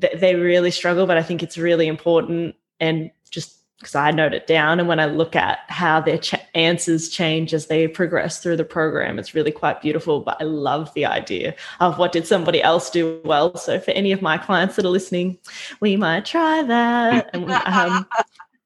th- 0.00 0.20
they 0.20 0.34
really 0.34 0.70
struggle, 0.70 1.06
but 1.06 1.16
I 1.16 1.22
think 1.22 1.42
it's 1.42 1.58
really 1.58 1.86
important. 1.86 2.54
And 2.80 3.10
just 3.30 3.58
because 3.78 3.94
I 3.94 4.10
note 4.10 4.34
it 4.34 4.48
down. 4.48 4.80
And 4.80 4.88
when 4.88 4.98
I 4.98 5.06
look 5.06 5.36
at 5.36 5.60
how 5.68 6.00
their 6.00 6.18
ch- 6.18 6.34
answers 6.54 7.08
change 7.08 7.54
as 7.54 7.66
they 7.66 7.86
progress 7.86 8.40
through 8.40 8.56
the 8.56 8.64
program, 8.64 9.20
it's 9.20 9.34
really 9.34 9.52
quite 9.52 9.80
beautiful. 9.80 10.20
But 10.20 10.36
I 10.40 10.44
love 10.44 10.92
the 10.94 11.06
idea 11.06 11.54
of 11.78 11.96
what 11.96 12.10
did 12.10 12.26
somebody 12.26 12.60
else 12.60 12.90
do 12.90 13.20
well. 13.24 13.56
So 13.56 13.78
for 13.78 13.92
any 13.92 14.10
of 14.10 14.20
my 14.20 14.36
clients 14.36 14.76
that 14.76 14.84
are 14.84 14.90
listening, 14.90 15.38
we 15.80 15.96
might 15.96 16.24
try 16.24 16.62
that. 16.64 17.30
And 17.32 17.44
um, 17.50 18.06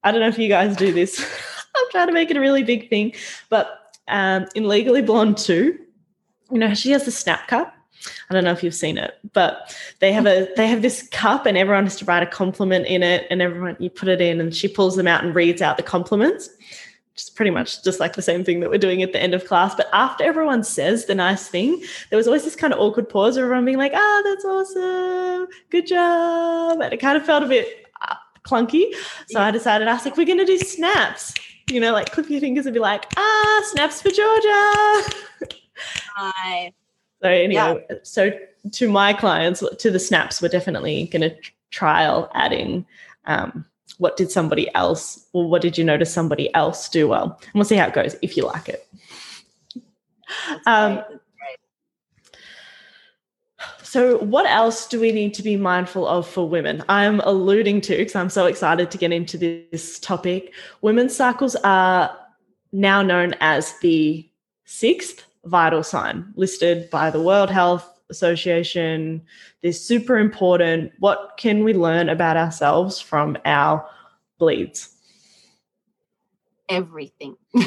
I 0.02 0.10
don't 0.10 0.20
know 0.20 0.28
if 0.28 0.38
you 0.38 0.48
guys 0.48 0.76
do 0.76 0.92
this. 0.92 1.24
I'm 1.76 1.90
trying 1.90 2.06
to 2.08 2.12
make 2.12 2.30
it 2.30 2.36
a 2.36 2.40
really 2.40 2.62
big 2.62 2.88
thing. 2.88 3.14
But 3.48 3.96
um, 4.08 4.46
in 4.54 4.68
Legally 4.68 5.02
Blonde 5.02 5.38
2, 5.38 5.78
you 6.50 6.58
know, 6.58 6.74
she 6.74 6.90
has 6.90 7.04
the 7.04 7.10
snap 7.10 7.48
cup 7.48 7.74
I 8.30 8.34
don't 8.34 8.44
know 8.44 8.52
if 8.52 8.62
you've 8.62 8.74
seen 8.74 8.98
it, 8.98 9.18
but 9.32 9.76
they 10.00 10.12
have 10.12 10.26
a 10.26 10.48
they 10.56 10.66
have 10.66 10.82
this 10.82 11.06
cup 11.08 11.46
and 11.46 11.56
everyone 11.56 11.84
has 11.84 11.96
to 11.96 12.04
write 12.04 12.22
a 12.22 12.26
compliment 12.26 12.86
in 12.86 13.02
it 13.02 13.26
and 13.30 13.40
everyone 13.40 13.76
you 13.78 13.90
put 13.90 14.08
it 14.08 14.20
in 14.20 14.40
and 14.40 14.54
she 14.54 14.68
pulls 14.68 14.96
them 14.96 15.06
out 15.06 15.24
and 15.24 15.34
reads 15.34 15.62
out 15.62 15.76
the 15.76 15.82
compliments. 15.82 16.50
Just 17.14 17.36
pretty 17.36 17.50
much 17.50 17.84
just 17.84 18.00
like 18.00 18.14
the 18.14 18.22
same 18.22 18.42
thing 18.42 18.60
that 18.60 18.70
we're 18.70 18.78
doing 18.78 19.02
at 19.02 19.12
the 19.12 19.22
end 19.22 19.34
of 19.34 19.46
class. 19.46 19.74
But 19.74 19.88
after 19.92 20.24
everyone 20.24 20.64
says 20.64 21.04
the 21.04 21.14
nice 21.14 21.46
thing, 21.46 21.82
there 22.10 22.16
was 22.16 22.26
always 22.26 22.44
this 22.44 22.56
kind 22.56 22.72
of 22.72 22.80
awkward 22.80 23.08
pause 23.08 23.36
of 23.36 23.44
everyone 23.44 23.66
being 23.66 23.78
like, 23.78 23.92
ah, 23.94 23.98
oh, 23.98 24.22
that's 24.24 24.44
awesome. 24.44 25.48
Good 25.68 25.86
job. 25.86 26.80
And 26.80 26.92
it 26.92 27.00
kind 27.00 27.18
of 27.18 27.26
felt 27.26 27.42
a 27.42 27.46
bit 27.46 27.86
uh, 28.00 28.14
clunky. 28.44 28.94
So 29.28 29.40
I 29.40 29.50
decided, 29.50 29.88
I 29.88 29.92
was 29.92 30.06
like, 30.06 30.16
we're 30.16 30.24
going 30.24 30.38
to 30.38 30.46
do 30.46 30.58
snaps. 30.58 31.34
You 31.68 31.80
know, 31.80 31.92
like 31.92 32.12
clip 32.12 32.28
your 32.28 32.40
fingers 32.40 32.66
and 32.66 32.74
be 32.74 32.80
like, 32.80 33.06
ah, 33.16 33.62
snaps 33.66 34.02
for 34.02 34.10
Georgia. 34.10 35.10
Hi. 36.16 36.72
So 37.22 37.28
anyway, 37.28 37.84
yeah. 37.88 37.96
so 38.02 38.30
to 38.72 38.88
my 38.88 39.12
clients, 39.12 39.62
to 39.78 39.90
the 39.90 39.98
snaps, 39.98 40.42
we're 40.42 40.48
definitely 40.48 41.06
going 41.06 41.22
to 41.22 41.36
trial 41.70 42.30
adding 42.34 42.84
um, 43.26 43.64
what 43.98 44.16
did 44.16 44.30
somebody 44.30 44.72
else 44.74 45.26
or 45.32 45.48
what 45.48 45.62
did 45.62 45.78
you 45.78 45.84
notice 45.84 46.12
somebody 46.12 46.52
else 46.54 46.88
do 46.88 47.08
well, 47.08 47.38
and 47.40 47.54
we'll 47.54 47.64
see 47.64 47.76
how 47.76 47.86
it 47.86 47.94
goes 47.94 48.16
if 48.22 48.36
you 48.36 48.44
like 48.44 48.68
it. 48.68 48.86
Um, 50.66 51.02
so, 53.93 54.16
what 54.20 54.47
else 54.47 54.86
do 54.86 54.99
we 54.99 55.12
need 55.12 55.34
to 55.34 55.43
be 55.43 55.55
mindful 55.59 56.09
of 56.09 56.26
for 56.26 56.49
women? 56.49 56.82
I'm 56.88 57.20
alluding 57.20 57.82
to 57.82 57.99
because 57.99 58.16
I'm 58.16 58.30
so 58.30 58.47
excited 58.47 58.90
to 58.90 58.97
get 58.97 59.12
into 59.12 59.36
this 59.36 59.99
topic. 60.01 60.55
Women's 60.80 61.14
cycles 61.14 61.57
are 61.57 62.11
now 62.72 63.03
known 63.03 63.34
as 63.40 63.78
the 63.80 64.26
sixth 64.64 65.26
vital 65.45 65.82
sign 65.82 66.32
listed 66.36 66.88
by 66.88 67.11
the 67.11 67.20
World 67.20 67.51
Health 67.51 68.01
Association. 68.09 69.20
This 69.61 69.86
super 69.86 70.16
important. 70.16 70.93
What 70.99 71.34
can 71.36 71.62
we 71.62 71.74
learn 71.74 72.09
about 72.09 72.38
ourselves 72.38 72.99
from 72.99 73.36
our 73.45 73.86
bleeds? 74.38 74.88
Everything. 76.70 77.36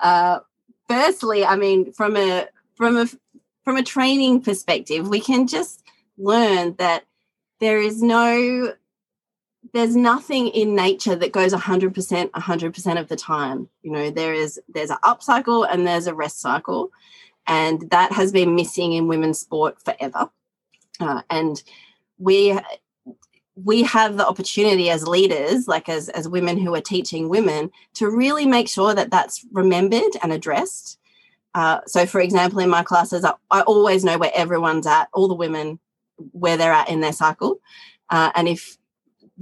uh, 0.00 0.40
firstly, 0.88 1.44
I 1.44 1.54
mean, 1.54 1.92
from 1.92 2.16
a 2.16 2.48
from 2.74 2.96
a 2.96 3.06
from 3.64 3.76
a 3.76 3.82
training 3.82 4.42
perspective, 4.42 5.08
we 5.08 5.20
can 5.20 5.46
just 5.46 5.82
learn 6.18 6.74
that 6.78 7.04
there 7.60 7.78
is 7.80 8.02
no 8.02 8.74
there's 9.72 9.94
nothing 9.94 10.48
in 10.48 10.74
nature 10.74 11.14
that 11.14 11.32
goes 11.32 11.54
100% 11.54 12.30
100% 12.30 13.00
of 13.00 13.08
the 13.08 13.16
time. 13.16 13.68
You 13.82 13.92
know 13.92 14.10
there 14.10 14.34
is 14.34 14.60
there's 14.68 14.90
an 14.90 14.98
up 15.02 15.22
cycle 15.22 15.64
and 15.64 15.86
there's 15.86 16.06
a 16.06 16.14
rest 16.14 16.40
cycle 16.40 16.90
and 17.46 17.88
that 17.90 18.12
has 18.12 18.32
been 18.32 18.54
missing 18.54 18.92
in 18.92 19.08
women's 19.08 19.38
sport 19.38 19.82
forever. 19.82 20.30
Uh, 21.00 21.22
and 21.30 21.62
we 22.18 22.58
we 23.54 23.82
have 23.82 24.16
the 24.16 24.26
opportunity 24.26 24.88
as 24.88 25.06
leaders 25.06 25.68
like 25.68 25.88
as 25.88 26.08
as 26.10 26.28
women 26.28 26.58
who 26.58 26.74
are 26.74 26.80
teaching 26.80 27.28
women 27.28 27.70
to 27.94 28.10
really 28.10 28.46
make 28.46 28.68
sure 28.68 28.94
that 28.94 29.10
that's 29.10 29.44
remembered 29.52 30.16
and 30.22 30.32
addressed 30.32 30.98
uh, 31.54 31.80
so 31.86 32.06
for 32.06 32.20
example 32.20 32.58
in 32.60 32.70
my 32.70 32.82
classes 32.82 33.24
I, 33.24 33.34
I, 33.50 33.62
always 33.62 34.04
know 34.04 34.18
where 34.18 34.32
everyone's 34.34 34.86
at 34.86 35.08
all 35.12 35.28
the 35.28 35.34
women 35.34 35.78
where 36.32 36.56
they're 36.56 36.72
at 36.72 36.88
in 36.88 37.00
their 37.00 37.12
cycle 37.12 37.60
uh, 38.10 38.30
and 38.34 38.48
if 38.48 38.78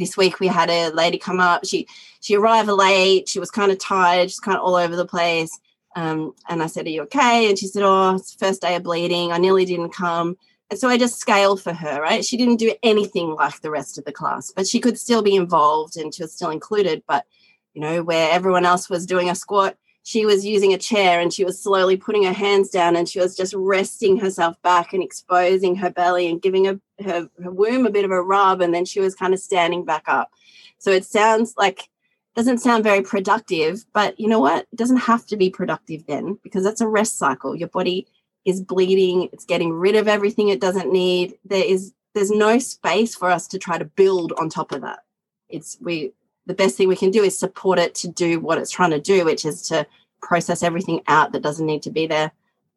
this 0.01 0.17
week 0.17 0.41
we 0.41 0.49
had 0.49 0.71
a 0.71 0.91
lady 0.91 1.19
come 1.19 1.41
up. 1.41 1.65
She 1.65 1.87
she 2.21 2.37
arrived 2.37 2.69
late. 2.69 3.29
She 3.29 3.39
was 3.39 3.51
kind 3.51 3.71
of 3.71 3.79
tired. 3.79 4.31
She's 4.31 4.41
kind 4.41 4.57
of 4.57 4.65
all 4.65 4.75
over 4.75 4.97
the 4.97 5.07
place. 5.07 5.57
Um, 5.97 6.35
and 6.49 6.63
I 6.63 6.67
said, 6.67 6.87
"Are 6.87 6.91
you 6.91 7.03
okay?" 7.03 7.49
And 7.49 7.59
she 7.59 7.67
said, 7.67 7.83
"Oh, 7.85 8.17
it's 8.17 8.35
first 8.35 8.63
day 8.63 8.77
of 8.77 8.83
bleeding. 8.83 9.33
I 9.33 9.39
nearly 9.39 9.65
didn't 9.65 9.91
come." 9.91 10.37
And 10.71 10.79
so 10.79 10.89
I 10.89 10.99
just 10.99 11.19
scaled 11.19 11.63
for 11.63 11.73
her. 11.73 12.01
Right? 12.01 12.25
She 12.25 12.37
didn't 12.37 12.57
do 12.57 12.75
anything 12.83 13.35
like 13.35 13.61
the 13.61 13.71
rest 13.71 13.99
of 13.99 14.05
the 14.05 14.13
class, 14.13 14.53
but 14.55 14.67
she 14.67 14.81
could 14.81 14.99
still 14.99 15.23
be 15.23 15.37
involved 15.37 15.97
and 15.97 16.15
she 16.15 16.23
was 16.23 16.33
still 16.33 16.51
included. 16.51 17.03
But 17.07 17.27
you 17.75 17.81
know, 17.81 18.03
where 18.03 18.33
everyone 18.33 18.65
else 18.65 18.89
was 18.89 19.07
doing 19.07 19.31
a 19.31 19.35
squat, 19.35 19.77
she 20.03 20.25
was 20.25 20.47
using 20.47 20.73
a 20.73 20.79
chair 20.79 21.21
and 21.21 21.33
she 21.33 21.45
was 21.45 21.63
slowly 21.63 21.97
putting 21.97 22.25
her 22.25 22.33
hands 22.33 22.71
down 22.71 22.97
and 22.97 23.09
she 23.09 23.21
was 23.21 23.37
just 23.37 23.55
resting 23.55 24.17
herself 24.17 24.61
back 24.63 24.93
and 24.93 25.03
exposing 25.03 25.77
her 25.77 25.91
belly 25.91 26.29
and 26.29 26.43
giving 26.43 26.65
her, 26.65 26.81
her, 27.05 27.29
her 27.43 27.51
womb 27.51 27.87
a 27.87 27.91
bit 27.91 28.05
of 28.05 28.11
a 28.11 28.23
rub 28.23 28.61
and 28.61 28.75
then 28.75 28.85
she 28.85 29.01
was 29.01 29.15
kind 29.15 29.35
of 29.35 29.41
standing 29.41 29.85
back 29.85 30.05
up. 30.07 30.31
So 30.79 30.91
it 30.91 31.05
sounds 31.05 31.55
like 31.57 31.89
doesn't 32.35 32.59
sound 32.59 32.85
very 32.85 33.03
productive 33.03 33.85
but 33.93 34.19
you 34.19 34.29
know 34.29 34.41
what? 34.41 34.67
It 34.73 34.77
doesn't 34.77 34.99
have 34.99 35.27
to 35.27 35.37
be 35.37 35.51
productive 35.51 36.07
then 36.07 36.39
because 36.43 36.65
that's 36.65 36.81
a 36.81 36.89
rest 36.89 37.19
cycle. 37.19 37.55
Your 37.55 37.69
body 37.69 38.07
is 38.47 38.63
bleeding 38.63 39.29
it's 39.35 39.45
getting 39.45 39.71
rid 39.71 39.97
of 39.97 40.09
everything 40.09 40.49
it 40.49 40.61
doesn't 40.61 40.91
need. 40.91 41.35
There 41.45 41.65
is 41.65 41.93
there's 42.15 42.31
no 42.31 42.59
space 42.59 43.15
for 43.15 43.31
us 43.31 43.47
to 43.49 43.59
try 43.59 43.79
to 43.79 43.85
build 43.85 44.33
on 44.39 44.49
top 44.49 44.73
of 44.73 44.81
that. 44.81 45.01
It's 45.49 45.77
we 45.81 46.13
the 46.51 46.55
best 46.55 46.77
thing 46.77 46.89
we 46.89 46.97
can 46.97 47.13
do 47.13 47.23
is 47.23 47.39
support 47.39 47.79
it 47.79 47.95
to 47.95 48.09
do 48.09 48.41
what 48.41 48.59
it's 48.59 48.73
trying 48.73 48.91
to 48.91 49.01
do, 49.01 49.25
which 49.25 49.45
is 49.45 49.63
to 49.69 49.87
process 50.21 50.65
everything 50.65 51.01
out 51.07 51.31
that 51.31 51.43
doesn't 51.43 51.65
need 51.65 51.83
to 51.83 51.91
be 51.91 52.09
there, 52.09 52.33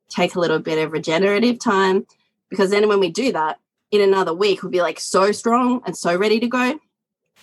take 0.09 0.35
a 0.35 0.39
little 0.39 0.59
bit 0.59 0.77
of 0.77 0.91
regenerative 0.91 1.57
time. 1.57 2.05
Because 2.51 2.69
then 2.69 2.87
when 2.87 2.99
we 2.99 3.09
do 3.09 3.31
that, 3.31 3.59
in 3.89 3.99
another 4.01 4.33
week, 4.33 4.61
we'll 4.61 4.71
be 4.71 4.81
like 4.81 4.99
so 4.99 5.31
strong 5.31 5.81
and 5.87 5.97
so 5.97 6.15
ready 6.15 6.39
to 6.39 6.47
go. 6.47 6.79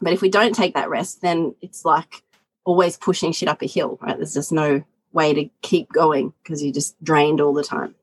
But 0.01 0.13
if 0.13 0.23
we 0.23 0.29
don't 0.29 0.55
take 0.55 0.75
that 0.75 0.89
rest, 0.89 1.21
then 1.21 1.57
it's 1.61 1.85
like 1.85 2.23
always 2.65 2.97
pushing 2.97 3.33
shit 3.33 3.49
up 3.49 3.61
a 3.63 3.67
hill, 3.67 3.99
right? 4.01 4.17
There's 4.17 4.35
just 4.35 4.53
no 4.53 4.85
way 5.13 5.35
to 5.35 5.51
keep 5.63 5.93
going 5.93 6.33
because 6.43 6.63
you're 6.63 6.73
just 6.73 7.03
drained 7.03 7.41
all 7.41 7.53
the 7.53 7.65
time. 7.65 7.97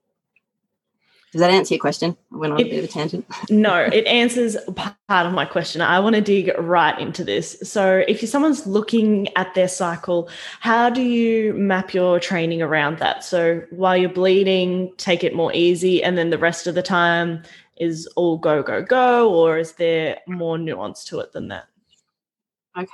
Does 1.34 1.41
that 1.41 1.51
answer 1.51 1.73
your 1.73 1.82
question? 1.82 2.15
I 2.34 2.38
went 2.38 2.53
on 2.53 2.59
it, 2.59 2.67
a 2.67 2.69
bit 2.69 2.80
of 2.80 2.86
a 2.86 2.88
tangent. 2.88 3.25
no, 3.49 3.82
it 3.82 4.05
answers 4.07 4.55
part 4.73 4.95
of 5.09 5.34
my 5.34 5.45
question. 5.45 5.82
I 5.82 5.99
want 5.99 6.15
to 6.15 6.21
dig 6.21 6.51
right 6.57 6.97
into 6.97 7.23
this. 7.23 7.57
So, 7.63 8.03
if 8.07 8.28
someone's 8.28 8.65
looking 8.65 9.28
at 9.36 9.53
their 9.53 9.67
cycle, 9.67 10.30
how 10.61 10.89
do 10.89 11.01
you 11.01 11.53
map 11.53 11.93
your 11.93 12.19
training 12.19 12.61
around 12.61 12.99
that? 12.99 13.25
So, 13.25 13.61
while 13.71 13.97
you're 13.97 14.09
bleeding, 14.09 14.93
take 14.95 15.23
it 15.23 15.36
more 15.36 15.53
easy, 15.53 16.01
and 16.01 16.17
then 16.17 16.30
the 16.30 16.38
rest 16.38 16.65
of 16.65 16.75
the 16.75 16.84
time 16.84 17.43
is 17.75 18.07
all 18.15 18.38
go, 18.38 18.63
go, 18.63 18.82
go, 18.82 19.30
or 19.30 19.57
is 19.57 19.73
there 19.73 20.19
more 20.28 20.57
nuance 20.57 21.03
to 21.05 21.19
it 21.19 21.34
than 21.34 21.49
that? 21.49 21.65
Okay. 22.78 22.88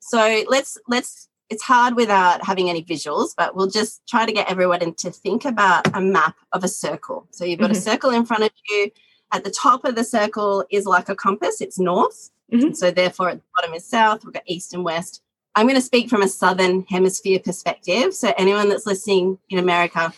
So, 0.00 0.44
let's 0.48 0.76
let's 0.88 1.29
it's 1.50 1.64
hard 1.64 1.96
without 1.96 2.44
having 2.44 2.70
any 2.70 2.82
visuals, 2.82 3.34
but 3.36 3.56
we'll 3.56 3.66
just 3.66 4.06
try 4.08 4.24
to 4.24 4.32
get 4.32 4.48
everyone 4.48 4.94
to 4.94 5.10
think 5.10 5.44
about 5.44 5.94
a 5.96 6.00
map 6.00 6.36
of 6.52 6.62
a 6.62 6.68
circle. 6.68 7.26
So 7.32 7.44
you've 7.44 7.58
got 7.58 7.70
mm-hmm. 7.70 7.78
a 7.78 7.80
circle 7.80 8.10
in 8.10 8.24
front 8.24 8.44
of 8.44 8.50
you. 8.68 8.90
At 9.32 9.44
the 9.44 9.50
top 9.50 9.84
of 9.84 9.96
the 9.96 10.04
circle 10.04 10.64
is 10.70 10.86
like 10.86 11.08
a 11.08 11.16
compass, 11.16 11.60
it's 11.60 11.78
north. 11.78 12.30
Mm-hmm. 12.52 12.72
So 12.72 12.90
therefore, 12.90 13.30
at 13.30 13.38
the 13.38 13.44
bottom 13.54 13.74
is 13.74 13.84
south. 13.84 14.24
We've 14.24 14.32
got 14.32 14.44
east 14.46 14.74
and 14.74 14.84
west. 14.84 15.22
I'm 15.56 15.66
going 15.66 15.76
to 15.76 15.82
speak 15.82 16.08
from 16.08 16.22
a 16.22 16.28
southern 16.28 16.84
hemisphere 16.88 17.40
perspective. 17.40 18.14
So 18.14 18.32
anyone 18.38 18.68
that's 18.68 18.86
listening 18.86 19.38
in 19.50 19.58
America, 19.58 20.12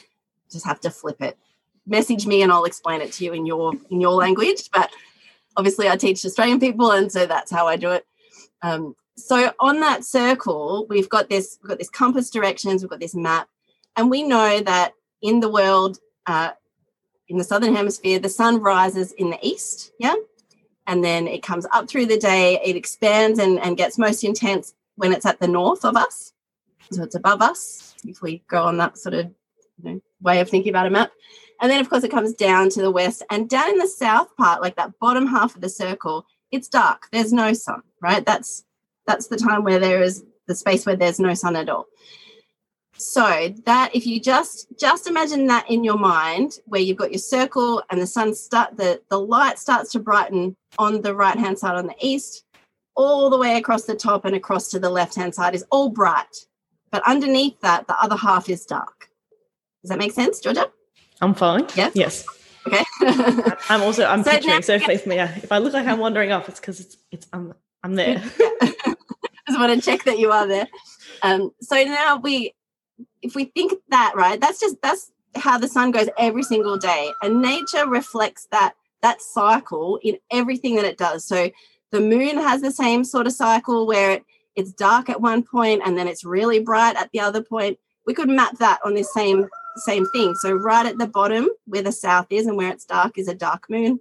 just 0.51 0.67
have 0.67 0.81
to 0.81 0.91
flip 0.91 1.21
it. 1.23 1.39
Message 1.87 2.27
me 2.27 2.43
and 2.43 2.53
I'll 2.53 2.65
explain 2.65 3.01
it 3.01 3.13
to 3.13 3.25
you 3.25 3.33
in 3.33 3.47
your 3.47 3.73
in 3.91 4.01
your 4.01 4.13
language. 4.13 4.71
But 4.73 4.91
obviously, 5.57 5.89
I 5.89 5.97
teach 5.97 6.25
Australian 6.25 6.61
people, 6.61 6.93
and 6.93 7.11
so 7.11 7.27
that's 7.27 7.51
how 7.51 7.67
I 7.67 7.77
do 7.77 7.91
it. 7.91 8.07
Um, 8.63 8.95
so 9.17 9.53
on 9.61 9.81
that 9.81 10.05
circle, 10.05 10.87
we've 10.89 11.09
got 11.09 11.29
this 11.29 11.59
we've 11.63 11.69
got 11.69 11.79
this 11.79 11.91
compass 11.91 12.31
directions, 12.31 12.83
we've 12.83 12.91
got 12.91 13.01
this 13.01 13.15
map, 13.15 13.49
and 13.97 14.11
we 14.11 14.23
know 14.23 14.61
that 14.61 14.93
in 15.21 15.41
the 15.41 15.51
world, 15.51 15.99
uh, 16.27 16.51
in 17.29 17.37
the 17.37 17.45
southern 17.45 17.75
hemisphere, 17.75 18.19
the 18.19 18.29
sun 18.29 18.61
rises 18.61 19.13
in 19.13 19.31
the 19.31 19.39
east, 19.43 19.93
yeah, 19.99 20.15
and 20.87 21.05
then 21.05 21.29
it 21.29 21.43
comes 21.43 21.67
up 21.73 21.89
through 21.89 22.07
the 22.07 22.19
day. 22.19 22.61
It 22.65 22.77
expands 22.77 23.39
and, 23.39 23.59
and 23.61 23.77
gets 23.77 23.99
most 23.99 24.25
intense 24.25 24.75
when 24.97 25.13
it's 25.13 25.27
at 25.27 25.41
the 25.41 25.49
north 25.49 25.85
of 25.85 25.97
us, 25.97 26.33
so 26.91 27.03
it's 27.03 27.15
above 27.15 27.43
us. 27.43 27.95
If 28.07 28.23
we 28.23 28.43
go 28.49 28.63
on 28.65 28.79
that 28.79 28.99
sort 28.99 29.15
of 29.15 29.27
you 29.83 29.91
know, 29.91 30.01
way 30.21 30.41
of 30.41 30.49
thinking 30.49 30.71
about 30.71 30.87
a 30.87 30.91
map, 30.91 31.13
and 31.61 31.71
then 31.71 31.81
of 31.81 31.91
course 31.91 32.03
it 32.03 32.11
comes 32.11 32.33
down 32.35 32.71
to 32.71 32.81
the 32.81 32.91
west, 32.91 33.23
and 33.31 33.49
down 33.49 33.71
in 33.71 33.79
the 33.79 33.87
south 33.87 34.35
part, 34.37 34.63
like 34.63 34.77
that 34.77 34.99
bottom 35.01 35.27
half 35.27 35.55
of 35.55 35.61
the 35.61 35.69
circle, 35.69 36.25
it's 36.51 36.69
dark. 36.69 37.09
There's 37.13 37.33
no 37.33 37.53
sun, 37.53 37.83
right? 38.01 38.25
That's 38.25 38.65
that's 39.07 39.29
the 39.29 39.37
time 39.37 39.65
where 39.65 39.79
there 39.79 40.03
is 40.03 40.25
the 40.47 40.55
space 40.55 40.87
where 40.87 40.97
there's 40.97 41.21
no 41.21 41.35
sun 41.35 41.57
at 41.57 41.69
all. 41.69 41.87
So 42.95 43.53
that 43.65 43.95
if 43.95 44.07
you 44.07 44.21
just 44.21 44.69
just 44.79 45.09
imagine 45.09 45.47
that 45.47 45.69
in 45.69 45.83
your 45.83 45.99
mind 45.99 46.59
where 46.67 46.81
you've 46.81 46.99
got 46.99 47.11
your 47.11 47.19
circle 47.19 47.83
and 47.91 48.01
the 48.01 48.07
sun 48.07 48.35
start 48.35 48.77
the 48.77 49.01
the 49.11 49.19
light 49.19 49.59
starts 49.59 49.91
to 49.93 49.99
brighten 49.99 50.57
on 50.79 51.03
the 51.03 51.15
right 51.15 51.37
hand 51.37 51.59
side 51.59 51.75
on 51.75 51.87
the 51.87 51.97
east 52.01 52.45
all 52.95 53.31
the 53.31 53.39
way 53.39 53.57
across 53.57 53.85
the 53.85 53.95
top 53.95 54.25
and 54.25 54.37
across 54.37 54.69
to 54.69 54.79
the 54.79 54.91
left 54.91 55.17
hand 55.17 55.35
side 55.35 55.55
is 55.55 55.65
all 55.71 55.89
bright. 55.89 56.47
But 56.91 57.03
underneath 57.07 57.59
that 57.63 57.87
the 57.87 57.99
other 57.99 58.17
half 58.17 58.49
is 58.49 58.67
dark. 58.67 59.09
Does 59.83 59.89
that 59.89 59.99
make 59.99 60.13
sense 60.13 60.39
georgia? 60.39 60.71
I'm 61.21 61.35
fine. 61.35 61.67
Yeah? 61.75 61.91
Yes. 61.95 62.27
Okay. 62.67 62.85
I'm 63.69 63.83
also 63.83 64.05
i'm 64.05 64.23
so 64.23 64.31
picturing 64.31 64.55
now, 64.55 64.61
so 64.61 64.75
if, 64.75 65.07
yeah, 65.07 65.35
if 65.35 65.51
i 65.51 65.59
look 65.59 65.73
like 65.73 65.85
i'm 65.89 65.99
wandering 65.99 66.31
off 66.31 66.49
it's 66.49 66.61
because 66.61 66.79
it's 66.79 66.97
it's 67.11 67.27
i'm 67.33 67.53
i'm 67.83 67.95
there. 67.95 68.23
Just 69.49 69.59
want 69.59 69.75
to 69.75 69.91
check 69.91 70.05
that 70.05 70.19
you 70.19 70.31
are 70.31 70.47
there. 70.47 70.69
Um 71.23 71.51
so 71.61 71.83
now 71.83 72.17
we 72.17 72.55
if 73.23 73.35
we 73.35 73.47
think 73.47 73.73
that 73.91 74.13
right 74.15 74.41
that's 74.41 74.61
just 74.61 74.77
that's 74.83 75.13
how 75.35 75.59
the 75.59 75.69
sun 75.69 75.91
goes 75.91 76.09
every 76.19 76.43
single 76.43 76.77
day 76.77 77.11
and 77.23 77.41
nature 77.41 77.89
reflects 77.89 78.47
that 78.51 78.75
that 79.03 79.21
cycle 79.21 79.99
in 80.03 80.17
everything 80.31 80.77
that 80.77 80.85
it 80.85 80.97
does. 80.97 81.25
So 81.25 81.51
the 81.91 82.01
moon 82.01 82.39
has 82.39 82.63
the 82.63 82.71
same 82.71 83.05
sort 83.05 83.27
of 83.27 83.33
cycle 83.33 83.87
where 83.87 84.13
it, 84.13 84.25
it's 84.55 84.73
dark 84.73 85.09
at 85.09 85.21
one 85.21 85.43
point 85.43 85.83
and 85.85 85.99
then 85.99 86.09
it's 86.09 86.25
really 86.25 86.61
bright 86.61 86.97
at 86.97 87.11
the 87.13 87.21
other 87.21 87.43
point. 87.43 87.79
We 88.07 88.15
could 88.15 88.29
map 88.29 88.59
that 88.59 88.81
on 88.85 88.95
this 88.95 89.13
same 89.13 89.49
same 89.77 90.07
thing. 90.13 90.35
So 90.35 90.53
right 90.53 90.87
at 90.87 90.99
the 90.99 91.07
bottom 91.07 91.49
where 91.67 91.83
the 91.83 91.93
south 91.93 92.27
is 92.31 92.47
and 92.47 92.57
where 92.57 92.71
it's 92.71 92.85
dark 92.85 93.19
is 93.19 93.29
a 93.29 93.35
dark 93.35 93.69
moon. 93.71 94.01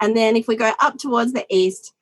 And 0.00 0.16
then 0.16 0.36
if 0.36 0.48
we 0.48 0.56
go 0.56 0.72
up 0.80 0.98
towards 0.98 1.32
the 1.32 1.46
east 1.48 1.92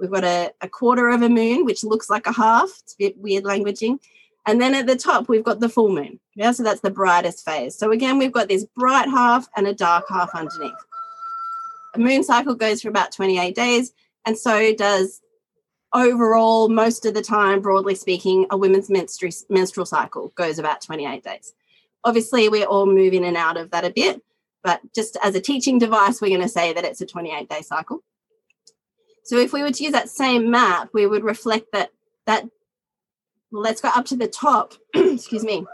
we've 0.00 0.10
got 0.10 0.24
a, 0.24 0.52
a 0.60 0.68
quarter 0.68 1.08
of 1.10 1.22
a 1.22 1.28
moon 1.28 1.64
which 1.64 1.84
looks 1.84 2.08
like 2.10 2.26
a 2.26 2.32
half 2.32 2.70
it's 2.82 2.94
a 2.94 2.98
bit 2.98 3.18
weird 3.18 3.44
languaging 3.44 3.98
and 4.46 4.60
then 4.60 4.74
at 4.74 4.86
the 4.86 4.96
top, 4.96 5.28
we've 5.28 5.44
got 5.44 5.60
the 5.60 5.68
full 5.68 5.90
moon. 5.90 6.18
Yeah, 6.34 6.52
so 6.52 6.62
that's 6.62 6.80
the 6.80 6.90
brightest 6.90 7.44
phase. 7.44 7.76
So 7.76 7.92
again, 7.92 8.18
we've 8.18 8.32
got 8.32 8.48
this 8.48 8.64
bright 8.76 9.08
half 9.08 9.48
and 9.56 9.66
a 9.66 9.74
dark 9.74 10.06
half 10.08 10.34
underneath. 10.34 10.72
A 11.94 11.98
moon 11.98 12.22
cycle 12.24 12.54
goes 12.54 12.82
for 12.82 12.88
about 12.88 13.12
28 13.12 13.54
days, 13.54 13.92
and 14.24 14.38
so 14.38 14.74
does 14.74 15.20
overall, 15.92 16.68
most 16.68 17.04
of 17.04 17.14
the 17.14 17.22
time, 17.22 17.60
broadly 17.60 17.94
speaking, 17.94 18.46
a 18.50 18.56
women's 18.56 18.88
menstrual 18.90 19.86
cycle 19.86 20.32
goes 20.36 20.58
about 20.58 20.80
28 20.80 21.22
days. 21.22 21.52
Obviously, 22.04 22.48
we're 22.48 22.64
all 22.64 22.86
move 22.86 23.12
in 23.12 23.24
and 23.24 23.36
out 23.36 23.56
of 23.56 23.72
that 23.72 23.84
a 23.84 23.90
bit, 23.90 24.22
but 24.62 24.80
just 24.94 25.16
as 25.22 25.34
a 25.34 25.40
teaching 25.40 25.78
device, 25.78 26.20
we're 26.20 26.28
going 26.28 26.40
to 26.40 26.48
say 26.48 26.72
that 26.72 26.84
it's 26.84 27.00
a 27.00 27.06
28 27.06 27.48
day 27.48 27.60
cycle. 27.60 28.02
So 29.24 29.36
if 29.36 29.52
we 29.52 29.62
were 29.62 29.70
to 29.70 29.82
use 29.82 29.92
that 29.92 30.08
same 30.08 30.50
map, 30.50 30.90
we 30.92 31.06
would 31.06 31.24
reflect 31.24 31.72
that 31.72 31.90
that 32.26 32.44
well, 33.50 33.62
let's 33.62 33.80
go 33.80 33.88
up 33.88 34.06
to 34.06 34.16
the 34.16 34.28
top, 34.28 34.74
excuse 34.94 35.44
me, 35.44 35.66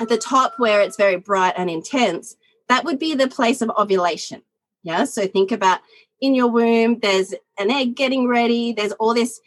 at 0.00 0.08
the 0.08 0.18
top 0.18 0.54
where 0.58 0.80
it's 0.80 0.96
very 0.96 1.16
bright 1.16 1.54
and 1.56 1.70
intense, 1.70 2.36
that 2.68 2.84
would 2.84 2.98
be 2.98 3.14
the 3.14 3.28
place 3.28 3.62
of 3.62 3.70
ovulation. 3.70 4.42
Yeah. 4.82 5.04
So 5.04 5.26
think 5.26 5.52
about 5.52 5.80
in 6.20 6.34
your 6.34 6.48
womb, 6.48 6.98
there's 7.00 7.34
an 7.58 7.70
egg 7.70 7.94
getting 7.94 8.26
ready, 8.26 8.72
there's 8.72 8.92
all 8.92 9.14
this 9.14 9.40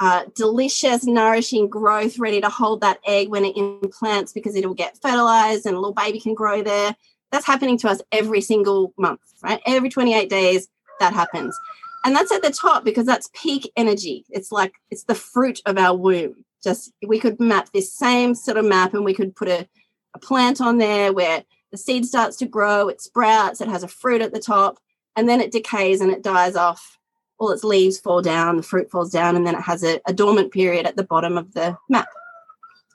uh, 0.00 0.24
delicious, 0.34 1.04
nourishing 1.04 1.68
growth 1.68 2.18
ready 2.18 2.40
to 2.40 2.48
hold 2.48 2.80
that 2.80 2.98
egg 3.06 3.28
when 3.28 3.44
it 3.44 3.56
implants 3.56 4.32
because 4.32 4.56
it'll 4.56 4.74
get 4.74 4.98
fertilized 5.00 5.66
and 5.66 5.76
a 5.76 5.78
little 5.78 5.94
baby 5.94 6.18
can 6.18 6.34
grow 6.34 6.62
there. 6.62 6.96
That's 7.30 7.46
happening 7.46 7.78
to 7.78 7.88
us 7.88 8.00
every 8.10 8.40
single 8.40 8.92
month, 8.96 9.20
right? 9.42 9.60
Every 9.66 9.90
28 9.90 10.28
days, 10.30 10.68
that 11.00 11.12
happens. 11.12 11.58
And 12.04 12.16
that's 12.16 12.32
at 12.32 12.42
the 12.42 12.50
top 12.50 12.84
because 12.84 13.06
that's 13.06 13.30
peak 13.34 13.70
energy. 13.76 14.24
It's 14.30 14.50
like 14.50 14.74
it's 14.90 15.04
the 15.04 15.14
fruit 15.14 15.60
of 15.66 15.76
our 15.76 15.96
womb 15.96 16.44
just 16.62 16.92
we 17.06 17.18
could 17.18 17.40
map 17.40 17.70
this 17.72 17.92
same 17.92 18.34
sort 18.34 18.56
of 18.56 18.64
map 18.64 18.94
and 18.94 19.04
we 19.04 19.14
could 19.14 19.34
put 19.34 19.48
a, 19.48 19.66
a 20.14 20.18
plant 20.18 20.60
on 20.60 20.78
there 20.78 21.12
where 21.12 21.44
the 21.70 21.78
seed 21.78 22.04
starts 22.04 22.36
to 22.38 22.46
grow, 22.46 22.88
it 22.88 23.00
sprouts, 23.00 23.60
it 23.60 23.68
has 23.68 23.82
a 23.82 23.88
fruit 23.88 24.22
at 24.22 24.32
the 24.32 24.40
top, 24.40 24.78
and 25.14 25.28
then 25.28 25.40
it 25.40 25.52
decays 25.52 26.00
and 26.00 26.10
it 26.10 26.22
dies 26.22 26.56
off. 26.56 26.98
All 27.38 27.52
its 27.52 27.64
leaves 27.64 27.98
fall 27.98 28.20
down, 28.20 28.56
the 28.56 28.62
fruit 28.62 28.90
falls 28.90 29.10
down, 29.10 29.36
and 29.36 29.46
then 29.46 29.54
it 29.54 29.62
has 29.62 29.84
a, 29.84 30.00
a 30.06 30.12
dormant 30.12 30.52
period 30.52 30.84
at 30.84 30.96
the 30.96 31.04
bottom 31.04 31.38
of 31.38 31.54
the 31.54 31.76
map. 31.88 32.08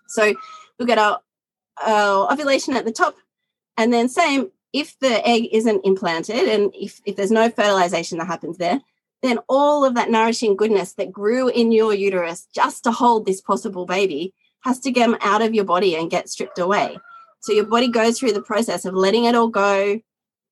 So 0.08 0.36
we've 0.78 0.88
got 0.88 0.98
our, 0.98 1.20
our 1.86 2.32
ovulation 2.32 2.76
at 2.76 2.86
the 2.86 2.92
top, 2.92 3.16
and 3.78 3.94
then 3.94 4.10
same 4.10 4.52
if 4.74 5.00
the 5.00 5.26
egg 5.26 5.48
isn't 5.54 5.86
implanted 5.86 6.50
and 6.50 6.70
if, 6.76 7.00
if 7.06 7.16
there's 7.16 7.32
no 7.32 7.50
fertilization 7.50 8.18
that 8.18 8.28
happens 8.28 8.58
there, 8.58 8.82
then 9.22 9.40
all 9.50 9.86
of 9.86 9.96
that 9.96 10.12
nourishing 10.12 10.56
goodness 10.56 10.94
that 10.94 11.12
grew 11.12 11.48
in 11.48 11.72
your 11.72 11.94
uterus 11.94 12.48
just 12.54 12.84
to 12.84 12.92
hold 12.92 13.26
this 13.26 13.42
possible 13.42 13.86
baby 13.86 14.34
has 14.62 14.80
to 14.80 14.92
get 14.92 15.10
out 15.22 15.42
of 15.42 15.54
your 15.54 15.66
body 15.66 15.96
and 15.96 16.12
get 16.12 16.30
stripped 16.30 16.60
away. 16.60 16.98
So 17.40 17.54
your 17.54 17.66
body 17.66 17.88
goes 17.88 18.20
through 18.20 18.34
the 18.34 18.42
process 18.42 18.86
of 18.86 18.96
letting 18.96 19.26
it 19.26 19.36
all 19.36 19.48
go. 19.48 20.00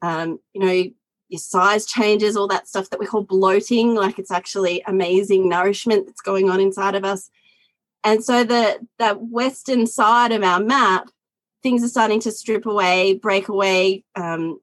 Um, 0.02 0.40
you 0.54 0.62
know, 0.62 0.92
your 1.30 1.40
size 1.40 1.88
changes, 1.88 2.38
all 2.38 2.48
that 2.50 2.68
stuff 2.68 2.92
that 2.92 3.00
we 3.00 3.08
call 3.08 3.24
bloating, 3.24 3.96
like 3.96 4.20
it's 4.20 4.30
actually 4.30 4.84
amazing 4.86 5.50
nourishment 5.50 6.06
that's 6.06 6.22
going 6.22 6.50
on 6.52 6.60
inside 6.60 6.94
of 6.94 7.04
us. 7.04 7.32
And 8.04 8.24
so 8.24 8.44
the 8.44 8.86
that 9.00 9.22
western 9.22 9.88
side 9.88 10.32
of 10.32 10.44
our 10.44 10.60
map, 10.60 11.10
things 11.64 11.84
are 11.84 11.88
starting 11.88 12.20
to 12.22 12.32
strip 12.32 12.68
away, 12.68 13.16
break 13.16 13.48
away, 13.48 14.04
um, 14.16 14.60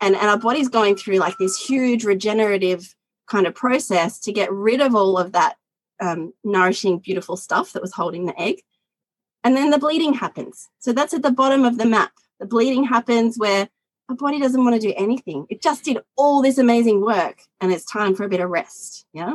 and 0.00 0.16
and 0.16 0.28
our 0.28 0.38
body's 0.38 0.68
going 0.68 0.96
through 0.96 1.18
like 1.18 1.36
this 1.38 1.60
huge 1.60 2.04
regenerative 2.04 2.92
kind 3.28 3.46
of 3.46 3.54
process 3.54 4.18
to 4.20 4.32
get 4.32 4.52
rid 4.52 4.80
of 4.80 4.94
all 4.94 5.18
of 5.18 5.32
that 5.32 5.56
um, 6.00 6.32
nourishing, 6.44 6.98
beautiful 6.98 7.36
stuff 7.36 7.72
that 7.72 7.82
was 7.82 7.92
holding 7.92 8.26
the 8.26 8.40
egg. 8.40 8.62
And 9.44 9.56
then 9.56 9.70
the 9.70 9.78
bleeding 9.78 10.14
happens. 10.14 10.68
So 10.78 10.92
that's 10.92 11.14
at 11.14 11.22
the 11.22 11.30
bottom 11.30 11.64
of 11.64 11.78
the 11.78 11.86
map. 11.86 12.12
The 12.40 12.46
bleeding 12.46 12.84
happens 12.84 13.38
where 13.38 13.68
our 14.08 14.16
body 14.16 14.40
doesn't 14.40 14.62
want 14.62 14.80
to 14.80 14.86
do 14.86 14.94
anything. 14.96 15.46
It 15.48 15.62
just 15.62 15.84
did 15.84 15.98
all 16.16 16.42
this 16.42 16.58
amazing 16.58 17.02
work 17.02 17.42
and 17.60 17.72
it's 17.72 17.84
time 17.84 18.14
for 18.14 18.24
a 18.24 18.28
bit 18.28 18.40
of 18.40 18.50
rest. 18.50 19.06
Yeah. 19.12 19.34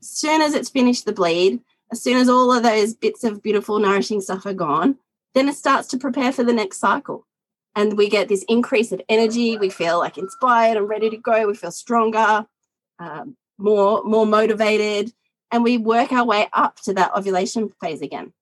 As 0.00 0.08
soon 0.08 0.42
as 0.42 0.54
it's 0.54 0.70
finished 0.70 1.04
the 1.04 1.12
bleed, 1.12 1.60
as 1.92 2.02
soon 2.02 2.16
as 2.16 2.28
all 2.28 2.52
of 2.52 2.62
those 2.62 2.94
bits 2.94 3.22
of 3.22 3.42
beautiful, 3.42 3.78
nourishing 3.78 4.20
stuff 4.20 4.46
are 4.46 4.54
gone, 4.54 4.98
then 5.34 5.48
it 5.48 5.54
starts 5.54 5.88
to 5.88 5.98
prepare 5.98 6.32
for 6.32 6.42
the 6.42 6.52
next 6.52 6.78
cycle. 6.78 7.26
And 7.74 7.96
we 7.96 8.08
get 8.08 8.28
this 8.28 8.44
increase 8.48 8.92
of 8.92 9.00
energy. 9.08 9.56
We 9.56 9.70
feel 9.70 9.98
like 9.98 10.18
inspired 10.18 10.76
and 10.76 10.88
ready 10.88 11.08
to 11.08 11.16
go. 11.16 11.46
We 11.46 11.54
feel 11.54 11.70
stronger 11.70 12.46
um, 13.02 13.36
more 13.58 14.02
more 14.04 14.26
motivated 14.26 15.12
and 15.50 15.62
we 15.62 15.76
work 15.76 16.12
our 16.12 16.24
way 16.24 16.48
up 16.52 16.80
to 16.82 16.94
that 16.94 17.14
ovulation 17.14 17.70
phase 17.80 18.00
again. 18.00 18.32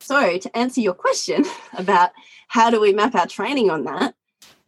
So 0.00 0.38
to 0.38 0.56
answer 0.56 0.80
your 0.80 0.94
question 0.94 1.44
about 1.76 2.10
how 2.48 2.70
do 2.70 2.80
we 2.80 2.92
map 2.92 3.14
our 3.14 3.26
training 3.26 3.70
on 3.70 3.84
that 3.84 4.14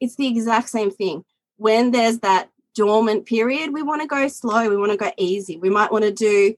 it's 0.03 0.17
the 0.17 0.27
exact 0.27 0.69
same 0.69 0.91
thing. 0.91 1.25
When 1.57 1.93
there's 1.93 2.19
that 2.19 2.51
dormant 2.75 3.27
period 3.27 3.73
we 3.73 3.83
want 3.83 4.01
to 4.01 4.09
go 4.09 4.27
slow 4.29 4.69
we 4.69 4.77
want 4.77 4.91
to 4.93 4.99
go 4.99 5.13
easy. 5.17 5.57
We 5.57 5.71
might 5.71 5.93
want 5.93 6.05
to 6.05 6.13
do 6.13 6.55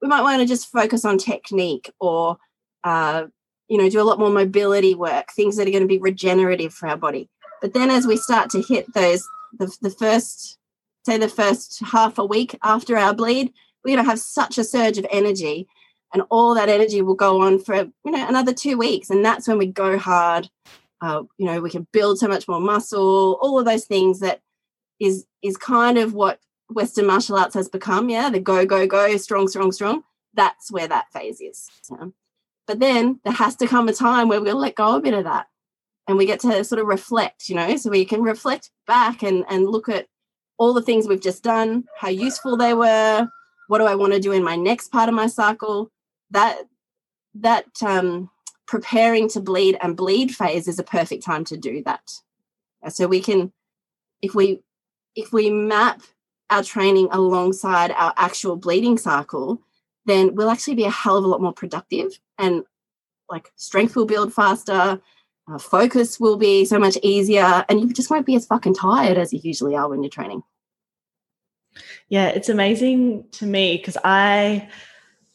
we 0.00 0.08
might 0.08 0.22
want 0.22 0.40
to 0.40 0.46
just 0.46 0.70
focus 0.70 1.04
on 1.04 1.18
technique 1.18 1.90
or 2.00 2.38
uh, 2.84 3.26
you 3.68 3.78
know 3.78 3.90
do 3.90 4.00
a 4.00 4.04
lot 4.04 4.18
more 4.18 4.30
mobility 4.30 4.94
work 4.94 5.32
things 5.32 5.56
that 5.56 5.66
are 5.66 5.72
going 5.72 5.82
to 5.82 5.88
be 5.88 5.98
regenerative 5.98 6.72
for 6.72 6.88
our 6.88 6.96
body. 6.96 7.28
But 7.60 7.74
then 7.74 7.90
as 7.90 8.06
we 8.06 8.16
start 8.16 8.50
to 8.50 8.62
hit 8.62 8.92
those 8.94 9.26
the, 9.58 9.74
the 9.82 9.90
first 9.90 10.58
say 11.06 11.18
the 11.18 11.28
first 11.28 11.80
half 11.80 12.18
a 12.18 12.24
week 12.24 12.58
after 12.62 12.96
our 12.96 13.14
bleed, 13.14 13.52
we're 13.84 13.94
going 13.94 14.04
to 14.04 14.10
have 14.10 14.20
such 14.20 14.58
a 14.58 14.64
surge 14.64 14.98
of 14.98 15.06
energy 15.10 15.68
and 16.12 16.22
all 16.30 16.54
that 16.54 16.68
energy 16.68 17.02
will 17.02 17.14
go 17.14 17.40
on 17.42 17.58
for 17.58 17.76
you 17.76 18.10
know 18.10 18.28
another 18.28 18.52
two 18.52 18.76
weeks 18.76 19.10
and 19.10 19.24
that's 19.24 19.48
when 19.48 19.58
we 19.58 19.66
go 19.66 19.98
hard 19.98 20.48
uh, 21.00 21.22
you 21.36 21.46
know 21.46 21.60
we 21.60 21.70
can 21.70 21.86
build 21.92 22.18
so 22.18 22.28
much 22.28 22.46
more 22.48 22.60
muscle 22.60 23.38
all 23.40 23.58
of 23.58 23.64
those 23.64 23.84
things 23.84 24.20
that 24.20 24.40
is 25.00 25.26
is 25.42 25.56
kind 25.56 25.98
of 25.98 26.14
what 26.14 26.40
western 26.70 27.06
martial 27.06 27.36
arts 27.36 27.54
has 27.54 27.68
become 27.68 28.08
yeah 28.08 28.30
the 28.30 28.40
go 28.40 28.64
go 28.64 28.86
go 28.86 29.16
strong 29.16 29.48
strong 29.48 29.72
strong 29.72 30.02
that's 30.34 30.70
where 30.70 30.88
that 30.88 31.10
phase 31.12 31.40
is 31.40 31.68
yeah. 31.90 32.06
but 32.66 32.78
then 32.78 33.20
there 33.24 33.32
has 33.32 33.56
to 33.56 33.66
come 33.66 33.88
a 33.88 33.92
time 33.92 34.28
where 34.28 34.38
we're 34.38 34.46
going 34.46 34.56
to 34.56 34.60
let 34.60 34.74
go 34.74 34.96
a 34.96 35.00
bit 35.00 35.14
of 35.14 35.24
that 35.24 35.46
and 36.08 36.16
we 36.16 36.26
get 36.26 36.40
to 36.40 36.64
sort 36.64 36.80
of 36.80 36.86
reflect, 36.86 37.48
you 37.48 37.54
know, 37.54 37.76
so 37.76 37.90
we 37.90 38.04
can 38.04 38.22
reflect 38.22 38.70
back 38.86 39.22
and, 39.22 39.44
and 39.48 39.68
look 39.68 39.88
at 39.88 40.06
all 40.58 40.72
the 40.72 40.82
things 40.82 41.06
we've 41.06 41.20
just 41.20 41.42
done, 41.42 41.84
how 41.96 42.08
useful 42.08 42.56
they 42.56 42.74
were, 42.74 43.28
what 43.68 43.78
do 43.78 43.84
I 43.84 43.94
want 43.94 44.12
to 44.12 44.20
do 44.20 44.32
in 44.32 44.42
my 44.42 44.56
next 44.56 44.88
part 44.88 45.08
of 45.08 45.14
my 45.14 45.26
cycle. 45.26 45.90
That 46.30 46.58
that 47.34 47.66
um, 47.82 48.30
preparing 48.66 49.28
to 49.30 49.40
bleed 49.40 49.76
and 49.80 49.96
bleed 49.96 50.34
phase 50.34 50.68
is 50.68 50.78
a 50.78 50.84
perfect 50.84 51.24
time 51.24 51.44
to 51.44 51.56
do 51.56 51.82
that. 51.84 52.12
So 52.88 53.06
we 53.06 53.20
can, 53.20 53.52
if 54.22 54.34
we 54.34 54.60
if 55.14 55.32
we 55.32 55.50
map 55.50 56.02
our 56.50 56.62
training 56.62 57.08
alongside 57.10 57.90
our 57.92 58.14
actual 58.16 58.56
bleeding 58.56 58.98
cycle, 58.98 59.60
then 60.04 60.34
we'll 60.34 60.50
actually 60.50 60.74
be 60.74 60.84
a 60.84 60.90
hell 60.90 61.16
of 61.16 61.24
a 61.24 61.26
lot 61.26 61.42
more 61.42 61.52
productive 61.52 62.18
and 62.38 62.64
like 63.28 63.50
strength 63.56 63.96
will 63.96 64.06
build 64.06 64.32
faster, 64.32 65.00
uh, 65.48 65.58
focus 65.58 66.18
will 66.18 66.36
be 66.36 66.64
so 66.64 66.78
much 66.78 66.98
easier, 67.02 67.64
and 67.68 67.80
you 67.80 67.92
just 67.92 68.10
won't 68.10 68.26
be 68.26 68.34
as 68.34 68.46
fucking 68.46 68.74
tired 68.74 69.16
as 69.16 69.32
you 69.32 69.40
usually 69.42 69.76
are 69.76 69.88
when 69.88 70.02
you're 70.02 70.10
training. 70.10 70.42
Yeah, 72.08 72.28
it's 72.28 72.48
amazing 72.48 73.24
to 73.32 73.46
me 73.46 73.76
because 73.76 73.96
I 74.04 74.68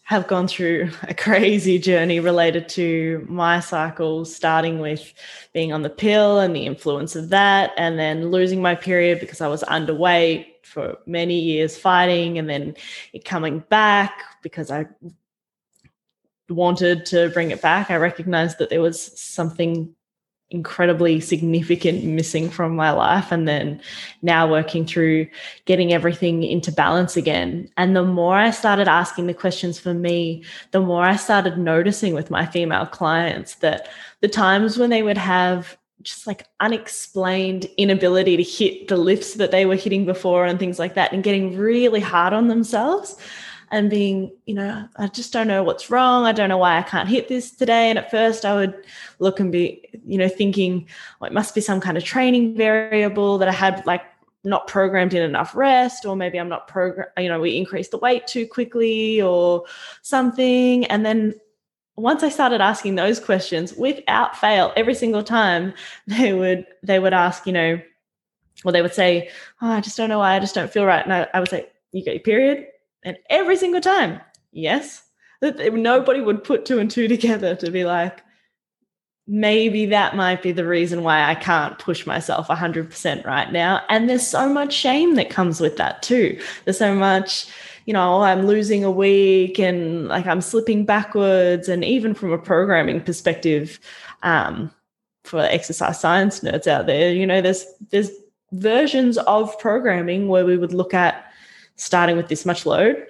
have 0.04 0.28
gone 0.28 0.48
through 0.48 0.92
a 1.04 1.14
crazy 1.14 1.80
journey 1.80 2.20
related 2.20 2.68
to 2.70 3.26
my 3.30 3.62
cycle, 3.62 4.26
starting 4.26 4.80
with 4.80 5.14
being 5.54 5.72
on 5.72 5.82
the 5.82 5.90
pill 5.90 6.40
and 6.40 6.54
the 6.56 6.66
influence 6.66 7.16
of 7.16 7.30
that, 7.30 7.72
and 7.78 7.98
then 7.98 8.32
losing 8.32 8.62
my 8.62 8.76
period 8.76 9.20
because 9.20 9.40
I 9.40 9.48
was 9.48 9.64
underweight 9.64 10.48
for 10.64 10.98
many 11.06 11.40
years 11.40 11.78
fighting, 11.78 12.38
and 12.38 12.50
then 12.50 12.76
it 13.14 13.24
coming 13.24 13.60
back 13.70 14.24
because 14.42 14.72
I 14.72 14.88
wanted 16.50 17.06
to 17.06 17.30
bring 17.30 17.52
it 17.52 17.62
back. 17.62 17.90
I 17.90 17.96
recognized 17.96 18.58
that 18.58 18.70
there 18.70 18.82
was 18.82 19.18
something 19.20 19.96
incredibly 20.52 21.20
significant 21.20 22.04
missing 22.04 22.50
from 22.50 22.76
my 22.76 22.92
life 22.92 23.32
and 23.32 23.48
then 23.48 23.82
now 24.22 24.50
working 24.50 24.86
through 24.86 25.26
getting 25.66 25.94
everything 25.94 26.44
into 26.44 26.72
balance 26.72 27.16
again. 27.18 27.70
And 27.78 27.96
the 27.96 28.04
more 28.04 28.36
i 28.36 28.52
started 28.52 28.88
asking 28.88 29.28
the 29.28 29.34
questions 29.34 29.80
for 29.80 29.94
me 29.94 30.44
the 30.72 30.82
more 30.82 31.04
i 31.04 31.16
started 31.16 31.58
noticing 31.58 32.14
with 32.14 32.30
my 32.30 32.46
female 32.46 32.86
clients 32.86 33.56
that 33.56 33.88
the 34.20 34.28
times 34.28 34.78
when 34.78 34.90
they 34.90 35.04
would 35.04 35.18
have 35.18 35.78
just 36.04 36.28
like 36.28 36.48
unexplained 36.60 37.66
inability 37.78 38.38
to 38.38 38.44
hit 38.44 38.88
the 38.88 38.98
lifts 38.98 39.36
that 39.36 39.52
they 39.52 39.66
were 39.66 39.76
hitting 39.76 40.06
before 40.06 40.46
and 40.46 40.60
things 40.60 40.80
like 40.80 40.96
that 40.96 41.12
and 41.14 41.24
getting 41.24 41.58
really 41.58 42.00
hard 42.00 42.34
on 42.34 42.48
themselves 42.48 43.18
and 43.72 43.90
being, 43.90 44.32
you 44.46 44.54
know, 44.54 44.88
I 44.98 45.08
just 45.08 45.32
don't 45.32 45.48
know 45.48 45.64
what's 45.64 45.90
wrong. 45.90 46.26
I 46.26 46.34
don't 46.34 46.50
know 46.50 46.58
why 46.58 46.78
I 46.78 46.84
can't 46.84 47.08
hit 47.08 47.30
this 47.30 47.52
today. 47.52 47.90
And 47.90 47.98
at 47.98 48.12
first 48.12 48.44
I 48.44 48.54
would 48.54 48.86
look 49.20 49.40
and 49.40 49.52
be, 49.52 49.90
you 50.06 50.18
know, 50.18 50.28
thinking, 50.28 50.88
well, 51.20 51.30
it 51.30 51.34
must 51.34 51.56
be 51.56 51.62
some 51.62 51.80
kind 51.80 51.98
of 51.98 52.04
training 52.04 52.58
variable 52.58 53.38
that 53.38 53.48
I 53.48 53.54
had 53.54 53.86
like 53.86 54.04
not 54.44 54.68
programmed 54.68 55.14
in 55.14 55.22
enough 55.22 55.56
rest, 55.56 56.06
or 56.06 56.16
maybe 56.16 56.38
I'm 56.38 56.50
not 56.50 56.68
program, 56.68 57.08
you 57.18 57.30
know, 57.30 57.40
we 57.40 57.56
increased 57.56 57.92
the 57.92 57.98
weight 57.98 58.28
too 58.28 58.46
quickly 58.46 59.22
or 59.22 59.64
something. 60.02 60.86
And 60.88 61.06
then 61.06 61.36
once 61.96 62.24
I 62.24 62.30
started 62.30 62.60
asking 62.60 62.96
those 62.96 63.20
questions 63.20 63.74
without 63.74 64.36
fail, 64.36 64.74
every 64.76 64.96
single 64.96 65.24
time 65.24 65.74
they 66.08 66.34
would 66.34 66.66
they 66.84 67.00
would 67.00 67.14
ask, 67.14 67.48
you 67.48 67.54
know, 67.54 67.82
or 68.66 68.72
they 68.74 68.82
would 68.82 68.94
say, 68.94 69.30
oh, 69.62 69.72
I 69.72 69.80
just 69.80 69.96
don't 69.96 70.10
know 70.10 70.20
why 70.20 70.36
I 70.36 70.40
just 70.40 70.56
don't 70.56 70.72
feel 70.72 70.86
right. 70.86 71.04
And 71.04 71.14
I, 71.14 71.28
I 71.34 71.40
would 71.40 71.50
say, 71.50 71.68
You 71.94 72.04
get 72.04 72.16
your 72.16 72.24
period? 72.24 72.68
And 73.04 73.18
every 73.30 73.58
single 73.58 73.82
time, 73.82 74.22
yes, 74.52 75.04
that 75.42 75.74
nobody 75.74 76.22
would 76.22 76.44
put 76.44 76.66
two 76.66 76.80
and 76.80 76.90
two 76.90 77.08
together 77.08 77.56
to 77.56 77.72
be 77.72 77.84
like, 77.84 78.22
maybe 79.28 79.86
that 79.86 80.16
might 80.16 80.42
be 80.42 80.52
the 80.52 80.68
reason 80.68 81.04
why 81.04 81.24
I 81.24 81.36
can't 81.36 81.78
push 81.80 82.06
myself 82.06 82.48
100% 82.48 83.26
right 83.26 83.52
now. 83.52 83.82
And 83.90 84.10
there's 84.10 84.26
so 84.26 84.50
much 84.50 84.74
shame 84.74 85.16
that 85.16 85.30
comes 85.30 85.60
with 85.60 85.78
that 85.78 86.02
too. 86.02 86.40
There's 86.66 86.78
so 86.78 86.94
much, 86.94 87.48
you 87.86 87.94
know, 87.94 88.22
I'm 88.24 88.46
losing 88.46 88.84
a 88.84 88.92
week 88.92 89.60
and 89.60 90.08
like 90.08 90.28
I'm 90.28 90.42
slipping 90.42 90.86
backwards. 90.86 91.70
And 91.70 91.84
even 91.86 92.14
from 92.14 92.32
a 92.32 92.38
programming 92.38 93.02
perspective, 93.02 93.80
um, 94.24 94.72
for 95.24 95.40
exercise 95.40 96.00
science 96.00 96.42
nerds 96.42 96.68
out 96.68 96.88
there, 96.88 97.14
you 97.14 97.26
know, 97.26 97.42
there's 97.42 97.66
there's 97.92 98.10
versions 98.52 99.18
of 99.20 99.58
programming 99.60 100.28
where 100.28 100.46
we 100.46 100.58
would 100.58 100.74
look 100.74 100.94
at 100.94 101.31
starting 101.76 102.18
with 102.18 102.28
this 102.28 102.46
much 102.46 102.66
load. 102.66 103.08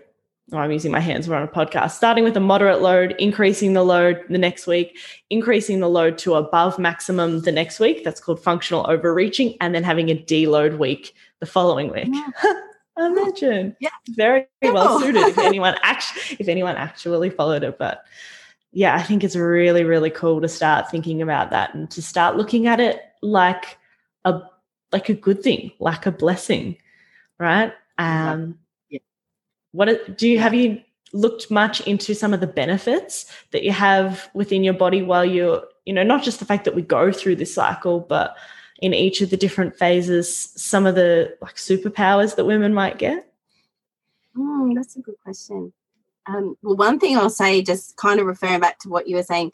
Oh, 0.53 0.57
I'm 0.57 0.71
using 0.71 0.91
my 0.91 0.99
hands, 0.99 1.29
we're 1.29 1.37
on 1.37 1.43
a 1.43 1.47
podcast. 1.47 1.91
Starting 1.91 2.25
with 2.25 2.35
a 2.35 2.41
moderate 2.41 2.81
load, 2.81 3.15
increasing 3.19 3.71
the 3.73 3.83
load 3.83 4.21
the 4.29 4.37
next 4.37 4.67
week, 4.67 4.97
increasing 5.29 5.79
the 5.79 5.87
load 5.87 6.17
to 6.19 6.33
above 6.35 6.77
maximum 6.77 7.41
the 7.41 7.53
next 7.53 7.79
week. 7.79 8.03
That's 8.03 8.19
called 8.19 8.43
functional 8.43 8.85
overreaching, 8.89 9.55
and 9.61 9.73
then 9.73 9.83
having 9.83 10.09
a 10.09 10.15
deload 10.15 10.77
week 10.77 11.13
the 11.39 11.45
following 11.45 11.89
week. 11.91 12.09
Yeah. 12.09 12.53
Imagine. 12.97 13.75
Yeah. 13.79 13.89
Very 14.09 14.47
well 14.61 14.99
suited 14.99 15.21
if 15.21 15.37
anyone 15.37 15.75
actually 15.83 16.37
if 16.39 16.49
anyone 16.49 16.75
actually 16.75 17.29
followed 17.29 17.63
it. 17.63 17.77
But 17.77 18.03
yeah, 18.73 18.95
I 18.95 19.03
think 19.03 19.23
it's 19.23 19.35
really, 19.35 19.83
really 19.83 20.09
cool 20.09 20.41
to 20.41 20.47
start 20.47 20.89
thinking 20.89 21.21
about 21.21 21.49
that 21.51 21.73
and 21.73 21.89
to 21.91 22.01
start 22.01 22.37
looking 22.37 22.67
at 22.67 22.79
it 22.79 23.01
like 23.21 23.77
a 24.25 24.41
like 24.91 25.09
a 25.09 25.13
good 25.13 25.41
thing, 25.41 25.71
like 25.79 26.05
a 26.05 26.11
blessing, 26.11 26.77
right? 27.39 27.73
Um, 28.01 28.59
yeah. 28.89 28.99
What 29.71 30.17
do 30.17 30.27
you 30.27 30.39
have 30.39 30.53
you 30.53 30.81
looked 31.13 31.51
much 31.51 31.81
into 31.81 32.15
some 32.15 32.33
of 32.33 32.39
the 32.39 32.47
benefits 32.47 33.31
that 33.51 33.63
you 33.63 33.71
have 33.71 34.29
within 34.33 34.63
your 34.63 34.73
body 34.73 35.01
while 35.01 35.25
you're, 35.25 35.63
you 35.85 35.93
know, 35.93 36.03
not 36.03 36.23
just 36.23 36.39
the 36.39 36.45
fact 36.45 36.65
that 36.65 36.75
we 36.75 36.81
go 36.81 37.11
through 37.11 37.35
this 37.35 37.53
cycle, 37.53 37.99
but 37.99 38.35
in 38.81 38.93
each 38.93 39.21
of 39.21 39.29
the 39.29 39.37
different 39.37 39.75
phases, 39.75 40.33
some 40.55 40.85
of 40.85 40.95
the 40.95 41.35
like 41.41 41.55
superpowers 41.55 42.35
that 42.35 42.45
women 42.45 42.73
might 42.73 42.97
get? 42.97 43.31
Mm, 44.35 44.75
that's 44.75 44.95
a 44.95 45.01
good 45.01 45.19
question. 45.23 45.73
Um, 46.27 46.55
well, 46.61 46.75
one 46.75 46.99
thing 46.99 47.17
I'll 47.17 47.29
say, 47.29 47.61
just 47.61 47.97
kind 47.97 48.19
of 48.19 48.25
referring 48.25 48.59
back 48.59 48.79
to 48.79 48.89
what 48.89 49.07
you 49.07 49.15
were 49.15 49.23
saying, 49.23 49.51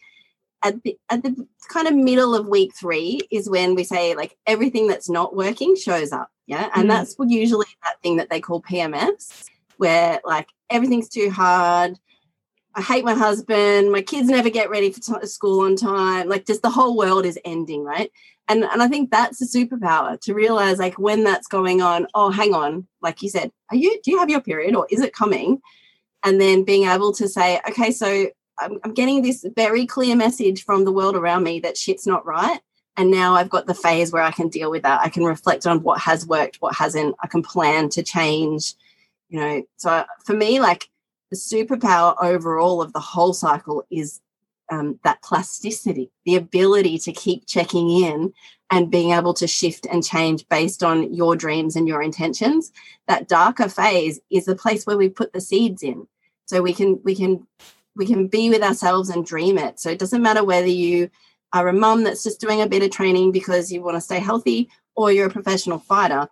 at 0.63 0.81
the, 0.83 0.97
at 1.09 1.23
the 1.23 1.47
kind 1.69 1.87
of 1.87 1.95
middle 1.95 2.35
of 2.35 2.47
week 2.47 2.73
three 2.75 3.21
is 3.31 3.49
when 3.49 3.75
we 3.75 3.83
say 3.83 4.15
like 4.15 4.37
everything 4.47 4.87
that's 4.87 5.09
not 5.09 5.35
working 5.35 5.75
shows 5.75 6.11
up. 6.11 6.29
Yeah. 6.45 6.69
And 6.73 6.85
mm. 6.85 6.87
that's 6.89 7.15
usually 7.19 7.67
that 7.83 8.01
thing 8.01 8.17
that 8.17 8.29
they 8.29 8.39
call 8.39 8.61
PMS, 8.61 9.45
where 9.77 10.19
like 10.25 10.47
everything's 10.69 11.09
too 11.09 11.29
hard. 11.29 11.97
I 12.73 12.81
hate 12.81 13.03
my 13.03 13.15
husband. 13.15 13.91
My 13.91 14.01
kids 14.01 14.29
never 14.29 14.49
get 14.49 14.69
ready 14.69 14.91
for 14.91 14.99
t- 14.99 15.27
school 15.27 15.61
on 15.61 15.75
time. 15.75 16.29
Like 16.29 16.45
just 16.45 16.61
the 16.61 16.69
whole 16.69 16.95
world 16.95 17.25
is 17.25 17.39
ending, 17.43 17.83
right? 17.83 18.11
And 18.47 18.63
and 18.63 18.81
I 18.81 18.87
think 18.87 19.11
that's 19.11 19.41
a 19.41 19.45
superpower 19.45 20.19
to 20.21 20.33
realize 20.33 20.77
like 20.77 20.97
when 20.99 21.23
that's 21.23 21.47
going 21.47 21.81
on. 21.81 22.07
Oh, 22.13 22.29
hang 22.29 22.53
on, 22.53 22.87
like 23.01 23.21
you 23.21 23.29
said, 23.29 23.51
are 23.71 23.75
you? 23.75 23.99
Do 24.03 24.11
you 24.11 24.19
have 24.19 24.29
your 24.29 24.41
period, 24.41 24.75
or 24.75 24.87
is 24.89 25.01
it 25.01 25.13
coming? 25.13 25.59
And 26.23 26.39
then 26.39 26.63
being 26.63 26.87
able 26.87 27.13
to 27.13 27.27
say, 27.27 27.59
okay, 27.69 27.91
so 27.91 28.27
I'm, 28.59 28.79
I'm 28.83 28.93
getting 28.93 29.21
this 29.21 29.45
very 29.55 29.85
clear 29.85 30.15
message 30.15 30.63
from 30.63 30.85
the 30.85 30.91
world 30.91 31.15
around 31.15 31.43
me 31.43 31.59
that 31.61 31.77
shit's 31.77 32.07
not 32.07 32.25
right. 32.25 32.59
And 32.95 33.11
now 33.11 33.35
I've 33.35 33.49
got 33.49 33.67
the 33.67 33.75
phase 33.75 34.11
where 34.11 34.23
I 34.23 34.31
can 34.31 34.49
deal 34.49 34.71
with 34.71 34.81
that. 34.83 35.01
I 35.01 35.09
can 35.09 35.23
reflect 35.23 35.67
on 35.67 35.83
what 35.83 35.99
has 36.01 36.25
worked, 36.25 36.57
what 36.61 36.75
hasn't. 36.75 37.15
I 37.21 37.27
can 37.27 37.43
plan 37.43 37.89
to 37.89 38.01
change, 38.01 38.73
you 39.29 39.39
know. 39.39 39.63
So 39.77 40.03
for 40.25 40.33
me, 40.33 40.59
like 40.59 40.89
the 41.29 41.37
superpower 41.37 42.15
overall 42.19 42.81
of 42.81 42.93
the 42.93 42.99
whole 42.99 43.33
cycle 43.33 43.85
is 43.91 44.19
um, 44.71 44.99
that 45.03 45.21
plasticity, 45.21 46.11
the 46.25 46.35
ability 46.35 46.97
to 46.99 47.13
keep 47.13 47.45
checking 47.45 47.89
in 48.03 48.33
and 48.69 48.91
being 48.91 49.11
able 49.11 49.33
to 49.35 49.47
shift 49.47 49.85
and 49.85 50.03
change 50.03 50.47
based 50.49 50.83
on 50.83 51.13
your 51.13 51.35
dreams 51.35 51.75
and 51.75 51.87
your 51.87 52.01
intentions. 52.01 52.71
That 53.07 53.27
darker 53.27 53.69
phase 53.69 54.19
is 54.29 54.45
the 54.45 54.55
place 54.55 54.85
where 54.85 54.97
we 54.97 55.09
put 55.09 55.33
the 55.33 55.41
seeds 55.41 55.83
in. 55.83 56.07
So 56.45 56.61
we 56.61 56.73
can 56.73 56.99
we 57.03 57.15
can 57.15 57.45
we 57.97 58.05
can 58.05 58.27
be 58.27 58.49
with 58.49 58.63
ourselves 58.63 59.09
and 59.09 59.25
dream 59.25 59.57
it. 59.57 59.79
So 59.79 59.89
it 59.89 59.99
doesn't 59.99 60.21
matter 60.21 60.43
whether 60.43 60.67
you 60.67 61.09
are 61.53 61.67
a 61.67 61.73
mum 61.73 62.03
that's 62.03 62.23
just 62.23 62.39
doing 62.39 62.61
a 62.61 62.67
bit 62.67 62.83
of 62.83 62.91
training 62.91 63.31
because 63.31 63.71
you 63.71 63.81
want 63.81 63.95
to 63.95 64.01
stay 64.01 64.19
healthy 64.19 64.69
or 64.95 65.11
you're 65.11 65.27
a 65.27 65.31
professional 65.31 65.79
fighter. 65.79 66.27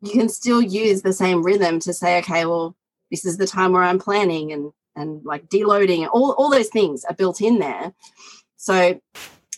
You 0.00 0.12
can 0.12 0.28
still 0.28 0.60
use 0.60 1.02
the 1.02 1.12
same 1.12 1.42
rhythm 1.42 1.78
to 1.80 1.94
say, 1.94 2.18
okay, 2.18 2.44
well, 2.44 2.76
this 3.10 3.24
is 3.24 3.36
the 3.36 3.46
time 3.46 3.72
where 3.72 3.82
I'm 3.82 3.98
planning 3.98 4.52
and 4.52 4.72
and 4.96 5.24
like 5.24 5.48
deloading. 5.48 6.08
All 6.12 6.32
all 6.32 6.50
those 6.50 6.68
things 6.68 7.04
are 7.04 7.14
built 7.14 7.40
in 7.40 7.58
there. 7.58 7.92
So 8.56 9.00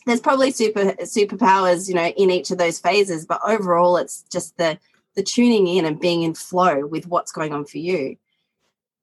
there's 0.07 0.21
probably 0.21 0.51
super 0.51 0.93
superpowers, 1.03 1.89
you 1.89 1.95
know, 1.95 2.07
in 2.07 2.31
each 2.31 2.51
of 2.51 2.59
those 2.59 2.79
phases, 2.79 3.27
but 3.27 3.41
overall, 3.47 3.97
it's 3.97 4.25
just 4.31 4.57
the 4.57 4.79
the 5.15 5.23
tuning 5.23 5.67
in 5.67 5.85
and 5.85 5.99
being 5.99 6.23
in 6.23 6.35
flow 6.35 6.87
with 6.87 7.07
what's 7.07 7.33
going 7.33 7.53
on 7.53 7.65
for 7.65 7.79
you. 7.79 8.17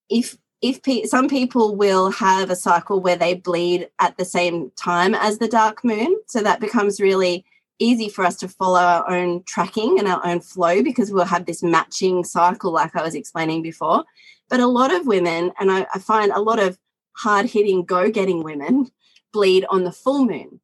If 0.10 0.38
if 0.64 0.82
pe- 0.82 1.03
some 1.03 1.28
people 1.28 1.76
will 1.76 2.09
have 2.09 2.49
a 2.49 2.55
cycle 2.55 3.01
where 3.01 3.18
they 3.18 3.36
bleed 3.36 3.89
at 3.99 4.18
the 4.18 4.24
same 4.24 4.72
time 4.78 5.14
as 5.14 5.38
the 5.38 5.47
dark 5.47 5.84
moon 5.84 6.16
so 6.28 6.41
that 6.41 6.61
becomes 6.61 7.01
really 7.01 7.45
easy 7.80 8.07
for 8.07 8.24
us 8.24 8.38
to 8.38 8.47
follow 8.47 8.80
our 8.80 9.09
own 9.09 9.43
tracking 9.43 9.99
and 9.99 10.07
our 10.07 10.26
own 10.26 10.39
flow 10.39 10.82
because 10.82 11.11
we'll 11.11 11.26
have 11.26 11.45
this 11.45 11.61
matching 11.61 12.24
cycle 12.24 12.72
like 12.72 12.95
i 12.95 13.03
was 13.03 13.14
explaining 13.14 13.61
before. 13.61 14.05
But 14.49 14.61
a 14.61 14.68
lot 14.68 14.93
of 14.93 15.05
women 15.05 15.51
and 15.59 15.70
i, 15.70 15.86
I 15.93 15.99
find 15.99 16.32
a 16.32 16.41
lot 16.41 16.59
of 16.59 16.80
hard 17.18 17.45
hitting 17.47 17.84
go 17.84 18.09
getting 18.09 18.41
women 18.41 18.89
bleed 19.34 19.66
on 19.70 19.84
the 19.84 19.91
full 19.91 20.26
moon. 20.26 20.61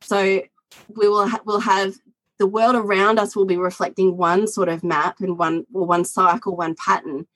So 0.00 0.42
we 0.96 1.08
will 1.08 1.28
ha- 1.28 1.42
we'll 1.44 1.60
have 1.60 1.94
the 2.38 2.46
world 2.46 2.74
around 2.74 3.18
us 3.18 3.36
will 3.36 3.44
be 3.44 3.58
reflecting 3.58 4.16
one 4.16 4.46
sort 4.46 4.70
of 4.70 4.82
map 4.82 5.20
and 5.20 5.36
one 5.38 5.66
or 5.74 5.84
one 5.86 6.04
cycle, 6.04 6.56
one 6.56 6.74
pattern, 6.74 7.26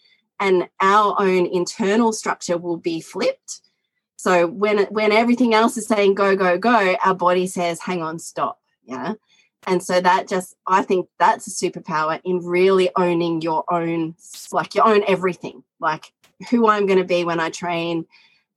and 0.41 0.69
our 0.81 1.17
own 1.19 1.47
internal 1.47 2.13
structure 2.13 2.59
will 2.59 2.77
be 2.77 3.01
flipped. 3.01 3.61
So 4.17 4.47
when 4.47 4.85
when 4.87 5.13
everything 5.13 5.55
else 5.55 5.77
is 5.77 5.87
saying 5.87 6.15
go 6.15 6.37
go 6.37 6.59
go, 6.59 6.97
our 7.05 7.15
body 7.15 7.47
says 7.47 7.81
hang 7.81 8.03
on 8.03 8.19
stop. 8.19 8.61
Yeah. 8.85 9.15
And 9.67 9.83
so 9.83 10.01
that 10.01 10.29
just 10.29 10.55
I 10.67 10.83
think 10.83 11.09
that's 11.19 11.47
a 11.47 11.51
superpower 11.51 12.21
in 12.25 12.39
really 12.39 12.91
owning 12.97 13.41
your 13.43 13.65
own 13.73 14.15
like 14.53 14.75
your 14.75 14.87
own 14.87 15.03
everything. 15.07 15.65
Like 15.81 16.13
who 16.51 16.69
I'm 16.69 16.87
going 16.87 16.99
to 16.99 17.05
be 17.05 17.25
when 17.25 17.41
I 17.41 17.51
train, 17.51 18.07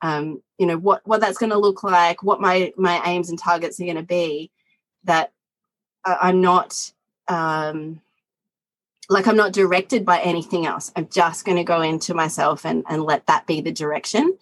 um, 0.01 0.41
you 0.57 0.65
know 0.65 0.77
what 0.77 1.01
what 1.05 1.21
that's 1.21 1.37
going 1.37 1.51
to 1.51 1.57
look 1.57 1.83
like, 1.83 2.23
what 2.23 2.41
my 2.41 2.71
my 2.77 3.01
aims 3.05 3.29
and 3.29 3.39
targets 3.39 3.79
are 3.79 3.85
going 3.85 3.95
to 3.95 4.03
be. 4.03 4.51
That 5.05 5.31
I'm 6.05 6.41
not 6.41 6.91
um, 7.27 8.01
like 9.09 9.27
I'm 9.27 9.35
not 9.35 9.53
directed 9.53 10.05
by 10.05 10.19
anything 10.19 10.65
else. 10.65 10.91
I'm 10.95 11.09
just 11.09 11.43
going 11.43 11.57
to 11.57 11.63
go 11.63 11.81
into 11.81 12.13
myself 12.13 12.65
and 12.65 12.83
and 12.87 13.03
let 13.03 13.25
that 13.27 13.47
be 13.47 13.61
the 13.61 13.71
direction. 13.71 14.37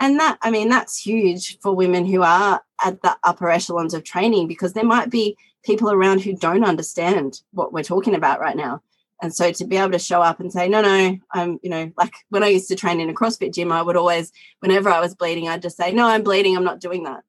And 0.00 0.18
that 0.20 0.38
I 0.42 0.50
mean 0.50 0.68
that's 0.68 0.98
huge 0.98 1.58
for 1.60 1.74
women 1.74 2.06
who 2.06 2.22
are 2.22 2.62
at 2.84 3.02
the 3.02 3.16
upper 3.24 3.50
echelons 3.50 3.94
of 3.94 4.04
training 4.04 4.48
because 4.48 4.72
there 4.72 4.84
might 4.84 5.10
be 5.10 5.36
people 5.64 5.90
around 5.90 6.20
who 6.20 6.36
don't 6.36 6.64
understand 6.64 7.40
what 7.52 7.72
we're 7.72 7.82
talking 7.82 8.14
about 8.14 8.40
right 8.40 8.56
now. 8.56 8.82
And 9.22 9.34
so 9.34 9.52
to 9.52 9.64
be 9.64 9.76
able 9.76 9.92
to 9.92 9.98
show 9.98 10.20
up 10.20 10.40
and 10.40 10.52
say, 10.52 10.68
no, 10.68 10.82
no, 10.82 11.16
I'm, 11.32 11.58
you 11.62 11.70
know, 11.70 11.90
like 11.96 12.12
when 12.28 12.42
I 12.42 12.48
used 12.48 12.68
to 12.68 12.76
train 12.76 13.00
in 13.00 13.08
a 13.08 13.14
CrossFit 13.14 13.54
gym, 13.54 13.72
I 13.72 13.80
would 13.80 13.96
always, 13.96 14.32
whenever 14.58 14.90
I 14.90 15.00
was 15.00 15.14
bleeding, 15.14 15.48
I'd 15.48 15.62
just 15.62 15.78
say, 15.78 15.92
no, 15.92 16.06
I'm 16.06 16.22
bleeding, 16.22 16.56
I'm 16.56 16.64
not 16.64 16.80
doing 16.80 17.04
that 17.04 17.22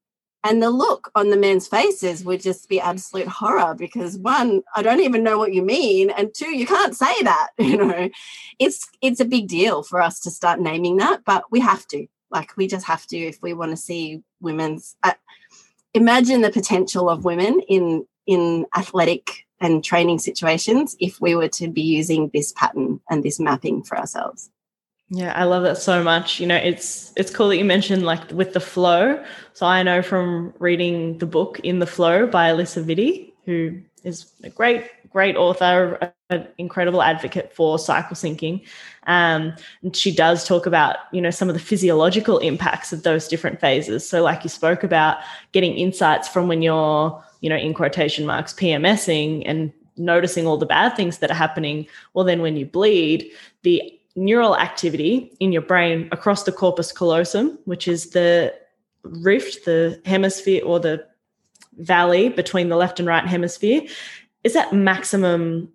and 0.46 0.62
the 0.62 0.70
look 0.70 1.12
on 1.16 1.32
the 1.32 1.38
men's 1.38 1.68
faces 1.68 2.24
would 2.24 2.40
just 2.40 2.70
be 2.70 2.80
absolute 2.80 3.28
horror 3.28 3.74
because 3.74 4.18
one 4.20 4.62
i 4.76 4.82
don't 4.82 5.02
even 5.02 5.24
know 5.24 5.38
what 5.38 5.54
you 5.54 5.62
mean 5.62 6.12
and 6.12 6.34
two 6.34 6.56
you 6.56 6.68
can't 6.68 6.96
say 6.96 7.14
that 7.24 7.50
you 7.58 7.78
know? 7.78 8.10
It's 8.60 8.88
it's 9.02 9.20
a 9.20 9.26
big 9.26 9.48
deal 9.48 9.84
for 9.84 10.00
us 10.00 10.20
to 10.22 10.32
start 10.32 10.60
naming 10.60 10.98
that 10.98 11.26
but 11.26 11.44
we 11.52 11.60
have 11.60 11.86
to. 11.88 12.08
Like 12.32 12.56
we 12.58 12.68
just 12.68 12.86
have 12.86 13.06
to 13.08 13.18
if 13.18 13.42
we 13.42 13.54
want 13.54 13.72
to 13.72 13.78
see 13.78 14.22
women's 14.40 14.96
uh, 15.04 15.14
imagine 15.94 16.42
the 16.42 16.52
potential 16.52 17.10
of 17.10 17.26
women 17.26 17.62
in 17.68 18.06
in 18.28 18.66
athletic 18.76 19.46
and 19.60 19.84
training 19.84 20.20
situations 20.20 20.96
if 21.00 21.22
we 21.22 21.36
were 21.36 21.48
to 21.48 21.68
be 21.68 21.82
using 21.82 22.30
this 22.34 22.52
pattern 22.52 23.00
and 23.10 23.24
this 23.24 23.40
mapping 23.40 23.84
for 23.84 23.98
ourselves 23.98 24.50
yeah, 25.10 25.34
I 25.34 25.44
love 25.44 25.64
that 25.64 25.78
so 25.78 26.04
much. 26.04 26.40
You 26.40 26.48
know, 26.48 26.56
it's 26.56 27.14
it's 27.16 27.34
cool 27.34 27.50
that 27.50 27.58
you 27.58 27.66
mentioned 27.66 28.04
like 28.04 28.32
with 28.32 28.54
the 28.54 28.60
flow. 28.60 29.24
So 29.54 29.66
I 29.66 29.84
know 29.84 30.02
from 30.02 30.54
reading 30.60 31.20
the 31.20 31.28
book 31.28 31.60
In 31.60 31.80
the 31.80 31.88
Flow 31.88 32.26
by 32.26 32.50
Alisa 32.52 32.84
Vitti, 32.84 33.34
who 33.46 33.82
is 34.04 34.32
a 34.44 34.50
great, 34.50 34.90
great 35.10 35.36
author, 35.36 36.12
an 36.30 36.48
incredible 36.58 37.02
advocate 37.02 37.54
for 37.54 37.78
cycle 37.78 38.16
syncing. 38.16 38.66
Um, 39.08 39.54
and 39.84 39.96
she 39.96 40.14
does 40.14 40.48
talk 40.48 40.66
about, 40.66 40.98
you 41.12 41.22
know, 41.22 41.32
some 41.32 41.50
of 41.50 41.56
the 41.56 41.62
physiological 41.62 42.40
impacts 42.40 42.92
of 42.92 43.04
those 43.04 43.28
different 43.28 43.60
phases. 43.60 44.08
So 44.08 44.24
like 44.24 44.44
you 44.44 44.50
spoke 44.50 44.84
about 44.84 45.18
getting 45.52 45.76
insights 45.76 46.28
from 46.28 46.48
when 46.48 46.62
you're, 46.62 47.24
you 47.42 47.50
know, 47.50 47.56
in 47.56 47.74
quotation 47.74 48.26
marks, 48.26 48.54
PMSing 48.54 49.44
and 49.46 49.72
noticing 49.98 50.46
all 50.46 50.58
the 50.58 50.66
bad 50.66 50.96
things 50.96 51.20
that 51.20 51.32
are 51.32 51.36
happening. 51.36 51.88
Well, 52.14 52.26
then 52.26 52.42
when 52.42 52.58
you 52.58 52.66
bleed, 52.66 53.32
the 53.64 53.95
neural 54.16 54.58
activity 54.58 55.32
in 55.40 55.52
your 55.52 55.62
brain 55.62 56.08
across 56.12 56.44
the 56.44 56.52
corpus 56.52 56.92
callosum, 56.92 57.60
which 57.66 57.88
is 57.88 58.12
the 58.12 58.54
rift, 59.04 59.66
the 59.66 60.02
hemisphere 60.06 60.64
or 60.66 60.80
the 60.80 61.06
valley 61.78 62.30
between 62.30 62.70
the 62.70 62.78
left 62.78 63.00
and 63.00 63.08
right 63.08 63.26
hemisphere, 63.26 63.82
is 64.44 64.56
at 64.56 64.74
maximum 64.74 65.72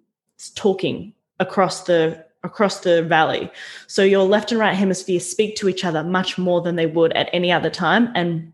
talking 0.55 1.12
across 1.38 1.84
the 1.84 2.24
across 2.43 2.80
the 2.80 3.03
valley. 3.03 3.51
So 3.86 4.03
your 4.03 4.24
left 4.24 4.51
and 4.51 4.59
right 4.59 4.74
hemisphere 4.74 5.20
speak 5.20 5.57
to 5.57 5.68
each 5.68 5.84
other 5.84 6.03
much 6.03 6.38
more 6.38 6.62
than 6.62 6.76
they 6.76 6.86
would 6.86 7.12
at 7.12 7.28
any 7.34 7.53
other 7.53 7.68
time 7.68 8.11
and 8.14 8.51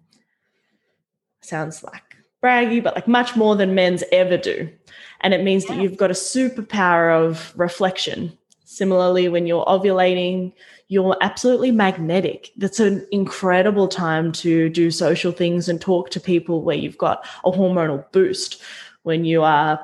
sounds 1.40 1.84
like 1.84 2.02
braggy, 2.42 2.82
but 2.82 2.96
like 2.96 3.06
much 3.06 3.36
more 3.36 3.54
than 3.54 3.76
men's 3.76 4.02
ever 4.10 4.36
do. 4.36 4.68
And 5.20 5.32
it 5.32 5.44
means 5.44 5.64
yeah. 5.64 5.76
that 5.76 5.82
you've 5.82 5.96
got 5.96 6.10
a 6.10 6.14
superpower 6.14 7.16
of 7.16 7.52
reflection 7.56 8.36
Similarly, 8.68 9.28
when 9.28 9.46
you're 9.46 9.64
ovulating, 9.64 10.52
you're 10.88 11.16
absolutely 11.20 11.70
magnetic. 11.70 12.50
That's 12.56 12.80
an 12.80 13.06
incredible 13.12 13.86
time 13.86 14.32
to 14.32 14.68
do 14.68 14.90
social 14.90 15.30
things 15.30 15.68
and 15.68 15.80
talk 15.80 16.10
to 16.10 16.20
people 16.20 16.62
where 16.62 16.76
you've 16.76 16.98
got 16.98 17.24
a 17.44 17.52
hormonal 17.52 18.04
boost. 18.10 18.60
When 19.04 19.24
you 19.24 19.44
are 19.44 19.78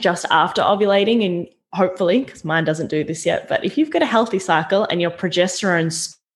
just 0.00 0.26
after 0.30 0.60
ovulating, 0.60 1.24
and 1.24 1.48
hopefully, 1.72 2.22
because 2.22 2.44
mine 2.44 2.64
doesn't 2.64 2.88
do 2.88 3.02
this 3.02 3.24
yet, 3.24 3.48
but 3.48 3.64
if 3.64 3.78
you've 3.78 3.90
got 3.90 4.02
a 4.02 4.06
healthy 4.06 4.38
cycle 4.38 4.84
and 4.90 5.00
your 5.00 5.10
progesterone 5.10 5.90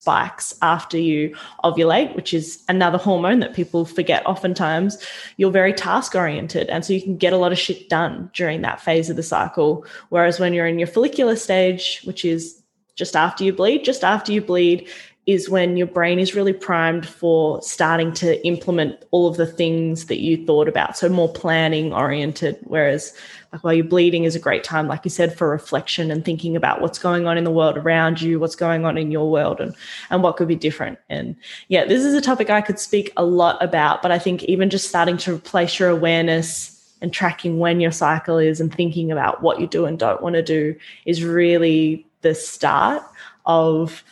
spikes 0.04 0.54
after 0.60 0.98
you 0.98 1.34
ovulate, 1.64 2.14
which 2.14 2.34
is 2.34 2.62
another 2.68 2.98
hormone 2.98 3.40
that 3.40 3.54
people 3.54 3.86
forget 3.86 4.26
oftentimes, 4.26 5.02
you're 5.38 5.50
very 5.50 5.72
task 5.72 6.14
oriented. 6.14 6.68
And 6.68 6.84
so 6.84 6.92
you 6.92 7.00
can 7.00 7.16
get 7.16 7.32
a 7.32 7.38
lot 7.38 7.52
of 7.52 7.58
shit 7.58 7.88
done 7.88 8.30
during 8.34 8.60
that 8.60 8.82
phase 8.82 9.08
of 9.08 9.16
the 9.16 9.22
cycle. 9.22 9.86
Whereas 10.10 10.38
when 10.38 10.52
you're 10.52 10.66
in 10.66 10.78
your 10.78 10.88
follicular 10.88 11.36
stage, 11.36 12.02
which 12.04 12.22
is 12.22 12.62
just 12.96 13.16
after 13.16 13.44
you 13.44 13.54
bleed, 13.54 13.82
just 13.82 14.04
after 14.04 14.30
you 14.30 14.42
bleed, 14.42 14.88
is 15.26 15.48
when 15.48 15.76
your 15.76 15.86
brain 15.86 16.18
is 16.18 16.34
really 16.34 16.52
primed 16.52 17.06
for 17.08 17.60
starting 17.62 18.12
to 18.12 18.46
implement 18.46 19.02
all 19.10 19.26
of 19.26 19.38
the 19.38 19.46
things 19.46 20.06
that 20.06 20.20
you 20.20 20.44
thought 20.44 20.68
about. 20.68 20.98
So 20.98 21.08
more 21.08 21.32
planning 21.32 21.94
oriented. 21.94 22.58
Whereas 22.64 23.14
like 23.50 23.64
while 23.64 23.72
you're 23.72 23.86
bleeding 23.86 24.24
is 24.24 24.36
a 24.36 24.40
great 24.40 24.64
time, 24.64 24.86
like 24.86 25.02
you 25.04 25.10
said, 25.10 25.36
for 25.36 25.48
reflection 25.48 26.10
and 26.10 26.24
thinking 26.24 26.56
about 26.56 26.82
what's 26.82 26.98
going 26.98 27.26
on 27.26 27.38
in 27.38 27.44
the 27.44 27.50
world 27.50 27.78
around 27.78 28.20
you, 28.20 28.38
what's 28.38 28.56
going 28.56 28.84
on 28.84 28.98
in 28.98 29.10
your 29.10 29.30
world 29.30 29.60
and 29.60 29.74
and 30.10 30.22
what 30.22 30.36
could 30.36 30.48
be 30.48 30.56
different. 30.56 30.98
And 31.08 31.36
yeah, 31.68 31.86
this 31.86 32.04
is 32.04 32.12
a 32.12 32.20
topic 32.20 32.50
I 32.50 32.60
could 32.60 32.78
speak 32.78 33.10
a 33.16 33.24
lot 33.24 33.62
about, 33.62 34.02
but 34.02 34.10
I 34.10 34.18
think 34.18 34.42
even 34.44 34.68
just 34.68 34.88
starting 34.88 35.16
to 35.18 35.34
replace 35.34 35.78
your 35.78 35.88
awareness 35.88 36.70
and 37.00 37.12
tracking 37.12 37.58
when 37.58 37.80
your 37.80 37.92
cycle 37.92 38.38
is 38.38 38.60
and 38.60 38.74
thinking 38.74 39.10
about 39.10 39.42
what 39.42 39.60
you 39.60 39.66
do 39.66 39.86
and 39.86 39.98
don't 39.98 40.22
want 40.22 40.34
to 40.34 40.42
do 40.42 40.74
is 41.06 41.24
really 41.24 42.06
the 42.20 42.34
start 42.34 43.02
of 43.46 44.02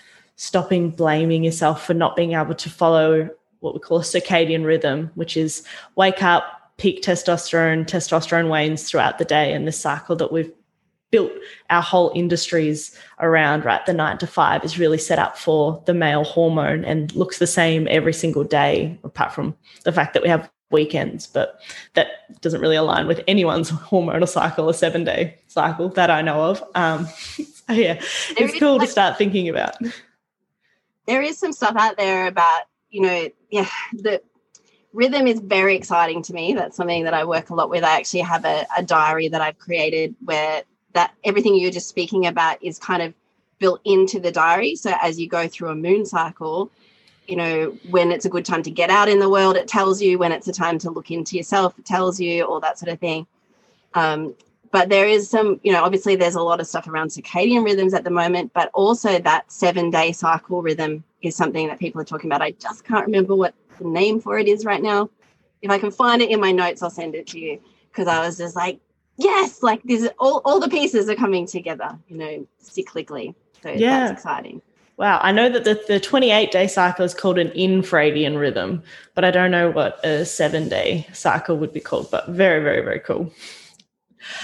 stopping 0.42 0.90
blaming 0.90 1.44
yourself 1.44 1.86
for 1.86 1.94
not 1.94 2.16
being 2.16 2.32
able 2.32 2.52
to 2.52 2.68
follow 2.68 3.30
what 3.60 3.74
we 3.74 3.78
call 3.78 3.98
a 3.98 4.02
circadian 4.02 4.64
rhythm, 4.64 5.08
which 5.14 5.36
is 5.36 5.62
wake 5.94 6.20
up, 6.20 6.72
peak 6.78 7.00
testosterone, 7.00 7.86
testosterone 7.86 8.50
wanes 8.50 8.82
throughout 8.82 9.18
the 9.18 9.24
day, 9.24 9.52
and 9.52 9.68
this 9.68 9.78
cycle 9.78 10.16
that 10.16 10.32
we've 10.32 10.52
built 11.12 11.30
our 11.70 11.80
whole 11.80 12.10
industries 12.16 12.98
around, 13.20 13.64
right? 13.64 13.86
The 13.86 13.92
nine 13.92 14.18
to 14.18 14.26
five 14.26 14.64
is 14.64 14.80
really 14.80 14.98
set 14.98 15.20
up 15.20 15.38
for 15.38 15.80
the 15.86 15.94
male 15.94 16.24
hormone 16.24 16.84
and 16.84 17.14
looks 17.14 17.38
the 17.38 17.46
same 17.46 17.86
every 17.88 18.12
single 18.12 18.42
day, 18.42 18.98
apart 19.04 19.32
from 19.32 19.54
the 19.84 19.92
fact 19.92 20.12
that 20.14 20.24
we 20.24 20.28
have 20.28 20.50
weekends, 20.72 21.28
but 21.28 21.60
that 21.94 22.40
doesn't 22.40 22.60
really 22.60 22.74
align 22.74 23.06
with 23.06 23.22
anyone's 23.28 23.70
hormonal 23.90 24.28
cycle, 24.28 24.68
a 24.68 24.74
seven 24.74 25.04
day 25.04 25.38
cycle 25.46 25.88
that 25.90 26.10
I 26.10 26.20
know 26.20 26.42
of. 26.42 26.64
Um, 26.74 27.06
so 27.36 27.74
yeah, 27.74 28.02
it's 28.30 28.58
cool 28.58 28.80
to 28.80 28.88
start 28.88 29.18
thinking 29.18 29.48
about 29.48 29.76
there 31.06 31.22
is 31.22 31.38
some 31.38 31.52
stuff 31.52 31.76
out 31.76 31.96
there 31.96 32.26
about, 32.26 32.62
you 32.90 33.02
know, 33.02 33.28
yeah, 33.50 33.68
the 33.92 34.22
rhythm 34.92 35.26
is 35.26 35.40
very 35.40 35.74
exciting 35.74 36.22
to 36.22 36.34
me. 36.34 36.52
That's 36.52 36.76
something 36.76 37.04
that 37.04 37.14
I 37.14 37.24
work 37.24 37.50
a 37.50 37.54
lot 37.54 37.70
with. 37.70 37.84
I 37.84 37.96
actually 37.96 38.20
have 38.20 38.44
a, 38.44 38.66
a 38.76 38.82
diary 38.82 39.28
that 39.28 39.40
I've 39.40 39.58
created 39.58 40.14
where 40.24 40.62
that 40.92 41.14
everything 41.24 41.56
you're 41.56 41.70
just 41.70 41.88
speaking 41.88 42.26
about 42.26 42.62
is 42.62 42.78
kind 42.78 43.02
of 43.02 43.14
built 43.58 43.80
into 43.84 44.20
the 44.20 44.30
diary. 44.30 44.76
So 44.76 44.92
as 45.00 45.18
you 45.18 45.28
go 45.28 45.48
through 45.48 45.70
a 45.70 45.74
moon 45.74 46.04
cycle, 46.04 46.70
you 47.26 47.36
know, 47.36 47.70
when 47.88 48.12
it's 48.12 48.24
a 48.24 48.28
good 48.28 48.44
time 48.44 48.62
to 48.64 48.70
get 48.70 48.90
out 48.90 49.08
in 49.08 49.18
the 49.18 49.30
world, 49.30 49.56
it 49.56 49.68
tells 49.68 50.02
you. 50.02 50.18
When 50.18 50.32
it's 50.32 50.48
a 50.48 50.52
time 50.52 50.78
to 50.80 50.90
look 50.90 51.10
into 51.10 51.36
yourself, 51.36 51.78
it 51.78 51.84
tells 51.84 52.20
you, 52.20 52.44
all 52.44 52.60
that 52.60 52.78
sort 52.78 52.92
of 52.92 52.98
thing. 52.98 53.26
Um, 53.94 54.34
but 54.72 54.88
there 54.88 55.06
is 55.06 55.28
some, 55.28 55.60
you 55.62 55.70
know, 55.70 55.84
obviously 55.84 56.16
there's 56.16 56.34
a 56.34 56.42
lot 56.42 56.58
of 56.58 56.66
stuff 56.66 56.88
around 56.88 57.08
circadian 57.08 57.62
rhythms 57.62 57.92
at 57.92 58.04
the 58.04 58.10
moment, 58.10 58.52
but 58.54 58.70
also 58.72 59.18
that 59.18 59.52
seven 59.52 59.90
day 59.90 60.12
cycle 60.12 60.62
rhythm 60.62 61.04
is 61.20 61.36
something 61.36 61.68
that 61.68 61.78
people 61.78 62.00
are 62.00 62.04
talking 62.04 62.28
about. 62.28 62.42
I 62.42 62.52
just 62.52 62.82
can't 62.84 63.04
remember 63.04 63.36
what 63.36 63.54
the 63.78 63.86
name 63.86 64.18
for 64.18 64.38
it 64.38 64.48
is 64.48 64.64
right 64.64 64.82
now. 64.82 65.10
If 65.60 65.70
I 65.70 65.78
can 65.78 65.90
find 65.90 66.22
it 66.22 66.30
in 66.30 66.40
my 66.40 66.52
notes, 66.52 66.82
I'll 66.82 66.90
send 66.90 67.14
it 67.14 67.26
to 67.28 67.38
you 67.38 67.60
because 67.90 68.08
I 68.08 68.26
was 68.26 68.38
just 68.38 68.56
like, 68.56 68.80
yes, 69.16 69.62
like 69.62 69.82
this 69.82 70.08
all, 70.18 70.40
all 70.46 70.58
the 70.58 70.70
pieces 70.70 71.08
are 71.10 71.14
coming 71.14 71.46
together, 71.46 71.96
you 72.08 72.16
know, 72.16 72.46
cyclically. 72.64 73.34
So 73.62 73.68
yeah. 73.68 74.00
that's 74.00 74.12
exciting. 74.12 74.62
Wow. 74.96 75.20
I 75.22 75.32
know 75.32 75.50
that 75.50 75.64
the, 75.64 75.82
the 75.86 76.00
28 76.00 76.50
day 76.50 76.66
cycle 76.66 77.04
is 77.04 77.12
called 77.12 77.38
an 77.38 77.50
infradian 77.50 78.38
rhythm, 78.38 78.82
but 79.14 79.24
I 79.24 79.30
don't 79.30 79.50
know 79.50 79.70
what 79.70 80.04
a 80.04 80.24
seven 80.24 80.70
day 80.70 81.06
cycle 81.12 81.58
would 81.58 81.74
be 81.74 81.80
called, 81.80 82.10
but 82.10 82.28
very, 82.28 82.62
very, 82.62 82.80
very 82.80 83.00
cool. 83.00 83.30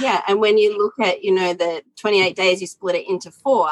Yeah, 0.00 0.22
and 0.28 0.40
when 0.40 0.58
you 0.58 0.76
look 0.76 0.98
at 1.00 1.22
you 1.22 1.34
know 1.34 1.54
the 1.54 1.82
28 1.96 2.36
days, 2.36 2.60
you 2.60 2.66
split 2.66 2.96
it 2.96 3.08
into 3.08 3.30
four, 3.30 3.70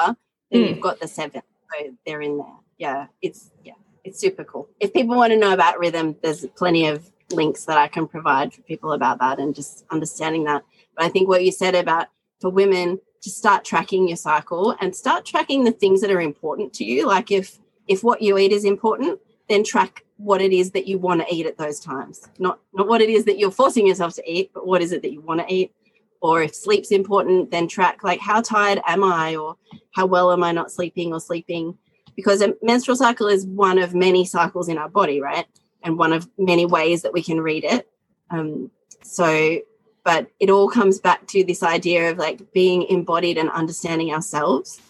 then 0.50 0.62
mm. 0.62 0.68
you've 0.68 0.80
got 0.80 1.00
the 1.00 1.08
seven. 1.08 1.42
So 1.70 1.96
they're 2.06 2.20
in 2.20 2.38
there. 2.38 2.56
Yeah, 2.78 3.06
it's 3.22 3.50
yeah, 3.64 3.74
it's 4.04 4.20
super 4.20 4.44
cool. 4.44 4.68
If 4.80 4.92
people 4.92 5.16
want 5.16 5.32
to 5.32 5.38
know 5.38 5.52
about 5.52 5.78
rhythm, 5.78 6.16
there's 6.22 6.46
plenty 6.56 6.86
of 6.86 7.10
links 7.32 7.64
that 7.64 7.78
I 7.78 7.88
can 7.88 8.06
provide 8.06 8.54
for 8.54 8.62
people 8.62 8.92
about 8.92 9.18
that 9.18 9.38
and 9.38 9.54
just 9.54 9.84
understanding 9.90 10.44
that. 10.44 10.64
But 10.96 11.06
I 11.06 11.08
think 11.08 11.28
what 11.28 11.44
you 11.44 11.52
said 11.52 11.74
about 11.74 12.08
for 12.40 12.50
women 12.50 13.00
to 13.22 13.30
start 13.30 13.64
tracking 13.64 14.06
your 14.06 14.16
cycle 14.16 14.76
and 14.80 14.94
start 14.94 15.24
tracking 15.24 15.64
the 15.64 15.72
things 15.72 16.00
that 16.00 16.10
are 16.10 16.20
important 16.20 16.72
to 16.74 16.84
you. 16.84 17.06
Like 17.06 17.30
if 17.30 17.58
if 17.88 18.02
what 18.04 18.22
you 18.22 18.38
eat 18.38 18.52
is 18.52 18.64
important, 18.64 19.20
then 19.48 19.64
track 19.64 20.04
what 20.16 20.40
it 20.40 20.52
is 20.52 20.72
that 20.72 20.86
you 20.86 20.98
want 20.98 21.20
to 21.20 21.34
eat 21.34 21.46
at 21.46 21.58
those 21.58 21.80
times. 21.80 22.28
Not 22.38 22.60
not 22.72 22.88
what 22.88 23.00
it 23.00 23.10
is 23.10 23.24
that 23.24 23.38
you're 23.38 23.50
forcing 23.50 23.86
yourself 23.86 24.14
to 24.14 24.30
eat, 24.30 24.50
but 24.54 24.66
what 24.66 24.82
is 24.82 24.92
it 24.92 25.02
that 25.02 25.12
you 25.12 25.20
want 25.20 25.40
to 25.40 25.52
eat. 25.52 25.72
Or 26.20 26.42
if 26.42 26.54
sleep's 26.54 26.90
important, 26.90 27.50
then 27.50 27.68
track 27.68 28.02
like 28.02 28.20
how 28.20 28.40
tired 28.40 28.80
am 28.86 29.04
I 29.04 29.36
or 29.36 29.56
how 29.94 30.06
well 30.06 30.32
am 30.32 30.42
I 30.42 30.52
not 30.52 30.72
sleeping 30.72 31.12
or 31.12 31.20
sleeping 31.20 31.76
because 32.16 32.40
a 32.40 32.54
menstrual 32.62 32.96
cycle 32.96 33.28
is 33.28 33.46
one 33.46 33.78
of 33.78 33.94
many 33.94 34.24
cycles 34.24 34.68
in 34.68 34.78
our 34.78 34.88
body, 34.88 35.20
right? 35.20 35.46
And 35.82 35.98
one 35.98 36.12
of 36.12 36.28
many 36.38 36.66
ways 36.66 37.02
that 37.02 37.12
we 37.12 37.22
can 37.22 37.40
read 37.40 37.62
it. 37.62 37.88
Um, 38.30 38.70
so, 39.02 39.60
but 40.02 40.28
it 40.40 40.50
all 40.50 40.68
comes 40.68 40.98
back 40.98 41.26
to 41.28 41.44
this 41.44 41.62
idea 41.62 42.10
of 42.10 42.18
like 42.18 42.52
being 42.52 42.84
embodied 42.84 43.38
and 43.38 43.50
understanding 43.50 44.12
ourselves. 44.12 44.80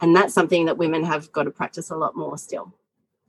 And 0.00 0.14
that's 0.14 0.32
something 0.32 0.66
that 0.66 0.78
women 0.78 1.04
have 1.04 1.30
got 1.32 1.42
to 1.44 1.50
practice 1.50 1.90
a 1.90 1.96
lot 1.96 2.16
more 2.16 2.38
still. 2.38 2.72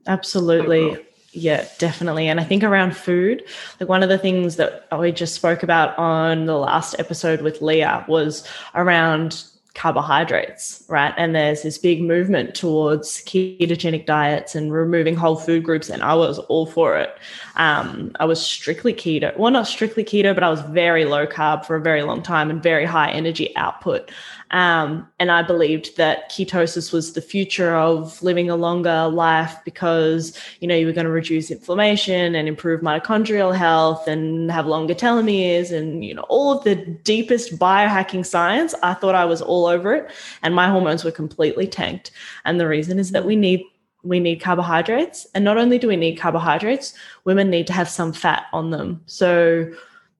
Absolutely. 0.06 0.96
Yeah, 1.32 1.68
definitely. 1.78 2.28
And 2.28 2.40
I 2.40 2.44
think 2.44 2.62
around 2.64 2.96
food, 2.96 3.44
like 3.78 3.88
one 3.88 4.02
of 4.02 4.08
the 4.08 4.16
things 4.18 4.56
that 4.56 4.86
we 4.98 5.12
just 5.12 5.34
spoke 5.34 5.62
about 5.62 5.96
on 5.98 6.46
the 6.46 6.56
last 6.56 6.94
episode 6.98 7.42
with 7.42 7.60
Leah 7.60 8.04
was 8.08 8.48
around 8.74 9.44
carbohydrates, 9.74 10.82
right? 10.88 11.14
And 11.16 11.34
there's 11.34 11.62
this 11.62 11.78
big 11.78 12.02
movement 12.02 12.54
towards 12.54 13.22
ketogenic 13.22 14.06
diets 14.06 14.54
and 14.54 14.72
removing 14.72 15.14
whole 15.14 15.36
food 15.36 15.62
groups, 15.62 15.88
and 15.88 16.02
I 16.02 16.14
was 16.14 16.38
all 16.40 16.66
for 16.66 16.96
it. 16.96 17.16
Um, 17.56 18.12
I 18.18 18.24
was 18.24 18.44
strictly 18.44 18.92
keto. 18.92 19.36
Well, 19.36 19.52
not 19.52 19.68
strictly 19.68 20.04
keto, 20.04 20.34
but 20.34 20.42
I 20.42 20.50
was 20.50 20.60
very 20.62 21.04
low 21.04 21.26
carb 21.26 21.64
for 21.64 21.76
a 21.76 21.80
very 21.80 22.02
long 22.02 22.22
time 22.22 22.50
and 22.50 22.62
very 22.62 22.84
high 22.84 23.10
energy 23.10 23.54
output. 23.56 24.10
Um, 24.50 25.06
and 25.18 25.30
I 25.30 25.42
believed 25.42 25.96
that 25.98 26.30
ketosis 26.30 26.90
was 26.92 27.12
the 27.12 27.20
future 27.20 27.76
of 27.76 28.22
living 28.22 28.48
a 28.48 28.56
longer 28.56 29.08
life 29.08 29.54
because, 29.64 30.38
you 30.60 30.68
know, 30.68 30.74
you 30.74 30.86
were 30.86 30.92
going 30.92 31.04
to 31.04 31.10
reduce 31.10 31.50
inflammation 31.50 32.34
and 32.34 32.48
improve 32.48 32.80
mitochondrial 32.80 33.54
health 33.54 34.08
and 34.08 34.50
have 34.50 34.66
longer 34.66 34.94
telomeres 34.94 35.70
and, 35.70 36.02
you 36.02 36.14
know, 36.14 36.24
all 36.30 36.56
of 36.56 36.64
the 36.64 36.76
deepest 36.76 37.58
biohacking 37.58 38.24
science. 38.24 38.74
I 38.82 38.94
thought 38.94 39.14
I 39.14 39.26
was 39.26 39.42
all 39.42 39.57
over 39.66 39.94
it. 39.94 40.10
And 40.42 40.54
my 40.54 40.68
hormones 40.68 41.04
were 41.04 41.10
completely 41.10 41.66
tanked. 41.66 42.10
And 42.44 42.60
the 42.60 42.68
reason 42.68 42.98
is 42.98 43.10
that 43.12 43.24
we 43.24 43.36
need 43.36 43.64
we 44.04 44.20
need 44.20 44.40
carbohydrates. 44.40 45.26
And 45.34 45.44
not 45.44 45.58
only 45.58 45.78
do 45.78 45.88
we 45.88 45.96
need 45.96 46.16
carbohydrates, 46.16 46.94
women 47.24 47.50
need 47.50 47.66
to 47.66 47.72
have 47.72 47.88
some 47.88 48.12
fat 48.12 48.46
on 48.52 48.70
them. 48.70 49.02
So, 49.06 49.70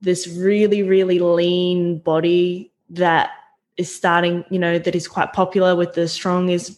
this 0.01 0.27
really, 0.27 0.83
really 0.83 1.19
lean 1.19 1.99
body 1.99 2.71
that 2.89 3.31
is 3.77 3.93
starting, 3.93 4.45
you 4.49 4.59
know, 4.59 4.79
that 4.79 4.95
is 4.95 5.07
quite 5.07 5.33
popular 5.33 5.75
with 5.75 5.93
the 5.93 6.07
strong 6.07 6.49
is 6.49 6.77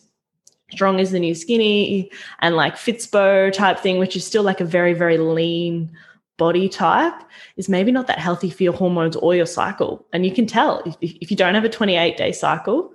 strong 0.72 0.99
is 0.99 1.12
the 1.12 1.20
new 1.20 1.36
skinny 1.36 2.09
and 2.39 2.55
like 2.55 2.76
Fitspo 2.76 3.51
type 3.51 3.80
thing, 3.80 3.99
which 3.99 4.16
is 4.16 4.26
still 4.26 4.43
like 4.43 4.62
a 4.62 4.66
very, 4.66 4.93
very 4.93 5.18
lean 5.18 5.91
body 6.38 6.69
type, 6.69 7.13
is 7.57 7.69
maybe 7.69 7.91
not 7.91 8.07
that 8.07 8.19
healthy 8.19 8.49
for 8.49 8.63
your 8.63 8.73
hormones 8.73 9.15
or 9.15 9.36
your 9.36 9.45
cycle. 9.45 10.05
And 10.13 10.25
you 10.25 10.34
can 10.34 10.45
tell 10.45 10.82
if, 10.86 10.95
if 11.01 11.32
you 11.32 11.38
don't 11.38 11.55
have 11.55 11.63
a 11.63 11.69
28 11.69 12.17
day 12.17 12.32
cycle, 12.32 12.91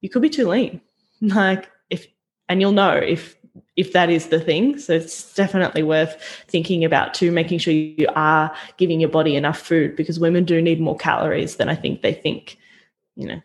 you 0.00 0.08
could 0.08 0.22
be 0.22 0.30
too 0.30 0.48
lean. 0.48 0.80
Like 1.22 1.70
if, 1.88 2.06
and 2.46 2.60
you'll 2.60 2.72
know 2.72 2.92
if 2.92 3.36
if 3.76 3.92
that 3.92 4.10
is 4.10 4.28
the 4.28 4.40
thing. 4.40 4.78
So 4.78 4.94
it's 4.94 5.34
definitely 5.34 5.82
worth 5.82 6.16
thinking 6.48 6.84
about 6.84 7.14
too, 7.14 7.30
making 7.30 7.58
sure 7.58 7.72
you 7.72 8.06
are 8.14 8.54
giving 8.76 9.00
your 9.00 9.10
body 9.10 9.36
enough 9.36 9.58
food 9.58 9.96
because 9.96 10.18
women 10.18 10.44
do 10.44 10.60
need 10.60 10.80
more 10.80 10.96
calories 10.96 11.56
than 11.56 11.68
I 11.68 11.74
think 11.74 12.02
they 12.02 12.14
think, 12.14 12.58
you 13.14 13.28
know. 13.28 13.40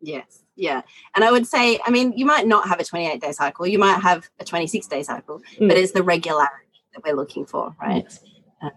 Yes. 0.00 0.42
Yeah. 0.56 0.82
And 1.14 1.24
I 1.24 1.32
would 1.32 1.46
say, 1.46 1.80
I 1.84 1.90
mean, 1.90 2.12
you 2.16 2.26
might 2.26 2.46
not 2.46 2.68
have 2.68 2.78
a 2.78 2.84
28 2.84 3.20
day 3.20 3.32
cycle, 3.32 3.66
you 3.66 3.78
might 3.78 4.00
have 4.00 4.28
a 4.38 4.44
26 4.44 4.86
day 4.86 5.02
cycle, 5.02 5.40
mm. 5.58 5.68
but 5.68 5.76
it's 5.76 5.92
the 5.92 6.02
regularity 6.02 6.64
that 6.94 7.02
we're 7.04 7.16
looking 7.16 7.44
for, 7.44 7.74
right? 7.80 8.04
Yes. 8.04 8.20
Uh, 8.62 8.70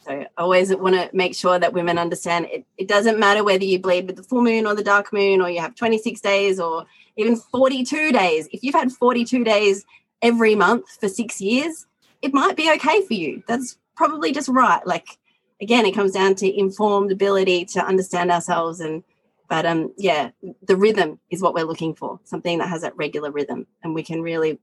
so 0.00 0.12
I 0.12 0.26
always 0.36 0.74
want 0.74 0.94
to 0.96 1.10
make 1.12 1.34
sure 1.34 1.58
that 1.58 1.72
women 1.72 1.98
understand 1.98 2.46
it, 2.46 2.64
it 2.76 2.88
doesn't 2.88 3.18
matter 3.18 3.44
whether 3.44 3.64
you 3.64 3.78
bleed 3.78 4.06
with 4.06 4.16
the 4.16 4.22
full 4.22 4.42
moon 4.42 4.66
or 4.66 4.74
the 4.74 4.82
dark 4.82 5.12
moon, 5.12 5.40
or 5.40 5.48
you 5.48 5.60
have 5.60 5.74
26 5.74 6.20
days 6.20 6.58
or 6.58 6.86
even 7.16 7.36
42 7.36 8.12
days. 8.12 8.48
If 8.52 8.62
you've 8.62 8.74
had 8.74 8.90
42 8.90 9.44
days 9.44 9.84
every 10.20 10.54
month 10.54 10.84
for 11.00 11.08
six 11.08 11.40
years, 11.40 11.86
it 12.22 12.32
might 12.32 12.56
be 12.56 12.70
okay 12.72 13.04
for 13.06 13.14
you. 13.14 13.42
That's 13.46 13.78
probably 13.96 14.32
just 14.32 14.48
right. 14.48 14.84
Like, 14.86 15.18
again, 15.60 15.84
it 15.84 15.92
comes 15.92 16.12
down 16.12 16.34
to 16.36 16.58
informed 16.58 17.12
ability 17.12 17.66
to 17.66 17.84
understand 17.84 18.30
ourselves. 18.30 18.80
And, 18.80 19.02
but 19.48 19.66
um, 19.66 19.92
yeah, 19.98 20.30
the 20.62 20.76
rhythm 20.76 21.18
is 21.30 21.42
what 21.42 21.54
we're 21.54 21.64
looking 21.64 21.94
for 21.94 22.20
something 22.24 22.58
that 22.58 22.68
has 22.68 22.82
that 22.82 22.96
regular 22.96 23.30
rhythm. 23.30 23.66
And 23.82 23.94
we 23.94 24.02
can 24.02 24.22
really, 24.22 24.58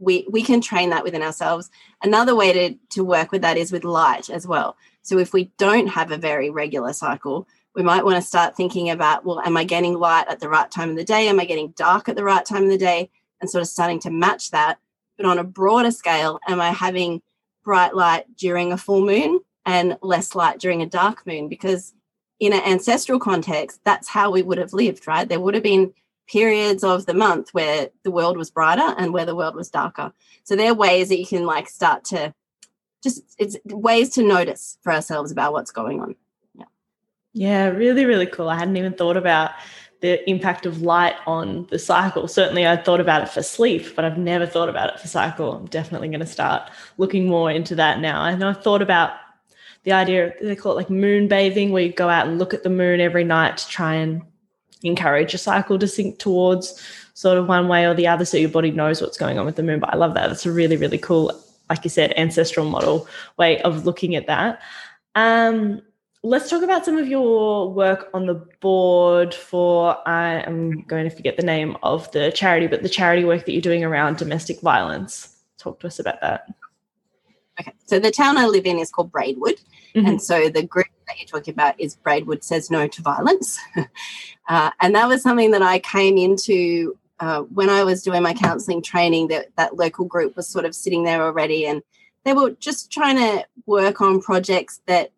we, 0.00 0.26
we 0.30 0.42
can 0.42 0.60
train 0.60 0.90
that 0.90 1.04
within 1.04 1.22
ourselves. 1.22 1.70
Another 2.02 2.34
way 2.34 2.52
to, 2.52 2.74
to 2.90 3.04
work 3.04 3.30
with 3.30 3.42
that 3.42 3.56
is 3.56 3.70
with 3.70 3.84
light 3.84 4.30
as 4.30 4.46
well. 4.46 4.76
So 5.02 5.18
if 5.18 5.32
we 5.32 5.52
don't 5.58 5.88
have 5.88 6.10
a 6.10 6.16
very 6.16 6.50
regular 6.50 6.92
cycle, 6.92 7.46
we 7.74 7.82
might 7.82 8.04
want 8.04 8.16
to 8.16 8.22
start 8.22 8.56
thinking 8.56 8.90
about 8.90 9.24
well 9.24 9.40
am 9.40 9.56
i 9.56 9.64
getting 9.64 9.94
light 9.94 10.26
at 10.28 10.40
the 10.40 10.48
right 10.48 10.70
time 10.70 10.90
of 10.90 10.96
the 10.96 11.04
day? 11.04 11.28
Am 11.28 11.38
i 11.38 11.44
getting 11.44 11.70
dark 11.76 12.08
at 12.08 12.16
the 12.16 12.24
right 12.24 12.44
time 12.44 12.64
of 12.64 12.70
the 12.70 12.78
day? 12.78 13.10
And 13.40 13.48
sort 13.48 13.62
of 13.62 13.68
starting 13.68 14.00
to 14.00 14.10
match 14.10 14.50
that. 14.50 14.78
But 15.16 15.26
on 15.26 15.38
a 15.38 15.44
broader 15.44 15.90
scale 15.90 16.40
am 16.48 16.60
i 16.60 16.70
having 16.70 17.22
bright 17.64 17.94
light 17.94 18.24
during 18.36 18.72
a 18.72 18.78
full 18.78 19.04
moon 19.04 19.40
and 19.66 19.98
less 20.02 20.34
light 20.34 20.58
during 20.58 20.82
a 20.82 20.86
dark 20.86 21.26
moon? 21.26 21.48
Because 21.48 21.94
in 22.40 22.52
an 22.52 22.62
ancestral 22.62 23.18
context 23.18 23.80
that's 23.84 24.08
how 24.08 24.30
we 24.30 24.42
would 24.42 24.58
have 24.58 24.72
lived 24.72 25.06
right? 25.06 25.28
There 25.28 25.40
would 25.40 25.54
have 25.54 25.62
been 25.62 25.92
periods 26.30 26.84
of 26.84 27.06
the 27.06 27.14
month 27.14 27.52
where 27.52 27.88
the 28.04 28.10
world 28.10 28.36
was 28.36 28.50
brighter 28.50 28.94
and 28.98 29.12
where 29.12 29.26
the 29.26 29.34
world 29.34 29.54
was 29.54 29.70
darker 29.70 30.12
so 30.44 30.54
there 30.54 30.70
are 30.70 30.74
ways 30.74 31.08
that 31.08 31.18
you 31.18 31.26
can 31.26 31.44
like 31.44 31.68
start 31.68 32.04
to 32.04 32.32
just 33.02 33.22
it's 33.38 33.56
ways 33.64 34.10
to 34.10 34.22
notice 34.22 34.78
for 34.82 34.92
ourselves 34.92 35.32
about 35.32 35.52
what's 35.52 35.70
going 35.70 36.00
on 36.00 36.14
yeah, 36.54 36.64
Yeah, 37.32 37.66
really, 37.68 38.04
really 38.04 38.26
cool. 38.26 38.48
I 38.48 38.58
hadn't 38.58 38.76
even 38.76 38.92
thought 38.92 39.16
about 39.16 39.52
the 40.00 40.28
impact 40.28 40.64
of 40.66 40.82
light 40.82 41.14
on 41.26 41.66
the 41.70 41.78
cycle. 41.78 42.26
Certainly, 42.26 42.66
I 42.66 42.76
thought 42.76 43.00
about 43.00 43.22
it 43.22 43.28
for 43.28 43.42
sleep, 43.42 43.94
but 43.94 44.04
I've 44.04 44.18
never 44.18 44.46
thought 44.46 44.68
about 44.68 44.92
it 44.92 45.00
for 45.00 45.08
cycle. 45.08 45.52
I'm 45.52 45.66
definitely 45.66 46.08
going 46.08 46.20
to 46.20 46.26
start 46.26 46.70
looking 46.96 47.26
more 47.26 47.50
into 47.50 47.74
that 47.76 48.00
now. 48.00 48.24
And 48.24 48.42
I've 48.42 48.62
thought 48.62 48.82
about 48.82 49.12
the 49.84 49.92
idea, 49.92 50.32
they 50.40 50.56
call 50.56 50.72
it 50.72 50.76
like 50.76 50.90
moon 50.90 51.28
bathing, 51.28 51.70
where 51.70 51.82
you 51.82 51.92
go 51.92 52.08
out 52.08 52.26
and 52.26 52.38
look 52.38 52.54
at 52.54 52.62
the 52.62 52.70
moon 52.70 53.00
every 53.00 53.24
night 53.24 53.58
to 53.58 53.68
try 53.68 53.94
and 53.94 54.22
encourage 54.82 55.32
your 55.32 55.38
cycle 55.38 55.78
to 55.78 55.86
sync 55.86 56.18
towards 56.18 56.82
sort 57.14 57.38
of 57.38 57.48
one 57.48 57.68
way 57.68 57.84
or 57.86 57.94
the 57.94 58.06
other 58.06 58.24
so 58.24 58.36
your 58.36 58.48
body 58.48 58.70
knows 58.70 59.00
what's 59.00 59.18
going 59.18 59.38
on 59.38 59.46
with 59.46 59.56
the 59.56 59.62
moon. 59.62 59.80
But 59.80 59.92
I 59.92 59.96
love 59.96 60.14
that. 60.14 60.28
That's 60.28 60.46
a 60.46 60.52
really, 60.52 60.76
really 60.76 60.98
cool, 60.98 61.32
like 61.68 61.84
you 61.84 61.90
said, 61.90 62.14
ancestral 62.16 62.68
model 62.68 63.06
way 63.36 63.60
of 63.62 63.84
looking 63.84 64.16
at 64.16 64.26
that. 64.26 64.60
Um, 65.14 65.82
let's 66.22 66.50
talk 66.50 66.62
about 66.62 66.84
some 66.84 66.98
of 66.98 67.08
your 67.08 67.72
work 67.72 68.10
on 68.14 68.26
the 68.26 68.34
board 68.60 69.34
for 69.34 69.96
I 70.08 70.40
am 70.40 70.82
going 70.82 71.08
to 71.08 71.14
forget 71.14 71.36
the 71.36 71.42
name 71.42 71.76
of 71.82 72.10
the 72.12 72.30
charity, 72.32 72.66
but 72.66 72.82
the 72.82 72.88
charity 72.88 73.24
work 73.24 73.46
that 73.46 73.52
you're 73.52 73.62
doing 73.62 73.84
around 73.84 74.16
domestic 74.16 74.60
violence. 74.60 75.36
Talk 75.58 75.80
to 75.80 75.86
us 75.86 75.98
about 75.98 76.20
that. 76.20 76.46
Okay, 77.60 77.72
so 77.84 77.98
the 77.98 78.10
town 78.10 78.38
I 78.38 78.46
live 78.46 78.64
in 78.64 78.78
is 78.78 78.90
called 78.90 79.12
Braidwood, 79.12 79.60
mm-hmm. 79.94 80.06
and 80.06 80.22
so 80.22 80.48
the 80.48 80.62
group 80.62 80.86
that 81.10 81.18
you're 81.18 81.26
talking 81.26 81.52
about 81.52 81.78
is 81.78 81.96
Braidwood 81.96 82.44
Says 82.44 82.70
No 82.70 82.86
to 82.86 83.02
Violence, 83.02 83.58
uh, 84.48 84.70
and 84.80 84.94
that 84.94 85.08
was 85.08 85.22
something 85.22 85.50
that 85.50 85.62
I 85.62 85.80
came 85.80 86.16
into 86.16 86.96
uh, 87.18 87.42
when 87.42 87.68
I 87.68 87.84
was 87.84 88.02
doing 88.02 88.22
my 88.22 88.32
counselling 88.32 88.82
training. 88.82 89.28
That 89.28 89.48
that 89.56 89.76
local 89.76 90.04
group 90.04 90.36
was 90.36 90.48
sort 90.48 90.64
of 90.64 90.74
sitting 90.74 91.04
there 91.04 91.22
already, 91.22 91.66
and 91.66 91.82
they 92.24 92.32
were 92.32 92.50
just 92.52 92.92
trying 92.92 93.16
to 93.16 93.44
work 93.66 94.00
on 94.00 94.20
projects 94.20 94.80
that 94.86 95.10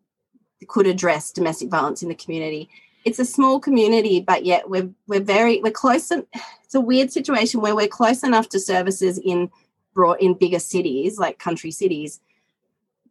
could 0.67 0.87
address 0.87 1.31
domestic 1.31 1.69
violence 1.69 2.01
in 2.01 2.09
the 2.09 2.15
community. 2.15 2.69
It's 3.05 3.19
a 3.19 3.25
small 3.25 3.59
community, 3.59 4.19
but 4.19 4.45
yet 4.45 4.69
we're 4.69 4.89
we're 5.07 5.21
very 5.21 5.61
we're 5.61 5.71
close. 5.71 6.11
it's 6.11 6.75
a 6.75 6.81
weird 6.81 7.11
situation 7.11 7.61
where 7.61 7.75
we're 7.75 7.87
close 7.87 8.23
enough 8.23 8.49
to 8.49 8.59
services 8.59 9.19
in 9.19 9.51
brought 9.93 10.19
in 10.21 10.33
bigger 10.33 10.59
cities 10.59 11.19
like 11.19 11.37
country 11.37 11.69
cities, 11.69 12.19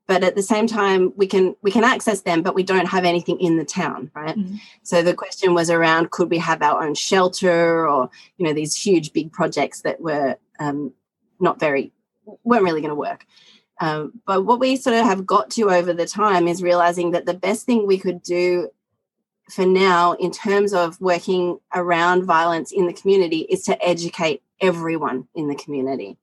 but 0.06 0.24
at 0.24 0.34
the 0.34 0.42
same 0.42 0.66
time 0.66 1.12
we 1.16 1.26
can 1.26 1.54
we 1.62 1.70
can 1.70 1.84
access 1.84 2.22
them, 2.22 2.42
but 2.42 2.54
we 2.54 2.62
don't 2.62 2.86
have 2.86 3.04
anything 3.04 3.40
in 3.40 3.56
the 3.56 3.64
town, 3.64 4.10
right? 4.14 4.36
Mm-hmm. 4.36 4.56
So 4.82 5.02
the 5.02 5.14
question 5.14 5.54
was 5.54 5.70
around 5.70 6.10
could 6.10 6.30
we 6.30 6.38
have 6.38 6.62
our 6.62 6.82
own 6.82 6.94
shelter 6.94 7.88
or 7.88 8.10
you 8.36 8.46
know 8.46 8.52
these 8.52 8.76
huge 8.76 9.12
big 9.12 9.32
projects 9.32 9.82
that 9.82 10.00
were 10.00 10.36
um, 10.58 10.92
not 11.40 11.60
very 11.60 11.92
weren't 12.44 12.64
really 12.64 12.80
going 12.80 12.90
to 12.90 12.94
work. 12.94 13.26
Um, 13.80 14.20
but 14.26 14.44
what 14.44 14.60
we 14.60 14.76
sort 14.76 14.96
of 14.96 15.04
have 15.04 15.26
got 15.26 15.50
to 15.52 15.70
over 15.70 15.92
the 15.92 16.06
time 16.06 16.46
is 16.46 16.62
realizing 16.62 17.12
that 17.12 17.26
the 17.26 17.34
best 17.34 17.66
thing 17.66 17.86
we 17.86 17.98
could 17.98 18.22
do 18.22 18.68
for 19.50 19.66
now, 19.66 20.12
in 20.12 20.30
terms 20.30 20.72
of 20.72 21.00
working 21.00 21.58
around 21.74 22.24
violence 22.24 22.70
in 22.70 22.86
the 22.86 22.92
community, 22.92 23.40
is 23.50 23.64
to 23.64 23.84
educate 23.84 24.42
everyone 24.60 25.26
in 25.34 25.48
the 25.48 25.56
community. 25.56 26.16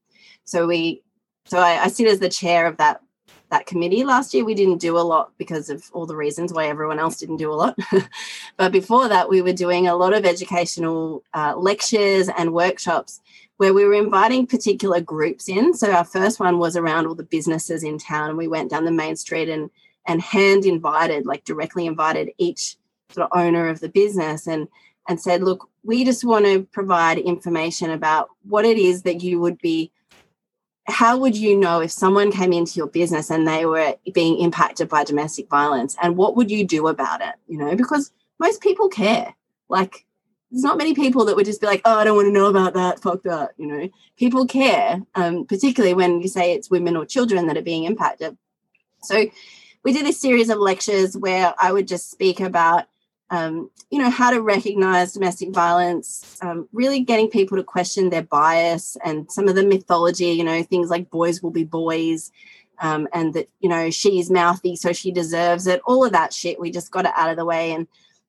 So 0.46 0.68
we, 0.68 1.04
so 1.46 1.60
I, 1.60 1.84
I 1.84 1.88
sit 1.90 2.08
as 2.08 2.20
the 2.20 2.30
chair 2.30 2.66
of 2.66 2.78
that 2.78 3.02
that 3.50 3.66
committee. 3.66 4.04
Last 4.04 4.34
year, 4.34 4.46
we 4.46 4.54
didn't 4.54 4.78
do 4.78 4.98
a 4.98 5.02
lot 5.02 5.32
because 5.38 5.70
of 5.70 5.90
all 5.94 6.06
the 6.06 6.16
reasons 6.16 6.54
why 6.54 6.68
everyone 6.68 7.00
else 7.00 7.18
didn't 7.18 7.38
do 7.38 7.52
a 7.52 7.56
lot. 7.56 7.78
but 8.58 8.72
before 8.72 9.08
that, 9.08 9.30
we 9.30 9.42
were 9.42 9.54
doing 9.54 9.88
a 9.88 9.96
lot 9.96 10.14
of 10.14 10.26
educational 10.26 11.24
uh, 11.34 11.56
lectures 11.58 12.30
and 12.38 12.54
workshops 12.54 13.22
where 13.58 13.74
we 13.74 13.84
were 13.84 13.94
inviting 13.94 14.48
particular 14.48 15.02
groups 15.02 15.50
in. 15.50 15.74
So 15.74 15.92
our 15.92 16.06
first 16.06 16.40
one 16.40 16.60
was 16.60 16.78
around 16.78 17.08
all 17.08 17.16
the 17.16 17.24
businesses 17.24 17.84
in 17.84 17.98
town, 17.98 18.30
and 18.30 18.38
we 18.38 18.48
went 18.48 18.70
down 18.70 18.86
the 18.86 18.92
main 18.92 19.16
street 19.16 19.50
and 19.50 19.70
and 20.06 20.22
hand 20.22 20.66
invited, 20.66 21.26
like 21.26 21.44
directly 21.44 21.86
invited 21.86 22.32
each 22.38 22.78
sort 23.10 23.30
of 23.30 23.38
owner 23.38 23.68
of 23.68 23.80
the 23.80 23.90
business 23.90 24.48
and 24.48 24.68
and 25.08 25.20
said, 25.20 25.42
look, 25.42 25.68
we 25.84 26.06
just 26.06 26.24
want 26.24 26.46
to 26.46 26.64
provide 26.72 27.18
information 27.18 27.90
about 27.90 28.30
what 28.48 28.64
it 28.64 28.78
is 28.78 29.02
that 29.04 29.24
you 29.24 29.40
would 29.40 29.58
be 29.58 29.92
how 30.90 31.18
would 31.18 31.36
you 31.36 31.56
know 31.56 31.82
if 31.82 31.92
someone 31.92 32.32
came 32.32 32.54
into 32.54 32.78
your 32.78 32.88
business 32.88 33.30
and 33.30 33.48
they 33.48 33.66
were 33.66 33.96
being 34.14 34.40
impacted 34.40 34.90
by 34.90 35.04
domestic 35.04 35.50
violence? 35.50 35.96
And 36.02 36.18
what 36.18 36.36
would 36.36 36.52
you 36.52 36.66
do 36.66 36.88
about 36.88 37.22
it 37.22 37.36
you 37.48 37.58
know? 37.58 37.76
Because 37.76 38.12
most 38.40 38.62
people 38.62 38.90
care. 38.90 39.36
Like 39.70 40.06
there's 40.52 40.64
not 40.64 40.78
many 40.78 40.94
people 40.94 41.26
that 41.26 41.36
would 41.36 41.46
just 41.46 41.62
be 41.62 41.68
like 41.68 41.82
oh 41.86 42.00
i 42.00 42.04
don't 42.04 42.16
want 42.16 42.28
to 42.28 42.32
know 42.32 42.48
about 42.48 42.74
that 42.74 43.00
fuck 43.00 43.22
that 43.24 43.52
you 43.58 43.68
know? 43.68 43.90
People 44.18 44.46
care 44.48 45.02
um, 45.16 45.46
particularly 45.46 45.94
when 45.94 46.22
you 46.22 46.28
say 46.28 46.54
it's 46.54 46.72
women 46.72 46.98
or 46.98 47.06
children 47.06 47.48
that 47.48 47.58
are 47.58 47.62
being 47.62 47.84
impacted. 47.84 48.38
So 49.02 49.26
we 49.84 49.94
did 49.94 50.06
this 50.06 50.20
series 50.20 50.50
of 50.50 50.58
lectures 50.58 51.16
where 51.16 51.54
i 51.60 51.72
would 51.72 51.88
just 51.88 52.12
speak 52.12 52.40
about 52.40 52.86
um, 53.32 53.70
you 53.92 54.00
know, 54.00 54.10
how 54.10 54.32
to 54.32 54.42
recognize 54.42 55.14
domestic 55.14 55.50
violence, 55.50 56.38
um, 56.42 56.68
really 56.74 57.00
getting 57.00 57.30
people 57.30 57.58
to 57.58 57.64
question 57.64 58.10
their 58.10 58.24
bias 58.24 58.98
and 59.04 59.32
some 59.32 59.48
of 59.48 59.56
the 59.56 59.66
mythology, 59.66 60.32
you 60.32 60.44
know, 60.44 60.64
things 60.64 60.90
like 60.90 61.10
boys 61.10 61.42
will 61.42 61.52
be 61.52 61.64
boys 61.64 62.32
um, 62.80 63.08
and 63.14 63.34
that, 63.34 63.50
you 63.60 63.70
know, 63.70 63.90
she's 63.90 64.32
mouthy, 64.32 64.76
so 64.76 64.94
she 64.94 65.12
deserves 65.12 65.68
it. 65.68 65.82
All 65.86 66.04
of 66.06 66.12
that 66.14 66.34
shit, 66.34 66.60
we 66.60 66.72
just 66.72 66.92
got 66.92 67.06
it 67.06 67.12
out 67.16 67.30
of 67.30 67.38
the 67.38 67.46
way 67.46 67.72
and 67.72 67.88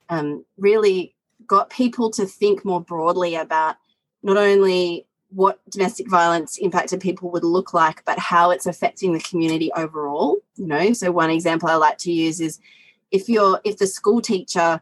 um, 0.08 0.44
really 0.58 1.14
got 1.46 1.70
people 1.70 2.10
to 2.10 2.26
think 2.26 2.64
more 2.64 2.80
broadly 2.80 3.36
about 3.36 3.76
not 4.22 4.36
only 4.36 5.06
what 5.30 5.60
domestic 5.70 6.10
violence 6.10 6.58
impacted 6.58 7.00
people 7.00 7.30
would 7.30 7.44
look 7.44 7.72
like, 7.72 8.04
but 8.04 8.18
how 8.18 8.50
it's 8.50 8.66
affecting 8.66 9.12
the 9.12 9.20
community 9.20 9.70
overall. 9.76 10.38
You 10.56 10.66
know, 10.66 10.92
so 10.92 11.12
one 11.12 11.30
example 11.30 11.68
I 11.68 11.76
like 11.76 11.98
to 11.98 12.12
use 12.12 12.40
is 12.40 12.58
if 13.10 13.28
you're 13.28 13.60
if 13.64 13.78
the 13.78 13.86
school 13.86 14.20
teacher 14.20 14.80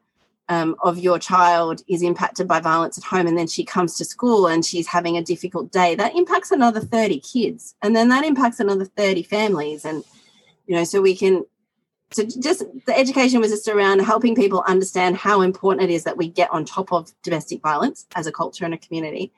um, 0.49 0.77
of 0.83 0.99
your 0.99 1.19
child 1.19 1.83
is 1.89 2.03
impacted 2.03 2.49
by 2.49 2.61
violence 2.61 2.99
at 2.99 3.05
home 3.05 3.27
and 3.27 3.37
then 3.37 3.47
she 3.47 3.65
comes 3.65 3.97
to 3.97 4.05
school 4.05 4.47
and 4.47 4.65
she's 4.65 4.87
having 4.87 5.17
a 5.17 5.23
difficult 5.23 5.71
day 5.71 5.95
that 5.95 6.17
impacts 6.17 6.51
another 6.51 6.81
30 6.81 7.21
kids 7.21 7.75
and 7.83 7.95
then 7.95 8.09
that 8.09 8.25
impacts 8.25 8.61
another 8.61 8.85
30 8.85 9.23
families. 9.23 9.85
And 9.85 10.05
you 10.69 10.77
know 10.77 10.85
so 10.85 11.01
we 11.01 11.17
can 11.17 11.45
so 12.11 12.25
just 12.25 12.65
the 12.87 12.97
education 12.97 13.41
was 13.41 13.51
just 13.51 13.69
around 13.69 14.01
helping 14.01 14.35
people 14.35 14.63
understand 14.67 15.17
how 15.17 15.41
important 15.41 15.91
it 15.91 15.93
is 15.93 16.05
that 16.05 16.17
we 16.17 16.29
get 16.29 16.51
on 16.51 16.65
top 16.65 16.93
of 16.93 17.13
domestic 17.23 17.61
violence 17.61 18.07
as 18.15 18.27
a 18.27 18.33
culture 18.33 18.65
and 18.65 18.73
a 18.73 18.79
community 18.79 19.33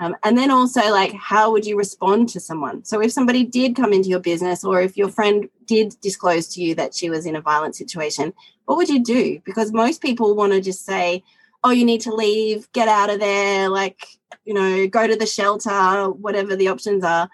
um, 0.00 0.14
and 0.22 0.38
then 0.38 0.50
also, 0.50 0.80
like, 0.90 1.12
how 1.14 1.50
would 1.50 1.66
you 1.66 1.76
respond 1.76 2.28
to 2.30 2.40
someone? 2.40 2.84
So, 2.84 3.00
if 3.00 3.12
somebody 3.12 3.44
did 3.44 3.74
come 3.74 3.92
into 3.92 4.08
your 4.08 4.20
business, 4.20 4.62
or 4.62 4.80
if 4.80 4.96
your 4.96 5.08
friend 5.08 5.48
did 5.66 5.96
disclose 6.00 6.46
to 6.48 6.62
you 6.62 6.74
that 6.76 6.94
she 6.94 7.10
was 7.10 7.26
in 7.26 7.34
a 7.34 7.40
violent 7.40 7.74
situation, 7.74 8.32
what 8.66 8.76
would 8.76 8.88
you 8.88 9.02
do? 9.02 9.40
Because 9.44 9.72
most 9.72 10.00
people 10.00 10.36
want 10.36 10.52
to 10.52 10.60
just 10.60 10.84
say, 10.84 11.24
oh, 11.64 11.70
you 11.70 11.84
need 11.84 12.00
to 12.02 12.14
leave, 12.14 12.70
get 12.72 12.86
out 12.86 13.10
of 13.10 13.18
there, 13.18 13.68
like, 13.68 14.06
you 14.44 14.54
know, 14.54 14.86
go 14.86 15.06
to 15.06 15.16
the 15.16 15.26
shelter, 15.26 16.10
whatever 16.10 16.54
the 16.54 16.68
options 16.68 17.02
are. 17.02 17.28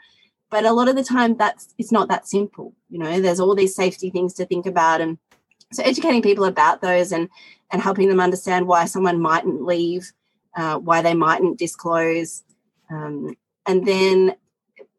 But 0.51 0.65
a 0.65 0.73
lot 0.73 0.89
of 0.89 0.97
the 0.97 1.05
time, 1.05 1.37
that's 1.37 1.75
it's 1.79 1.93
not 1.93 2.09
that 2.09 2.29
simple. 2.29 2.75
You 2.89 2.99
know, 2.99 3.21
there's 3.21 3.41
all 3.41 3.55
these 3.55 3.75
safety 3.75 4.09
things 4.09 4.33
to 4.35 4.47
think 4.47 4.65
about, 4.65 5.01
and 5.03 5.19
so 5.73 5.83
educating 5.83 6.23
people 6.23 6.45
about 6.45 6.81
those 6.81 7.13
and 7.13 7.29
and 7.73 7.83
helping 7.83 8.09
them 8.09 8.21
understand 8.21 8.67
why 8.69 8.85
someone 8.85 9.21
mightn't 9.21 9.65
leave, 9.65 10.13
uh, 10.57 10.79
why 10.79 11.03
they 11.03 11.15
mightn't 11.15 11.59
disclose, 11.59 12.44
um, 12.91 13.37
and 13.67 13.87
then, 13.87 14.37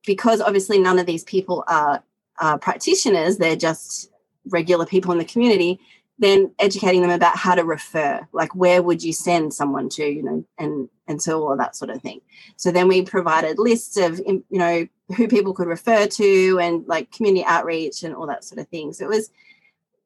because 0.06 0.42
obviously 0.42 0.80
none 0.80 1.00
of 1.00 1.06
these 1.06 1.24
people 1.24 1.64
are, 1.68 2.04
are 2.40 2.58
practitioners, 2.58 3.38
they're 3.38 3.56
just 3.56 4.12
regular 4.50 4.86
people 4.86 5.12
in 5.12 5.18
the 5.18 5.26
community, 5.26 5.80
then 6.18 6.52
educating 6.60 7.02
them 7.02 7.12
about 7.12 7.36
how 7.36 7.56
to 7.56 7.64
refer, 7.64 8.26
like 8.32 8.56
where 8.56 8.82
would 8.82 9.04
you 9.04 9.12
send 9.12 9.54
someone 9.54 9.90
to, 9.90 10.06
you 10.06 10.24
know, 10.24 10.46
and 10.58 10.90
and 11.08 11.22
so 11.22 11.46
all 11.46 11.58
that 11.58 11.76
sort 11.76 11.92
of 11.92 12.02
thing. 12.02 12.22
So 12.56 12.72
then 12.72 12.88
we 12.88 13.04
provided 13.04 13.60
lists 13.60 13.98
of, 13.98 14.20
you 14.20 14.44
know, 14.50 14.88
who 15.16 15.28
people 15.28 15.54
could 15.54 15.68
refer 15.68 16.08
to 16.08 16.60
and 16.60 16.88
like 16.88 17.12
community 17.12 17.46
outreach 17.46 18.02
and 18.02 18.16
all 18.16 18.26
that 18.28 18.44
sort 18.44 18.60
of 18.60 18.68
thing. 18.70 18.92
So 18.92 19.06
it 19.06 19.10
was 19.10 19.30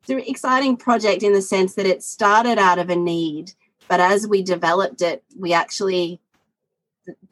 an 0.09 0.19
exciting 0.19 0.75
project 0.75 1.23
in 1.23 1.31
the 1.31 1.41
sense 1.41 1.75
that 1.75 1.85
it 1.85 2.03
started 2.03 2.57
out 2.57 2.79
of 2.79 2.89
a 2.89 2.95
need, 2.95 3.53
but 3.87 3.99
as 3.99 4.27
we 4.27 4.41
developed 4.41 5.01
it, 5.01 5.23
we 5.37 5.53
actually 5.53 6.19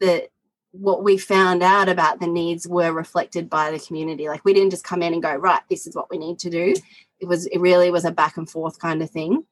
the 0.00 0.28
what 0.72 1.02
we 1.02 1.16
found 1.16 1.62
out 1.62 1.88
about 1.88 2.20
the 2.20 2.26
needs 2.26 2.68
were 2.68 2.92
reflected 2.92 3.48
by 3.48 3.70
the 3.70 3.78
community. 3.78 4.28
Like 4.28 4.44
we 4.44 4.52
didn't 4.52 4.70
just 4.70 4.84
come 4.84 5.02
in 5.02 5.12
and 5.12 5.22
go, 5.22 5.34
right, 5.34 5.62
this 5.70 5.86
is 5.86 5.94
what 5.94 6.10
we 6.10 6.18
need 6.18 6.38
to 6.40 6.50
do. 6.50 6.74
It 7.20 7.26
was 7.26 7.46
it 7.46 7.58
really 7.58 7.90
was 7.90 8.04
a 8.04 8.10
back 8.10 8.36
and 8.36 8.48
forth 8.48 8.78
kind 8.78 9.02
of 9.02 9.10
thing 9.10 9.44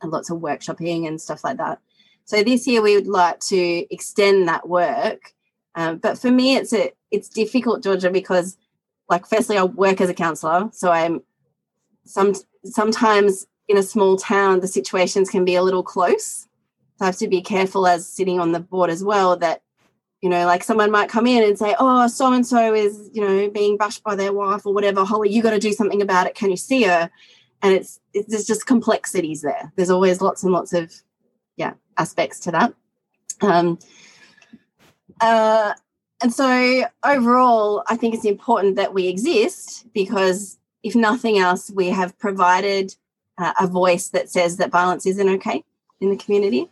and 0.00 0.12
lots 0.12 0.30
of 0.30 0.38
workshopping 0.38 1.06
and 1.06 1.20
stuff 1.20 1.44
like 1.44 1.58
that. 1.58 1.80
So 2.24 2.42
this 2.42 2.66
year 2.66 2.82
we 2.82 2.94
would 2.94 3.08
like 3.08 3.40
to 3.40 3.92
extend 3.92 4.48
that 4.48 4.68
work. 4.68 5.32
Um, 5.74 5.98
but 5.98 6.18
for 6.18 6.30
me 6.30 6.56
it's 6.56 6.72
a 6.72 6.92
it's 7.10 7.28
difficult, 7.28 7.82
Georgia, 7.82 8.10
because 8.10 8.56
like 9.08 9.26
firstly 9.26 9.58
I 9.58 9.64
work 9.64 10.00
as 10.00 10.08
a 10.08 10.14
counselor. 10.14 10.70
So 10.72 10.90
I'm 10.90 11.22
some 12.04 12.32
sometimes 12.64 13.46
in 13.68 13.76
a 13.76 13.82
small 13.82 14.16
town 14.16 14.60
the 14.60 14.68
situations 14.68 15.30
can 15.30 15.44
be 15.44 15.56
a 15.56 15.62
little 15.62 15.82
close. 15.82 16.46
So 16.96 17.04
I 17.04 17.06
have 17.06 17.16
to 17.18 17.28
be 17.28 17.42
careful 17.42 17.86
as 17.86 18.06
sitting 18.06 18.38
on 18.38 18.52
the 18.52 18.60
board 18.60 18.90
as 18.90 19.02
well 19.02 19.36
that 19.38 19.62
you 20.20 20.28
know, 20.28 20.44
like 20.44 20.62
someone 20.62 20.90
might 20.90 21.08
come 21.08 21.26
in 21.26 21.42
and 21.42 21.58
say, 21.58 21.74
"Oh, 21.78 22.06
so 22.06 22.32
and 22.32 22.46
so 22.46 22.74
is, 22.74 23.10
you 23.12 23.22
know, 23.22 23.48
being 23.48 23.76
bashed 23.76 24.04
by 24.04 24.14
their 24.14 24.32
wife 24.32 24.66
or 24.66 24.74
whatever. 24.74 25.04
Hollie, 25.04 25.30
you 25.30 25.42
got 25.42 25.50
to 25.50 25.58
do 25.58 25.72
something 25.72 26.02
about 26.02 26.26
it. 26.26 26.34
Can 26.34 26.50
you 26.50 26.56
see 26.56 26.82
her?" 26.84 27.10
And 27.62 27.74
it's, 27.74 28.00
it's 28.12 28.28
there's 28.28 28.46
just 28.46 28.66
complexities 28.66 29.42
there. 29.42 29.72
There's 29.76 29.90
always 29.90 30.20
lots 30.20 30.42
and 30.42 30.52
lots 30.52 30.72
of 30.72 30.92
yeah 31.56 31.74
aspects 31.96 32.40
to 32.40 32.50
that. 32.52 32.74
Um, 33.40 33.78
uh, 35.20 35.74
and 36.22 36.32
so 36.32 36.84
overall, 37.04 37.82
I 37.88 37.96
think 37.96 38.14
it's 38.14 38.24
important 38.24 38.76
that 38.76 38.92
we 38.92 39.08
exist 39.08 39.86
because 39.94 40.58
if 40.82 40.94
nothing 40.94 41.38
else, 41.38 41.70
we 41.70 41.88
have 41.88 42.18
provided 42.18 42.94
uh, 43.38 43.52
a 43.58 43.66
voice 43.66 44.08
that 44.08 44.28
says 44.28 44.58
that 44.58 44.70
violence 44.70 45.06
isn't 45.06 45.28
okay 45.28 45.64
in 46.00 46.10
the 46.10 46.16
community. 46.16 46.70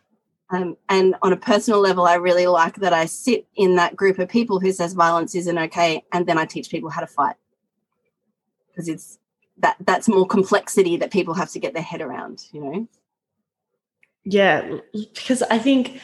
Um, 0.51 0.77
and 0.89 1.15
on 1.21 1.33
a 1.33 1.37
personal 1.37 1.81
level, 1.81 2.07
I 2.07 2.15
really 2.15 2.47
like 2.47 2.77
that 2.77 2.93
I 2.93 3.05
sit 3.05 3.47
in 3.55 3.77
that 3.77 3.97
group 3.97 4.19
of 4.19 4.29
people 4.29 4.61
who 4.61 4.73
says 4.73 4.95
violence 4.95 5.35
isn't 5.35 5.59
okay, 5.59 6.05
and 6.13 6.27
then 6.27 6.39
I 6.39 6.47
teach 6.47 6.71
people 6.71 6.89
how 6.89 7.03
to 7.03 7.07
fight 7.07 7.37
because 8.69 8.89
it's 8.89 9.19
that 9.59 9.77
that's 9.81 10.09
more 10.09 10.27
complexity 10.27 10.97
that 10.99 11.11
people 11.11 11.35
have 11.35 11.51
to 11.51 11.59
get 11.59 11.75
their 11.75 11.83
head 11.83 12.01
around, 12.01 12.47
you 12.53 12.61
know. 12.63 12.89
Yeah, 14.25 14.79
because 14.93 15.43
I 15.43 15.59
think 15.59 16.01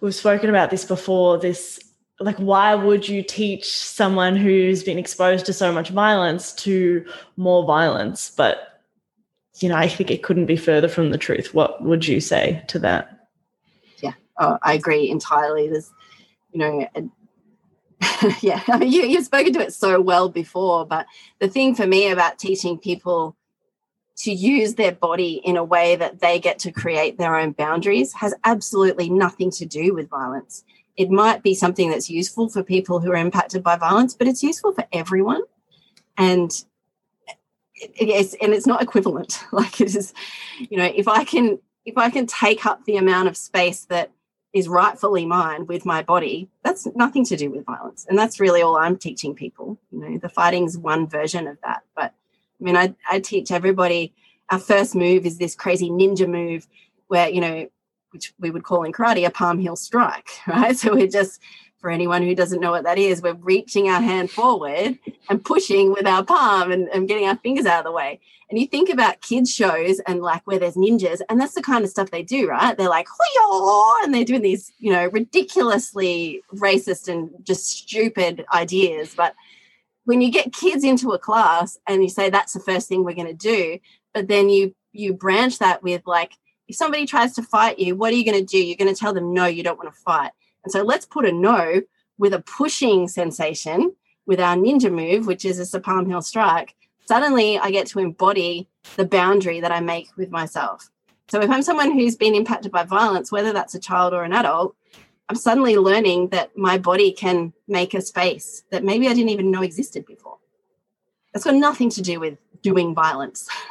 we've 0.00 0.14
spoken 0.14 0.48
about 0.48 0.70
this 0.70 0.84
before. 0.84 1.38
This 1.38 1.78
like, 2.18 2.38
why 2.38 2.74
would 2.74 3.08
you 3.08 3.22
teach 3.22 3.70
someone 3.76 4.36
who's 4.36 4.82
been 4.82 4.98
exposed 4.98 5.46
to 5.46 5.52
so 5.52 5.72
much 5.72 5.90
violence 5.90 6.52
to 6.54 7.04
more 7.36 7.64
violence? 7.64 8.32
But 8.34 8.82
you 9.60 9.68
know, 9.68 9.76
I 9.76 9.88
think 9.88 10.10
it 10.10 10.22
couldn't 10.22 10.46
be 10.46 10.56
further 10.56 10.88
from 10.88 11.10
the 11.10 11.18
truth. 11.18 11.54
What 11.54 11.82
would 11.82 12.06
you 12.06 12.20
say 12.20 12.62
to 12.68 12.78
that? 12.80 13.15
Oh, 14.38 14.58
I 14.62 14.74
agree 14.74 15.10
entirely. 15.10 15.68
There's, 15.68 15.90
you 16.52 16.60
know, 16.60 16.88
a, 16.94 17.02
yeah, 18.40 18.62
I 18.68 18.78
mean, 18.78 18.92
you, 18.92 19.02
you've 19.02 19.24
spoken 19.24 19.52
to 19.54 19.60
it 19.60 19.72
so 19.72 20.00
well 20.00 20.28
before, 20.28 20.86
but 20.86 21.06
the 21.38 21.48
thing 21.48 21.74
for 21.74 21.86
me 21.86 22.10
about 22.10 22.38
teaching 22.38 22.78
people 22.78 23.36
to 24.18 24.32
use 24.32 24.74
their 24.74 24.92
body 24.92 25.40
in 25.44 25.56
a 25.56 25.64
way 25.64 25.94
that 25.96 26.20
they 26.20 26.38
get 26.38 26.58
to 26.60 26.72
create 26.72 27.18
their 27.18 27.36
own 27.36 27.52
boundaries 27.52 28.14
has 28.14 28.34
absolutely 28.44 29.10
nothing 29.10 29.50
to 29.50 29.66
do 29.66 29.94
with 29.94 30.08
violence. 30.08 30.64
It 30.96 31.10
might 31.10 31.42
be 31.42 31.54
something 31.54 31.90
that's 31.90 32.08
useful 32.08 32.48
for 32.48 32.62
people 32.62 33.00
who 33.00 33.10
are 33.10 33.16
impacted 33.16 33.62
by 33.62 33.76
violence, 33.76 34.14
but 34.14 34.26
it's 34.26 34.42
useful 34.42 34.72
for 34.72 34.86
everyone. 34.90 35.42
And 36.16 36.50
yes, 38.00 38.34
and 38.40 38.54
it's 38.54 38.66
not 38.66 38.82
equivalent. 38.82 39.44
Like 39.52 39.80
it 39.82 39.94
is, 39.94 40.14
you 40.58 40.78
know, 40.78 40.90
if 40.94 41.08
I 41.08 41.24
can 41.24 41.58
if 41.84 41.98
I 41.98 42.10
can 42.10 42.26
take 42.26 42.66
up 42.66 42.84
the 42.84 42.96
amount 42.96 43.28
of 43.28 43.36
space 43.36 43.84
that 43.90 44.10
is 44.56 44.68
rightfully 44.68 45.26
mine 45.26 45.66
with 45.66 45.84
my 45.84 46.02
body, 46.02 46.48
that's 46.64 46.86
nothing 46.96 47.26
to 47.26 47.36
do 47.36 47.50
with 47.50 47.66
violence. 47.66 48.06
And 48.08 48.18
that's 48.18 48.40
really 48.40 48.62
all 48.62 48.76
I'm 48.76 48.96
teaching 48.96 49.34
people. 49.34 49.78
You 49.92 50.00
know, 50.00 50.18
the 50.18 50.30
fighting's 50.30 50.78
one 50.78 51.06
version 51.06 51.46
of 51.46 51.58
that. 51.62 51.82
But 51.94 52.14
I 52.58 52.64
mean, 52.64 52.74
I, 52.74 52.94
I 53.10 53.20
teach 53.20 53.52
everybody 53.52 54.14
our 54.48 54.58
first 54.58 54.94
move 54.94 55.26
is 55.26 55.36
this 55.36 55.54
crazy 55.54 55.90
ninja 55.90 56.26
move 56.26 56.66
where, 57.08 57.28
you 57.28 57.42
know, 57.42 57.68
which 58.12 58.32
we 58.38 58.50
would 58.50 58.64
call 58.64 58.84
in 58.84 58.92
karate 58.92 59.26
a 59.26 59.30
palm 59.30 59.58
heel 59.58 59.76
strike, 59.76 60.30
right? 60.46 60.74
So 60.74 60.94
we're 60.94 61.06
just 61.06 61.38
for 61.80 61.90
anyone 61.90 62.22
who 62.22 62.34
doesn't 62.34 62.60
know 62.60 62.70
what 62.70 62.84
that 62.84 62.98
is, 62.98 63.22
we're 63.22 63.34
reaching 63.34 63.88
our 63.88 64.00
hand 64.00 64.30
forward 64.30 64.98
and 65.28 65.44
pushing 65.44 65.92
with 65.92 66.06
our 66.06 66.24
palm 66.24 66.72
and, 66.72 66.88
and 66.88 67.08
getting 67.08 67.28
our 67.28 67.36
fingers 67.36 67.66
out 67.66 67.80
of 67.80 67.84
the 67.84 67.92
way. 67.92 68.20
And 68.48 68.58
you 68.58 68.66
think 68.66 68.88
about 68.88 69.20
kids' 69.20 69.52
shows 69.52 69.98
and 70.00 70.22
like 70.22 70.46
where 70.46 70.58
there's 70.58 70.76
ninjas, 70.76 71.20
and 71.28 71.40
that's 71.40 71.54
the 71.54 71.62
kind 71.62 71.84
of 71.84 71.90
stuff 71.90 72.10
they 72.10 72.22
do, 72.22 72.48
right? 72.48 72.76
They're 72.76 72.88
like, 72.88 73.08
and 74.04 74.14
they're 74.14 74.24
doing 74.24 74.42
these, 74.42 74.72
you 74.78 74.92
know, 74.92 75.06
ridiculously 75.08 76.42
racist 76.54 77.08
and 77.08 77.30
just 77.42 77.66
stupid 77.66 78.44
ideas. 78.52 79.14
But 79.16 79.34
when 80.04 80.20
you 80.20 80.30
get 80.30 80.52
kids 80.52 80.84
into 80.84 81.10
a 81.10 81.18
class 81.18 81.76
and 81.88 82.02
you 82.02 82.08
say 82.08 82.30
that's 82.30 82.52
the 82.52 82.60
first 82.60 82.88
thing 82.88 83.04
we're 83.04 83.14
going 83.14 83.26
to 83.26 83.34
do, 83.34 83.78
but 84.14 84.28
then 84.28 84.48
you 84.48 84.74
you 84.92 85.12
branch 85.12 85.58
that 85.58 85.82
with 85.82 86.02
like, 86.06 86.32
if 86.68 86.76
somebody 86.76 87.04
tries 87.04 87.34
to 87.34 87.42
fight 87.42 87.78
you, 87.78 87.96
what 87.96 88.12
are 88.12 88.16
you 88.16 88.24
going 88.24 88.38
to 88.38 88.44
do? 88.44 88.64
You're 88.64 88.76
going 88.76 88.92
to 88.92 88.98
tell 88.98 89.12
them 89.12 89.34
no, 89.34 89.46
you 89.46 89.62
don't 89.62 89.78
want 89.78 89.92
to 89.92 90.00
fight 90.00 90.30
and 90.66 90.72
so 90.72 90.82
let's 90.82 91.06
put 91.06 91.24
a 91.24 91.30
no 91.30 91.80
with 92.18 92.34
a 92.34 92.40
pushing 92.40 93.06
sensation 93.06 93.94
with 94.26 94.40
our 94.40 94.56
ninja 94.56 94.92
move, 94.92 95.28
which 95.28 95.44
is 95.44 95.72
a 95.72 95.78
palm 95.78 96.06
heel 96.06 96.20
strike. 96.20 96.74
Suddenly 97.04 97.56
I 97.56 97.70
get 97.70 97.86
to 97.88 98.00
embody 98.00 98.68
the 98.96 99.06
boundary 99.06 99.60
that 99.60 99.70
I 99.70 99.78
make 99.78 100.08
with 100.16 100.32
myself. 100.32 100.90
So 101.28 101.40
if 101.40 101.50
I'm 101.50 101.62
someone 101.62 101.92
who's 101.92 102.16
been 102.16 102.34
impacted 102.34 102.72
by 102.72 102.82
violence, 102.82 103.30
whether 103.30 103.52
that's 103.52 103.76
a 103.76 103.78
child 103.78 104.12
or 104.12 104.24
an 104.24 104.32
adult, 104.32 104.74
I'm 105.28 105.36
suddenly 105.36 105.76
learning 105.76 106.30
that 106.30 106.58
my 106.58 106.78
body 106.78 107.12
can 107.12 107.52
make 107.68 107.94
a 107.94 108.00
space 108.00 108.64
that 108.72 108.82
maybe 108.82 109.06
I 109.06 109.14
didn't 109.14 109.30
even 109.30 109.52
know 109.52 109.62
existed 109.62 110.04
before. 110.04 110.38
That's 111.32 111.44
got 111.44 111.54
nothing 111.54 111.90
to 111.90 112.02
do 112.02 112.18
with 112.18 112.38
doing 112.60 112.92
violence. 112.92 113.48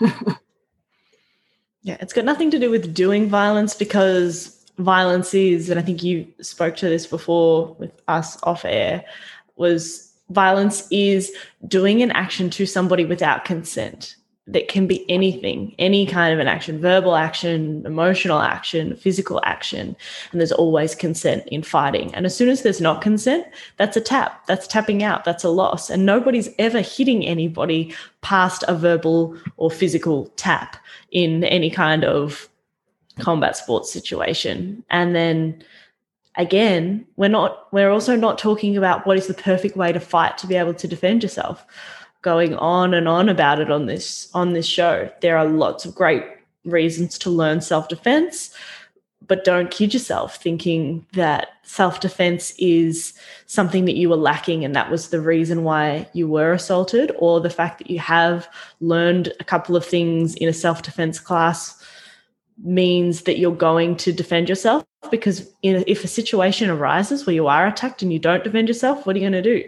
yeah, 1.81 1.97
it's 1.99 2.13
got 2.13 2.23
nothing 2.23 2.51
to 2.51 2.59
do 2.59 2.71
with 2.71 2.93
doing 2.93 3.27
violence 3.27 3.75
because 3.75 4.64
violence 4.77 5.33
is, 5.33 5.69
and 5.69 5.79
I 5.79 5.83
think 5.83 6.03
you 6.03 6.27
spoke 6.41 6.75
to 6.77 6.89
this 6.89 7.07
before 7.07 7.75
with 7.79 7.91
us 8.07 8.37
off 8.43 8.65
air, 8.65 9.03
was 9.55 10.11
violence 10.29 10.87
is 10.91 11.31
doing 11.67 12.01
an 12.01 12.11
action 12.11 12.49
to 12.51 12.65
somebody 12.65 13.05
without 13.05 13.45
consent. 13.45 14.15
That 14.47 14.67
can 14.67 14.85
be 14.85 15.09
anything, 15.09 15.73
any 15.79 16.05
kind 16.05 16.31
of 16.31 16.39
an 16.39 16.47
action, 16.47 16.79
verbal 16.79 17.15
action, 17.15 17.83
emotional 17.83 18.41
action, 18.41 18.95
physical 18.95 19.41
action. 19.43 19.95
And 20.31 20.39
there's 20.39 20.51
always 20.51 20.93
consent 20.93 21.47
in 21.47 21.63
fighting. 21.63 22.13
And 22.13 22.27
as 22.27 22.37
soon 22.37 22.49
as 22.49 22.61
there's 22.61 22.79
not 22.79 23.01
consent, 23.01 23.47
that's 23.77 23.97
a 23.97 24.01
tap, 24.01 24.45
that's 24.45 24.67
tapping 24.67 25.01
out, 25.01 25.25
that's 25.25 25.43
a 25.43 25.49
loss. 25.49 25.89
And 25.89 26.05
nobody's 26.05 26.49
ever 26.59 26.81
hitting 26.81 27.25
anybody 27.25 27.91
past 28.21 28.63
a 28.67 28.75
verbal 28.75 29.35
or 29.57 29.71
physical 29.71 30.27
tap 30.35 30.77
in 31.09 31.43
any 31.45 31.71
kind 31.71 32.03
of 32.03 32.47
combat 33.19 33.57
sports 33.57 33.91
situation. 33.91 34.83
And 34.89 35.15
then 35.15 35.63
again, 36.37 37.05
we're 37.15 37.29
not 37.29 37.71
we're 37.71 37.91
also 37.91 38.15
not 38.15 38.37
talking 38.37 38.77
about 38.77 39.05
what 39.05 39.17
is 39.17 39.27
the 39.27 39.33
perfect 39.33 39.75
way 39.75 39.91
to 39.91 39.99
fight 39.99 40.37
to 40.39 40.47
be 40.47 40.55
able 40.55 40.73
to 40.75 40.87
defend 40.87 41.23
yourself. 41.23 41.65
Going 42.21 42.55
on 42.55 42.93
and 42.93 43.07
on 43.07 43.29
about 43.29 43.59
it 43.59 43.71
on 43.71 43.85
this 43.85 44.29
on 44.33 44.53
this 44.53 44.65
show. 44.65 45.09
There 45.21 45.37
are 45.37 45.45
lots 45.45 45.85
of 45.85 45.95
great 45.95 46.23
reasons 46.63 47.19
to 47.19 47.29
learn 47.29 47.61
self-defense, 47.61 48.51
but 49.27 49.43
don't 49.43 49.69
kid 49.69 49.93
yourself 49.93 50.37
thinking 50.37 51.05
that 51.13 51.49
self-defense 51.61 52.53
is 52.57 53.13
something 53.45 53.85
that 53.85 53.95
you 53.95 54.09
were 54.09 54.15
lacking 54.15 54.65
and 54.65 54.75
that 54.75 54.89
was 54.89 55.09
the 55.09 55.21
reason 55.21 55.63
why 55.63 56.07
you 56.13 56.27
were 56.27 56.53
assaulted 56.53 57.11
or 57.17 57.39
the 57.39 57.49
fact 57.49 57.77
that 57.77 57.89
you 57.89 57.99
have 57.99 58.47
learned 58.81 59.31
a 59.39 59.43
couple 59.43 59.75
of 59.75 59.85
things 59.85 60.33
in 60.35 60.49
a 60.49 60.53
self-defense 60.53 61.19
class 61.19 61.83
means 62.63 63.23
that 63.23 63.37
you're 63.37 63.55
going 63.55 63.95
to 63.97 64.13
defend 64.13 64.47
yourself 64.47 64.85
because 65.11 65.51
if 65.61 66.03
a 66.03 66.07
situation 66.07 66.69
arises 66.69 67.25
where 67.25 67.33
you 67.33 67.47
are 67.47 67.67
attacked 67.67 68.01
and 68.01 68.13
you 68.13 68.19
don't 68.19 68.43
defend 68.43 68.67
yourself 68.67 69.05
what 69.05 69.15
are 69.15 69.19
you 69.19 69.29
going 69.29 69.43
to 69.43 69.59
do? 69.61 69.67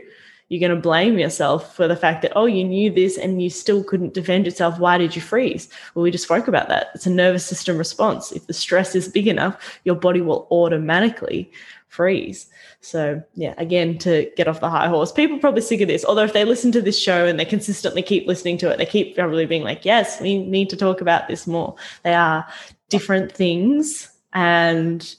You're 0.49 0.61
going 0.61 0.75
to 0.75 0.81
blame 0.81 1.19
yourself 1.19 1.75
for 1.75 1.89
the 1.89 1.95
fact 1.97 2.21
that 2.21 2.31
oh 2.35 2.45
you 2.45 2.63
knew 2.63 2.89
this 2.89 3.17
and 3.17 3.41
you 3.41 3.49
still 3.49 3.83
couldn't 3.83 4.13
defend 4.13 4.45
yourself. 4.45 4.79
Why 4.79 4.97
did 4.97 5.15
you 5.15 5.21
freeze? 5.21 5.67
Well 5.93 6.03
we 6.03 6.11
just 6.11 6.23
spoke 6.23 6.47
about 6.47 6.69
that. 6.69 6.87
It's 6.95 7.05
a 7.05 7.11
nervous 7.11 7.45
system 7.45 7.77
response. 7.77 8.31
If 8.31 8.47
the 8.47 8.53
stress 8.53 8.95
is 8.95 9.09
big 9.09 9.27
enough 9.27 9.79
your 9.83 9.95
body 9.95 10.21
will 10.21 10.47
automatically 10.49 11.51
freeze. 11.89 12.47
So 12.79 13.21
yeah 13.35 13.53
again 13.57 13.97
to 13.99 14.31
get 14.37 14.47
off 14.47 14.61
the 14.61 14.69
high 14.69 14.87
horse 14.87 15.11
people 15.11 15.39
probably 15.39 15.61
sick 15.61 15.81
of 15.81 15.89
this. 15.89 16.05
Although 16.05 16.23
if 16.23 16.33
they 16.33 16.45
listen 16.45 16.71
to 16.71 16.81
this 16.81 16.97
show 16.97 17.25
and 17.25 17.37
they 17.37 17.45
consistently 17.45 18.01
keep 18.01 18.27
listening 18.27 18.57
to 18.59 18.69
it 18.69 18.77
they 18.77 18.85
keep 18.85 19.15
probably 19.15 19.45
being 19.45 19.63
like 19.63 19.83
yes 19.83 20.21
we 20.21 20.37
need 20.37 20.69
to 20.69 20.77
talk 20.77 21.01
about 21.01 21.27
this 21.27 21.45
more. 21.45 21.75
They 22.03 22.13
are 22.13 22.47
different 22.89 23.31
things. 23.31 24.09
And 24.33 25.15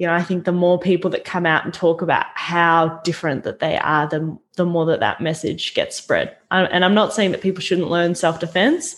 you 0.00 0.06
know 0.06 0.14
i 0.14 0.22
think 0.22 0.44
the 0.44 0.52
more 0.52 0.80
people 0.80 1.10
that 1.10 1.24
come 1.24 1.44
out 1.44 1.64
and 1.64 1.74
talk 1.74 2.00
about 2.00 2.24
how 2.34 3.00
different 3.04 3.44
that 3.44 3.60
they 3.60 3.76
are 3.76 4.08
the, 4.08 4.36
the 4.56 4.64
more 4.64 4.86
that 4.86 5.00
that 5.00 5.20
message 5.20 5.74
gets 5.74 5.94
spread. 5.94 6.34
And 6.50 6.84
i'm 6.84 6.94
not 6.94 7.12
saying 7.12 7.32
that 7.32 7.42
people 7.42 7.60
shouldn't 7.60 7.90
learn 7.90 8.14
self-defense 8.14 8.96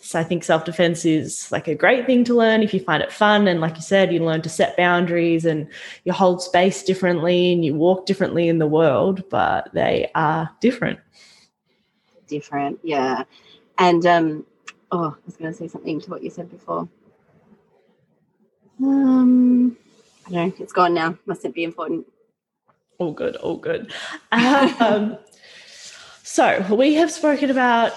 so 0.00 0.18
i 0.18 0.24
think 0.24 0.42
self-defense 0.42 1.04
is 1.04 1.50
like 1.52 1.68
a 1.68 1.74
great 1.74 2.04
thing 2.04 2.24
to 2.24 2.34
learn 2.34 2.62
if 2.62 2.74
you 2.74 2.80
find 2.80 3.02
it 3.02 3.12
fun. 3.12 3.46
And 3.46 3.60
like 3.60 3.76
you 3.76 3.82
said 3.82 4.12
you 4.12 4.24
learn 4.24 4.42
to 4.42 4.48
set 4.48 4.76
boundaries 4.76 5.44
and 5.44 5.68
you 6.04 6.12
hold 6.12 6.42
space 6.42 6.82
differently 6.82 7.52
and 7.52 7.64
you 7.64 7.74
walk 7.74 8.06
differently 8.06 8.48
in 8.48 8.58
the 8.58 8.66
world 8.66 9.22
but 9.30 9.72
they 9.72 10.10
are 10.16 10.50
different. 10.60 10.98
Different 12.26 12.80
yeah. 12.82 13.22
And 13.78 14.04
um 14.04 14.46
oh 14.90 15.14
i 15.16 15.26
was 15.26 15.36
going 15.36 15.52
to 15.52 15.56
say 15.56 15.68
something 15.68 16.00
to 16.00 16.10
what 16.10 16.24
you 16.24 16.30
said 16.30 16.50
before 16.50 16.88
um, 18.82 19.76
I 20.26 20.30
don't 20.30 20.58
know. 20.58 20.64
It's 20.64 20.72
gone 20.72 20.94
now. 20.94 21.16
Mustn't 21.26 21.54
be 21.54 21.64
important. 21.64 22.06
All 22.98 23.12
good. 23.12 23.36
All 23.36 23.56
good. 23.56 23.92
Um, 24.32 25.18
so 26.22 26.74
we 26.74 26.94
have 26.94 27.10
spoken 27.10 27.50
about 27.50 27.92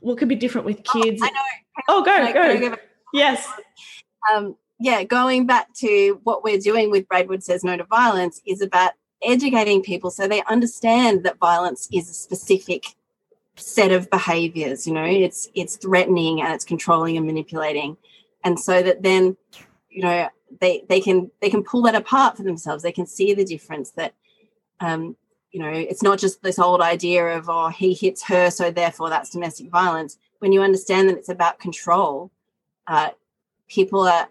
what 0.00 0.18
could 0.18 0.28
be 0.28 0.36
different 0.36 0.66
with 0.66 0.80
oh, 0.94 1.02
kids. 1.02 1.20
Oh, 1.22 1.26
I 1.26 1.30
know. 1.30 1.42
Oh, 1.88 2.04
go, 2.04 2.70
go. 2.70 2.76
Yes. 3.12 3.48
Um, 4.32 4.56
yeah, 4.80 5.02
going 5.04 5.46
back 5.46 5.72
to 5.78 6.20
what 6.24 6.44
we're 6.44 6.58
doing 6.58 6.90
with 6.90 7.08
Braidwood 7.08 7.42
Says 7.42 7.64
No 7.64 7.76
to 7.76 7.84
Violence 7.84 8.40
is 8.46 8.60
about 8.60 8.92
educating 9.22 9.82
people 9.82 10.10
so 10.10 10.28
they 10.28 10.42
understand 10.44 11.24
that 11.24 11.38
violence 11.38 11.88
is 11.92 12.08
a 12.08 12.14
specific 12.14 12.84
set 13.56 13.90
of 13.90 14.08
behaviors 14.10 14.86
you 14.86 14.92
know 14.92 15.04
it's 15.04 15.48
it's 15.54 15.76
threatening 15.76 16.40
and 16.40 16.52
it's 16.52 16.64
controlling 16.64 17.16
and 17.16 17.26
manipulating 17.26 17.96
and 18.44 18.60
so 18.60 18.80
that 18.80 19.02
then 19.02 19.36
you 19.98 20.04
know 20.04 20.28
they 20.60 20.84
they 20.88 21.00
can 21.00 21.28
they 21.42 21.50
can 21.50 21.64
pull 21.64 21.82
that 21.82 21.96
apart 21.96 22.36
for 22.36 22.44
themselves. 22.44 22.84
They 22.84 22.92
can 22.92 23.04
see 23.04 23.34
the 23.34 23.44
difference 23.44 23.90
that 23.96 24.14
um 24.78 25.16
you 25.50 25.60
know 25.60 25.70
it's 25.70 26.04
not 26.04 26.20
just 26.20 26.40
this 26.40 26.60
old 26.60 26.80
idea 26.80 27.36
of 27.36 27.48
oh 27.48 27.66
he 27.66 27.94
hits 27.94 28.22
her 28.22 28.48
so 28.48 28.70
therefore 28.70 29.10
that's 29.10 29.30
domestic 29.30 29.70
violence. 29.70 30.16
When 30.38 30.52
you 30.52 30.62
understand 30.62 31.08
that 31.08 31.18
it's 31.18 31.28
about 31.28 31.58
control 31.58 32.30
uh 32.86 33.10
people 33.66 34.06
are 34.06 34.28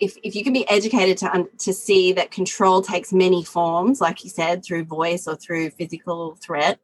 if, 0.00 0.16
if 0.22 0.34
you 0.34 0.42
can 0.42 0.54
be 0.54 0.66
educated 0.70 1.18
to 1.18 1.46
to 1.58 1.74
see 1.74 2.14
that 2.14 2.30
control 2.30 2.80
takes 2.80 3.12
many 3.12 3.44
forms 3.44 4.00
like 4.00 4.24
you 4.24 4.30
said 4.30 4.64
through 4.64 4.84
voice 4.84 5.28
or 5.28 5.36
through 5.36 5.68
physical 5.68 6.36
threat 6.36 6.80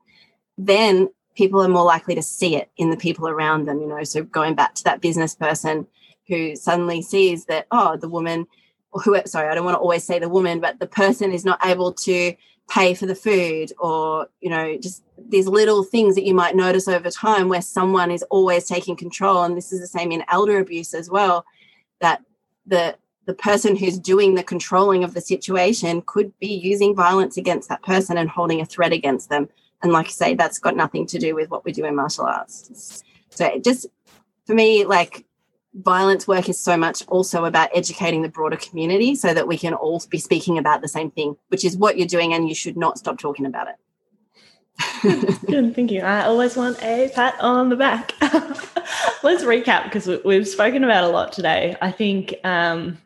then 0.59 1.09
people 1.35 1.63
are 1.63 1.77
more 1.77 1.85
likely 1.85 2.15
to 2.15 2.23
see 2.23 2.57
it 2.57 2.71
in 2.77 2.91
the 2.91 2.97
people 2.99 3.27
around 3.27 3.65
them 3.65 3.81
you 3.81 3.89
know. 3.89 4.05
So 4.05 4.23
going 4.23 4.55
back 4.55 4.75
to 4.75 4.85
that 4.85 5.01
business 5.01 5.35
person 5.35 5.87
who 6.29 6.57
suddenly 6.57 7.03
sees 7.03 7.45
that, 7.47 7.67
oh, 7.71 7.97
the 7.97 8.09
woman, 8.09 8.47
or 8.93 9.01
who, 9.01 9.21
sorry, 9.27 9.49
I 9.49 9.55
don't 9.55 9.65
want 9.65 9.77
to 9.77 9.81
always 9.81 10.05
say 10.05 10.19
the 10.19 10.29
woman, 10.29 10.61
but 10.61 10.79
the 10.79 10.87
person 10.87 11.33
is 11.33 11.45
not 11.45 11.65
able 11.65 11.93
to 11.93 12.35
pay 12.69 12.95
for 12.95 13.07
the 13.07 13.15
food 13.15 13.73
or, 13.79 14.29
you 14.41 14.51
know, 14.51 14.77
just 14.77 15.05
these 15.29 15.47
little 15.47 15.85
things 15.85 16.17
that 16.17 16.25
you 16.25 16.35
might 16.35 16.57
notice 16.57 16.89
over 16.89 17.11
time 17.11 17.49
where 17.49 17.63
someone 17.63 18.11
is 18.11 18.25
always 18.25 18.67
taking 18.67 18.97
control. 18.97 19.45
And 19.45 19.57
this 19.57 19.73
is 19.73 19.81
the 19.81 19.87
same 19.87 20.11
in 20.11 20.25
elder 20.29 20.59
abuse 20.59 20.93
as 20.93 21.09
well, 21.09 21.45
that 22.01 22.23
the, 22.67 22.97
the 23.27 23.35
person 23.35 23.77
who's 23.77 23.99
doing 23.99 24.35
the 24.35 24.43
controlling 24.43 25.05
of 25.05 25.15
the 25.15 25.21
situation 25.21 26.03
could 26.07 26.37
be 26.41 26.49
using 26.49 26.95
violence 26.95 27.37
against 27.37 27.69
that 27.69 27.83
person 27.83 28.19
and 28.19 28.29
holding 28.29 28.61
a 28.61 28.67
threat 28.67 28.93
against 28.93 29.31
them. 29.31 29.49
And 29.83 29.93
like 29.93 30.07
I 30.07 30.11
say, 30.11 30.35
that's 30.35 30.59
got 30.59 30.75
nothing 30.75 31.07
to 31.07 31.19
do 31.19 31.35
with 31.35 31.51
what 31.51 31.65
we 31.65 31.71
do 31.73 31.85
in 31.85 31.95
martial 31.95 32.25
arts. 32.25 33.03
So 33.31 33.61
just 33.65 33.87
for 34.47 34.55
me, 34.55 34.85
like 34.85 35.25
violence 35.83 36.27
work 36.27 36.49
is 36.49 36.59
so 36.59 36.77
much 36.77 37.07
also 37.09 37.45
about 37.45 37.71
educating 37.75 38.23
the 38.23 38.29
broader 38.29 38.57
community 38.57 39.15
so 39.15 39.35
that 39.35 39.47
we 39.47 39.59
can 39.59 39.75
all 39.75 40.03
be 40.11 40.19
speaking 40.19 40.59
about 40.59 40.81
the 40.81 40.89
same 40.89 41.11
thing, 41.11 41.37
which 41.49 41.65
is 41.65 41.77
what 41.77 41.99
you're 41.99 42.07
doing, 42.07 42.33
and 42.33 42.49
you 42.49 42.55
should 42.55 42.77
not 42.77 42.99
stop 42.99 43.19
talking 43.19 43.47
about 43.47 43.69
it. 43.69 43.77
Good, 45.47 45.75
thank 45.75 45.91
you. 45.91 46.03
I 46.03 46.25
always 46.25 46.57
want 46.57 46.83
a 46.83 47.11
pat 47.15 47.37
on 47.41 47.69
the 47.69 47.77
back. 47.77 48.15
Let's 49.23 49.45
recap 49.45 49.85
because 49.85 50.09
we've 50.25 50.47
spoken 50.47 50.85
about 50.85 51.05
a 51.05 51.09
lot 51.09 51.33
today. 51.33 51.77
I 51.81 51.91
think 51.91 52.35
um, 52.45 52.99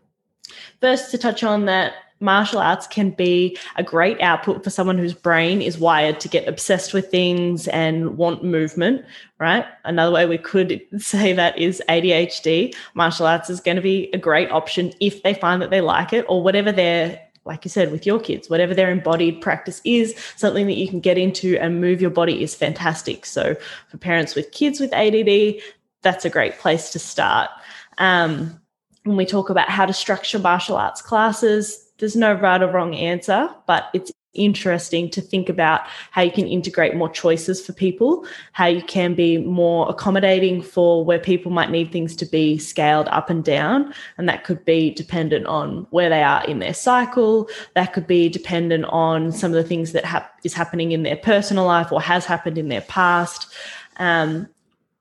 first 0.81 1.11
to 1.13 1.19
touch 1.19 1.45
on 1.45 1.67
that 1.67 1.95
martial 2.21 2.59
arts 2.59 2.87
can 2.87 3.11
be 3.11 3.57
a 3.77 3.83
great 3.83 4.21
output 4.21 4.63
for 4.63 4.71
someone 4.71 4.99
whose 4.99 5.15
brain 5.15 5.63
is 5.63 5.79
wired 5.79 6.21
to 6.21 6.29
get 6.29 6.47
obsessed 6.47 6.93
with 6.93 7.11
things 7.11 7.67
and 7.69 8.17
want 8.17 8.45
movement, 8.45 9.05
right? 9.39 9.65
Another 9.85 10.13
way 10.13 10.27
we 10.27 10.39
could 10.39 10.81
say 10.99 11.33
that 11.33 11.59
is 11.59 11.83
ADHD. 11.89 12.75
Martial 12.95 13.27
arts 13.27 13.51
is 13.51 13.61
going 13.61 13.77
to 13.77 13.83
be 13.83 14.11
a 14.13 14.19
great 14.19 14.51
option 14.51 14.93
if 15.01 15.23
they 15.23 15.35
find 15.35 15.61
that 15.63 15.71
they 15.71 15.81
like 15.81 16.13
it 16.13 16.25
or 16.29 16.43
whatever 16.43 16.71
their 16.71 17.21
like 17.47 17.65
you 17.65 17.71
said, 17.71 17.91
with 17.91 18.05
your 18.05 18.21
kids, 18.21 18.51
whatever 18.51 18.75
their 18.75 18.91
embodied 18.91 19.41
practice 19.41 19.81
is, 19.83 20.15
something 20.37 20.67
that 20.67 20.77
you 20.77 20.87
can 20.87 21.01
get 21.01 21.17
into 21.17 21.57
and 21.59 21.81
move 21.81 22.01
your 22.01 22.11
body 22.11 22.43
is 22.43 22.55
fantastic. 22.55 23.25
So 23.25 23.57
for 23.89 23.97
parents 23.97 24.35
with 24.35 24.53
kids 24.53 24.79
with 24.79 24.93
ADD, 24.93 25.61
that's 26.03 26.27
a 26.27 26.31
great 26.31 26.59
place 26.59 26.91
to 26.91 26.99
start. 26.99 27.51
Um, 27.97 28.61
when 29.05 29.17
we 29.17 29.25
talk 29.25 29.49
about 29.49 29.71
how 29.71 29.87
to 29.87 29.93
structure 29.93 30.39
martial 30.39 30.77
arts 30.77 31.01
classes, 31.01 31.90
there's 32.01 32.17
no 32.17 32.33
right 32.33 32.63
or 32.63 32.69
wrong 32.69 32.95
answer, 32.95 33.49
but 33.67 33.89
it's 33.95 34.13
interesting 34.35 35.11
to 35.11 35.21
think 35.21 35.49
about 35.49 35.81
how 36.13 36.23
you 36.23 36.31
can 36.31 36.47
integrate 36.47 36.95
more 36.95 37.09
choices 37.09 37.65
for 37.65 37.73
people, 37.73 38.25
how 38.53 38.67
you 38.67 38.83
can 38.83 39.15
be 39.15 39.39
more 39.39 39.89
accommodating 39.91 40.63
for 40.63 41.05
where 41.05 41.19
people 41.19 41.51
might 41.51 41.71
need 41.71 41.91
things 41.91 42.15
to 42.15 42.25
be 42.25 42.57
scaled 42.57 43.09
up 43.09 43.29
and 43.29 43.45
down. 43.45 43.93
And 44.19 44.29
that 44.29 44.45
could 44.45 44.65
be 44.65 44.91
dependent 44.91 45.47
on 45.47 45.87
where 45.91 46.09
they 46.09 46.23
are 46.23 46.45
in 46.45 46.61
their 46.61 46.75
cycle. 46.75 47.49
That 47.75 47.93
could 47.93 48.07
be 48.07 48.29
dependent 48.29 48.85
on 48.87 49.33
some 49.33 49.53
of 49.53 49.63
the 49.63 49.69
things 49.69 49.93
that 49.93 50.05
ha- 50.05 50.31
is 50.45 50.55
happening 50.55 50.93
in 50.93 51.03
their 51.03 51.17
personal 51.17 51.65
life 51.65 51.91
or 51.91 52.01
has 52.01 52.25
happened 52.25 52.57
in 52.57 52.69
their 52.69 52.83
past. 52.83 53.53
Um, 53.97 54.49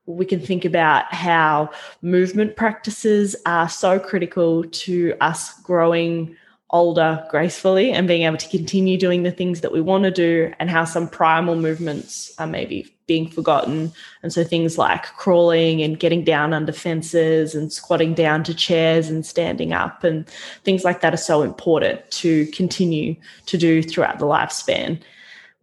we 0.08 0.26
can 0.26 0.40
think 0.40 0.66
about 0.66 1.14
how 1.14 1.70
movement 2.02 2.56
practices 2.56 3.36
are 3.46 3.70
so 3.70 4.00
critical 4.00 4.64
to 4.64 5.14
us 5.22 5.54
growing 5.62 6.36
older 6.72 7.26
gracefully 7.30 7.92
and 7.92 8.08
being 8.08 8.24
able 8.24 8.38
to 8.38 8.50
continue 8.50 8.98
doing 8.98 9.24
the 9.24 9.32
things 9.32 9.62
that 9.62 9.72
we 9.72 9.82
want 9.82 10.04
to 10.04 10.12
do 10.12 10.54
and 10.60 10.70
how 10.70 10.86
some 10.86 11.08
primal 11.08 11.56
movements 11.56 12.32
are 12.38 12.46
maybe 12.46 12.94
being 13.08 13.28
forgotten. 13.28 13.92
And 14.22 14.32
so 14.32 14.44
things 14.44 14.78
like 14.78 15.04
crawling 15.04 15.82
and 15.82 16.00
getting 16.00 16.24
down 16.24 16.54
under 16.54 16.72
fences 16.72 17.56
and 17.56 17.74
squatting 17.74 18.14
down 18.14 18.44
to 18.44 18.54
chairs 18.54 19.10
and 19.10 19.26
standing 19.26 19.74
up 19.74 20.04
and 20.04 20.28
things 20.64 20.84
like 20.84 21.02
that 21.02 21.14
are 21.14 21.18
so 21.18 21.42
important 21.42 22.10
to 22.12 22.46
continue 22.48 23.16
to 23.48 23.58
do 23.58 23.82
throughout 23.82 24.20
the 24.20 24.28
lifespan. 24.28 25.02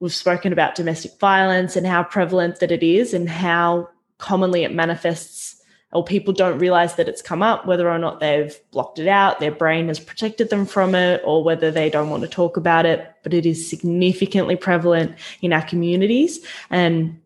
We've 0.00 0.12
spoken 0.12 0.52
about 0.52 0.74
domestic 0.74 1.18
violence 1.20 1.76
and 1.76 1.86
how 1.86 2.02
prevalent 2.02 2.58
that 2.58 2.72
it 2.72 2.82
is 2.82 3.14
and 3.14 3.30
how 3.30 3.88
commonly 4.18 4.64
it 4.64 4.74
manifests 4.74 5.45
or 5.96 6.04
people 6.04 6.34
don't 6.34 6.58
realize 6.58 6.96
that 6.96 7.08
it's 7.08 7.22
come 7.22 7.42
up, 7.42 7.64
whether 7.64 7.90
or 7.90 7.98
not 7.98 8.20
they've 8.20 8.54
blocked 8.70 8.98
it 8.98 9.08
out, 9.08 9.40
their 9.40 9.50
brain 9.50 9.88
has 9.88 9.98
protected 9.98 10.50
them 10.50 10.66
from 10.66 10.94
it, 10.94 11.22
or 11.24 11.42
whether 11.42 11.70
they 11.70 11.88
don't 11.88 12.10
want 12.10 12.22
to 12.22 12.28
talk 12.28 12.58
about 12.58 12.84
it. 12.84 13.10
But 13.22 13.32
it 13.32 13.46
is 13.46 13.66
significantly 13.66 14.56
prevalent 14.56 15.16
in 15.40 15.54
our 15.54 15.62
communities. 15.62 16.44
And 16.68 17.18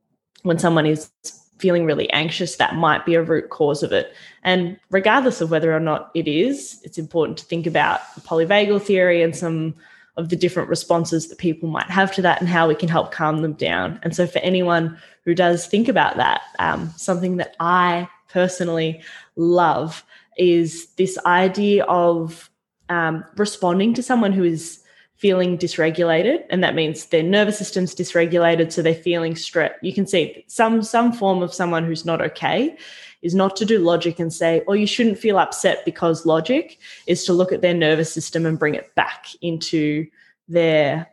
when 0.43 0.61
someone 0.61 0.87
is 0.87 1.11
feeling 1.59 1.85
really 1.85 2.09
anxious, 2.13 2.57
that 2.57 2.77
might 2.77 3.05
be 3.05 3.17
a 3.17 3.23
root 3.25 3.51
cause 3.51 3.83
of 3.83 3.91
it. 3.91 4.15
And 4.45 4.79
regardless 4.93 5.41
of 5.41 5.51
whether 5.51 5.75
or 5.75 5.81
not 5.81 6.13
it 6.15 6.29
is, 6.29 6.81
it's 6.85 6.97
important 6.97 7.39
to 7.39 7.47
think 7.47 7.67
about 7.67 8.01
the 8.15 8.21
polyvagal 8.21 8.83
theory 8.83 9.21
and 9.21 9.35
some 9.35 9.75
of 10.17 10.29
the 10.29 10.37
different 10.37 10.69
responses 10.69 11.29
that 11.29 11.39
people 11.39 11.69
might 11.69 11.91
have 11.91 12.15
to 12.15 12.23
that 12.23 12.39
and 12.39 12.49
how 12.49 12.69
we 12.69 12.77
can 12.77 12.89
help 12.89 13.11
calm 13.11 13.43
them 13.43 13.55
down. 13.55 13.99
And 14.05 14.15
so, 14.15 14.29
for 14.29 14.39
anyone 14.39 14.97
who 15.25 15.35
does 15.35 15.67
think 15.67 15.89
about 15.89 16.17
that, 16.19 16.43
um, 16.61 16.93
something 16.97 17.37
that 17.39 17.57
I 17.59 18.09
personally 18.33 19.03
love 19.37 20.05
is 20.37 20.87
this 20.97 21.19
idea 21.27 21.85
of 21.85 22.51
um, 22.89 23.25
responding 23.37 23.95
to 23.95 24.03
someone 24.03 24.33
who 24.33 24.45
is 24.45 24.83
feeling 25.17 25.59
dysregulated 25.59 26.43
and 26.49 26.65
that 26.65 26.75
means 26.75 27.07
their 27.07 27.23
nervous 27.23 27.59
system's 27.59 27.95
dysregulated 27.95 28.73
so 28.73 28.81
they're 28.81 28.95
feeling 28.95 29.37
stress. 29.37 29.73
You 29.83 29.93
can 29.93 30.07
see 30.07 30.45
some 30.49 30.83
some 30.83 31.13
form 31.13 31.43
of 31.43 31.53
someone 31.53 31.85
who's 31.85 32.07
not 32.07 32.23
okay 32.23 32.77
is 33.21 33.35
not 33.35 33.55
to 33.57 33.67
do 33.67 33.79
logic 33.79 34.19
and 34.19 34.33
say 34.33 34.63
oh 34.67 34.73
you 34.73 34.87
shouldn't 34.87 35.19
feel 35.19 35.39
upset 35.39 35.85
because 35.85 36.25
logic 36.25 36.79
is 37.07 37.25
to 37.25 37.35
look 37.35 37.53
at 37.53 37.61
their 37.61 37.75
nervous 37.75 38.11
system 38.11 38.47
and 38.47 38.59
bring 38.59 38.75
it 38.75 38.95
back 38.95 39.27
into 39.43 40.07
their 40.49 41.07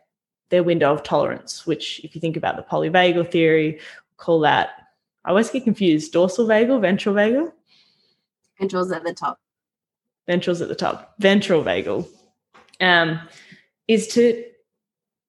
their 0.48 0.62
window 0.62 0.90
of 0.90 1.02
tolerance 1.02 1.66
which 1.66 2.00
if 2.02 2.14
you 2.14 2.20
think 2.20 2.36
about 2.36 2.56
the 2.56 2.62
polyvagal 2.62 3.30
theory 3.30 3.78
call 4.16 4.40
that 4.40 4.87
I 5.24 5.30
always 5.30 5.50
get 5.50 5.64
confused. 5.64 6.12
Dorsal 6.12 6.46
vagal, 6.46 6.80
ventral 6.80 7.14
vagal? 7.14 7.52
Ventral's 8.60 8.92
at 8.92 9.04
the 9.04 9.14
top. 9.14 9.38
Ventral's 10.26 10.60
at 10.60 10.68
the 10.68 10.74
top. 10.74 11.14
Ventral 11.18 11.62
vagal 11.62 12.08
um, 12.80 13.20
is 13.86 14.08
to 14.08 14.44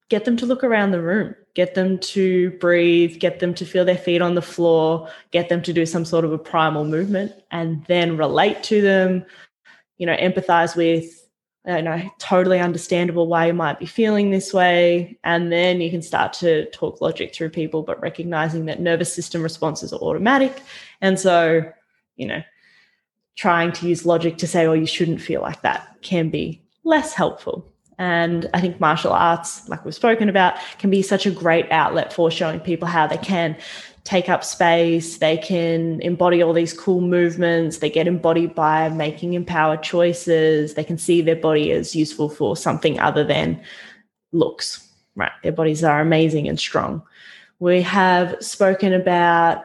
get 0.10 0.26
them 0.26 0.36
to 0.38 0.46
look 0.46 0.64
around 0.64 0.92
the 0.92 1.02
room, 1.02 1.36
get 1.54 1.76
them 1.76 2.00
to 2.00 2.52
breathe, 2.60 3.20
get 3.20 3.40
them 3.40 3.54
to 3.54 3.66
feel 3.66 3.86
their 3.86 3.98
feet 3.98 4.22
on 4.22 4.36
the 4.36 4.42
floor, 4.42 5.08
get 5.32 5.50
them 5.50 5.62
to 5.62 5.72
do 5.72 5.86
some 5.86 6.04
sort 6.04 6.26
of 6.26 6.34
a 6.34 6.38
primal 6.38 6.84
movement, 6.84 7.32
and 7.52 7.86
then 7.86 8.18
relate 8.18 8.64
to 8.64 8.82
them, 8.82 9.26
you 9.98 10.06
know, 10.06 10.16
empathize 10.18 10.76
with, 10.76 11.19
you 11.66 11.82
know, 11.82 12.02
totally 12.20 12.60
understandable 12.60 13.28
why 13.28 13.48
you 13.48 13.54
might 13.54 13.80
be 13.80 13.86
feeling 13.86 14.32
this 14.32 14.54
way. 14.54 15.18
And 15.24 15.52
then 15.52 15.82
you 15.82 15.90
can 15.92 16.02
start 16.02 16.34
to 16.34 16.70
talk 16.72 17.02
logic 17.02 17.34
through 17.34 17.50
people, 17.50 17.84
but 17.84 18.02
recognizing 18.02 18.66
that 18.66 18.80
nervous 18.80 19.14
system 19.14 19.44
responses 19.44 19.92
are 19.94 20.00
automatic. 20.00 20.62
And 21.02 21.20
so, 21.20 21.70
you 22.16 22.28
know, 22.28 22.42
trying 23.36 23.72
to 23.74 23.88
use 23.88 24.06
logic 24.06 24.38
to 24.38 24.48
say, 24.48 24.66
oh, 24.66 24.74
you 24.74 24.86
shouldn't 24.86 25.22
feel 25.22 25.42
like 25.42 25.62
that 25.62 25.98
can 26.02 26.30
be 26.30 26.62
less 26.84 27.14
helpful. 27.14 27.66
And 27.98 28.50
I 28.54 28.62
think 28.62 28.80
martial 28.80 29.12
arts, 29.12 29.68
like 29.68 29.84
we've 29.84 29.94
spoken 29.94 30.30
about, 30.30 30.56
can 30.78 30.90
be 30.90 31.02
such 31.02 31.26
a 31.26 31.32
great 31.32 31.70
outlet 31.70 32.14
for 32.14 32.32
showing 32.32 32.62
people 32.62 32.88
how 32.88 33.06
they 33.06 33.18
can 33.18 33.58
take 34.04 34.30
up 34.30 34.44
space, 34.44 35.18
they 35.18 35.38
can 35.38 36.02
embody 36.02 36.42
all 36.42 36.54
these 36.54 36.74
cool 36.74 37.02
movements, 37.02 37.78
they 37.78 37.90
get 37.90 38.08
embodied 38.08 38.56
by 38.56 38.90
making 38.90 39.34
empowered 39.34 39.84
choices, 39.84 40.74
they 40.74 40.84
can 40.84 40.98
see 40.98 41.22
their 41.22 41.36
body 41.36 41.72
as 41.72 41.96
useful 41.96 42.30
for 42.30 42.56
something 42.56 43.00
other 43.00 43.24
than 43.24 43.62
looks, 44.32 44.88
right? 45.16 45.32
Their 45.44 45.52
bodies 45.52 45.84
are 45.84 46.02
amazing 46.02 46.48
and 46.48 46.60
strong. 46.60 47.04
We 47.60 47.82
have 47.82 48.36
spoken 48.40 48.94
about, 48.94 49.64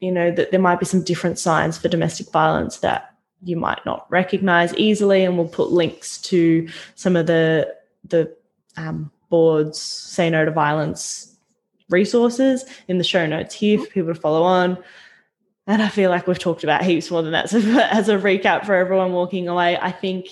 you 0.00 0.10
know, 0.10 0.30
that 0.30 0.50
there 0.50 0.60
might 0.60 0.80
be 0.80 0.86
some 0.86 1.02
different 1.02 1.38
signs 1.38 1.78
for 1.78 1.88
domestic 1.88 2.30
violence 2.30 2.78
that 2.78 3.14
you 3.42 3.56
might 3.56 3.84
not 3.86 4.10
recognize 4.10 4.74
easily, 4.74 5.24
and 5.24 5.36
we'll 5.36 5.48
put 5.48 5.70
links 5.70 6.18
to 6.22 6.68
some 6.96 7.16
of 7.16 7.26
the 7.26 7.72
the 8.04 8.34
um, 8.76 9.10
boards, 9.28 9.80
say 9.80 10.28
no 10.30 10.44
to 10.44 10.50
violence 10.50 11.35
resources 11.88 12.64
in 12.88 12.98
the 12.98 13.04
show 13.04 13.26
notes 13.26 13.54
here 13.54 13.78
for 13.78 13.84
mm-hmm. 13.84 13.92
people 13.92 14.14
to 14.14 14.20
follow 14.20 14.42
on. 14.42 14.78
And 15.66 15.82
I 15.82 15.88
feel 15.88 16.10
like 16.10 16.26
we've 16.26 16.38
talked 16.38 16.62
about 16.62 16.84
heaps 16.84 17.10
more 17.10 17.22
than 17.22 17.32
that. 17.32 17.50
So, 17.50 17.58
as 17.58 18.08
a 18.08 18.16
recap 18.16 18.64
for 18.64 18.74
everyone 18.74 19.12
walking 19.12 19.48
away, 19.48 19.76
I 19.80 19.90
think, 19.90 20.28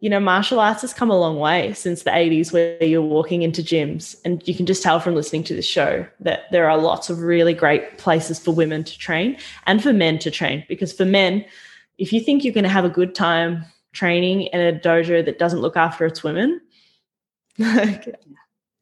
you 0.00 0.10
know, 0.10 0.20
martial 0.20 0.60
arts 0.60 0.82
has 0.82 0.92
come 0.92 1.10
a 1.10 1.18
long 1.18 1.38
way 1.38 1.72
since 1.72 2.02
the 2.02 2.10
80s 2.10 2.52
where 2.52 2.82
you're 2.84 3.00
walking 3.00 3.42
into 3.42 3.62
gyms. 3.62 4.16
And 4.24 4.46
you 4.46 4.54
can 4.54 4.66
just 4.66 4.82
tell 4.82 5.00
from 5.00 5.14
listening 5.14 5.44
to 5.44 5.54
the 5.54 5.62
show 5.62 6.06
that 6.20 6.50
there 6.50 6.68
are 6.68 6.76
lots 6.76 7.08
of 7.08 7.20
really 7.20 7.54
great 7.54 7.96
places 7.98 8.38
for 8.38 8.50
women 8.50 8.84
to 8.84 8.98
train 8.98 9.38
and 9.66 9.82
for 9.82 9.92
men 9.92 10.18
to 10.20 10.30
train. 10.30 10.64
Because 10.68 10.92
for 10.92 11.06
men, 11.06 11.44
if 11.96 12.12
you 12.12 12.20
think 12.20 12.44
you're 12.44 12.54
going 12.54 12.64
to 12.64 12.70
have 12.70 12.84
a 12.84 12.90
good 12.90 13.14
time 13.14 13.64
training 13.92 14.42
in 14.42 14.60
a 14.60 14.78
dojo 14.78 15.24
that 15.24 15.38
doesn't 15.38 15.60
look 15.60 15.76
after 15.76 16.04
its 16.04 16.22
women, 16.22 16.60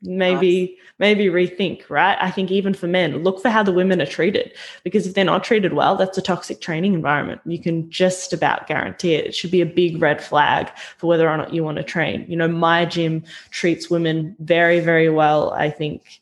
maybe 0.03 0.79
maybe 0.99 1.27
rethink 1.27 1.89
right? 1.91 2.17
I 2.21 2.31
think 2.31 2.51
even 2.51 2.73
for 2.75 2.87
men 2.87 3.23
look 3.23 3.41
for 3.41 3.51
how 3.51 3.63
the 3.63 3.73
women 3.73 4.01
are 4.01 4.07
treated 4.07 4.53
because 4.83 5.07
if 5.07 5.15
they're 5.15 5.25
not 5.25 5.45
treated 5.45 5.75
well 5.75 5.95
that's 5.97 6.17
a 6.17 6.23
toxic 6.23 6.61
training 6.61 6.95
environment. 6.95 7.41
You 7.45 7.59
can 7.59 7.91
just 7.91 8.33
about 8.33 8.67
guarantee 8.67 9.15
it. 9.15 9.27
It 9.27 9.35
should 9.35 9.51
be 9.51 9.61
a 9.61 9.67
big 9.67 10.01
red 10.01 10.23
flag 10.23 10.71
for 10.97 11.07
whether 11.07 11.29
or 11.29 11.37
not 11.37 11.53
you 11.53 11.63
want 11.65 11.77
to 11.79 11.85
train. 11.85 12.25
You 12.29 12.37
know 12.37 12.49
my 12.49 12.85
gym 12.85 13.25
treats 13.51 13.91
women 13.91 14.37
very 14.41 14.81
very 14.81 15.11
well 15.11 15.53
i 15.53 15.71
think 15.71 16.21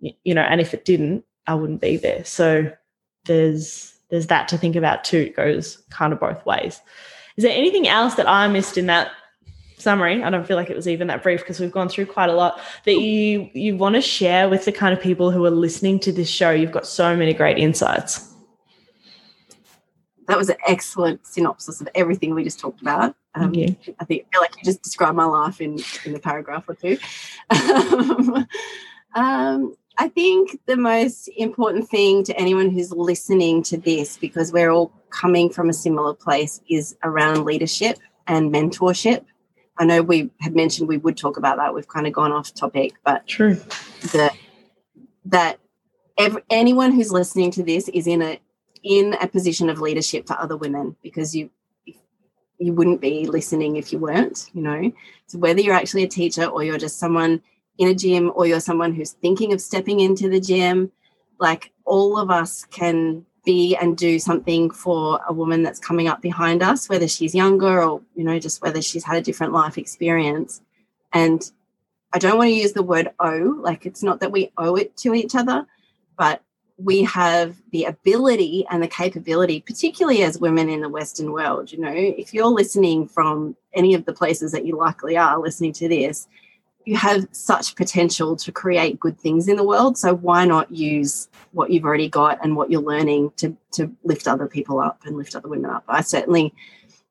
you 0.00 0.34
know 0.34 0.42
and 0.42 0.60
if 0.60 0.74
it 0.74 0.84
didn't 0.84 1.24
i 1.46 1.54
wouldn't 1.54 1.80
be 1.80 1.96
there. 1.96 2.24
So 2.24 2.70
there's 3.26 3.92
there's 4.10 4.28
that 4.28 4.48
to 4.48 4.58
think 4.58 4.76
about 4.76 5.04
too. 5.04 5.18
It 5.18 5.36
goes 5.36 5.82
kind 5.90 6.12
of 6.12 6.20
both 6.20 6.44
ways. 6.46 6.80
Is 7.36 7.44
there 7.44 7.56
anything 7.56 7.88
else 7.88 8.14
that 8.14 8.28
i 8.28 8.48
missed 8.48 8.78
in 8.78 8.86
that 8.86 9.10
summary. 9.78 10.22
I 10.22 10.30
don't 10.30 10.46
feel 10.46 10.56
like 10.56 10.70
it 10.70 10.76
was 10.76 10.88
even 10.88 11.06
that 11.08 11.22
brief 11.22 11.40
because 11.40 11.60
we've 11.60 11.72
gone 11.72 11.88
through 11.88 12.06
quite 12.06 12.30
a 12.30 12.34
lot. 12.34 12.60
That 12.84 12.94
you 12.94 13.50
you 13.52 13.76
want 13.76 13.94
to 13.94 14.00
share 14.00 14.48
with 14.48 14.64
the 14.64 14.72
kind 14.72 14.92
of 14.92 15.00
people 15.00 15.30
who 15.30 15.44
are 15.44 15.50
listening 15.50 16.00
to 16.00 16.12
this 16.12 16.28
show. 16.28 16.50
You've 16.50 16.72
got 16.72 16.86
so 16.86 17.16
many 17.16 17.34
great 17.34 17.58
insights. 17.58 18.32
That 20.28 20.36
was 20.36 20.48
an 20.48 20.56
excellent 20.66 21.24
synopsis 21.26 21.80
of 21.80 21.88
everything 21.94 22.34
we 22.34 22.42
just 22.42 22.58
talked 22.58 22.82
about. 22.82 23.14
Um, 23.36 23.50
i 23.50 23.52
think 23.52 23.94
i 24.00 24.04
feel 24.06 24.22
like 24.40 24.56
you 24.56 24.62
just 24.64 24.82
described 24.82 25.14
my 25.14 25.26
life 25.26 25.60
in 25.60 25.78
in 26.04 26.14
a 26.14 26.18
paragraph 26.18 26.64
or 26.68 26.74
two. 26.74 26.98
Um, 29.16 29.74
I 29.98 30.08
think 30.08 30.60
the 30.66 30.76
most 30.76 31.28
important 31.38 31.88
thing 31.88 32.22
to 32.24 32.38
anyone 32.38 32.70
who's 32.70 32.92
listening 32.92 33.62
to 33.64 33.78
this, 33.78 34.18
because 34.18 34.52
we're 34.52 34.70
all 34.70 34.92
coming 35.08 35.48
from 35.48 35.70
a 35.70 35.72
similar 35.72 36.12
place, 36.12 36.60
is 36.68 36.94
around 37.02 37.46
leadership 37.46 37.98
and 38.26 38.52
mentorship. 38.52 39.24
I 39.78 39.84
know 39.84 40.02
we 40.02 40.30
had 40.40 40.54
mentioned 40.54 40.88
we 40.88 40.96
would 40.96 41.16
talk 41.16 41.36
about 41.36 41.58
that. 41.58 41.74
We've 41.74 41.88
kind 41.88 42.06
of 42.06 42.12
gone 42.12 42.32
off 42.32 42.54
topic, 42.54 42.94
but 43.04 43.26
true. 43.26 43.54
The, 44.12 44.32
that 45.26 45.58
every, 46.18 46.42
anyone 46.50 46.92
who's 46.92 47.12
listening 47.12 47.50
to 47.52 47.62
this 47.62 47.88
is 47.88 48.06
in 48.06 48.22
a 48.22 48.40
in 48.82 49.14
a 49.20 49.26
position 49.26 49.68
of 49.68 49.80
leadership 49.80 50.26
for 50.26 50.38
other 50.38 50.56
women 50.56 50.96
because 51.02 51.34
you 51.34 51.50
you 52.58 52.72
wouldn't 52.72 53.00
be 53.00 53.26
listening 53.26 53.76
if 53.76 53.92
you 53.92 53.98
weren't, 53.98 54.50
you 54.54 54.62
know. 54.62 54.92
So 55.26 55.38
whether 55.38 55.60
you're 55.60 55.74
actually 55.74 56.04
a 56.04 56.08
teacher 56.08 56.44
or 56.46 56.64
you're 56.64 56.78
just 56.78 56.98
someone 56.98 57.42
in 57.78 57.88
a 57.88 57.94
gym 57.94 58.32
or 58.34 58.46
you're 58.46 58.60
someone 58.60 58.94
who's 58.94 59.12
thinking 59.12 59.52
of 59.52 59.60
stepping 59.60 60.00
into 60.00 60.30
the 60.30 60.40
gym, 60.40 60.90
like 61.38 61.72
all 61.84 62.18
of 62.18 62.30
us 62.30 62.64
can 62.64 63.26
be 63.46 63.74
and 63.74 63.96
do 63.96 64.18
something 64.18 64.70
for 64.70 65.20
a 65.26 65.32
woman 65.32 65.62
that's 65.62 65.78
coming 65.78 66.08
up 66.08 66.20
behind 66.20 66.62
us, 66.62 66.90
whether 66.90 67.08
she's 67.08 67.34
younger 67.34 67.82
or, 67.82 68.02
you 68.14 68.24
know, 68.24 68.38
just 68.38 68.60
whether 68.60 68.82
she's 68.82 69.04
had 69.04 69.16
a 69.16 69.22
different 69.22 69.54
life 69.54 69.78
experience. 69.78 70.60
And 71.14 71.50
I 72.12 72.18
don't 72.18 72.36
want 72.36 72.48
to 72.48 72.54
use 72.54 72.72
the 72.72 72.82
word 72.82 73.10
owe, 73.18 73.56
like 73.60 73.86
it's 73.86 74.02
not 74.02 74.20
that 74.20 74.32
we 74.32 74.52
owe 74.58 74.74
it 74.74 74.96
to 74.98 75.14
each 75.14 75.34
other, 75.34 75.66
but 76.18 76.42
we 76.76 77.04
have 77.04 77.56
the 77.70 77.84
ability 77.84 78.66
and 78.68 78.82
the 78.82 78.88
capability, 78.88 79.60
particularly 79.60 80.22
as 80.22 80.38
women 80.38 80.68
in 80.68 80.82
the 80.82 80.88
Western 80.90 81.32
world. 81.32 81.72
You 81.72 81.78
know, 81.78 81.92
if 81.94 82.34
you're 82.34 82.46
listening 82.46 83.08
from 83.08 83.56
any 83.72 83.94
of 83.94 84.04
the 84.04 84.12
places 84.12 84.52
that 84.52 84.66
you 84.66 84.76
likely 84.76 85.16
are 85.16 85.38
listening 85.38 85.72
to 85.74 85.88
this, 85.88 86.28
you 86.86 86.96
have 86.96 87.26
such 87.32 87.74
potential 87.74 88.36
to 88.36 88.52
create 88.52 89.00
good 89.00 89.18
things 89.18 89.48
in 89.48 89.56
the 89.56 89.64
world. 89.64 89.98
So 89.98 90.14
why 90.14 90.44
not 90.44 90.70
use 90.70 91.28
what 91.50 91.70
you've 91.70 91.84
already 91.84 92.08
got 92.08 92.42
and 92.42 92.56
what 92.56 92.70
you're 92.70 92.80
learning 92.80 93.32
to 93.38 93.54
to 93.72 93.92
lift 94.04 94.28
other 94.28 94.46
people 94.46 94.78
up 94.80 95.02
and 95.04 95.16
lift 95.16 95.34
other 95.34 95.48
women 95.48 95.68
up? 95.68 95.84
I 95.88 96.00
certainly, 96.02 96.54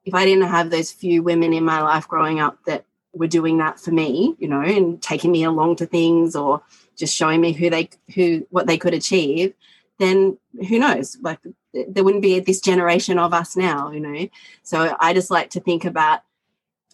if 0.05 0.13
I 0.13 0.23
didn't 0.23 0.47
have 0.47 0.69
those 0.69 0.91
few 0.91 1.21
women 1.21 1.53
in 1.53 1.65
my 1.65 1.81
life 1.81 2.07
growing 2.07 2.39
up 2.39 2.57
that 2.65 2.85
were 3.13 3.27
doing 3.27 3.57
that 3.57 3.77
for 3.79 3.91
me, 3.91 4.35
you 4.39 4.47
know, 4.47 4.61
and 4.61 5.01
taking 5.01 5.31
me 5.31 5.43
along 5.43 5.75
to 5.77 5.85
things 5.85 6.37
or 6.37 6.61
just 6.95 7.13
showing 7.13 7.41
me 7.41 7.51
who 7.51 7.69
they 7.69 7.89
who 8.15 8.47
what 8.51 8.67
they 8.67 8.77
could 8.77 8.93
achieve, 8.93 9.53
then 9.99 10.37
who 10.69 10.79
knows? 10.79 11.17
Like 11.21 11.39
there 11.73 12.05
wouldn't 12.05 12.23
be 12.23 12.39
this 12.39 12.61
generation 12.61 13.19
of 13.19 13.33
us 13.33 13.57
now, 13.57 13.91
you 13.91 13.99
know. 13.99 14.29
So 14.63 14.95
I 15.01 15.13
just 15.13 15.29
like 15.29 15.49
to 15.49 15.59
think 15.59 15.83
about 15.83 16.21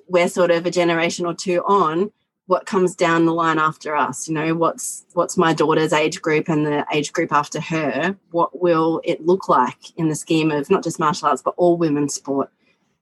we're 0.08 0.28
sort 0.28 0.50
of 0.50 0.66
a 0.66 0.72
generation 0.72 1.28
or 1.28 1.36
two 1.36 1.62
on 1.64 2.12
what 2.52 2.66
comes 2.66 2.96
down 2.96 3.26
the 3.26 3.34
line 3.34 3.58
after 3.58 3.96
us 3.96 4.28
you 4.28 4.34
know 4.34 4.54
what's 4.54 5.06
what's 5.14 5.38
my 5.38 5.54
daughter's 5.54 5.94
age 5.94 6.22
group 6.22 6.50
and 6.50 6.66
the 6.66 6.86
age 6.94 7.14
group 7.14 7.32
after 7.32 7.62
her 7.62 8.16
what 8.32 8.62
will 8.62 9.00
it 9.06 9.26
look 9.26 9.48
like 9.48 9.98
in 9.98 10.10
the 10.10 10.16
scheme 10.16 10.52
of 10.52 10.70
not 10.70 10.84
just 10.84 11.00
martial 11.00 11.30
arts 11.30 11.42
but 11.42 11.54
all 11.58 11.78
women's 11.78 12.14
sport 12.14 12.50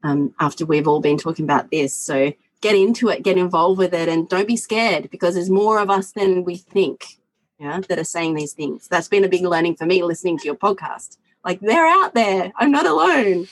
um, 0.03 0.34
after 0.39 0.65
we've 0.65 0.88
all 0.88 1.01
been 1.01 1.17
talking 1.17 1.45
about 1.45 1.71
this 1.71 1.93
so 1.93 2.31
get 2.61 2.76
into 2.76 3.09
it, 3.09 3.23
get 3.23 3.38
involved 3.38 3.77
with 3.77 3.93
it, 3.93 4.09
and 4.09 4.27
don't 4.27 4.47
be 4.47 4.57
scared 4.57 5.09
because 5.09 5.35
there's 5.35 5.49
more 5.49 5.80
of 5.80 5.89
us 5.89 6.11
than 6.11 6.43
we 6.43 6.57
think, 6.57 7.19
yeah, 7.59 7.80
that 7.88 7.99
are 7.99 8.03
saying 8.03 8.35
these 8.35 8.53
things. 8.53 8.88
That's 8.88 9.07
been 9.07 9.23
a 9.23 9.30
big 9.30 9.43
learning 9.43 9.76
for 9.76 9.85
me 9.85 10.03
listening 10.03 10.38
to 10.39 10.45
your 10.45 10.55
podcast. 10.55 11.17
Like 11.43 11.59
they're 11.61 11.88
out 11.88 12.13
there. 12.13 12.51
I'm 12.57 12.71
not 12.71 12.85
alone. 12.85 13.47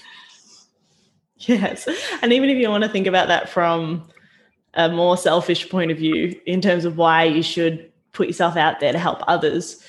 Yes. 1.40 1.88
And 2.22 2.34
even 2.34 2.50
if 2.50 2.58
you 2.58 2.70
want 2.70 2.84
to 2.84 2.90
think 2.90 3.08
about 3.08 3.28
that 3.28 3.48
from 3.48 4.10
a 4.78 4.88
more 4.88 5.18
selfish 5.18 5.70
point 5.70 5.92
of 5.92 5.98
view, 5.98 6.40
in 6.46 6.62
terms 6.62 6.86
of 6.86 6.98
why 6.98 7.26
you 7.26 7.44
should 7.44 7.92
put 8.14 8.28
yourself 8.28 8.56
out 8.56 8.80
there 8.80 8.94
to 8.94 9.00
help 9.00 9.20
others, 9.28 9.84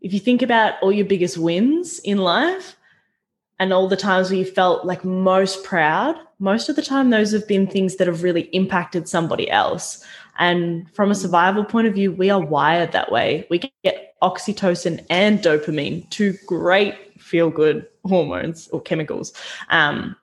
if 0.00 0.12
you 0.12 0.20
think 0.20 0.42
about 0.42 0.74
all 0.82 0.92
your 0.92 1.06
biggest 1.06 1.36
wins 1.36 1.98
in 2.00 2.18
life, 2.18 2.76
and 3.60 3.72
all 3.72 3.88
the 3.88 3.96
times 3.96 4.30
where 4.30 4.38
you 4.38 4.44
felt 4.44 4.84
like 4.84 5.04
most 5.04 5.64
proud, 5.64 6.16
most 6.40 6.68
of 6.68 6.76
the 6.76 6.82
time 6.82 7.10
those 7.10 7.32
have 7.32 7.46
been 7.46 7.66
things 7.66 7.96
that 7.96 8.08
have 8.08 8.22
really 8.22 8.42
impacted 8.52 9.08
somebody 9.08 9.48
else. 9.48 10.04
And 10.38 10.92
from 10.92 11.10
a 11.12 11.14
survival 11.14 11.64
point 11.64 11.86
of 11.86 11.94
view, 11.94 12.10
we 12.10 12.30
are 12.30 12.40
wired 12.40 12.90
that 12.92 13.12
way. 13.12 13.46
We 13.50 13.60
get 13.84 14.16
oxytocin 14.22 15.06
and 15.08 15.38
dopamine, 15.38 16.10
two 16.10 16.34
great 16.46 16.94
feel 17.20 17.48
good 17.48 17.86
hormones 18.04 18.68
or 18.68 18.82
chemicals, 18.82 19.32
um, 19.70 20.16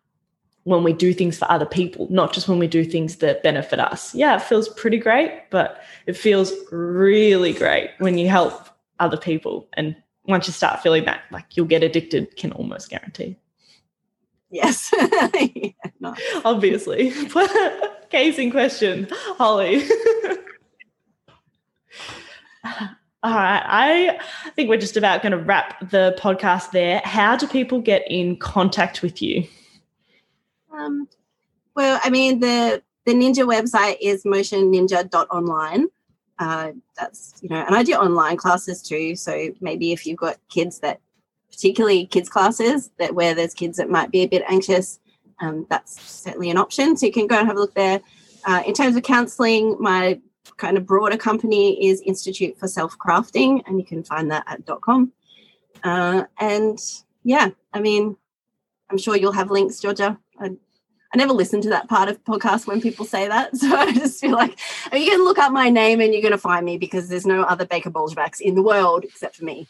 when 0.64 0.84
we 0.84 0.94
do 0.94 1.14
things 1.14 1.38
for 1.38 1.50
other 1.52 1.66
people, 1.66 2.08
not 2.10 2.34
just 2.34 2.48
when 2.48 2.60
we 2.60 2.68
do 2.68 2.84
things 2.86 3.18
that 3.18 3.42
benefit 3.44 3.80
us. 3.80 4.14
Yeah, 4.14 4.36
it 4.36 4.44
feels 4.44 4.70
pretty 4.70 4.98
great, 4.98 5.50
but 5.50 5.82
it 6.06 6.16
feels 6.16 6.54
really 6.72 7.54
great 7.54 7.90
when 7.98 8.18
you 8.18 8.30
help 8.30 8.70
other 9.00 9.18
people 9.18 9.68
and 9.74 9.96
once 10.26 10.48
you 10.48 10.54
start 10.54 10.82
feeling 10.82 11.06
that, 11.06 11.22
like 11.32 11.58
you'll 11.58 11.66
get 11.66 11.84
addicted, 11.84 12.36
can 12.38 12.52
almost 12.52 12.90
guarantee. 12.90 13.38
Yes. 14.52 14.94
yeah, 15.34 15.74
Obviously. 16.46 17.12
Case 18.10 18.38
in 18.38 18.52
question, 18.52 19.08
Hollie. 19.38 19.84
All 23.24 23.36
right. 23.36 23.64
I 23.66 24.20
think 24.56 24.70
we're 24.70 24.78
just 24.78 24.98
about 24.98 25.22
going 25.22 25.32
to 25.32 25.38
wrap 25.38 25.90
the 25.90 26.16
podcast 26.20 26.72
there. 26.72 27.02
How 27.06 27.36
do 27.36 27.48
people 27.48 27.80
get 27.80 28.04
in 28.10 28.36
contact 28.38 29.02
with 29.02 29.22
you? 29.22 29.48
Um, 30.72 31.08
well, 31.76 32.00
I 32.04 32.10
mean, 32.10 32.40
the 32.40 32.82
the 33.06 33.14
Ninja 33.14 33.46
website 33.46 33.98
is 34.02 34.24
motionninja.online 34.24 35.88
uh, 36.42 36.72
that's 36.98 37.36
you 37.42 37.50
know 37.50 37.64
and 37.68 37.76
i 37.76 37.84
do 37.84 37.94
online 37.94 38.36
classes 38.36 38.82
too. 38.82 39.16
So 39.16 39.54
maybe 39.62 39.92
if 39.92 40.08
you've 40.08 40.18
got 40.18 40.38
kids 40.50 40.80
that 40.80 41.00
particularly 41.52 42.08
kids 42.08 42.30
classes 42.30 42.90
that 42.98 43.14
where 43.14 43.36
there's 43.36 43.54
kids 43.54 43.78
that 43.78 43.90
might 43.90 44.10
be 44.10 44.22
a 44.22 44.28
bit 44.28 44.44
anxious 44.48 45.00
um, 45.40 45.68
that's 45.70 46.02
certainly 46.02 46.50
an 46.50 46.58
option. 46.58 46.98
So 46.98 47.06
you 47.06 47.12
can 47.12 47.28
go 47.28 47.38
and 47.38 47.48
have 47.48 47.58
a 47.58 47.60
look 47.60 47.74
there. 47.76 48.02
Uh, 48.46 48.64
in 48.66 48.74
terms 48.74 48.96
of 48.96 49.04
counseling 49.04 49.78
my 49.80 50.20
kind 50.58 50.78
of 50.78 50.86
broader 50.86 51.18
company 51.18 51.88
is 51.88 52.02
institute 52.02 52.58
for 52.58 52.68
self 52.68 52.98
crafting 52.98 53.62
and 53.68 53.78
you 53.80 53.86
can 53.86 54.04
find 54.04 54.32
that 54.32 54.44
at. 54.48 54.66
dot 54.66 54.82
com 54.82 55.12
uh, 55.84 56.24
and 56.40 56.80
yeah 57.24 57.50
i 57.74 57.80
mean 57.80 58.18
i'm 58.90 58.98
sure 58.98 59.16
you'll 59.16 59.32
have 59.32 59.52
links 59.52 59.80
georgia 59.80 60.18
I, 60.42 60.52
I 61.14 61.18
never 61.18 61.34
listen 61.34 61.62
to 61.62 61.70
that 61.70 61.90
part 61.90 62.10
of 62.10 62.24
podcast 62.24 62.68
when 62.68 62.82
people 62.82 63.06
say 63.06 63.28
that. 63.28 63.52
So 63.58 63.76
I 63.76 63.92
just 63.92 64.20
feel 64.20 64.32
like 64.32 64.58
I 64.92 64.96
mean, 64.96 65.06
you 65.06 65.12
can 65.12 65.24
look 65.24 65.38
up 65.38 65.52
my 65.52 65.70
name 65.70 66.02
and 66.02 66.14
you're 66.14 66.22
going 66.22 66.32
to 66.32 66.38
find 66.38 66.66
me 66.66 66.78
because 66.78 67.10
there's 67.10 67.26
no 67.26 67.44
other 67.44 67.66
Baker 67.66 67.92
Boljkovacs 67.92 68.42
in 68.42 68.56
the 68.56 68.64
world 68.64 69.04
except 69.04 69.36
for 69.36 69.46
me. 69.46 69.68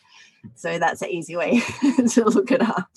So 0.56 0.80
that's 0.80 1.02
an 1.02 1.10
easy 1.10 1.36
way 1.36 1.60
to 2.12 2.26
look 2.26 2.52
it 2.52 2.62
up. 2.62 2.90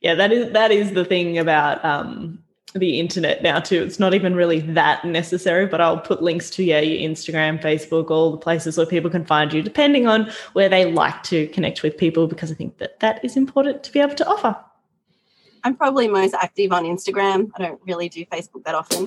Yeah, 0.00 0.14
that 0.14 0.32
is 0.32 0.52
that 0.52 0.70
is 0.70 0.92
the 0.92 1.04
thing 1.04 1.38
about 1.38 1.84
um, 1.84 2.42
the 2.74 2.98
internet 2.98 3.42
now 3.42 3.60
too. 3.60 3.82
It's 3.82 3.98
not 3.98 4.14
even 4.14 4.34
really 4.34 4.60
that 4.60 5.04
necessary, 5.04 5.66
but 5.66 5.80
I'll 5.80 6.00
put 6.00 6.22
links 6.22 6.50
to 6.50 6.64
yeah, 6.64 6.80
your 6.80 7.08
Instagram, 7.08 7.60
Facebook, 7.60 8.10
all 8.10 8.30
the 8.30 8.38
places 8.38 8.76
where 8.76 8.86
people 8.86 9.10
can 9.10 9.24
find 9.24 9.52
you, 9.52 9.62
depending 9.62 10.06
on 10.06 10.30
where 10.54 10.68
they 10.68 10.90
like 10.90 11.22
to 11.24 11.46
connect 11.48 11.82
with 11.82 11.96
people, 11.96 12.26
because 12.26 12.50
I 12.50 12.54
think 12.54 12.78
that 12.78 13.00
that 13.00 13.24
is 13.24 13.36
important 13.36 13.82
to 13.84 13.92
be 13.92 14.00
able 14.00 14.14
to 14.14 14.26
offer. 14.26 14.56
I'm 15.64 15.76
probably 15.76 16.08
most 16.08 16.34
active 16.34 16.72
on 16.72 16.82
Instagram. 16.84 17.50
I 17.56 17.62
don't 17.62 17.80
really 17.86 18.08
do 18.08 18.24
Facebook 18.26 18.64
that 18.64 18.74
often. 18.74 19.06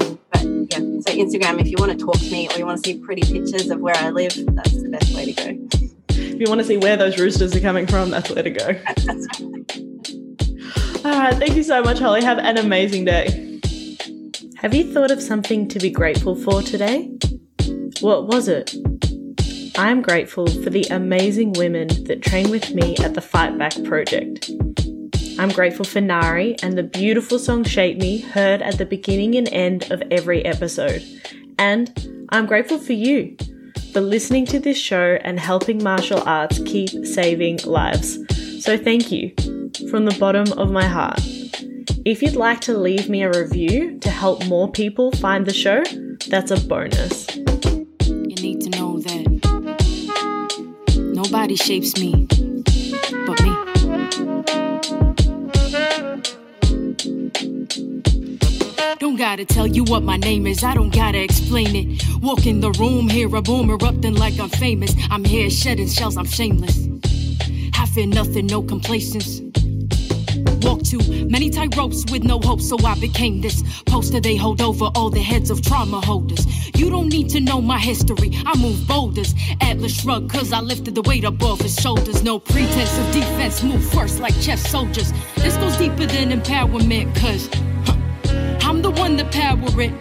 Um, 0.00 0.16
but 0.30 0.42
yeah, 0.42 0.78
so 1.00 1.10
Instagram, 1.12 1.60
if 1.60 1.66
you 1.66 1.74
want 1.78 1.90
to 1.90 1.98
talk 1.98 2.16
to 2.18 2.30
me 2.30 2.48
or 2.48 2.56
you 2.56 2.64
want 2.64 2.80
to 2.82 2.88
see 2.88 3.00
pretty 3.00 3.22
pictures 3.22 3.68
of 3.70 3.80
where 3.80 3.96
I 3.96 4.10
live, 4.10 4.32
that's 4.54 4.80
the 4.80 4.90
best 4.90 5.12
way 5.14 5.32
to 5.32 5.32
go. 5.32 5.58
If 6.10 6.40
you 6.40 6.46
want 6.48 6.60
to 6.60 6.66
see 6.66 6.76
where 6.76 6.96
those 6.96 7.18
roosters 7.18 7.56
are 7.56 7.60
coming 7.60 7.88
from, 7.88 8.10
that's 8.10 8.30
where 8.30 8.44
to 8.44 8.50
go. 8.50 8.66
All 11.04 11.18
right. 11.18 11.34
Thank 11.34 11.56
you 11.56 11.64
so 11.64 11.82
much, 11.82 11.98
Hollie. 11.98 12.22
Have 12.22 12.38
an 12.38 12.58
amazing 12.58 13.04
day. 13.04 13.60
Have 14.58 14.72
you 14.74 14.92
thought 14.92 15.10
of 15.10 15.20
something 15.20 15.66
to 15.68 15.80
be 15.80 15.90
grateful 15.90 16.36
for 16.36 16.62
today? 16.62 17.10
What 18.00 18.28
was 18.28 18.46
it? 18.46 18.72
I'm 19.76 20.00
grateful 20.02 20.46
for 20.46 20.70
the 20.70 20.86
amazing 20.90 21.54
women 21.54 21.88
that 22.04 22.22
train 22.22 22.50
with 22.50 22.72
me 22.72 22.96
at 22.98 23.14
the 23.14 23.20
Fight 23.20 23.58
Back 23.58 23.74
Project. 23.84 24.50
I'm 25.38 25.50
grateful 25.50 25.84
for 25.84 26.00
Nari 26.00 26.56
and 26.64 26.76
the 26.76 26.82
beautiful 26.82 27.38
song 27.38 27.62
Shape 27.62 27.98
Me 27.98 28.18
heard 28.18 28.60
at 28.60 28.76
the 28.76 28.84
beginning 28.84 29.36
and 29.36 29.48
end 29.52 29.88
of 29.92 30.02
every 30.10 30.44
episode. 30.44 31.04
And 31.56 32.26
I'm 32.30 32.44
grateful 32.44 32.76
for 32.76 32.94
you 32.94 33.36
for 33.92 34.00
listening 34.00 34.46
to 34.46 34.58
this 34.58 34.76
show 34.76 35.16
and 35.22 35.38
helping 35.38 35.80
martial 35.80 36.20
arts 36.26 36.58
keep 36.66 37.06
saving 37.06 37.60
lives. 37.64 38.18
So 38.64 38.76
thank 38.76 39.12
you 39.12 39.32
from 39.92 40.06
the 40.06 40.16
bottom 40.18 40.50
of 40.58 40.72
my 40.72 40.86
heart. 40.86 41.20
If 42.04 42.20
you'd 42.20 42.34
like 42.34 42.60
to 42.62 42.76
leave 42.76 43.08
me 43.08 43.22
a 43.22 43.30
review 43.30 43.96
to 44.00 44.10
help 44.10 44.44
more 44.46 44.68
people 44.68 45.12
find 45.12 45.46
the 45.46 45.54
show, 45.54 45.84
that's 46.26 46.50
a 46.50 46.58
bonus. 46.66 47.28
You 47.36 48.34
need 48.42 48.60
to 48.62 48.70
know 48.70 48.98
that 48.98 49.28
nobody 51.14 51.54
shapes 51.54 51.96
me 51.96 52.26
gotta 59.18 59.44
tell 59.44 59.66
you 59.66 59.82
what 59.82 60.04
my 60.04 60.16
name 60.16 60.46
is, 60.46 60.62
I 60.62 60.74
don't 60.74 60.94
gotta 60.94 61.20
explain 61.20 61.74
it. 61.74 62.22
Walk 62.22 62.46
in 62.46 62.60
the 62.60 62.70
room, 62.70 63.08
hear 63.08 63.34
a 63.34 63.42
boom 63.42 63.68
erupting 63.68 64.14
like 64.14 64.38
I'm 64.38 64.48
famous. 64.48 64.94
I'm 65.10 65.24
here 65.24 65.50
shedding 65.50 65.88
shells, 65.88 66.16
I'm 66.16 66.24
shameless. 66.24 66.86
Half 67.74 67.96
in 67.96 68.10
nothing, 68.10 68.46
no 68.46 68.62
complacence. 68.62 69.40
Walk 70.62 70.84
too 70.84 71.00
many 71.28 71.50
tight 71.50 71.76
ropes 71.76 72.04
with 72.12 72.22
no 72.22 72.38
hope, 72.38 72.60
so 72.60 72.78
I 72.86 72.94
became 73.00 73.40
this 73.40 73.64
poster 73.86 74.20
they 74.20 74.36
hold 74.36 74.62
over 74.62 74.84
all 74.94 75.10
the 75.10 75.20
heads 75.20 75.50
of 75.50 75.62
trauma 75.62 76.00
holders. 76.00 76.46
You 76.78 76.88
don't 76.88 77.08
need 77.08 77.28
to 77.30 77.40
know 77.40 77.60
my 77.60 77.78
history, 77.78 78.30
I 78.46 78.56
move 78.56 78.86
boulders. 78.86 79.34
Atlas 79.60 80.00
shrug, 80.00 80.30
cause 80.30 80.52
I 80.52 80.60
lifted 80.60 80.94
the 80.94 81.02
weight 81.02 81.24
above 81.24 81.60
his 81.60 81.74
shoulders. 81.74 82.22
No 82.22 82.38
pretense 82.38 82.96
of 82.96 83.12
defense, 83.12 83.64
move 83.64 83.84
first 83.84 84.20
like 84.20 84.40
chess 84.40 84.70
soldiers. 84.70 85.12
This 85.38 85.56
goes 85.56 85.76
deeper 85.76 86.06
than 86.06 86.30
empowerment, 86.30 87.16
cause. 87.16 87.50
It. 89.80 89.92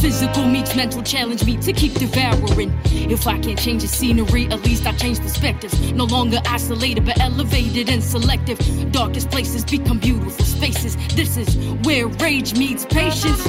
Physical 0.00 0.46
meets 0.46 0.76
mental 0.76 1.02
challenge 1.02 1.44
me 1.44 1.56
to 1.58 1.72
keep 1.72 1.94
devouring. 1.94 2.72
If 2.84 3.26
I 3.26 3.38
can't 3.38 3.58
change 3.58 3.82
the 3.82 3.88
scenery, 3.88 4.46
at 4.46 4.62
least 4.64 4.86
I 4.86 4.92
change 4.92 5.20
perspectives. 5.20 5.92
No 5.92 6.04
longer 6.04 6.40
isolated, 6.46 7.06
but 7.06 7.18
elevated 7.20 7.88
and 7.88 8.02
selective. 8.02 8.58
Darkest 8.92 9.30
places 9.30 9.64
become 9.64 9.98
beautiful 9.98 10.44
spaces. 10.44 10.96
This 11.14 11.36
is 11.36 11.56
where 11.86 12.06
rage 12.08 12.56
meets 12.56 12.84
patience, 12.84 13.48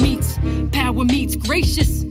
meets 0.00 0.38
power 0.72 1.04
meets 1.04 1.36
gracious 1.36 2.04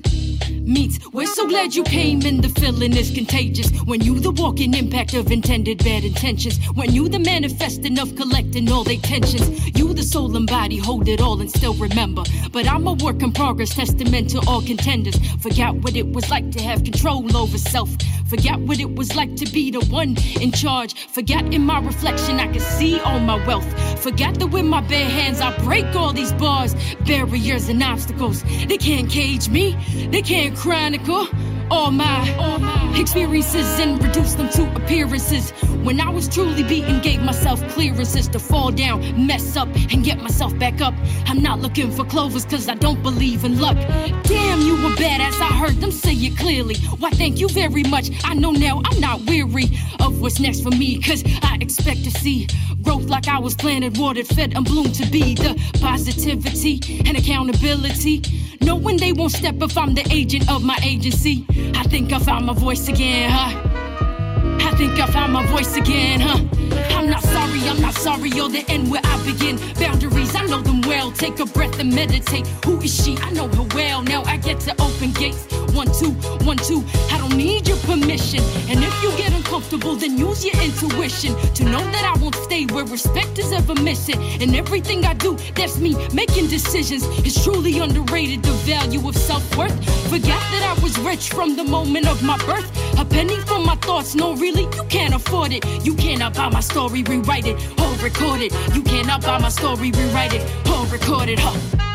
meets. 0.65 0.99
We're 1.11 1.27
so 1.27 1.47
glad 1.47 1.75
you 1.75 1.83
came 1.83 2.21
and 2.25 2.43
the 2.43 2.49
feeling 2.59 2.95
is 2.95 3.11
contagious. 3.11 3.69
When 3.85 4.01
you 4.01 4.19
the 4.19 4.31
walking 4.31 4.73
impact 4.73 5.13
of 5.13 5.31
intended 5.31 5.83
bad 5.83 6.03
intentions. 6.03 6.57
When 6.75 6.93
you 6.93 7.07
the 7.09 7.19
manifesting 7.19 7.99
of 7.99 8.15
collecting 8.15 8.71
all 8.71 8.83
their 8.83 8.97
tensions. 8.97 9.45
You 9.77 9.93
the 9.93 10.03
soul 10.03 10.35
and 10.35 10.47
body 10.47 10.77
hold 10.77 11.07
it 11.07 11.21
all 11.21 11.39
and 11.41 11.49
still 11.49 11.73
remember. 11.75 12.23
But 12.51 12.67
I'm 12.67 12.87
a 12.87 12.93
work 12.93 13.21
in 13.21 13.31
progress, 13.31 13.73
testament 13.75 14.29
to 14.31 14.41
all 14.47 14.61
contenders. 14.61 15.15
Forgot 15.41 15.75
what 15.77 15.95
it 15.95 16.07
was 16.07 16.29
like 16.29 16.51
to 16.51 16.61
have 16.61 16.83
control 16.83 17.35
over 17.35 17.57
self. 17.57 17.89
Forgot 18.27 18.59
what 18.61 18.79
it 18.79 18.95
was 18.95 19.15
like 19.15 19.35
to 19.35 19.45
be 19.51 19.69
the 19.69 19.85
one 19.85 20.15
in 20.41 20.51
charge. 20.51 20.95
Forgot 21.09 21.53
in 21.53 21.61
my 21.61 21.79
reflection 21.79 22.39
I 22.39 22.51
could 22.51 22.61
see 22.61 22.99
all 23.01 23.19
my 23.19 23.45
wealth. 23.45 23.67
Forgot 24.01 24.39
that 24.39 24.47
with 24.47 24.65
my 24.65 24.81
bare 24.81 25.07
hands 25.07 25.41
I 25.41 25.55
break 25.59 25.85
all 25.95 26.11
these 26.11 26.33
bars, 26.33 26.75
barriers 27.05 27.69
and 27.69 27.83
obstacles. 27.83 28.43
They 28.67 28.77
can't 28.77 29.09
cage 29.09 29.47
me. 29.49 29.77
They 30.11 30.23
can't 30.23 30.54
chronicle 30.55 31.27
all 31.71 31.91
my, 31.91 32.95
experiences 32.95 33.79
and 33.79 34.01
reduce 34.03 34.33
them 34.35 34.49
to 34.49 34.63
appearances. 34.75 35.51
When 35.83 35.99
I 35.99 36.09
was 36.09 36.27
truly 36.27 36.63
beaten, 36.63 37.01
gave 37.01 37.21
myself 37.21 37.65
clearances 37.69 38.27
to 38.29 38.39
fall 38.39 38.71
down, 38.71 39.27
mess 39.27 39.55
up, 39.57 39.67
and 39.91 40.03
get 40.03 40.21
myself 40.21 40.57
back 40.57 40.81
up. 40.81 40.93
I'm 41.25 41.41
not 41.41 41.59
looking 41.59 41.91
for 41.91 42.05
clovers 42.05 42.45
cause 42.45 42.67
I 42.67 42.75
don't 42.75 43.01
believe 43.03 43.43
in 43.43 43.59
luck. 43.59 43.77
Damn, 44.23 44.61
you 44.61 44.73
were 44.75 44.95
badass, 44.95 45.39
I 45.41 45.53
heard 45.57 45.75
them 45.81 45.91
say 45.91 46.13
it 46.13 46.37
clearly. 46.37 46.75
Why, 46.99 47.09
thank 47.11 47.39
you 47.39 47.49
very 47.49 47.83
much. 47.83 48.09
I 48.23 48.33
know 48.33 48.51
now 48.51 48.81
I'm 48.85 48.99
not 48.99 49.21
weary 49.21 49.77
of 49.99 50.21
what's 50.21 50.39
next 50.39 50.61
for 50.61 50.71
me 50.71 51.01
cause 51.01 51.23
I 51.43 51.57
expect 51.61 52.03
to 52.05 52.11
see 52.11 52.47
growth 52.81 53.05
like 53.05 53.27
I 53.27 53.39
was 53.39 53.55
planted, 53.55 53.97
watered, 53.97 54.27
fed, 54.27 54.55
and 54.55 54.65
bloomed 54.65 54.95
to 54.95 55.05
be 55.09 55.35
the 55.35 55.59
positivity 55.81 57.01
and 57.05 57.17
accountability. 57.17 58.23
Knowing 58.61 58.97
they 58.97 59.11
won't 59.13 59.31
step 59.31 59.55
if 59.61 59.77
I'm 59.77 59.93
the 59.93 60.07
agent 60.11 60.49
of 60.49 60.63
my 60.63 60.79
agency. 60.83 61.45
I 61.75 61.83
think 61.83 62.11
I 62.11 62.19
found 62.19 62.45
my 62.45 62.53
voice 62.53 62.87
again, 62.87 63.29
huh? 63.31 63.51
I 64.61 64.75
think 64.75 64.99
I 64.99 65.07
found 65.07 65.33
my 65.33 65.45
voice 65.47 65.75
again, 65.77 66.19
huh? 66.19 66.54
I'm 66.71 67.09
not 67.09 67.23
sorry, 67.23 67.59
I'm 67.69 67.81
not 67.81 67.93
sorry, 67.93 68.29
you're 68.29 68.49
the 68.49 68.63
end 68.67 68.89
where 68.89 69.01
I 69.03 69.23
begin. 69.23 69.57
Boundaries, 69.79 70.35
I 70.35 70.45
know 70.45 70.61
them 70.61 70.81
well. 70.81 71.11
Take 71.11 71.39
a 71.39 71.45
breath 71.45 71.79
and 71.79 71.93
meditate. 71.93 72.47
Who 72.65 72.79
is 72.81 72.93
she? 72.93 73.17
I 73.17 73.31
know 73.31 73.47
her 73.49 73.67
well. 73.75 74.01
Now 74.01 74.23
I 74.23 74.37
get 74.37 74.59
to 74.61 74.71
open 74.81 75.11
gates. 75.11 75.45
One, 75.73 75.87
two, 75.91 76.11
one, 76.45 76.57
two. 76.57 76.83
I 77.11 77.17
don't 77.17 77.35
need 77.35 77.67
your 77.67 77.77
permission. 77.77 78.41
And 78.69 78.83
if 78.83 79.03
you 79.03 79.11
get 79.17 79.33
uncomfortable, 79.33 79.95
then 79.95 80.17
use 80.17 80.45
your 80.45 80.55
intuition 80.61 81.35
to 81.53 81.63
know 81.63 81.83
that 81.91 82.13
I 82.15 82.19
won't 82.21 82.35
stay 82.35 82.65
where 82.65 82.85
respect 82.85 83.37
is 83.39 83.51
ever 83.51 83.75
missing. 83.75 84.21
And 84.41 84.55
everything 84.55 85.05
I 85.05 85.13
do, 85.13 85.35
that's 85.55 85.77
me 85.77 85.95
making 86.13 86.47
decisions. 86.47 87.03
It's 87.25 87.43
truly 87.43 87.79
underrated 87.79 88.43
the 88.43 88.53
value 88.65 89.07
of 89.07 89.15
self 89.15 89.43
worth. 89.57 89.75
Forgot 90.09 90.43
that 90.53 90.75
I 90.77 90.81
was 90.81 90.97
rich 90.99 91.29
from 91.29 91.55
the 91.55 91.63
moment 91.63 92.07
of 92.07 92.23
my 92.23 92.37
birth. 92.45 92.71
A 92.97 93.03
penny 93.03 93.35
for 93.41 93.59
my 93.59 93.75
thoughts, 93.75 94.15
no, 94.15 94.33
really, 94.35 94.63
you 94.63 94.83
can't 94.87 95.13
afford 95.13 95.51
it. 95.51 95.65
You 95.85 95.93
cannot 95.95 96.33
buy 96.33 96.49
my 96.55 96.61
story, 96.61 97.03
rewrite 97.03 97.47
it, 97.47 97.57
or 97.81 97.91
record 98.01 98.39
it. 98.39 98.53
You 98.73 98.81
cannot 98.81 99.21
buy 99.23 99.37
my 99.39 99.49
story, 99.49 99.91
rewrite 99.91 100.33
it, 100.33 100.41
or 100.69 100.85
record 100.85 101.27
it. 101.27 101.37
Huh. 101.37 101.94